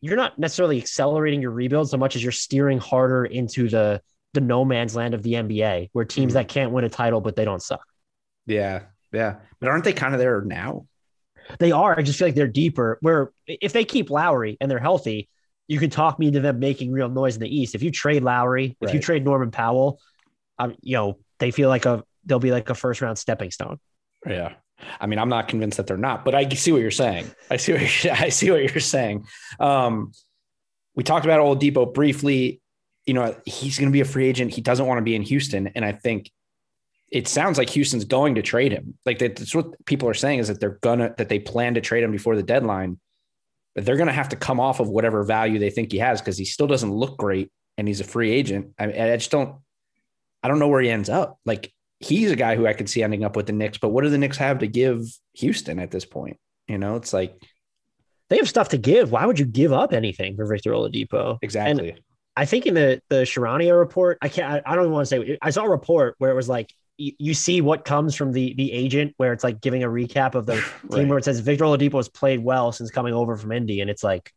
you're 0.01 0.15
not 0.15 0.39
necessarily 0.39 0.77
accelerating 0.77 1.41
your 1.41 1.51
rebuild 1.51 1.89
so 1.89 1.97
much 1.97 2.15
as 2.15 2.23
you're 2.23 2.31
steering 2.31 2.77
harder 2.79 3.25
into 3.25 3.67
the 3.69 4.01
the 4.33 4.41
no 4.41 4.63
man's 4.63 4.95
land 4.95 5.13
of 5.13 5.23
the 5.23 5.33
NBA, 5.33 5.89
where 5.93 6.05
teams 6.05 6.31
Mhm. 6.31 6.35
that 6.35 6.47
can't 6.47 6.71
win 6.71 6.85
a 6.85 6.89
title 6.89 7.19
but 7.21 7.35
they 7.35 7.45
don't 7.45 7.61
suck. 7.61 7.81
yeah, 8.45 8.83
yeah. 9.11 9.35
But 9.59 9.69
aren't 9.69 9.83
they 9.83 9.93
kind 9.93 10.13
of 10.13 10.19
there 10.19 10.41
now? 10.41 10.85
They 11.57 11.71
are. 11.71 11.97
I 11.97 12.03
just 12.03 12.19
feel 12.19 12.27
like 12.27 12.35
they're 12.35 12.47
deeper. 12.47 12.97
Where 13.01 13.31
if 13.47 13.73
they 13.73 13.83
keep 13.85 14.09
Lowry 14.09 14.55
and 14.61 14.69
they're 14.69 14.77
healthy, 14.79 15.27
you 15.67 15.79
can 15.79 15.89
talk 15.89 16.19
me 16.19 16.27
into 16.27 16.39
them 16.41 16.59
making 16.59 16.91
real 16.91 17.09
noise 17.09 17.35
in 17.35 17.41
the 17.41 17.53
East. 17.53 17.73
If 17.75 17.81
you 17.83 17.91
trade 17.91 18.23
Lowry, 18.23 18.77
if 18.81 18.93
you 18.93 18.99
trade 18.99 19.25
Norman 19.25 19.49
Powell, 19.51 19.99
um, 20.59 20.75
you 20.81 20.95
know 20.95 21.17
they 21.39 21.51
feel 21.51 21.69
like 21.69 21.85
a 21.85 22.03
they'll 22.25 22.39
be 22.39 22.51
like 22.51 22.69
a 22.69 22.75
first 22.75 23.01
round 23.01 23.17
stepping 23.17 23.51
stone. 23.51 23.79
Yeah. 24.25 24.53
I 24.99 25.07
mean, 25.07 25.19
I'm 25.19 25.29
not 25.29 25.47
convinced 25.47 25.77
that 25.77 25.87
they're 25.87 25.97
not, 25.97 26.23
but 26.23 26.35
I 26.35 26.47
see 26.49 26.71
what 26.71 26.81
you're 26.81 26.91
saying. 26.91 27.29
I 27.49 27.57
see 27.57 27.73
what 27.73 28.03
you're, 28.03 28.13
I 28.19 28.29
see 28.29 28.51
what 28.51 28.61
you're 28.61 28.79
saying. 28.79 29.25
Um, 29.59 30.11
we 30.95 31.03
talked 31.03 31.25
about 31.25 31.39
Oladipo 31.39 31.93
briefly. 31.93 32.61
You 33.05 33.13
know, 33.13 33.35
he's 33.45 33.77
going 33.77 33.89
to 33.89 33.93
be 33.93 34.01
a 34.01 34.05
free 34.05 34.27
agent. 34.27 34.53
He 34.53 34.61
doesn't 34.61 34.85
want 34.85 34.99
to 34.99 35.03
be 35.03 35.15
in 35.15 35.21
Houston, 35.23 35.67
and 35.75 35.83
I 35.83 35.93
think 35.93 36.31
it 37.11 37.27
sounds 37.27 37.57
like 37.57 37.69
Houston's 37.71 38.05
going 38.05 38.35
to 38.35 38.41
trade 38.41 38.71
him. 38.71 38.97
Like 39.05 39.19
that's 39.19 39.55
what 39.55 39.83
people 39.85 40.07
are 40.09 40.13
saying 40.13 40.39
is 40.39 40.47
that 40.47 40.59
they're 40.59 40.77
gonna 40.81 41.13
that 41.17 41.29
they 41.29 41.39
plan 41.39 41.73
to 41.73 41.81
trade 41.81 42.03
him 42.03 42.11
before 42.11 42.35
the 42.35 42.43
deadline, 42.43 42.99
but 43.73 43.85
they're 43.85 43.97
going 43.97 44.07
to 44.07 44.13
have 44.13 44.29
to 44.29 44.35
come 44.35 44.59
off 44.59 44.79
of 44.79 44.89
whatever 44.89 45.23
value 45.23 45.59
they 45.59 45.71
think 45.71 45.91
he 45.91 45.99
has 45.99 46.21
because 46.21 46.37
he 46.37 46.45
still 46.45 46.67
doesn't 46.67 46.91
look 46.91 47.17
great 47.17 47.51
and 47.77 47.87
he's 47.87 48.01
a 48.01 48.03
free 48.03 48.31
agent. 48.31 48.73
I, 48.77 48.85
I 48.85 49.17
just 49.17 49.31
don't. 49.31 49.55
I 50.43 50.47
don't 50.47 50.59
know 50.59 50.69
where 50.69 50.81
he 50.81 50.89
ends 50.89 51.09
up. 51.09 51.39
Like 51.45 51.73
he's 51.99 52.31
a 52.31 52.35
guy 52.35 52.55
who 52.55 52.65
I 52.65 52.73
could 52.73 52.89
see 52.89 53.03
ending 53.03 53.23
up 53.23 53.35
with 53.35 53.47
the 53.47 53.53
Knicks, 53.53 53.77
but 53.77 53.89
what 53.89 54.03
do 54.03 54.09
the 54.09 54.17
Knicks 54.17 54.37
have 54.37 54.59
to 54.59 54.67
give 54.67 55.01
Houston 55.33 55.79
at 55.79 55.91
this 55.91 56.05
point? 56.05 56.37
You 56.67 56.77
know, 56.77 56.95
it's 56.95 57.13
like 57.13 57.41
They 58.29 58.37
have 58.37 58.49
stuff 58.49 58.69
to 58.69 58.77
give. 58.77 59.11
Why 59.11 59.25
would 59.25 59.39
you 59.39 59.45
give 59.45 59.73
up 59.73 59.93
anything 59.93 60.35
for 60.35 60.45
Victor 60.45 60.71
Oladipo? 60.71 61.39
exactly. 61.41 61.97
I 62.37 62.45
think 62.45 62.65
in 62.65 62.73
the 62.73 63.01
the 63.09 63.23
Charania 63.23 63.77
report, 63.77 64.17
I 64.21 64.29
can't. 64.29 64.49
I, 64.65 64.71
I 64.71 64.75
don't 64.75 64.85
even 64.85 64.93
want 64.93 65.09
to 65.09 65.25
say. 65.25 65.37
I 65.41 65.49
saw 65.49 65.63
a 65.63 65.69
report 65.69 66.15
where 66.19 66.31
it 66.31 66.35
was 66.35 66.47
like 66.47 66.73
you, 66.97 67.11
you 67.17 67.33
see 67.33 67.59
what 67.59 67.83
comes 67.83 68.15
from 68.15 68.31
the 68.31 68.53
the 68.53 68.71
agent, 68.71 69.13
where 69.17 69.33
it's 69.33 69.43
like 69.43 69.59
giving 69.59 69.83
a 69.83 69.87
recap 69.89 70.35
of 70.35 70.45
the 70.45 70.63
team, 70.91 71.09
where 71.09 71.17
it 71.17 71.25
says 71.25 71.41
Victor 71.41 71.65
Oladipo 71.65 71.97
has 71.97 72.07
played 72.07 72.41
well 72.41 72.71
since 72.71 72.91
coming 72.91 73.13
over 73.13 73.35
from 73.35 73.51
Indy, 73.51 73.81
and 73.81 73.89
it's 73.89 74.05
like, 74.05 74.31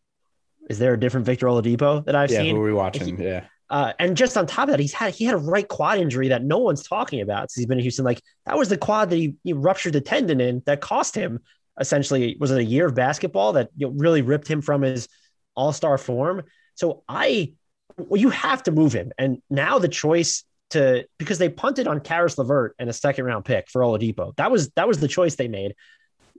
is 0.68 0.80
there 0.80 0.94
a 0.94 0.98
different 0.98 1.26
Victor 1.26 1.46
Oladipo 1.46 2.04
that 2.06 2.16
I've 2.16 2.30
yeah, 2.30 2.38
seen? 2.38 2.46
Yeah, 2.46 2.52
who 2.54 2.60
are 2.60 2.64
we 2.64 2.72
watching? 2.72 3.20
Yeah. 3.20 3.44
Uh, 3.72 3.94
and 3.98 4.18
just 4.18 4.36
on 4.36 4.46
top 4.46 4.68
of 4.68 4.72
that, 4.72 4.80
he's 4.80 4.92
had 4.92 5.14
he 5.14 5.24
had 5.24 5.34
a 5.34 5.38
right 5.38 5.66
quad 5.66 5.98
injury 5.98 6.28
that 6.28 6.44
no 6.44 6.58
one's 6.58 6.86
talking 6.86 7.22
about 7.22 7.50
since 7.50 7.62
he's 7.62 7.66
been 7.66 7.78
in 7.78 7.82
Houston. 7.82 8.04
Like 8.04 8.20
that 8.44 8.58
was 8.58 8.68
the 8.68 8.76
quad 8.76 9.08
that 9.08 9.16
he, 9.16 9.34
he 9.44 9.54
ruptured 9.54 9.94
the 9.94 10.00
tendon 10.02 10.42
in 10.42 10.62
that 10.66 10.82
cost 10.82 11.14
him 11.14 11.40
essentially 11.80 12.36
was 12.38 12.50
it 12.50 12.58
a 12.58 12.64
year 12.64 12.86
of 12.86 12.94
basketball 12.94 13.54
that 13.54 13.70
you 13.74 13.86
know, 13.86 13.94
really 13.96 14.20
ripped 14.20 14.46
him 14.46 14.60
from 14.60 14.82
his 14.82 15.08
all 15.56 15.72
star 15.72 15.96
form. 15.96 16.42
So 16.74 17.02
I, 17.08 17.54
well, 17.96 18.20
you 18.20 18.28
have 18.28 18.62
to 18.64 18.72
move 18.72 18.92
him, 18.92 19.10
and 19.16 19.40
now 19.48 19.78
the 19.78 19.88
choice 19.88 20.44
to 20.70 21.06
because 21.18 21.38
they 21.38 21.48
punted 21.48 21.86
on 21.86 22.00
Caris 22.00 22.36
LeVert 22.36 22.74
and 22.78 22.90
a 22.90 22.92
second 22.92 23.24
round 23.24 23.46
pick 23.46 23.70
for 23.70 23.80
Oladipo. 23.80 24.36
That 24.36 24.50
was 24.50 24.68
that 24.76 24.86
was 24.86 24.98
the 24.98 25.08
choice 25.08 25.36
they 25.36 25.48
made. 25.48 25.74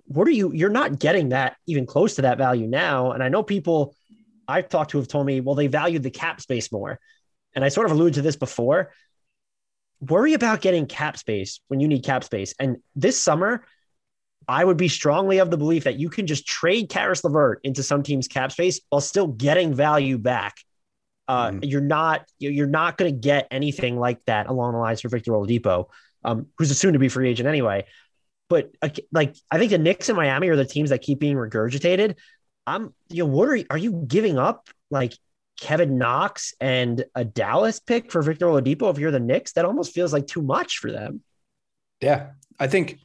What 0.05 0.27
are 0.27 0.31
you? 0.31 0.51
You're 0.53 0.69
not 0.69 0.99
getting 0.99 1.30
that 1.30 1.55
even 1.65 1.88
close 1.88 2.14
to 2.15 2.23
that 2.23 2.38
value 2.38 2.68
now. 2.68 3.11
And 3.11 3.23
I 3.23 3.30
know 3.30 3.41
people 3.41 3.95
I've 4.47 4.69
talked 4.69 4.91
to 4.91 4.99
have 4.99 5.07
told 5.07 5.26
me, 5.26 5.39
well, 5.41 5.55
they 5.55 5.68
valued 5.68 6.03
the 6.03 6.11
cap 6.11 6.39
space 6.39 6.72
more. 6.72 6.99
And 7.55 7.63
I 7.63 7.69
sort 7.69 7.85
of 7.85 7.91
alluded 7.91 8.15
to 8.15 8.21
this 8.21 8.35
before. 8.35 8.91
Worry 10.01 10.34
about 10.34 10.61
getting 10.61 10.85
cap 10.85 11.17
space 11.17 11.61
when 11.67 11.80
you 11.80 11.88
need 11.88 12.03
cap 12.03 12.23
space. 12.23 12.53
And 12.59 12.77
this 12.95 13.21
summer, 13.21 13.63
I 14.47 14.65
would 14.65 14.75
be 14.75 14.89
strongly 14.89 15.38
of 15.38 15.49
the 15.49 15.57
belief 15.57 15.85
that 15.85 15.97
you 15.97 16.09
can 16.09 16.27
just 16.27 16.45
trade 16.45 16.89
Caris 16.89 17.23
LeVert 17.23 17.61
into 17.63 17.84
some 17.84 18.03
team's 18.03 18.27
cap 18.27 18.51
space 18.51 18.81
while 18.89 18.99
still 18.99 19.27
getting 19.27 19.73
value 19.73 20.17
back. 20.17 20.57
Uh, 21.30 21.51
Mhm. 21.51 21.59
You're 21.71 21.80
not 21.80 22.25
you're 22.38 22.67
not 22.67 22.97
going 22.97 23.13
to 23.13 23.17
get 23.17 23.47
anything 23.49 23.97
like 23.97 24.19
that 24.25 24.47
along 24.47 24.73
the 24.73 24.80
lines 24.80 24.99
for 24.99 25.07
Victor 25.07 25.31
Oladipo, 25.31 25.85
um, 26.25 26.47
who's 26.57 26.69
a 26.69 26.75
soon 26.75 26.93
to 26.93 26.99
be 26.99 27.07
free 27.07 27.30
agent 27.30 27.47
anyway. 27.47 27.85
But 28.49 28.71
uh, 28.81 28.89
like 29.13 29.34
I 29.49 29.57
think 29.57 29.71
the 29.71 29.77
Knicks 29.77 30.09
and 30.09 30.17
Miami 30.17 30.49
are 30.49 30.57
the 30.57 30.65
teams 30.65 30.89
that 30.89 31.01
keep 31.01 31.19
being 31.19 31.38
regurgitated. 31.38 32.17
I'm 32.67 32.93
you 33.09 33.23
know 33.23 33.30
what 33.30 33.47
are 33.47 33.59
are 33.69 33.77
you 33.77 34.03
giving 34.05 34.38
up 34.38 34.69
like 34.91 35.13
Kevin 35.59 35.97
Knox 35.97 36.53
and 36.59 37.05
a 37.15 37.23
Dallas 37.23 37.80
pick 37.80 38.11
for 38.11 38.21
Victor 38.21 38.47
Oladipo 38.47 38.91
if 38.91 38.99
you're 38.99 39.11
the 39.11 39.19
Knicks? 39.19 39.53
That 39.53 39.65
almost 39.65 39.93
feels 39.93 40.13
like 40.13 40.27
too 40.27 40.41
much 40.41 40.77
for 40.77 40.91
them. 40.91 41.21
Yeah. 42.01 42.31
I 42.59 42.67
think 42.67 42.99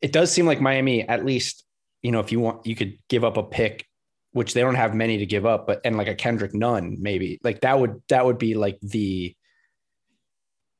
it 0.00 0.12
does 0.12 0.30
seem 0.30 0.46
like 0.46 0.60
Miami, 0.60 1.06
at 1.06 1.24
least, 1.24 1.64
you 2.02 2.12
know, 2.12 2.20
if 2.20 2.32
you 2.32 2.40
want, 2.40 2.66
you 2.66 2.76
could 2.76 2.98
give 3.08 3.24
up 3.24 3.36
a 3.36 3.42
pick, 3.42 3.86
which 4.32 4.54
they 4.54 4.60
don't 4.60 4.76
have 4.76 4.94
many 4.94 5.18
to 5.18 5.26
give 5.26 5.46
up, 5.46 5.66
but 5.66 5.80
and 5.84 5.96
like 5.96 6.08
a 6.08 6.14
Kendrick 6.14 6.54
Nunn, 6.54 6.98
maybe 7.00 7.40
like 7.42 7.62
that 7.62 7.80
would 7.80 8.02
that 8.08 8.24
would 8.24 8.38
be 8.38 8.54
like 8.54 8.78
the 8.80 9.34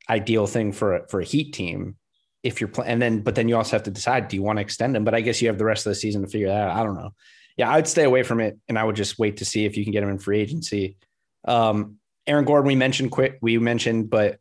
ideal 0.09 0.47
thing 0.47 0.72
for 0.72 0.97
a, 0.97 1.09
for 1.09 1.20
a 1.20 1.24
Heat 1.24 1.52
team 1.52 1.97
if 2.43 2.60
you're 2.60 2.68
playing. 2.68 2.93
And 2.93 3.02
then, 3.02 3.20
but 3.20 3.35
then 3.35 3.48
you 3.48 3.56
also 3.56 3.76
have 3.76 3.82
to 3.85 3.90
decide, 3.90 4.28
do 4.28 4.36
you 4.36 4.43
want 4.43 4.59
to 4.59 4.62
extend 4.62 4.97
him? 4.97 5.05
But 5.05 5.14
I 5.14 5.20
guess 5.20 5.43
you 5.43 5.48
have 5.48 5.59
the 5.59 5.64
rest 5.64 5.86
of 5.86 5.90
the 5.90 5.97
season 5.97 6.22
to 6.22 6.28
figure 6.28 6.48
that 6.48 6.68
out. 6.68 6.76
I 6.76 6.85
don't 6.85 6.94
know. 6.94 7.10
Yeah, 7.59 7.70
I'd 7.70 7.89
stay 7.89 8.05
away 8.05 8.22
from 8.22 8.40
it, 8.40 8.56
and 8.68 8.78
I 8.78 8.85
would 8.85 8.97
just 8.97 9.18
wait 9.18 9.39
to 9.39 9.44
see 9.44 9.66
if 9.66 9.76
you 9.76 9.85
can 9.85 9.93
get 9.93 10.02
him 10.02 10.09
in 10.09 10.18
free 10.18 10.40
agency. 10.40 10.97
Um, 11.44 11.98
Aaron 12.26 12.44
Gordon, 12.44 12.66
we 12.66 12.76
mentioned 12.76 13.10
quick, 13.10 13.39
we 13.43 13.59
mentioned, 13.59 14.09
but 14.09 14.39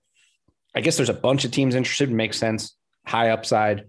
I 0.76 0.81
guess 0.81 0.98
there's 0.98 1.10
a 1.10 1.14
bunch 1.14 1.44
of 1.44 1.52
teams 1.52 1.73
interested. 1.73 2.11
Makes 2.11 2.38
sense. 2.38 2.77
High 3.06 3.31
upside. 3.31 3.85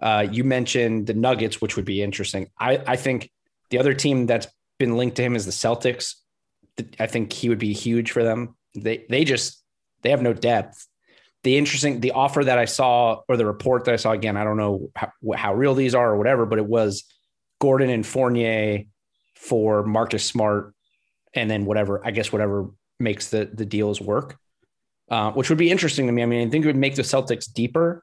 Uh, 0.00 0.26
you 0.28 0.42
mentioned 0.42 1.06
the 1.06 1.14
Nuggets, 1.14 1.60
which 1.60 1.76
would 1.76 1.84
be 1.84 2.02
interesting. 2.02 2.50
I, 2.58 2.82
I 2.84 2.96
think 2.96 3.30
the 3.70 3.78
other 3.78 3.94
team 3.94 4.26
that's 4.26 4.48
been 4.78 4.96
linked 4.96 5.16
to 5.16 5.22
him 5.22 5.36
is 5.36 5.46
the 5.46 5.52
Celtics. 5.52 6.16
I 6.98 7.06
think 7.06 7.32
he 7.32 7.48
would 7.48 7.60
be 7.60 7.72
huge 7.72 8.10
for 8.10 8.24
them. 8.24 8.56
They 8.74 9.04
they 9.08 9.24
just 9.24 9.62
they 10.02 10.10
have 10.10 10.22
no 10.22 10.32
depth. 10.32 10.86
The 11.44 11.56
interesting 11.56 12.00
the 12.00 12.12
offer 12.12 12.42
that 12.42 12.58
I 12.58 12.64
saw 12.64 13.20
or 13.28 13.36
the 13.36 13.46
report 13.46 13.84
that 13.84 13.92
I 13.92 13.96
saw 13.96 14.12
again, 14.12 14.36
I 14.36 14.42
don't 14.42 14.56
know 14.56 14.90
how, 14.96 15.12
how 15.36 15.54
real 15.54 15.74
these 15.74 15.94
are 15.94 16.10
or 16.10 16.16
whatever, 16.16 16.46
but 16.46 16.58
it 16.58 16.66
was 16.66 17.04
Gordon 17.62 17.90
and 17.90 18.04
Fournier 18.04 18.82
for 19.36 19.84
Marcus 19.84 20.24
Smart, 20.24 20.74
and 21.32 21.48
then 21.48 21.64
whatever 21.64 22.04
I 22.04 22.10
guess 22.10 22.32
whatever 22.32 22.70
makes 22.98 23.30
the 23.30 23.48
the 23.54 23.64
deals 23.64 24.00
work, 24.00 24.36
uh, 25.08 25.30
which 25.30 25.48
would 25.48 25.58
be 25.58 25.70
interesting 25.70 26.06
to 26.06 26.12
me. 26.12 26.24
I 26.24 26.26
mean, 26.26 26.48
I 26.48 26.50
think 26.50 26.64
it 26.64 26.68
would 26.68 26.76
make 26.76 26.96
the 26.96 27.02
Celtics 27.02 27.46
deeper. 27.52 28.02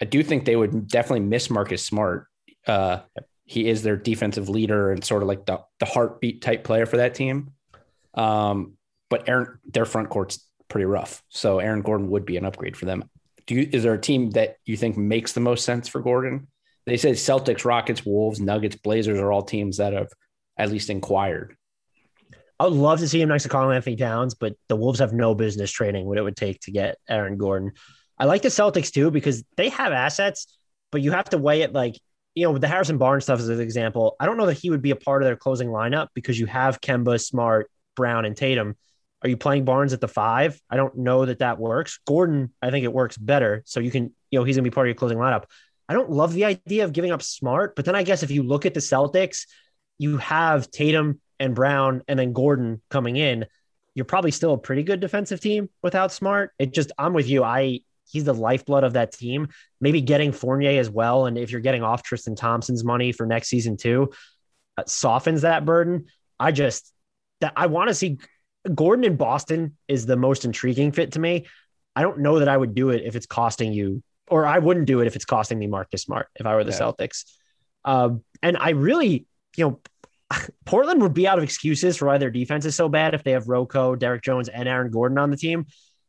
I 0.00 0.04
do 0.04 0.22
think 0.22 0.44
they 0.44 0.54
would 0.54 0.86
definitely 0.86 1.26
miss 1.26 1.50
Marcus 1.50 1.84
Smart. 1.84 2.28
Uh, 2.64 3.00
he 3.44 3.68
is 3.68 3.82
their 3.82 3.96
defensive 3.96 4.48
leader 4.48 4.92
and 4.92 5.02
sort 5.02 5.22
of 5.22 5.28
like 5.28 5.46
the, 5.46 5.58
the 5.80 5.86
heartbeat 5.86 6.40
type 6.40 6.62
player 6.62 6.86
for 6.86 6.98
that 6.98 7.16
team. 7.16 7.50
Um, 8.14 8.74
but 9.10 9.28
Aaron, 9.28 9.58
their 9.64 9.84
front 9.84 10.10
court's 10.10 10.46
pretty 10.68 10.84
rough. 10.84 11.24
So 11.28 11.58
Aaron 11.58 11.82
Gordon 11.82 12.08
would 12.10 12.24
be 12.24 12.36
an 12.36 12.44
upgrade 12.44 12.76
for 12.76 12.86
them. 12.86 13.10
Do 13.46 13.56
you, 13.56 13.68
is 13.72 13.82
there 13.82 13.94
a 13.94 14.00
team 14.00 14.30
that 14.30 14.58
you 14.64 14.76
think 14.76 14.96
makes 14.96 15.32
the 15.32 15.40
most 15.40 15.64
sense 15.64 15.88
for 15.88 16.00
Gordon? 16.00 16.46
They 16.86 16.96
say 16.96 17.12
Celtics, 17.12 17.64
Rockets, 17.64 18.04
Wolves, 18.04 18.40
Nuggets, 18.40 18.76
Blazers 18.76 19.18
are 19.18 19.30
all 19.30 19.42
teams 19.42 19.76
that 19.76 19.92
have 19.92 20.10
at 20.56 20.70
least 20.70 20.90
inquired. 20.90 21.56
I 22.58 22.64
would 22.64 22.74
love 22.74 23.00
to 23.00 23.08
see 23.08 23.20
him 23.20 23.28
next 23.28 23.44
to 23.44 23.48
Karl-Anthony 23.48 23.96
Towns, 23.96 24.34
but 24.34 24.54
the 24.68 24.76
Wolves 24.76 25.00
have 25.00 25.12
no 25.12 25.34
business 25.34 25.70
trading 25.70 26.06
what 26.06 26.18
it 26.18 26.22
would 26.22 26.36
take 26.36 26.60
to 26.60 26.70
get 26.70 26.96
Aaron 27.08 27.36
Gordon. 27.36 27.72
I 28.18 28.26
like 28.26 28.42
the 28.42 28.48
Celtics 28.48 28.92
too 28.92 29.10
because 29.10 29.42
they 29.56 29.68
have 29.70 29.92
assets, 29.92 30.58
but 30.92 31.02
you 31.02 31.10
have 31.10 31.30
to 31.30 31.38
weigh 31.38 31.62
it 31.62 31.72
like, 31.72 31.98
you 32.34 32.44
know, 32.44 32.52
with 32.52 32.62
the 32.62 32.68
Harrison 32.68 32.98
Barnes 32.98 33.24
stuff 33.24 33.40
as 33.40 33.48
an 33.48 33.60
example. 33.60 34.16
I 34.20 34.26
don't 34.26 34.36
know 34.36 34.46
that 34.46 34.58
he 34.58 34.70
would 34.70 34.82
be 34.82 34.92
a 34.92 34.96
part 34.96 35.22
of 35.22 35.26
their 35.26 35.36
closing 35.36 35.68
lineup 35.68 36.08
because 36.14 36.38
you 36.38 36.46
have 36.46 36.80
Kemba, 36.80 37.20
Smart, 37.20 37.70
Brown, 37.96 38.24
and 38.24 38.36
Tatum. 38.36 38.76
Are 39.22 39.28
you 39.28 39.36
playing 39.36 39.64
Barnes 39.64 39.92
at 39.92 40.00
the 40.00 40.08
five? 40.08 40.60
I 40.70 40.76
don't 40.76 40.98
know 40.98 41.26
that 41.26 41.40
that 41.40 41.58
works. 41.58 41.98
Gordon, 42.06 42.52
I 42.60 42.70
think 42.70 42.84
it 42.84 42.92
works 42.92 43.16
better. 43.16 43.62
So 43.66 43.80
you 43.80 43.90
can, 43.90 44.14
you 44.30 44.38
know, 44.38 44.44
he's 44.44 44.56
going 44.56 44.64
to 44.64 44.70
be 44.70 44.74
part 44.74 44.86
of 44.86 44.88
your 44.88 44.94
closing 44.96 45.18
lineup. 45.18 45.44
I 45.88 45.94
don't 45.94 46.10
love 46.10 46.32
the 46.32 46.44
idea 46.44 46.84
of 46.84 46.92
giving 46.92 47.12
up 47.12 47.22
Smart, 47.22 47.76
but 47.76 47.84
then 47.84 47.94
I 47.94 48.02
guess 48.02 48.22
if 48.22 48.30
you 48.30 48.42
look 48.42 48.66
at 48.66 48.74
the 48.74 48.80
Celtics, 48.80 49.46
you 49.98 50.16
have 50.18 50.70
Tatum 50.70 51.20
and 51.38 51.54
Brown 51.54 52.02
and 52.08 52.18
then 52.18 52.32
Gordon 52.32 52.80
coming 52.90 53.16
in. 53.16 53.46
You're 53.94 54.04
probably 54.04 54.30
still 54.30 54.54
a 54.54 54.58
pretty 54.58 54.84
good 54.84 55.00
defensive 55.00 55.40
team 55.40 55.68
without 55.82 56.12
Smart. 56.12 56.52
It 56.58 56.72
just, 56.72 56.92
I'm 56.98 57.12
with 57.12 57.28
you. 57.28 57.44
I, 57.44 57.80
he's 58.08 58.24
the 58.24 58.32
lifeblood 58.32 58.84
of 58.84 58.94
that 58.94 59.12
team. 59.12 59.48
Maybe 59.80 60.00
getting 60.00 60.32
Fournier 60.32 60.80
as 60.80 60.88
well. 60.88 61.26
And 61.26 61.36
if 61.36 61.50
you're 61.50 61.60
getting 61.60 61.82
off 61.82 62.02
Tristan 62.02 62.36
Thompson's 62.36 62.84
money 62.84 63.12
for 63.12 63.26
next 63.26 63.48
season 63.48 63.76
too, 63.76 64.12
uh, 64.78 64.84
softens 64.86 65.42
that 65.42 65.64
burden. 65.66 66.06
I 66.40 66.52
just, 66.52 66.92
that 67.40 67.52
I 67.56 67.66
want 67.66 67.88
to 67.88 67.94
see 67.94 68.18
Gordon 68.74 69.04
in 69.04 69.16
Boston 69.16 69.76
is 69.88 70.06
the 70.06 70.16
most 70.16 70.44
intriguing 70.44 70.92
fit 70.92 71.12
to 71.12 71.20
me. 71.20 71.46
I 71.94 72.02
don't 72.02 72.20
know 72.20 72.38
that 72.38 72.48
I 72.48 72.56
would 72.56 72.74
do 72.74 72.90
it 72.90 73.02
if 73.04 73.16
it's 73.16 73.26
costing 73.26 73.72
you, 73.72 74.02
or 74.32 74.46
I 74.46 74.58
wouldn't 74.58 74.86
do 74.86 75.00
it 75.00 75.06
if 75.06 75.16
it's 75.16 75.24
costing 75.24 75.58
me 75.58 75.66
Marcus 75.66 76.02
Smart 76.02 76.28
if 76.36 76.46
I 76.46 76.54
were 76.54 76.64
the 76.64 76.72
yeah. 76.72 76.78
Celtics. 76.78 77.24
Um, 77.84 78.24
and 78.42 78.56
I 78.56 78.70
really, 78.70 79.26
you 79.56 79.64
know, 79.64 79.80
Portland 80.64 81.02
would 81.02 81.14
be 81.14 81.28
out 81.28 81.38
of 81.38 81.44
excuses 81.44 81.96
for 81.96 82.06
why 82.06 82.18
their 82.18 82.30
defense 82.30 82.64
is 82.64 82.74
so 82.74 82.88
bad 82.88 83.14
if 83.14 83.22
they 83.22 83.32
have 83.32 83.48
Rocco, 83.48 83.94
Derrick 83.94 84.22
Jones, 84.22 84.48
and 84.48 84.68
Aaron 84.68 84.90
Gordon 84.90 85.18
on 85.18 85.30
the 85.30 85.36
team. 85.36 85.66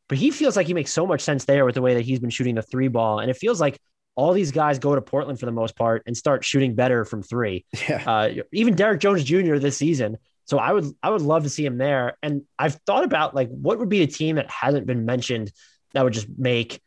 But 0.09 0.17
he 0.17 0.31
feels 0.31 0.55
like 0.55 0.67
he 0.67 0.73
makes 0.73 0.91
so 0.91 1.05
much 1.05 1.21
sense 1.21 1.45
there 1.45 1.65
with 1.65 1.75
the 1.75 1.81
way 1.81 1.95
that 1.95 2.01
he's 2.01 2.19
been 2.19 2.29
shooting 2.29 2.55
the 2.55 2.61
three 2.61 2.87
ball. 2.87 3.19
And 3.19 3.29
it 3.29 3.37
feels 3.37 3.59
like 3.59 3.79
all 4.15 4.33
these 4.33 4.51
guys 4.51 4.79
go 4.79 4.95
to 4.95 5.01
Portland 5.01 5.39
for 5.39 5.45
the 5.45 5.51
most 5.51 5.75
part 5.75 6.03
and 6.05 6.15
start 6.15 6.45
shooting 6.45 6.75
better 6.75 7.05
from 7.05 7.23
three. 7.23 7.65
Yeah. 7.89 8.03
Uh, 8.05 8.33
even 8.51 8.75
Derrick 8.75 8.99
Jones 8.99 9.23
Jr. 9.23 9.57
this 9.57 9.77
season 9.77 10.17
so 10.45 10.57
I 10.57 10.71
would 10.71 10.85
I 11.01 11.09
would 11.09 11.21
love 11.21 11.43
to 11.43 11.49
see 11.49 11.65
him 11.65 11.77
there. 11.77 12.17
And 12.21 12.43
I've 12.59 12.75
thought 12.85 13.03
about 13.03 13.35
like 13.35 13.49
what 13.49 13.79
would 13.79 13.89
be 13.89 14.01
a 14.01 14.07
team 14.07 14.35
that 14.35 14.49
hasn't 14.49 14.85
been 14.85 15.05
mentioned 15.05 15.51
that 15.93 16.03
would 16.03 16.13
just 16.13 16.27
make 16.37 16.81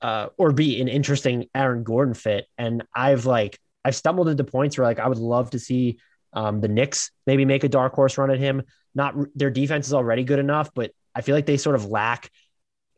uh, 0.00 0.28
or 0.36 0.52
be 0.52 0.80
an 0.80 0.88
interesting 0.88 1.48
Aaron 1.54 1.82
Gordon 1.82 2.14
fit. 2.14 2.46
And 2.56 2.84
I've 2.94 3.26
like 3.26 3.58
I've 3.84 3.96
stumbled 3.96 4.28
into 4.28 4.44
points 4.44 4.78
where 4.78 4.86
like 4.86 4.98
I 4.98 5.08
would 5.08 5.18
love 5.18 5.50
to 5.50 5.58
see 5.58 5.98
um, 6.32 6.60
the 6.60 6.68
Knicks 6.68 7.10
maybe 7.26 7.44
make 7.44 7.64
a 7.64 7.68
dark 7.68 7.94
horse 7.94 8.18
run 8.18 8.30
at 8.30 8.38
him. 8.38 8.62
Not 8.94 9.14
their 9.34 9.50
defense 9.50 9.86
is 9.86 9.94
already 9.94 10.24
good 10.24 10.38
enough, 10.38 10.70
but 10.74 10.92
I 11.14 11.20
feel 11.20 11.34
like 11.34 11.46
they 11.46 11.56
sort 11.56 11.76
of 11.76 11.86
lack 11.86 12.30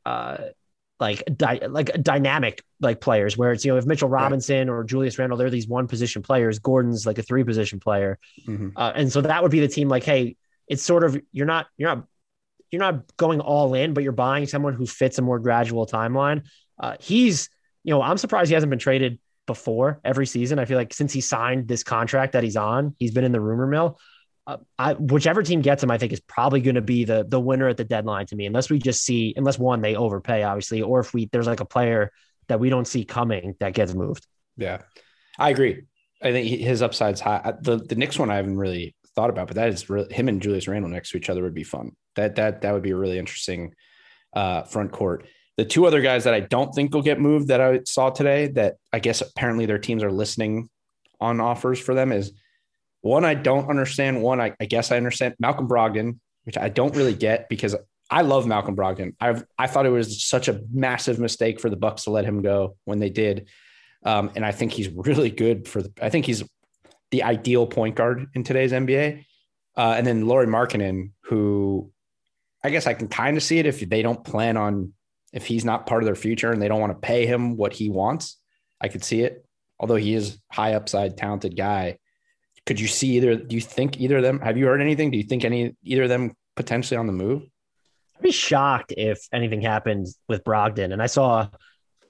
uh, 0.05 0.39
like 1.01 1.23
di- 1.35 1.67
like 1.67 1.91
dynamic 2.03 2.63
like 2.81 3.01
players 3.01 3.37
where 3.37 3.53
it's 3.53 3.65
you 3.65 3.73
know 3.73 3.79
if 3.79 3.87
Mitchell 3.87 4.09
Robinson 4.09 4.69
right. 4.69 4.77
or 4.77 4.85
Julius 4.85 5.19
Randle 5.19 5.39
they're 5.39 5.51
these 5.51 5.67
one 5.67 5.89
position 5.89 6.23
players 6.23 6.59
Gordon's 6.59 7.07
like 7.07 7.19
a 7.19 7.23
three 7.23 7.43
position 7.43 7.81
player 7.81 8.19
mm-hmm. 8.47 8.69
uh, 8.77 8.93
and 8.95 9.11
so 9.11 9.23
that 9.23 9.43
would 9.43 9.51
be 9.51 9.61
the 9.61 9.69
team 9.69 9.89
like 9.89 10.05
hey 10.05 10.37
it's 10.69 10.83
sort 10.83 11.03
of 11.03 11.21
you're 11.33 11.47
not 11.47 11.67
you're 11.77 11.89
not 11.89 12.07
you're 12.71 12.81
not 12.81 13.17
going 13.17 13.41
all 13.41 13.75
in 13.75 13.95
but 13.95 14.05
you're 14.05 14.13
buying 14.13 14.47
someone 14.47 14.75
who 14.75 14.87
fits 14.87 15.19
a 15.19 15.23
more 15.23 15.39
gradual 15.39 15.87
timeline 15.87 16.43
uh, 16.81 16.97
he's 16.99 17.49
you 17.85 17.93
know 17.93 18.03
I'm 18.03 18.19
surprised 18.19 18.49
he 18.49 18.55
hasn't 18.55 18.71
been 18.71 18.79
traded 18.79 19.19
before 19.47 20.01
every 20.05 20.27
season 20.27 20.59
I 20.59 20.65
feel 20.65 20.77
like 20.77 20.93
since 20.93 21.13
he 21.13 21.21
signed 21.21 21.69
this 21.69 21.83
contract 21.83 22.33
that 22.33 22.43
he's 22.43 22.57
on 22.57 22.95
he's 22.99 23.13
been 23.13 23.25
in 23.25 23.33
the 23.33 23.41
rumor 23.41 23.67
mill 23.67 23.99
uh, 24.47 24.57
I, 24.79 24.95
whichever 24.95 25.43
team 25.43 25.61
gets 25.61 25.83
him, 25.83 25.91
I 25.91 25.99
think 25.99 26.13
is 26.13 26.21
probably 26.21 26.61
going 26.61 26.75
to 26.75 26.81
be 26.81 27.05
the 27.05 27.25
the 27.29 27.39
winner 27.39 27.69
at 27.69 27.77
the 27.77 27.85
deadline 27.85 28.27
to 28.27 28.37
me. 28.37 28.47
Unless 28.47 28.71
we 28.71 28.79
just 28.79 29.05
see, 29.05 29.35
unless 29.37 29.59
one 29.59 29.81
they 29.81 29.95
overpay, 29.95 30.43
obviously, 30.43 30.83
or 30.83 31.01
if 31.01 31.15
we 31.15 31.27
there's 31.27 31.47
like 31.47 31.61
a 31.61 31.65
player 31.65 32.11
that 32.49 32.59
we 32.59 32.69
don't 32.69 32.87
see 32.87 33.05
coming 33.05 33.55
that 33.61 33.75
gets 33.75 33.95
moved. 33.95 34.27
Yeah, 34.57 34.83
I 35.39 35.51
agree. 35.51 35.83
I 36.23 36.33
think 36.33 36.49
his 36.49 36.83
upside's 36.83 37.21
high. 37.21 37.55
The 37.61 37.77
the 37.77 37.95
Knicks 37.95 38.19
one 38.19 38.31
I 38.31 38.37
haven't 38.37 38.57
really 38.57 38.97
thought 39.15 39.31
about, 39.31 39.47
but 39.47 39.57
that 39.57 39.69
is 39.69 39.89
really, 39.89 40.13
him 40.13 40.29
and 40.29 40.43
Julius 40.43 40.67
Randle 40.67 40.91
next 40.91 41.11
to 41.11 41.19
each 41.19 41.31
other 41.31 41.43
would 41.43 41.55
be 41.55 41.65
fun. 41.65 41.93
That 42.17 42.35
that 42.37 42.63
that 42.63 42.73
would 42.73 42.83
be 42.83 42.91
a 42.91 42.97
really 42.97 43.19
interesting 43.19 43.75
uh, 44.35 44.63
front 44.63 44.91
court. 44.91 45.27
The 45.61 45.67
two 45.67 45.85
other 45.85 46.01
guys 46.01 46.25
that 46.25 46.33
I 46.33 46.41
don't 46.41 46.75
think 46.75 46.95
will 46.95 47.03
get 47.03 47.21
moved 47.21 47.49
that 47.49 47.61
I 47.61 47.81
saw 47.85 48.09
today 48.09 48.47
that 48.53 48.77
I 48.95 48.99
guess 48.99 49.21
apparently 49.21 49.67
their 49.67 49.79
teams 49.79 50.03
are 50.03 50.11
listening 50.11 50.71
on 51.21 51.39
offers 51.39 51.79
for 51.79 51.93
them 51.93 52.13
is 52.13 52.33
one, 53.03 53.27
I 53.27 53.35
don't 53.35 53.69
understand. 53.69 54.23
One, 54.23 54.41
I, 54.41 54.55
I 54.59 54.65
guess 54.65 54.91
I 54.91 54.97
understand 54.97 55.35
Malcolm 55.39 55.69
Brogdon, 55.69 56.19
which 56.45 56.57
I 56.57 56.71
don't 56.71 56.97
really 56.97 57.13
get 57.13 57.51
because 57.51 57.77
I 58.09 58.23
love 58.23 58.47
Malcolm 58.47 58.75
Brogdon. 58.75 59.15
I 59.21 59.43
I 59.59 59.67
thought 59.67 59.85
it 59.85 59.91
was 59.91 60.25
such 60.25 60.49
a 60.49 60.63
massive 60.73 61.19
mistake 61.19 61.61
for 61.61 61.69
the 61.69 61.77
Bucks 61.77 62.05
to 62.05 62.11
let 62.11 62.25
him 62.25 62.41
go 62.41 62.77
when 62.87 62.99
they 62.99 63.11
did, 63.11 63.51
um, 64.07 64.31
and 64.37 64.47
I 64.47 64.53
think 64.53 64.73
he's 64.73 64.89
really 64.89 65.31
good 65.31 65.69
for 65.69 65.83
the. 65.83 65.93
I 66.01 66.09
think 66.09 66.25
he's 66.25 66.43
the 67.11 67.25
ideal 67.25 67.67
point 67.67 67.97
guard 67.97 68.31
in 68.35 68.45
today's 68.45 68.73
NBA. 68.73 69.27
Uh, 69.77 69.95
and 69.99 70.07
then 70.07 70.27
Lauri 70.27 70.47
Markkanen, 70.47 71.11
who 71.25 71.93
I 72.65 72.71
guess 72.71 72.87
I 72.87 72.95
can 72.95 73.09
kind 73.09 73.37
of 73.37 73.43
see 73.43 73.59
it 73.59 73.67
if 73.67 73.81
they 73.81 74.01
don't 74.01 74.25
plan 74.25 74.57
on 74.57 74.95
if 75.33 75.47
he's 75.47 75.65
not 75.65 75.87
part 75.87 76.03
of 76.03 76.07
their 76.07 76.15
future 76.15 76.53
and 76.53 76.61
they 76.61 76.69
don't 76.69 76.81
want 76.81 76.93
to 76.93 76.99
pay 76.99 77.27
him 77.27 77.57
what 77.57 77.73
he 77.73 77.89
wants. 77.89 78.37
I 78.81 78.89
could 78.89 79.05
see 79.05 79.23
it, 79.23 79.45
although 79.79 79.97
he 79.97 80.15
is 80.15 80.39
high 80.51 80.75
upside, 80.75 81.17
talented 81.17 81.57
guy 81.57 81.99
could 82.67 82.79
you 82.79 82.87
see 82.87 83.17
either? 83.17 83.37
Do 83.37 83.55
you 83.55 83.61
think 83.61 84.01
either 84.01 84.19
of 84.19 84.23
them? 84.23 84.41
Have 84.41 84.57
you 84.57 84.67
heard 84.67 84.81
anything? 84.81 85.11
Do 85.11 85.17
you 85.17 85.25
think 85.25 85.45
any 85.45 85.75
either 85.83 86.05
of 86.05 86.09
them 86.09 86.35
potentially 86.57 86.99
on 86.99 87.07
the 87.07 87.13
move? 87.13 87.43
I'd 88.17 88.23
be 88.23 88.31
shocked 88.31 88.93
if 88.97 89.27
anything 89.33 89.61
happens 89.61 90.19
with 90.29 90.45
Brogdon. 90.45 90.93
And 90.93 91.03
I 91.03 91.07
saw 91.07 91.49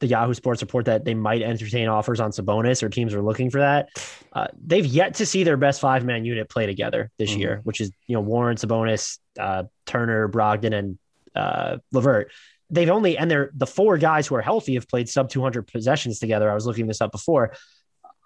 the 0.01 0.07
Yahoo 0.07 0.35
Sports 0.35 0.61
report 0.63 0.87
that 0.87 1.05
they 1.05 1.15
might 1.15 1.43
entertain 1.43 1.89
offers 1.89 2.21
on 2.21 2.31
Sabonis 2.31 2.83
or 2.83 2.89
teams 2.89 3.15
are 3.15 3.23
looking 3.23 3.51
for 3.51 3.61
that. 3.61 3.89
Uh, 4.33 4.49
they've 4.67 4.85
yet 4.85 5.15
to 5.15 5.27
see 5.27 5.45
their 5.45 5.57
best 5.57 5.81
five 5.81 6.05
man 6.05 6.25
unit 6.25 6.49
play 6.49 6.67
together 6.67 7.11
this 7.19 7.31
mm-hmm. 7.31 7.41
year, 7.41 7.61
which 7.65 7.81
is 7.81 7.93
you 8.07 8.15
know 8.15 8.21
Warren, 8.21 8.57
Sabonis, 8.57 9.19
uh, 9.39 9.65
Turner, 9.87 10.29
Brogdon, 10.29 10.75
and 10.75 10.99
uh, 11.35 11.79
LeVert. 11.93 12.33
They've 12.71 12.89
only 12.89 13.19
and 13.19 13.31
they're 13.31 13.51
the 13.55 13.67
four 13.67 13.99
guys 13.99 14.27
who 14.27 14.35
are 14.37 14.43
healthy 14.43 14.75
have 14.75 14.89
played 14.89 15.09
sub 15.09 15.29
200 15.29 15.67
possessions 15.67 16.19
together. 16.19 16.51
I 16.51 16.55
was 16.55 16.67
looking 16.67 16.87
this 16.87 17.01
up 17.01 17.13
before. 17.13 17.53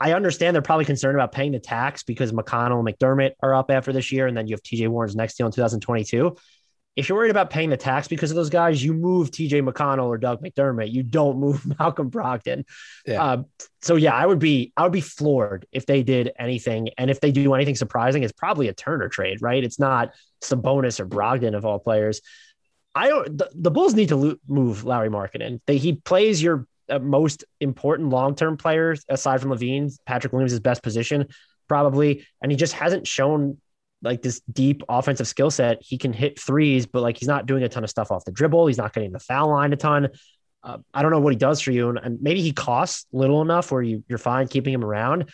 I 0.00 0.12
understand 0.12 0.54
they're 0.54 0.62
probably 0.62 0.84
concerned 0.84 1.16
about 1.16 1.32
paying 1.32 1.52
the 1.52 1.60
tax 1.60 2.02
because 2.02 2.32
McConnell 2.32 2.84
and 2.84 2.88
McDermott 2.88 3.32
are 3.40 3.54
up 3.54 3.70
after 3.70 3.92
this 3.92 4.10
year, 4.10 4.26
and 4.26 4.36
then 4.36 4.46
you 4.46 4.54
have 4.54 4.62
TJ 4.62 4.88
Warren's 4.88 5.14
next 5.14 5.36
deal 5.36 5.46
in 5.46 5.52
2022. 5.52 6.36
If 6.96 7.08
you're 7.08 7.18
worried 7.18 7.30
about 7.30 7.50
paying 7.50 7.70
the 7.70 7.76
tax 7.76 8.06
because 8.06 8.30
of 8.30 8.36
those 8.36 8.50
guys, 8.50 8.84
you 8.84 8.92
move 8.92 9.30
TJ 9.30 9.68
McConnell 9.68 10.06
or 10.06 10.18
Doug 10.18 10.42
McDermott. 10.42 10.92
You 10.92 11.02
don't 11.02 11.38
move 11.38 11.66
Malcolm 11.78 12.10
Brogdon. 12.10 12.64
Yeah. 13.06 13.22
Uh, 13.22 13.42
so 13.82 13.96
yeah, 13.96 14.14
I 14.14 14.26
would 14.26 14.38
be 14.38 14.72
I 14.76 14.82
would 14.82 14.92
be 14.92 15.00
floored 15.00 15.66
if 15.72 15.86
they 15.86 16.02
did 16.02 16.32
anything, 16.38 16.90
and 16.98 17.10
if 17.10 17.20
they 17.20 17.32
do 17.32 17.54
anything 17.54 17.74
surprising, 17.74 18.22
it's 18.22 18.32
probably 18.32 18.68
a 18.68 18.74
Turner 18.74 19.08
trade, 19.08 19.38
right? 19.42 19.62
It's 19.62 19.78
not 19.78 20.12
Sabonis 20.42 21.00
or 21.00 21.06
Brogdon 21.06 21.56
of 21.56 21.64
all 21.64 21.78
players. 21.78 22.20
I 22.94 23.08
don't. 23.08 23.36
The, 23.36 23.50
the 23.54 23.70
Bulls 23.70 23.94
need 23.94 24.08
to 24.08 24.16
lo- 24.16 24.36
move 24.46 24.84
Lauri 24.84 25.08
Markkanen. 25.08 25.60
They 25.66 25.78
he 25.78 25.94
plays 25.94 26.42
your 26.42 26.66
uh, 26.88 26.98
most 26.98 27.44
important 27.60 28.10
long 28.10 28.34
term 28.34 28.56
players 28.56 29.04
aside 29.08 29.40
from 29.40 29.50
LaVine. 29.50 29.92
Patrick 30.06 30.32
Williams' 30.32 30.52
is 30.52 30.60
best 30.60 30.82
position, 30.82 31.26
probably. 31.68 32.26
And 32.42 32.52
he 32.52 32.56
just 32.56 32.74
hasn't 32.74 33.06
shown 33.06 33.58
like 34.02 34.22
this 34.22 34.40
deep 34.52 34.82
offensive 34.88 35.26
skill 35.26 35.50
set. 35.50 35.78
He 35.80 35.98
can 35.98 36.12
hit 36.12 36.38
threes, 36.38 36.86
but 36.86 37.02
like 37.02 37.16
he's 37.16 37.28
not 37.28 37.46
doing 37.46 37.62
a 37.62 37.68
ton 37.68 37.84
of 37.84 37.90
stuff 37.90 38.10
off 38.12 38.24
the 38.24 38.32
dribble. 38.32 38.66
He's 38.66 38.78
not 38.78 38.92
getting 38.92 39.12
the 39.12 39.18
foul 39.18 39.48
line 39.48 39.72
a 39.72 39.76
ton. 39.76 40.10
Uh, 40.62 40.78
I 40.92 41.02
don't 41.02 41.10
know 41.10 41.20
what 41.20 41.32
he 41.32 41.38
does 41.38 41.60
for 41.60 41.72
you. 41.72 41.88
And, 41.88 41.98
and 41.98 42.22
maybe 42.22 42.42
he 42.42 42.52
costs 42.52 43.06
little 43.12 43.42
enough 43.42 43.72
where 43.72 43.82
you, 43.82 44.04
you're 44.08 44.18
fine 44.18 44.48
keeping 44.48 44.72
him 44.72 44.84
around. 44.84 45.30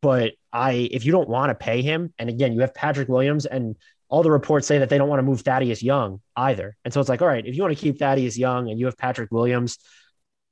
But 0.00 0.32
I, 0.52 0.72
if 0.90 1.06
you 1.06 1.12
don't 1.12 1.28
want 1.28 1.50
to 1.50 1.54
pay 1.54 1.80
him, 1.80 2.12
and 2.18 2.28
again, 2.28 2.52
you 2.52 2.60
have 2.60 2.74
Patrick 2.74 3.08
Williams, 3.08 3.46
and 3.46 3.76
all 4.14 4.22
the 4.22 4.30
reports 4.30 4.68
say 4.68 4.78
that 4.78 4.88
they 4.88 4.96
don't 4.96 5.08
want 5.08 5.18
to 5.18 5.24
move 5.24 5.40
Thaddeus 5.40 5.82
Young 5.82 6.20
either. 6.36 6.76
And 6.84 6.94
so 6.94 7.00
it's 7.00 7.08
like, 7.08 7.20
all 7.20 7.26
right, 7.26 7.44
if 7.44 7.56
you 7.56 7.62
want 7.62 7.76
to 7.76 7.80
keep 7.80 7.98
Thaddeus 7.98 8.38
Young 8.38 8.70
and 8.70 8.78
you 8.78 8.86
have 8.86 8.96
Patrick 8.96 9.32
Williams, 9.32 9.76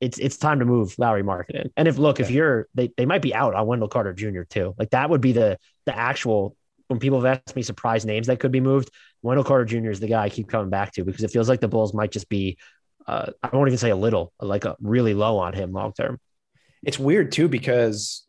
it's 0.01 0.19
it's 0.19 0.37
time 0.37 0.59
to 0.59 0.65
move 0.65 0.97
Lauri 0.99 1.23
Markkanen. 1.23 1.71
And 1.77 1.87
if 1.87 1.97
look, 1.97 2.19
if 2.19 2.29
you're 2.29 2.67
they, 2.75 2.91
they 2.97 3.07
might 3.07 3.23
be 3.23 3.33
out 3.33 3.55
on 3.55 3.65
Wendell 3.69 3.87
Carter 3.87 4.13
Jr. 4.15 4.43
too. 4.43 4.75
Like 4.77 4.91
that 4.91 5.11
would 5.11 5.21
be 5.21 5.31
the 5.31 5.61
the 5.87 5.97
actual 5.97 6.57
when 6.89 6.99
people 6.99 7.23
have 7.23 7.39
asked 7.39 7.55
me 7.55 7.63
surprise 7.63 8.05
names 8.05 8.27
that 8.27 8.41
could 8.41 8.51
be 8.51 8.59
moved. 8.59 8.91
Wendell 9.23 9.45
Carter 9.45 9.65
Jr. 9.65 9.91
is 9.91 10.01
the 10.01 10.09
guy 10.09 10.25
I 10.25 10.29
keep 10.29 10.49
coming 10.49 10.69
back 10.69 10.91
to 10.95 11.05
because 11.05 11.23
it 11.23 11.31
feels 11.31 11.49
like 11.49 11.61
the 11.61 11.69
Bulls 11.69 11.95
might 11.95 12.11
just 12.11 12.29
be 12.29 12.59
uh, 13.07 13.31
I 13.45 13.51
won't 13.53 13.69
even 13.69 13.79
say 13.79 13.91
a 13.91 13.97
little, 13.97 14.33
like 14.41 14.65
a 14.65 14.75
really 14.81 15.15
low 15.15 15.39
on 15.39 15.53
him 15.53 15.71
long 15.71 15.93
term. 15.93 16.19
It's 16.83 16.99
weird 16.99 17.31
too 17.31 17.47
because 17.47 18.25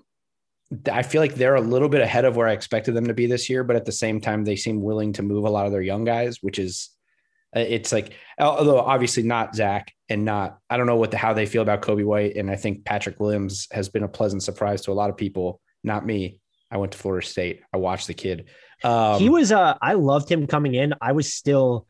I 0.92 1.04
feel 1.04 1.22
like 1.22 1.36
they're 1.36 1.56
a 1.56 1.62
little 1.62 1.90
bit 1.90 2.02
ahead 2.02 2.26
of 2.26 2.36
where 2.36 2.48
I 2.48 2.54
expected 2.54 2.94
them 2.94 3.08
to 3.08 3.14
be 3.14 3.26
this 3.26 3.50
year, 3.50 3.64
but 3.64 3.76
at 3.76 3.86
the 3.86 3.92
same 3.92 4.22
time, 4.22 4.44
they 4.44 4.56
seem 4.56 4.82
willing 4.82 5.14
to 5.14 5.24
move 5.24 5.46
a 5.46 5.50
lot 5.50 5.66
of 5.66 5.72
their 5.72 5.82
young 5.82 6.04
guys, 6.04 6.38
which 6.42 6.60
is 6.60 6.90
uh, 7.56 7.60
it's 7.60 7.92
like, 7.92 8.14
although 8.40 8.80
obviously 8.80 9.24
not 9.24 9.56
Zach 9.56 9.92
and 10.10 10.26
not, 10.26 10.58
I 10.70 10.78
don't 10.78 10.88
know 10.88 10.96
what 10.96 11.12
the, 11.12 11.18
how 11.18 11.34
they 11.34 11.46
feel 11.46 11.62
about 11.62 11.82
Coby 11.82 12.06
White. 12.06 12.36
And 12.36 12.50
I 12.50 12.56
think 12.56 12.86
Patrick 12.86 13.20
Williams 13.20 13.68
has 13.72 13.90
been 13.90 14.04
a 14.04 14.08
pleasant 14.08 14.44
surprise 14.44 14.82
to 14.84 14.92
a 14.92 14.94
lot 14.94 15.10
of 15.10 15.18
people, 15.18 15.60
not 15.84 16.06
me. 16.06 16.40
I 16.72 16.78
went 16.78 16.92
to 16.94 16.98
Florida 16.98 17.26
State. 17.26 17.62
I 17.72 17.78
watched 17.78 18.08
the 18.08 18.16
kid. 18.16 18.46
Um, 18.84 19.20
he 19.20 19.30
was 19.30 19.52
uh 19.52 19.78
I 19.82 19.94
loved 19.94 20.30
him 20.30 20.48
coming 20.48 20.74
in. 20.74 20.94
I 21.00 21.12
was 21.12 21.32
still 21.32 21.88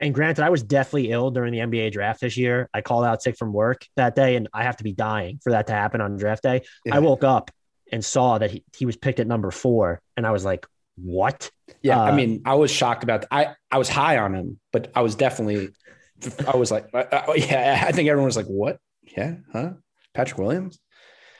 and 0.00 0.12
granted, 0.12 0.44
I 0.44 0.50
was 0.50 0.64
deathly 0.64 1.12
ill 1.12 1.30
during 1.30 1.52
the 1.52 1.60
NBA 1.60 1.92
draft 1.92 2.20
this 2.20 2.36
year. 2.36 2.68
I 2.74 2.80
called 2.80 3.04
out 3.04 3.22
sick 3.22 3.36
from 3.38 3.52
work 3.52 3.86
that 3.94 4.16
day, 4.16 4.34
and 4.34 4.48
I 4.52 4.64
have 4.64 4.76
to 4.78 4.84
be 4.84 4.92
dying 4.92 5.38
for 5.44 5.50
that 5.50 5.68
to 5.68 5.74
happen 5.74 6.00
on 6.00 6.16
draft 6.16 6.42
day. 6.42 6.62
Yeah. 6.84 6.96
I 6.96 6.98
woke 6.98 7.22
up 7.22 7.52
and 7.92 8.04
saw 8.04 8.38
that 8.38 8.50
he, 8.50 8.64
he 8.76 8.86
was 8.86 8.96
picked 8.96 9.20
at 9.20 9.26
number 9.26 9.50
four, 9.50 10.00
and 10.16 10.26
I 10.26 10.30
was 10.32 10.44
like, 10.44 10.66
"What?" 10.96 11.50
Yeah, 11.82 12.00
I 12.00 12.10
Uh, 12.10 12.16
mean, 12.16 12.42
I 12.44 12.54
was 12.54 12.70
shocked 12.70 13.04
about. 13.04 13.26
I 13.30 13.54
I 13.70 13.78
was 13.78 13.88
high 13.88 14.18
on 14.18 14.34
him, 14.34 14.58
but 14.72 14.90
I 14.94 15.02
was 15.02 15.14
definitely. 15.14 15.68
I 16.52 16.56
was 16.56 16.70
like, 16.70 16.86
uh, 16.94 17.04
uh, 17.12 17.32
yeah. 17.36 17.84
I 17.86 17.92
think 17.92 18.08
everyone 18.08 18.26
was 18.26 18.36
like, 18.36 18.46
"What? 18.46 18.78
Yeah, 19.16 19.36
huh?" 19.52 19.72
Patrick 20.14 20.38
Williams. 20.38 20.78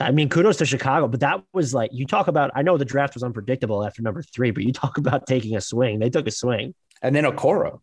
I 0.01 0.11
mean, 0.11 0.29
kudos 0.29 0.57
to 0.57 0.67
Chicago, 0.67 1.07
but 1.07 1.21
that 1.21 1.43
was 1.53 1.73
like 1.73 1.91
you 1.93 2.07
talk 2.07 2.27
about. 2.29 2.51
I 2.55 2.63
know 2.63 2.77
the 2.77 2.85
draft 2.85 3.15
was 3.15 3.23
unpredictable 3.23 3.85
after 3.85 4.03
number 4.03 4.23
three, 4.23 4.51
but 4.51 4.65
you 4.65 4.73
talk 4.73 4.99
about 4.99 5.27
taking 5.27 5.57
a 5.57 5.61
swing. 5.61 5.99
They 6.01 6.11
took 6.11 6.27
a 6.27 6.31
swing. 6.33 6.75
And 7.03 7.15
then 7.15 7.25
Okoro. 7.25 7.81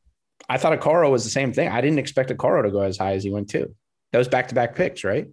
I 0.47 0.57
thought 0.57 0.77
Okoro 0.79 1.11
was 1.11 1.23
the 1.23 1.29
same 1.29 1.53
thing. 1.53 1.69
I 1.69 1.81
didn't 1.81 1.99
expect 1.99 2.29
Okoro 2.29 2.63
to 2.63 2.71
go 2.71 2.81
as 2.81 2.97
high 2.97 3.13
as 3.13 3.23
he 3.23 3.29
went 3.29 3.49
too. 3.49 3.73
That 4.11 4.17
was 4.17 4.27
back 4.27 4.47
to 4.49 4.55
back 4.55 4.75
picks, 4.75 5.03
right? 5.03 5.27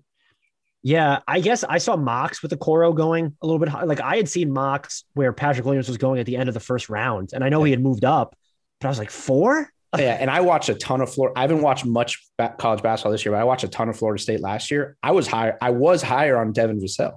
Yeah, 0.87 1.19
I 1.27 1.41
guess 1.41 1.65
I 1.65 1.79
saw 1.79 1.97
Mox 1.97 2.43
with 2.43 2.53
the 2.53 2.57
Coro 2.57 2.93
going 2.93 3.37
a 3.43 3.45
little 3.45 3.59
bit 3.59 3.69
high. 3.69 3.83
Like 3.83 4.01
I 4.01 4.15
had 4.15 4.29
seen 4.29 4.53
Mox 4.53 5.03
where 5.15 5.33
Patrick 5.33 5.67
Williams 5.67 5.89
was 5.89 5.97
going 5.97 6.21
at 6.21 6.27
the 6.27 6.37
end 6.37 6.49
of 6.49 6.55
the 6.55 6.61
first 6.61 6.89
round, 6.89 7.31
and 7.33 7.43
I 7.43 7.49
know 7.49 7.65
he 7.65 7.73
had 7.73 7.83
moved 7.83 8.05
up, 8.05 8.37
but 8.81 8.87
I 8.87 8.91
was 8.91 9.01
like 9.01 9.11
four. 9.11 9.69
yeah. 9.99 10.17
And 10.21 10.31
I 10.31 10.43
watched 10.43 10.69
a 10.69 10.77
ton 10.77 11.01
of 11.01 11.13
Florida. 11.13 11.37
I 11.37 11.43
haven't 11.43 11.63
watched 11.63 11.85
much 11.85 12.25
college 12.59 12.85
basketball 12.85 13.11
this 13.11 13.25
year, 13.25 13.33
but 13.33 13.41
I 13.41 13.43
watched 13.43 13.65
a 13.65 13.69
ton 13.69 13.89
of 13.89 13.97
Florida 13.97 14.23
State 14.23 14.39
last 14.39 14.71
year. 14.71 14.97
I 15.03 15.11
was 15.11 15.27
higher. 15.27 15.59
I 15.61 15.71
was 15.71 16.03
higher 16.03 16.39
on 16.39 16.53
Devin 16.53 16.79
Vassell. 16.79 17.17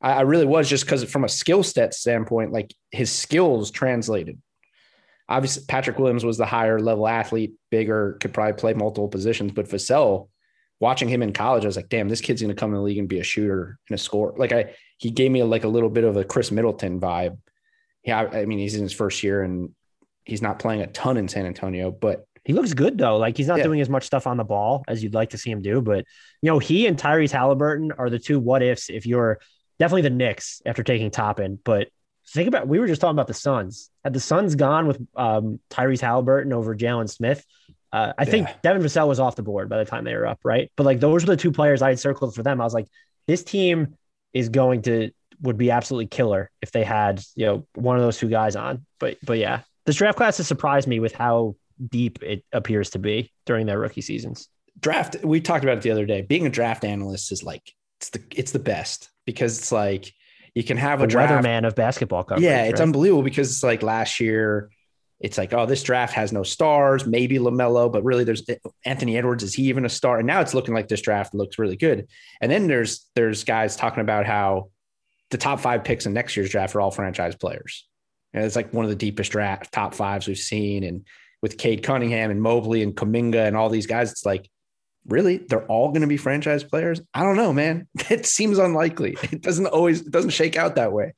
I, 0.00 0.12
I 0.12 0.20
really 0.22 0.46
was 0.46 0.66
just 0.66 0.86
because 0.86 1.04
from 1.04 1.24
a 1.24 1.28
skill 1.28 1.62
set 1.62 1.92
standpoint, 1.92 2.52
like 2.52 2.72
his 2.90 3.12
skills 3.12 3.70
translated. 3.70 4.40
Obviously, 5.28 5.64
Patrick 5.68 5.98
Williams 5.98 6.24
was 6.24 6.38
the 6.38 6.46
higher 6.46 6.80
level 6.80 7.06
athlete, 7.06 7.52
bigger, 7.70 8.16
could 8.18 8.32
probably 8.32 8.54
play 8.54 8.72
multiple 8.72 9.08
positions. 9.08 9.52
But 9.52 9.68
Vassell, 9.68 10.28
watching 10.80 11.08
him 11.08 11.22
in 11.22 11.32
college, 11.32 11.64
I 11.64 11.68
was 11.68 11.76
like, 11.76 11.88
damn, 11.88 12.08
this 12.08 12.20
kid's 12.20 12.42
going 12.42 12.54
to 12.54 12.58
come 12.58 12.70
in 12.70 12.76
the 12.76 12.82
league 12.82 12.98
and 12.98 13.08
be 13.08 13.20
a 13.20 13.24
shooter 13.24 13.78
and 13.88 13.94
a 13.94 13.98
scorer. 13.98 14.34
Like 14.36 14.52
I, 14.52 14.74
he 14.98 15.10
gave 15.10 15.30
me 15.30 15.42
like 15.42 15.64
a 15.64 15.68
little 15.68 15.90
bit 15.90 16.04
of 16.04 16.16
a 16.16 16.24
Khris 16.24 16.50
Middleton 16.50 17.00
vibe. 17.00 17.38
Yeah, 18.04 18.20
I, 18.20 18.40
I 18.40 18.44
mean, 18.46 18.58
he's 18.58 18.74
in 18.74 18.82
his 18.82 18.92
first 18.92 19.22
year 19.22 19.42
and 19.42 19.70
he's 20.24 20.42
not 20.42 20.58
playing 20.58 20.82
a 20.82 20.86
ton 20.86 21.16
in 21.16 21.28
San 21.28 21.46
Antonio, 21.46 21.90
but 21.90 22.26
He 22.44 22.52
looks 22.52 22.74
good 22.74 22.96
though. 22.98 23.16
Like 23.16 23.36
he's 23.36 23.48
not 23.48 23.58
Yeah. 23.58 23.64
doing 23.64 23.80
as 23.80 23.88
much 23.88 24.04
stuff 24.04 24.26
on 24.26 24.36
the 24.36 24.44
ball 24.44 24.84
as 24.86 25.02
you'd 25.02 25.14
like 25.14 25.30
to 25.30 25.38
see 25.38 25.50
him 25.50 25.62
do. 25.62 25.80
But 25.80 26.04
you 26.42 26.50
know, 26.50 26.58
he 26.58 26.86
and 26.86 26.96
Tyrese 26.98 27.32
Halliburton 27.32 27.92
are 27.92 28.08
the 28.10 28.18
two 28.18 28.38
what 28.38 28.62
ifs. 28.62 28.88
If 28.90 29.06
you're 29.06 29.40
definitely 29.78 30.02
the 30.02 30.10
Knicks 30.10 30.62
after 30.64 30.82
taking 30.82 31.10
Toppin, 31.10 31.58
but 31.64 31.88
think 32.28 32.48
about 32.48 32.68
we 32.68 32.78
were 32.78 32.86
just 32.86 33.00
talking 33.00 33.16
about 33.16 33.26
the 33.26 33.34
Suns. 33.34 33.90
Had 34.04 34.12
the 34.12 34.20
Suns 34.20 34.54
gone 34.54 34.86
with 34.86 35.00
um, 35.16 35.58
Tyrese 35.70 36.00
Halliburton 36.00 36.52
over 36.52 36.76
Jalen 36.76 37.08
Smith, 37.10 37.44
uh, 37.92 38.12
I 38.18 38.24
think 38.24 38.48
Yeah. 38.48 38.54
Devin 38.62 38.82
Vassell 38.82 39.08
was 39.08 39.20
off 39.20 39.36
the 39.36 39.42
board 39.42 39.68
by 39.68 39.78
the 39.78 39.84
time 39.84 40.04
they 40.04 40.14
were 40.14 40.26
up, 40.26 40.40
right? 40.44 40.70
But 40.76 40.84
like 40.86 41.00
those 41.00 41.24
were 41.24 41.30
the 41.34 41.36
two 41.36 41.52
players 41.52 41.82
I 41.82 41.90
had 41.90 42.00
circled 42.00 42.34
for 42.34 42.42
them. 42.42 42.60
I 42.60 42.64
was 42.64 42.74
like, 42.74 42.86
this 43.26 43.42
team 43.44 43.96
is 44.32 44.48
going 44.48 44.82
to 44.82 45.10
would 45.42 45.58
be 45.58 45.70
absolutely 45.70 46.06
killer 46.06 46.50
if 46.62 46.72
they 46.72 46.82
had 46.84 47.22
you 47.34 47.46
know 47.46 47.66
one 47.74 47.96
of 47.96 48.02
those 48.02 48.18
two 48.18 48.28
guys 48.28 48.56
on. 48.56 48.84
But 48.98 49.18
but 49.24 49.38
yeah, 49.38 49.60
this 49.84 49.96
draft 49.96 50.16
class 50.16 50.36
has 50.38 50.46
surprised 50.48 50.88
me 50.88 51.00
with 51.00 51.14
how 51.14 51.56
deep 51.90 52.22
it 52.22 52.44
appears 52.52 52.90
to 52.90 52.98
be 52.98 53.30
during 53.44 53.66
their 53.66 53.78
rookie 53.78 54.00
seasons. 54.00 54.48
draft 54.80 55.16
we 55.22 55.40
talked 55.40 55.62
about 55.64 55.76
it 55.78 55.82
the 55.82 55.90
other 55.90 56.06
day 56.06 56.22
being 56.22 56.46
a 56.46 56.50
draft 56.50 56.84
analyst 56.84 57.30
is 57.32 57.42
like 57.42 57.70
it's 58.00 58.10
the 58.10 58.22
it's 58.34 58.52
the 58.52 58.58
best 58.58 59.10
because 59.26 59.58
it's 59.58 59.70
like 59.72 60.12
you 60.54 60.64
can 60.64 60.78
have 60.78 61.00
a 61.00 61.02
The 61.02 61.08
draft 61.08 61.44
weatherman 61.44 61.66
of 61.66 61.74
basketball 61.74 62.24
coverage. 62.24 62.44
yeah 62.44 62.62
it's 62.64 62.80
right? 62.80 62.86
unbelievable 62.86 63.22
because 63.22 63.50
it's 63.50 63.62
like 63.62 63.82
last 63.82 64.20
year 64.20 64.70
it's 65.20 65.38
like 65.38 65.52
oh 65.52 65.66
this 65.66 65.82
draft 65.82 66.14
has 66.14 66.32
no 66.32 66.42
stars 66.42 67.06
maybe 67.06 67.38
lamelo 67.38 67.90
but 67.90 68.04
really 68.04 68.24
there's 68.24 68.44
anthony 68.84 69.16
edwards 69.16 69.42
is 69.42 69.54
he 69.54 69.64
even 69.64 69.84
a 69.84 69.88
star 69.88 70.18
and 70.18 70.26
now 70.26 70.40
it's 70.40 70.54
looking 70.54 70.74
like 70.74 70.88
this 70.88 71.00
draft 71.00 71.34
looks 71.34 71.58
really 71.58 71.76
good 71.76 72.06
and 72.40 72.52
then 72.52 72.66
there's 72.66 73.06
there's 73.14 73.44
guys 73.44 73.76
talking 73.76 74.00
about 74.02 74.26
how 74.26 74.68
the 75.30 75.38
top 75.38 75.58
five 75.58 75.84
picks 75.84 76.06
in 76.06 76.12
next 76.12 76.36
year's 76.36 76.50
draft 76.50 76.74
are 76.74 76.80
all 76.80 76.90
franchise 76.90 77.34
players 77.34 77.86
and 78.34 78.44
it's 78.44 78.56
like 78.56 78.72
one 78.74 78.84
of 78.84 78.90
the 78.90 78.96
deepest 78.96 79.32
draft 79.32 79.72
top 79.72 79.94
fives 79.94 80.28
we've 80.28 80.36
seen 80.36 80.84
and 80.84 81.04
with 81.42 81.58
Cade 81.58 81.82
Cunningham 81.82 82.30
and 82.30 82.42
Mobley 82.42 82.82
and 82.82 82.94
Kuminga 82.94 83.46
and 83.46 83.56
all 83.56 83.68
these 83.68 83.86
guys, 83.86 84.10
it's 84.10 84.26
like, 84.26 84.50
really, 85.06 85.36
they're 85.36 85.66
all 85.66 85.88
going 85.88 86.00
to 86.00 86.06
be 86.06 86.16
franchise 86.16 86.64
players? 86.64 87.00
I 87.14 87.22
don't 87.22 87.36
know, 87.36 87.52
man. 87.52 87.86
It 88.10 88.26
seems 88.26 88.58
unlikely. 88.58 89.16
It 89.22 89.42
doesn't 89.42 89.66
always, 89.66 90.00
it 90.00 90.10
doesn't 90.10 90.30
shake 90.30 90.56
out 90.56 90.76
that 90.76 90.92
way. 90.92 91.14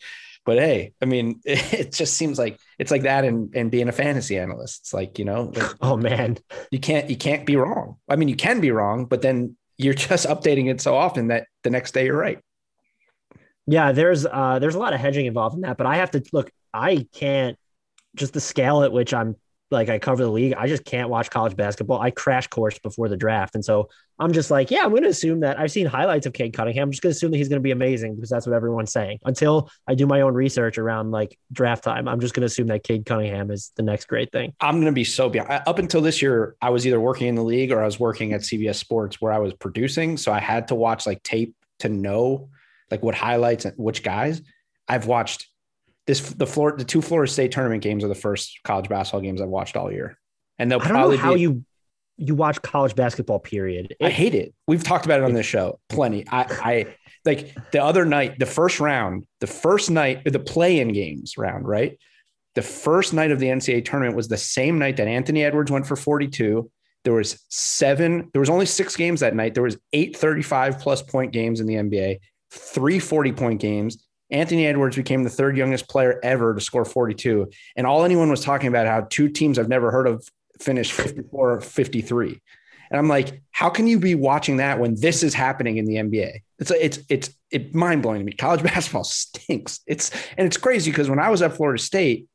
But 0.48 0.56
hey, 0.56 0.94
I 1.02 1.04
mean, 1.04 1.42
it 1.44 1.92
just 1.92 2.14
seems 2.16 2.38
like 2.38 2.58
it's 2.78 2.90
like 2.90 3.02
that 3.02 3.26
and 3.26 3.54
and 3.54 3.70
being 3.70 3.90
a 3.90 3.92
fantasy 3.92 4.38
analyst. 4.38 4.80
It's 4.80 4.94
like, 4.94 5.18
you 5.18 5.26
know, 5.26 5.52
like 5.54 5.70
Oh 5.82 5.98
man, 5.98 6.38
you 6.70 6.80
can't 6.80 7.10
you 7.10 7.18
can't 7.18 7.44
be 7.44 7.56
wrong. 7.56 7.96
I 8.08 8.16
mean, 8.16 8.28
you 8.28 8.34
can 8.34 8.58
be 8.62 8.70
wrong, 8.70 9.04
but 9.04 9.20
then 9.20 9.58
you're 9.76 9.92
just 10.08 10.26
updating 10.26 10.70
it 10.70 10.80
so 10.80 10.96
often 10.96 11.28
that 11.28 11.48
the 11.64 11.68
next 11.68 11.92
day 11.92 12.06
you're 12.06 12.16
right. 12.16 12.38
yeah. 13.66 13.92
There's 13.92 14.24
uh 14.24 14.58
there's 14.58 14.74
a 14.74 14.78
lot 14.78 14.94
of 14.94 15.00
hedging 15.00 15.26
involved 15.26 15.54
in 15.54 15.60
that, 15.60 15.76
but 15.76 15.86
I 15.86 15.96
have 15.96 16.12
to 16.12 16.24
look. 16.32 16.50
I 16.72 17.06
can't 17.12 17.58
just 18.16 18.32
the 18.32 18.40
scale 18.40 18.84
at 18.84 18.90
which 18.90 19.12
I'm 19.12 19.36
like 19.70 19.88
I 19.88 19.98
cover 19.98 20.22
the 20.22 20.30
league. 20.30 20.54
I 20.54 20.66
just 20.66 20.84
can't 20.84 21.08
watch 21.10 21.30
college 21.30 21.56
basketball. 21.56 22.00
I 22.00 22.10
crash 22.10 22.46
course 22.46 22.78
before 22.78 23.08
the 23.08 23.16
draft, 23.16 23.54
and 23.54 23.64
so 23.64 23.88
I'm 24.18 24.32
just 24.32 24.50
like, 24.50 24.70
yeah, 24.70 24.82
I'm 24.82 24.90
going 24.90 25.04
to 25.04 25.08
assume 25.08 25.40
that 25.40 25.60
I've 25.60 25.70
seen 25.70 25.86
highlights 25.86 26.26
of 26.26 26.32
Cade 26.32 26.52
Cunningham. 26.52 26.84
I'm 26.88 26.90
just 26.90 27.02
going 27.02 27.12
to 27.12 27.16
assume 27.16 27.30
that 27.30 27.36
he's 27.36 27.48
going 27.48 27.60
to 27.60 27.62
be 27.62 27.70
amazing 27.70 28.16
because 28.16 28.30
that's 28.30 28.46
what 28.46 28.54
everyone's 28.56 28.92
saying. 28.92 29.18
Until 29.24 29.70
I 29.86 29.94
do 29.94 30.06
my 30.06 30.22
own 30.22 30.34
research 30.34 30.76
around 30.76 31.12
like 31.12 31.38
draft 31.52 31.84
time, 31.84 32.08
I'm 32.08 32.20
just 32.20 32.34
going 32.34 32.40
to 32.40 32.46
assume 32.46 32.66
that 32.68 32.82
Cade 32.82 33.06
Cunningham 33.06 33.50
is 33.50 33.72
the 33.76 33.82
next 33.82 34.06
great 34.06 34.32
thing. 34.32 34.54
I'm 34.60 34.76
going 34.76 34.86
to 34.86 34.92
be 34.92 35.04
so 35.04 35.28
beyond. 35.28 35.62
Up 35.66 35.78
until 35.78 36.00
this 36.00 36.20
year, 36.20 36.56
I 36.60 36.70
was 36.70 36.86
either 36.86 37.00
working 37.00 37.28
in 37.28 37.36
the 37.36 37.44
league 37.44 37.70
or 37.70 37.80
I 37.80 37.84
was 37.84 38.00
working 38.00 38.32
at 38.32 38.40
CBS 38.40 38.76
Sports 38.76 39.20
where 39.20 39.32
I 39.32 39.38
was 39.38 39.52
producing. 39.54 40.16
So 40.16 40.32
I 40.32 40.40
had 40.40 40.68
to 40.68 40.74
watch 40.74 41.06
like 41.06 41.22
tape 41.22 41.54
to 41.80 41.88
know 41.88 42.48
like 42.90 43.02
what 43.02 43.14
highlights 43.14 43.66
and 43.66 43.74
which 43.76 44.02
guys. 44.02 44.42
I've 44.88 45.06
watched 45.06 45.48
this 46.09 46.20
the 46.20 46.47
floor 46.47 46.74
the 46.76 46.85
two 46.85 47.02
Florida 47.02 47.30
State 47.30 47.52
tournament 47.52 47.82
games 47.82 48.02
are 48.02 48.09
the 48.09 48.14
first 48.14 48.59
college 48.64 48.89
basketball 48.89 49.20
games 49.20 49.43
I've 49.43 49.48
watched 49.48 49.76
all 49.76 49.93
year, 49.93 50.18
and 50.59 50.70
they'll 50.70 50.80
I 50.80 50.85
don't 50.85 50.94
know 50.94 50.98
probably 50.98 51.16
how 51.18 51.35
be. 51.35 51.43
you 51.43 51.64
you 52.16 52.35
watch 52.35 52.60
college 52.62 52.97
basketball. 52.97 53.39
Period. 53.39 53.94
I 54.02 54.09
hate 54.09 54.35
it. 54.35 54.55
We've 54.66 54.82
talked 54.82 55.05
about 55.05 55.20
it 55.20 55.24
on 55.24 55.35
this 55.35 55.44
show 55.44 55.78
plenty. 55.90 56.26
I, 56.26 56.47
I 56.48 56.86
like 57.26 57.55
the 57.72 57.85
other 57.85 58.06
night, 58.06 58.39
the 58.39 58.47
first 58.47 58.80
round, 58.80 59.26
the 59.40 59.47
first 59.47 59.90
night, 59.90 60.24
the 60.24 60.39
play-in 60.39 60.94
games 60.94 61.36
round, 61.36 61.68
right? 61.68 61.98
The 62.55 62.62
first 62.62 63.12
night 63.12 63.30
of 63.30 63.39
the 63.39 63.47
NCAA 63.47 63.85
tournament 63.85 64.16
was 64.16 64.28
the 64.28 64.39
same 64.39 64.78
night 64.78 64.97
that 64.97 65.06
Anthony 65.06 65.44
Edwards 65.44 65.70
went 65.70 65.86
for 65.86 65.94
42. 65.94 66.70
There 67.05 67.12
was 67.12 67.44
seven, 67.51 68.30
there 68.32 68.40
was 68.40 68.51
only 68.51 68.66
six 68.66 68.97
games 68.97 69.20
that 69.20 69.36
night. 69.36 69.52
There 69.52 69.62
was 69.62 69.76
eight 69.93 70.16
35 70.16 70.80
plus 70.80 71.02
point 71.02 71.32
games 71.32 71.60
in 71.60 71.66
the 71.66 71.74
NBA, 71.74 72.18
three 72.51 72.98
40 72.98 73.32
point 73.32 73.60
games. 73.60 74.07
Anthony 74.30 74.66
Edwards 74.66 74.96
became 74.96 75.22
the 75.22 75.30
third 75.30 75.56
youngest 75.56 75.88
player 75.88 76.20
ever 76.22 76.55
to 76.55 76.60
score 76.60 76.84
42. 76.84 77.50
And 77.76 77.86
all 77.86 78.05
anyone 78.05 78.30
was 78.30 78.44
talking 78.44 78.68
about 78.68 78.86
how 78.86 79.06
two 79.09 79.28
teams 79.28 79.59
I've 79.59 79.68
never 79.68 79.90
heard 79.90 80.06
of 80.06 80.28
finished 80.60 80.92
54 80.92 81.52
or 81.52 81.60
53. 81.60 82.40
And 82.90 82.98
I'm 82.98 83.09
like, 83.09 83.42
how 83.50 83.68
can 83.68 83.86
you 83.86 83.98
be 83.98 84.14
watching 84.14 84.59
that 84.59 84.78
when 84.78 84.98
this 84.98 85.22
is 85.22 85.34
happening 85.34 85.76
in 85.76 85.84
the 85.84 85.96
NBA? 85.96 86.40
It's 86.59 86.70
it's 86.70 86.98
it's 87.09 87.30
it 87.50 87.74
mind 87.74 88.02
blowing 88.02 88.20
to 88.20 88.24
me. 88.24 88.32
College 88.32 88.62
basketball 88.74 89.05
stinks. 89.05 89.80
It's 89.86 90.10
and 90.36 90.46
it's 90.46 90.56
crazy 90.56 90.90
because 90.90 91.10
when 91.10 91.18
I 91.18 91.30
was 91.30 91.42
at 91.42 91.55
Florida 91.55 91.82
State, 91.82 92.28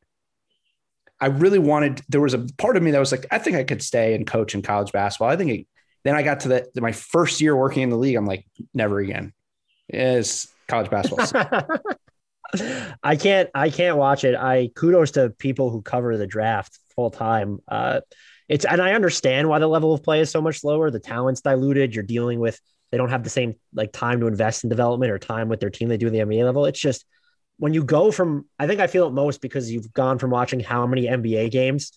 I 1.20 1.28
really 1.28 1.60
wanted. 1.60 2.02
There 2.10 2.22
was 2.22 2.34
a 2.34 2.48
part 2.58 2.78
of 2.78 2.84
me 2.84 2.92
that 2.92 3.00
was 3.00 3.12
like, 3.12 3.26
I 3.32 3.40
think 3.40 3.56
I 3.56 3.64
could 3.64 3.82
stay 3.82 4.14
and 4.14 4.28
coach 4.28 4.54
in 4.54 4.62
college 4.62 4.92
basketball. 4.92 5.30
I 5.30 5.38
think. 5.38 5.52
It, 5.52 5.68
then 6.04 6.16
I 6.16 6.22
got 6.22 6.42
to 6.42 6.50
the 6.50 6.82
my 6.82 6.92
first 6.92 7.40
year 7.40 7.56
working 7.56 7.82
in 7.82 7.90
the 7.90 7.98
league. 7.98 8.18
I'm 8.18 8.26
like, 8.26 8.46
never 8.74 9.00
again. 9.00 9.34
It's 9.88 10.53
college 10.68 10.90
basketball. 10.90 11.78
I 13.04 13.16
can't 13.16 13.50
I 13.56 13.70
can't 13.70 13.98
watch 13.98 14.24
it. 14.24 14.36
I 14.36 14.70
kudos 14.76 15.12
to 15.12 15.32
people 15.32 15.70
who 15.70 15.82
cover 15.82 16.18
the 16.18 16.28
draft 16.28 16.78
full 16.96 17.10
time. 17.10 17.60
Uh 17.68 18.02
it's 18.50 18.66
and 18.66 18.82
I 18.82 18.94
understand 18.94 19.50
why 19.50 19.60
the 19.60 19.68
level 19.68 19.94
of 19.94 20.04
play 20.04 20.20
is 20.20 20.30
so 20.30 20.42
much 20.42 20.64
lower. 20.64 20.92
The 20.92 21.00
talent's 21.00 21.42
diluted. 21.42 21.96
You're 21.96 22.04
dealing 22.04 22.40
with 22.40 22.60
they 22.92 22.98
don't 22.98 23.10
have 23.10 23.24
the 23.24 23.30
same 23.30 23.56
like 23.74 23.92
time 23.92 24.20
to 24.20 24.28
invest 24.28 24.64
in 24.64 24.70
development 24.70 25.12
or 25.12 25.18
time 25.18 25.50
with 25.50 25.60
their 25.60 25.72
team 25.72 25.90
they 25.90 25.98
do 25.98 26.08
in 26.08 26.14
the 26.14 26.20
NBA 26.20 26.44
level. 26.44 26.66
It's 26.66 26.80
just 26.80 27.06
when 27.58 27.74
you 27.74 27.84
go 27.84 28.12
from 28.12 28.46
I 28.60 28.68
think 28.68 28.80
I 28.80 28.88
feel 28.88 29.08
it 29.08 29.14
most 29.14 29.42
because 29.42 29.72
you've 29.72 29.92
gone 29.94 30.20
from 30.20 30.30
watching 30.30 30.60
how 30.60 30.86
many 30.86 31.08
NBA 31.08 31.50
games 31.50 31.92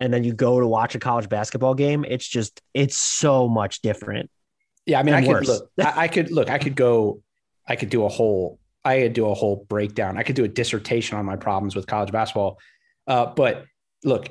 and 0.00 0.12
then 0.12 0.24
you 0.24 0.34
go 0.34 0.60
to 0.60 0.66
watch 0.66 0.94
a 0.94 0.98
college 0.98 1.28
basketball 1.28 1.74
game. 1.74 2.04
It's 2.06 2.26
just 2.26 2.60
it's 2.74 2.96
so 2.96 3.48
much 3.48 3.80
different. 3.80 4.30
Yeah, 4.86 5.00
I 5.00 5.02
mean, 5.02 5.14
I 5.14 5.22
could 5.22 5.30
worse. 5.30 5.48
look. 5.48 5.70
I, 5.78 5.92
I 5.96 6.08
could 6.08 6.30
look. 6.30 6.50
I 6.50 6.58
could 6.58 6.76
go. 6.76 7.22
I 7.66 7.76
could 7.76 7.90
do 7.90 8.04
a 8.04 8.08
whole. 8.08 8.58
I 8.84 9.00
could 9.00 9.12
do 9.14 9.26
a 9.26 9.34
whole 9.34 9.64
breakdown. 9.68 10.18
I 10.18 10.22
could 10.22 10.36
do 10.36 10.44
a 10.44 10.48
dissertation 10.48 11.16
on 11.16 11.24
my 11.24 11.36
problems 11.36 11.74
with 11.74 11.86
college 11.86 12.12
basketball. 12.12 12.58
Uh, 13.06 13.26
but 13.26 13.64
look, 14.04 14.28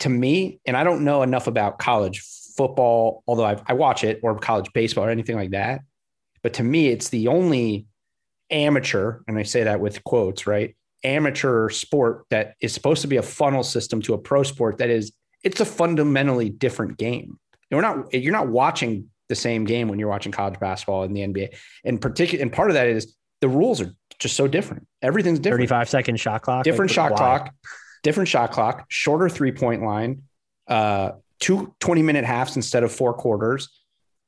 to 0.00 0.08
me, 0.08 0.60
and 0.66 0.76
I 0.76 0.82
don't 0.82 1.04
know 1.04 1.22
enough 1.22 1.46
about 1.46 1.78
college 1.78 2.20
football, 2.56 3.22
although 3.28 3.44
I, 3.44 3.62
I 3.66 3.74
watch 3.74 4.02
it, 4.02 4.18
or 4.22 4.36
college 4.38 4.72
baseball, 4.72 5.04
or 5.04 5.10
anything 5.10 5.36
like 5.36 5.50
that. 5.50 5.82
But 6.42 6.54
to 6.54 6.64
me, 6.64 6.88
it's 6.88 7.08
the 7.10 7.28
only 7.28 7.86
amateur, 8.50 9.20
and 9.28 9.38
I 9.38 9.44
say 9.44 9.62
that 9.64 9.80
with 9.80 10.02
quotes, 10.02 10.46
right? 10.46 10.74
amateur 11.04 11.68
sport 11.68 12.24
that 12.30 12.54
is 12.60 12.72
supposed 12.72 13.02
to 13.02 13.08
be 13.08 13.18
a 13.18 13.22
funnel 13.22 13.62
system 13.62 14.00
to 14.02 14.14
a 14.14 14.18
pro 14.18 14.42
sport 14.42 14.78
that 14.78 14.90
is 14.90 15.12
it's 15.42 15.60
a 15.60 15.64
fundamentally 15.64 16.48
different 16.48 16.96
game. 16.96 17.38
You're 17.70 17.82
not 17.82 18.12
you're 18.12 18.32
not 18.32 18.48
watching 18.48 19.10
the 19.28 19.34
same 19.34 19.64
game 19.64 19.88
when 19.88 19.98
you're 19.98 20.08
watching 20.08 20.32
college 20.32 20.58
basketball 20.60 21.04
in 21.04 21.12
the 21.12 21.20
NBA. 21.22 21.54
And 21.84 22.00
particular 22.00 22.42
and 22.42 22.52
part 22.52 22.70
of 22.70 22.74
that 22.74 22.86
is 22.86 23.14
the 23.40 23.48
rules 23.48 23.80
are 23.80 23.92
just 24.18 24.36
so 24.36 24.46
different. 24.46 24.86
Everything's 25.02 25.38
different. 25.38 25.62
35 25.68 25.88
second 25.88 26.20
shot 26.20 26.42
clock. 26.42 26.64
Different 26.64 26.90
like, 26.90 26.94
shot 26.94 27.16
clock, 27.16 27.54
different 28.02 28.28
shot 28.28 28.52
clock, 28.52 28.84
shorter 28.88 29.28
three 29.28 29.52
point 29.52 29.82
line, 29.82 30.22
uh, 30.68 31.12
two 31.40 31.74
20 31.80 32.02
minute 32.02 32.24
halves 32.24 32.56
instead 32.56 32.82
of 32.84 32.92
four 32.92 33.12
quarters, 33.14 33.68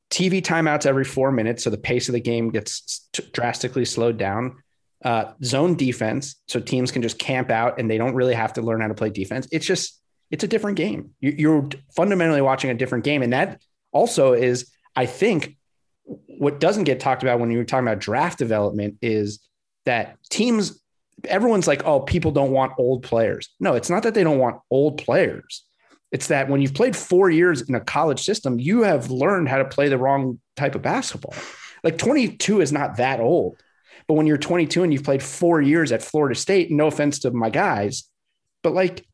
TV 0.09 0.41
timeouts 0.41 0.85
every 0.85 1.03
four 1.05 1.31
minutes. 1.31 1.63
So 1.63 1.69
the 1.69 1.77
pace 1.77 2.09
of 2.09 2.13
the 2.13 2.19
game 2.21 2.49
gets 2.49 3.07
t- 3.13 3.23
drastically 3.33 3.85
slowed 3.85 4.17
down. 4.17 4.61
Uh, 5.05 5.31
zone 5.43 5.75
defense. 5.75 6.37
So 6.47 6.59
teams 6.59 6.91
can 6.91 7.01
just 7.03 7.19
camp 7.19 7.51
out 7.51 7.79
and 7.79 7.89
they 7.89 7.99
don't 7.99 8.15
really 8.15 8.33
have 8.33 8.53
to 8.53 8.61
learn 8.63 8.81
how 8.81 8.87
to 8.87 8.95
play 8.95 9.11
defense. 9.11 9.47
It's 9.51 9.65
just, 9.65 10.01
it's 10.31 10.43
a 10.43 10.47
different 10.47 10.75
game. 10.75 11.11
You- 11.19 11.35
You're 11.37 11.69
fundamentally 11.95 12.41
watching 12.41 12.71
a 12.71 12.73
different 12.73 13.03
game. 13.03 13.21
And 13.21 13.31
that 13.31 13.61
also 13.91 14.33
is, 14.33 14.71
I 14.97 15.05
think, 15.05 15.55
what 16.03 16.59
doesn't 16.59 16.85
get 16.85 16.99
talked 16.99 17.23
about 17.23 17.39
when 17.39 17.51
you're 17.51 17.63
talking 17.63 17.87
about 17.87 17.99
draft 17.99 18.37
development 18.37 18.97
is 19.01 19.39
that 19.85 20.17
teams 20.29 20.81
everyone's 21.25 21.67
like, 21.67 21.83
oh, 21.85 21.99
people 21.99 22.31
don't 22.31 22.51
want 22.51 22.73
old 22.77 23.03
players. 23.03 23.49
No, 23.59 23.73
it's 23.73 23.89
not 23.89 24.03
that 24.03 24.13
they 24.13 24.23
don't 24.23 24.37
want 24.37 24.61
old 24.69 24.97
players. 24.97 25.63
It's 26.11 26.27
that 26.27 26.47
when 26.47 26.61
you've 26.61 26.73
played 26.73 26.95
four 26.95 27.29
years 27.29 27.61
in 27.61 27.75
a 27.75 27.81
college 27.81 28.23
system, 28.23 28.59
you 28.59 28.83
have 28.83 29.09
learned 29.09 29.49
how 29.49 29.57
to 29.57 29.65
play 29.65 29.89
the 29.89 29.97
wrong 29.97 30.39
type 30.55 30.75
of 30.75 30.81
basketball. 30.81 31.33
Like 31.83 31.97
22 31.97 32.61
is 32.61 32.71
not 32.71 32.97
that 32.97 33.19
old. 33.19 33.61
But 34.07 34.13
when 34.13 34.25
you're 34.25 34.37
22 34.37 34.83
and 34.83 34.93
you've 34.93 35.03
played 35.03 35.23
four 35.23 35.61
years 35.61 35.91
at 35.91 36.01
Florida 36.01 36.35
State, 36.35 36.71
no 36.71 36.87
offense 36.87 37.19
to 37.19 37.31
my 37.31 37.49
guys, 37.49 38.03
but 38.63 38.73
like 38.73 39.05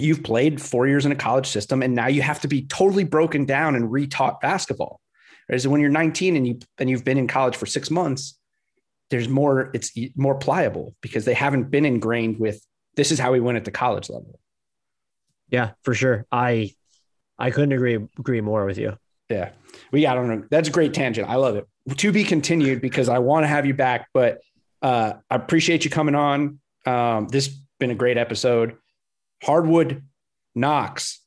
you've 0.00 0.22
played 0.22 0.60
four 0.60 0.86
years 0.86 1.06
in 1.06 1.12
a 1.12 1.16
college 1.16 1.46
system 1.46 1.82
and 1.82 1.94
now 1.94 2.06
you 2.06 2.22
have 2.22 2.40
to 2.40 2.48
be 2.48 2.62
totally 2.62 3.04
broken 3.04 3.44
down 3.44 3.74
and 3.74 3.90
retaught 3.90 4.40
basketball. 4.40 5.00
Whereas 5.46 5.66
when 5.66 5.80
you're 5.80 5.90
19 5.90 6.36
and 6.36 6.46
you 6.46 6.58
and 6.78 6.88
you've 6.88 7.04
been 7.04 7.18
in 7.18 7.26
college 7.26 7.56
for 7.56 7.66
six 7.66 7.90
months, 7.90 8.38
there's 9.10 9.28
more, 9.28 9.70
it's 9.74 9.92
more 10.14 10.36
pliable 10.36 10.94
because 11.00 11.24
they 11.24 11.34
haven't 11.34 11.70
been 11.70 11.84
ingrained 11.84 12.38
with 12.38 12.64
this 12.94 13.10
is 13.10 13.18
how 13.18 13.32
we 13.32 13.40
win 13.40 13.56
at 13.56 13.64
the 13.64 13.70
college 13.70 14.08
level. 14.08 14.38
Yeah, 15.48 15.72
for 15.82 15.94
sure. 15.94 16.26
I 16.30 16.72
I 17.38 17.50
couldn't 17.50 17.72
agree 17.72 17.94
agree 17.94 18.40
more 18.40 18.64
with 18.64 18.78
you. 18.78 18.96
Yeah. 19.28 19.50
We 19.92 20.02
got 20.02 20.18
on 20.18 20.46
that's 20.50 20.68
a 20.68 20.72
great 20.72 20.94
tangent. 20.94 21.28
I 21.28 21.36
love 21.36 21.56
it. 21.56 21.66
To 21.96 22.12
be 22.12 22.24
continued 22.24 22.80
because 22.80 23.08
I 23.08 23.18
want 23.18 23.44
to 23.44 23.48
have 23.48 23.66
you 23.66 23.74
back, 23.74 24.08
but 24.12 24.40
uh, 24.82 25.14
I 25.30 25.34
appreciate 25.34 25.84
you 25.84 25.90
coming 25.90 26.14
on. 26.14 26.60
Um, 26.86 27.28
this 27.28 27.48
been 27.78 27.90
a 27.90 27.94
great 27.94 28.18
episode. 28.18 28.76
Hardwood 29.42 30.02
knocks. 30.54 31.18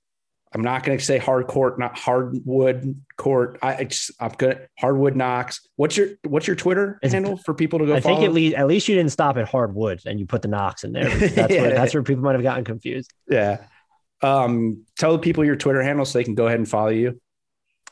I'm 0.55 0.61
not 0.61 0.83
going 0.83 0.97
to 0.99 1.03
say 1.03 1.17
hard 1.17 1.47
court, 1.47 1.79
not 1.79 1.97
hardwood 1.97 3.01
court. 3.17 3.57
I, 3.63 3.75
I 3.77 3.83
just, 3.85 4.11
I'm 4.19 4.31
gonna 4.37 4.59
hardwood 4.77 5.15
knocks. 5.15 5.67
What's 5.77 5.97
your 5.97 6.09
what's 6.27 6.45
your 6.45 6.55
Twitter 6.55 6.99
It's- 7.01 7.11
handle 7.11 7.37
for 7.37 7.55
people 7.55 7.79
to 7.79 7.87
go? 7.87 7.95
I 7.95 7.99
think 7.99 8.21
at 8.21 8.33
least 8.33 8.55
at 8.55 8.67
least 8.67 8.87
you 8.87 8.93
didn't 8.95 9.11
stop 9.11 9.37
at 9.37 9.47
hardwood 9.47 10.01
and 10.05 10.19
you 10.19 10.27
put 10.27 10.43
the 10.43 10.47
knocks 10.47 10.83
in 10.83 10.91
there. 10.93 11.09
That's 11.09 11.35
Yeah. 11.53 11.61
where 11.61 11.71
that's 11.71 11.93
where 11.95 12.03
people 12.03 12.23
might 12.23 12.33
have 12.33 12.43
gotten 12.43 12.63
confused. 12.65 13.11
Yeah. 13.27 13.65
Um, 14.21 14.85
tell 14.97 15.13
the 15.13 15.19
people 15.19 15.43
your 15.43 15.55
Twitter 15.55 15.81
handle 15.81 16.05
so 16.05 16.19
they 16.19 16.23
can 16.23 16.35
go 16.35 16.45
ahead 16.45 16.59
and 16.59 16.69
follow 16.69 16.89
you. 16.89 17.19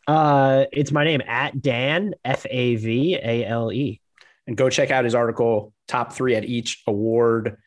Uh, 0.07 0.65
it's 0.71 0.91
my 0.91 1.03
name 1.03 1.21
at 1.27 1.61
Dan 1.61 2.13
F 2.23 2.45
A 2.49 2.75
V 2.75 3.15
A 3.15 3.45
L 3.45 3.71
E. 3.71 3.99
and 4.47 4.55
go 4.55 4.69
check 4.69 4.91
out 4.91 5.03
his 5.03 5.15
article 5.15 5.73
top 5.87 6.13
three 6.13 6.35
at 6.35 6.45
each 6.45 6.83
award 6.87 7.57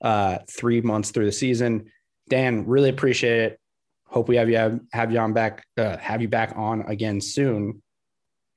uh 0.00 0.38
three 0.50 0.80
months 0.80 1.10
through 1.10 1.26
the 1.26 1.32
season. 1.32 1.90
Dan 2.28 2.66
really 2.66 2.90
appreciate 2.90 3.40
it. 3.40 3.60
Hope 4.06 4.28
we 4.28 4.36
have 4.36 4.48
you 4.48 4.56
have, 4.56 4.80
have 4.92 5.12
you 5.12 5.18
on 5.18 5.32
back 5.32 5.64
uh, 5.76 5.96
have 5.98 6.22
you 6.22 6.28
back 6.28 6.52
on 6.56 6.82
again 6.82 7.20
soon. 7.20 7.82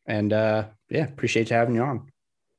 And 0.05 0.34
uh 0.34 0.65
yeah 0.89 1.05
appreciate 1.05 1.49
you 1.49 1.55
having 1.55 1.76
you 1.76 1.84
on. 1.84 2.07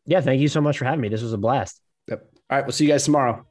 Yeah, 0.06 0.20
thank 0.20 0.40
you 0.40 0.48
so 0.48 0.60
much 0.60 0.78
for 0.78 0.84
having 0.84 1.00
me. 1.00 1.08
This 1.08 1.22
was 1.22 1.32
a 1.32 1.38
blast. 1.38 1.80
yep. 2.08 2.28
all 2.50 2.58
right 2.58 2.66
we'll 2.66 2.72
see 2.72 2.84
you 2.84 2.90
guys 2.90 3.04
tomorrow. 3.04 3.44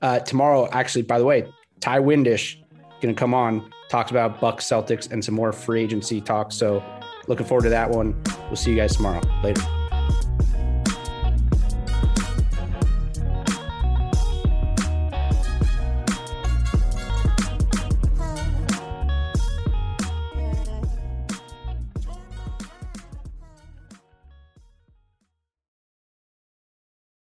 Uh 0.00 0.20
tomorrow 0.20 0.68
actually 0.72 1.02
by 1.02 1.18
the 1.18 1.24
way 1.24 1.46
ty 1.80 1.98
windish 1.98 2.56
gonna 3.00 3.14
come 3.14 3.34
on 3.34 3.70
talks 3.88 4.10
about 4.10 4.40
bucks 4.40 4.66
celtics 4.66 5.10
and 5.10 5.24
some 5.24 5.34
more 5.34 5.52
free 5.52 5.82
agency 5.82 6.20
talk. 6.20 6.52
So 6.52 6.82
looking 7.26 7.46
forward 7.46 7.64
to 7.64 7.70
that 7.70 7.90
one. 7.90 8.20
We'll 8.46 8.56
see 8.56 8.70
you 8.70 8.76
guys 8.76 8.96
tomorrow. 8.96 9.20
Later 9.42 9.62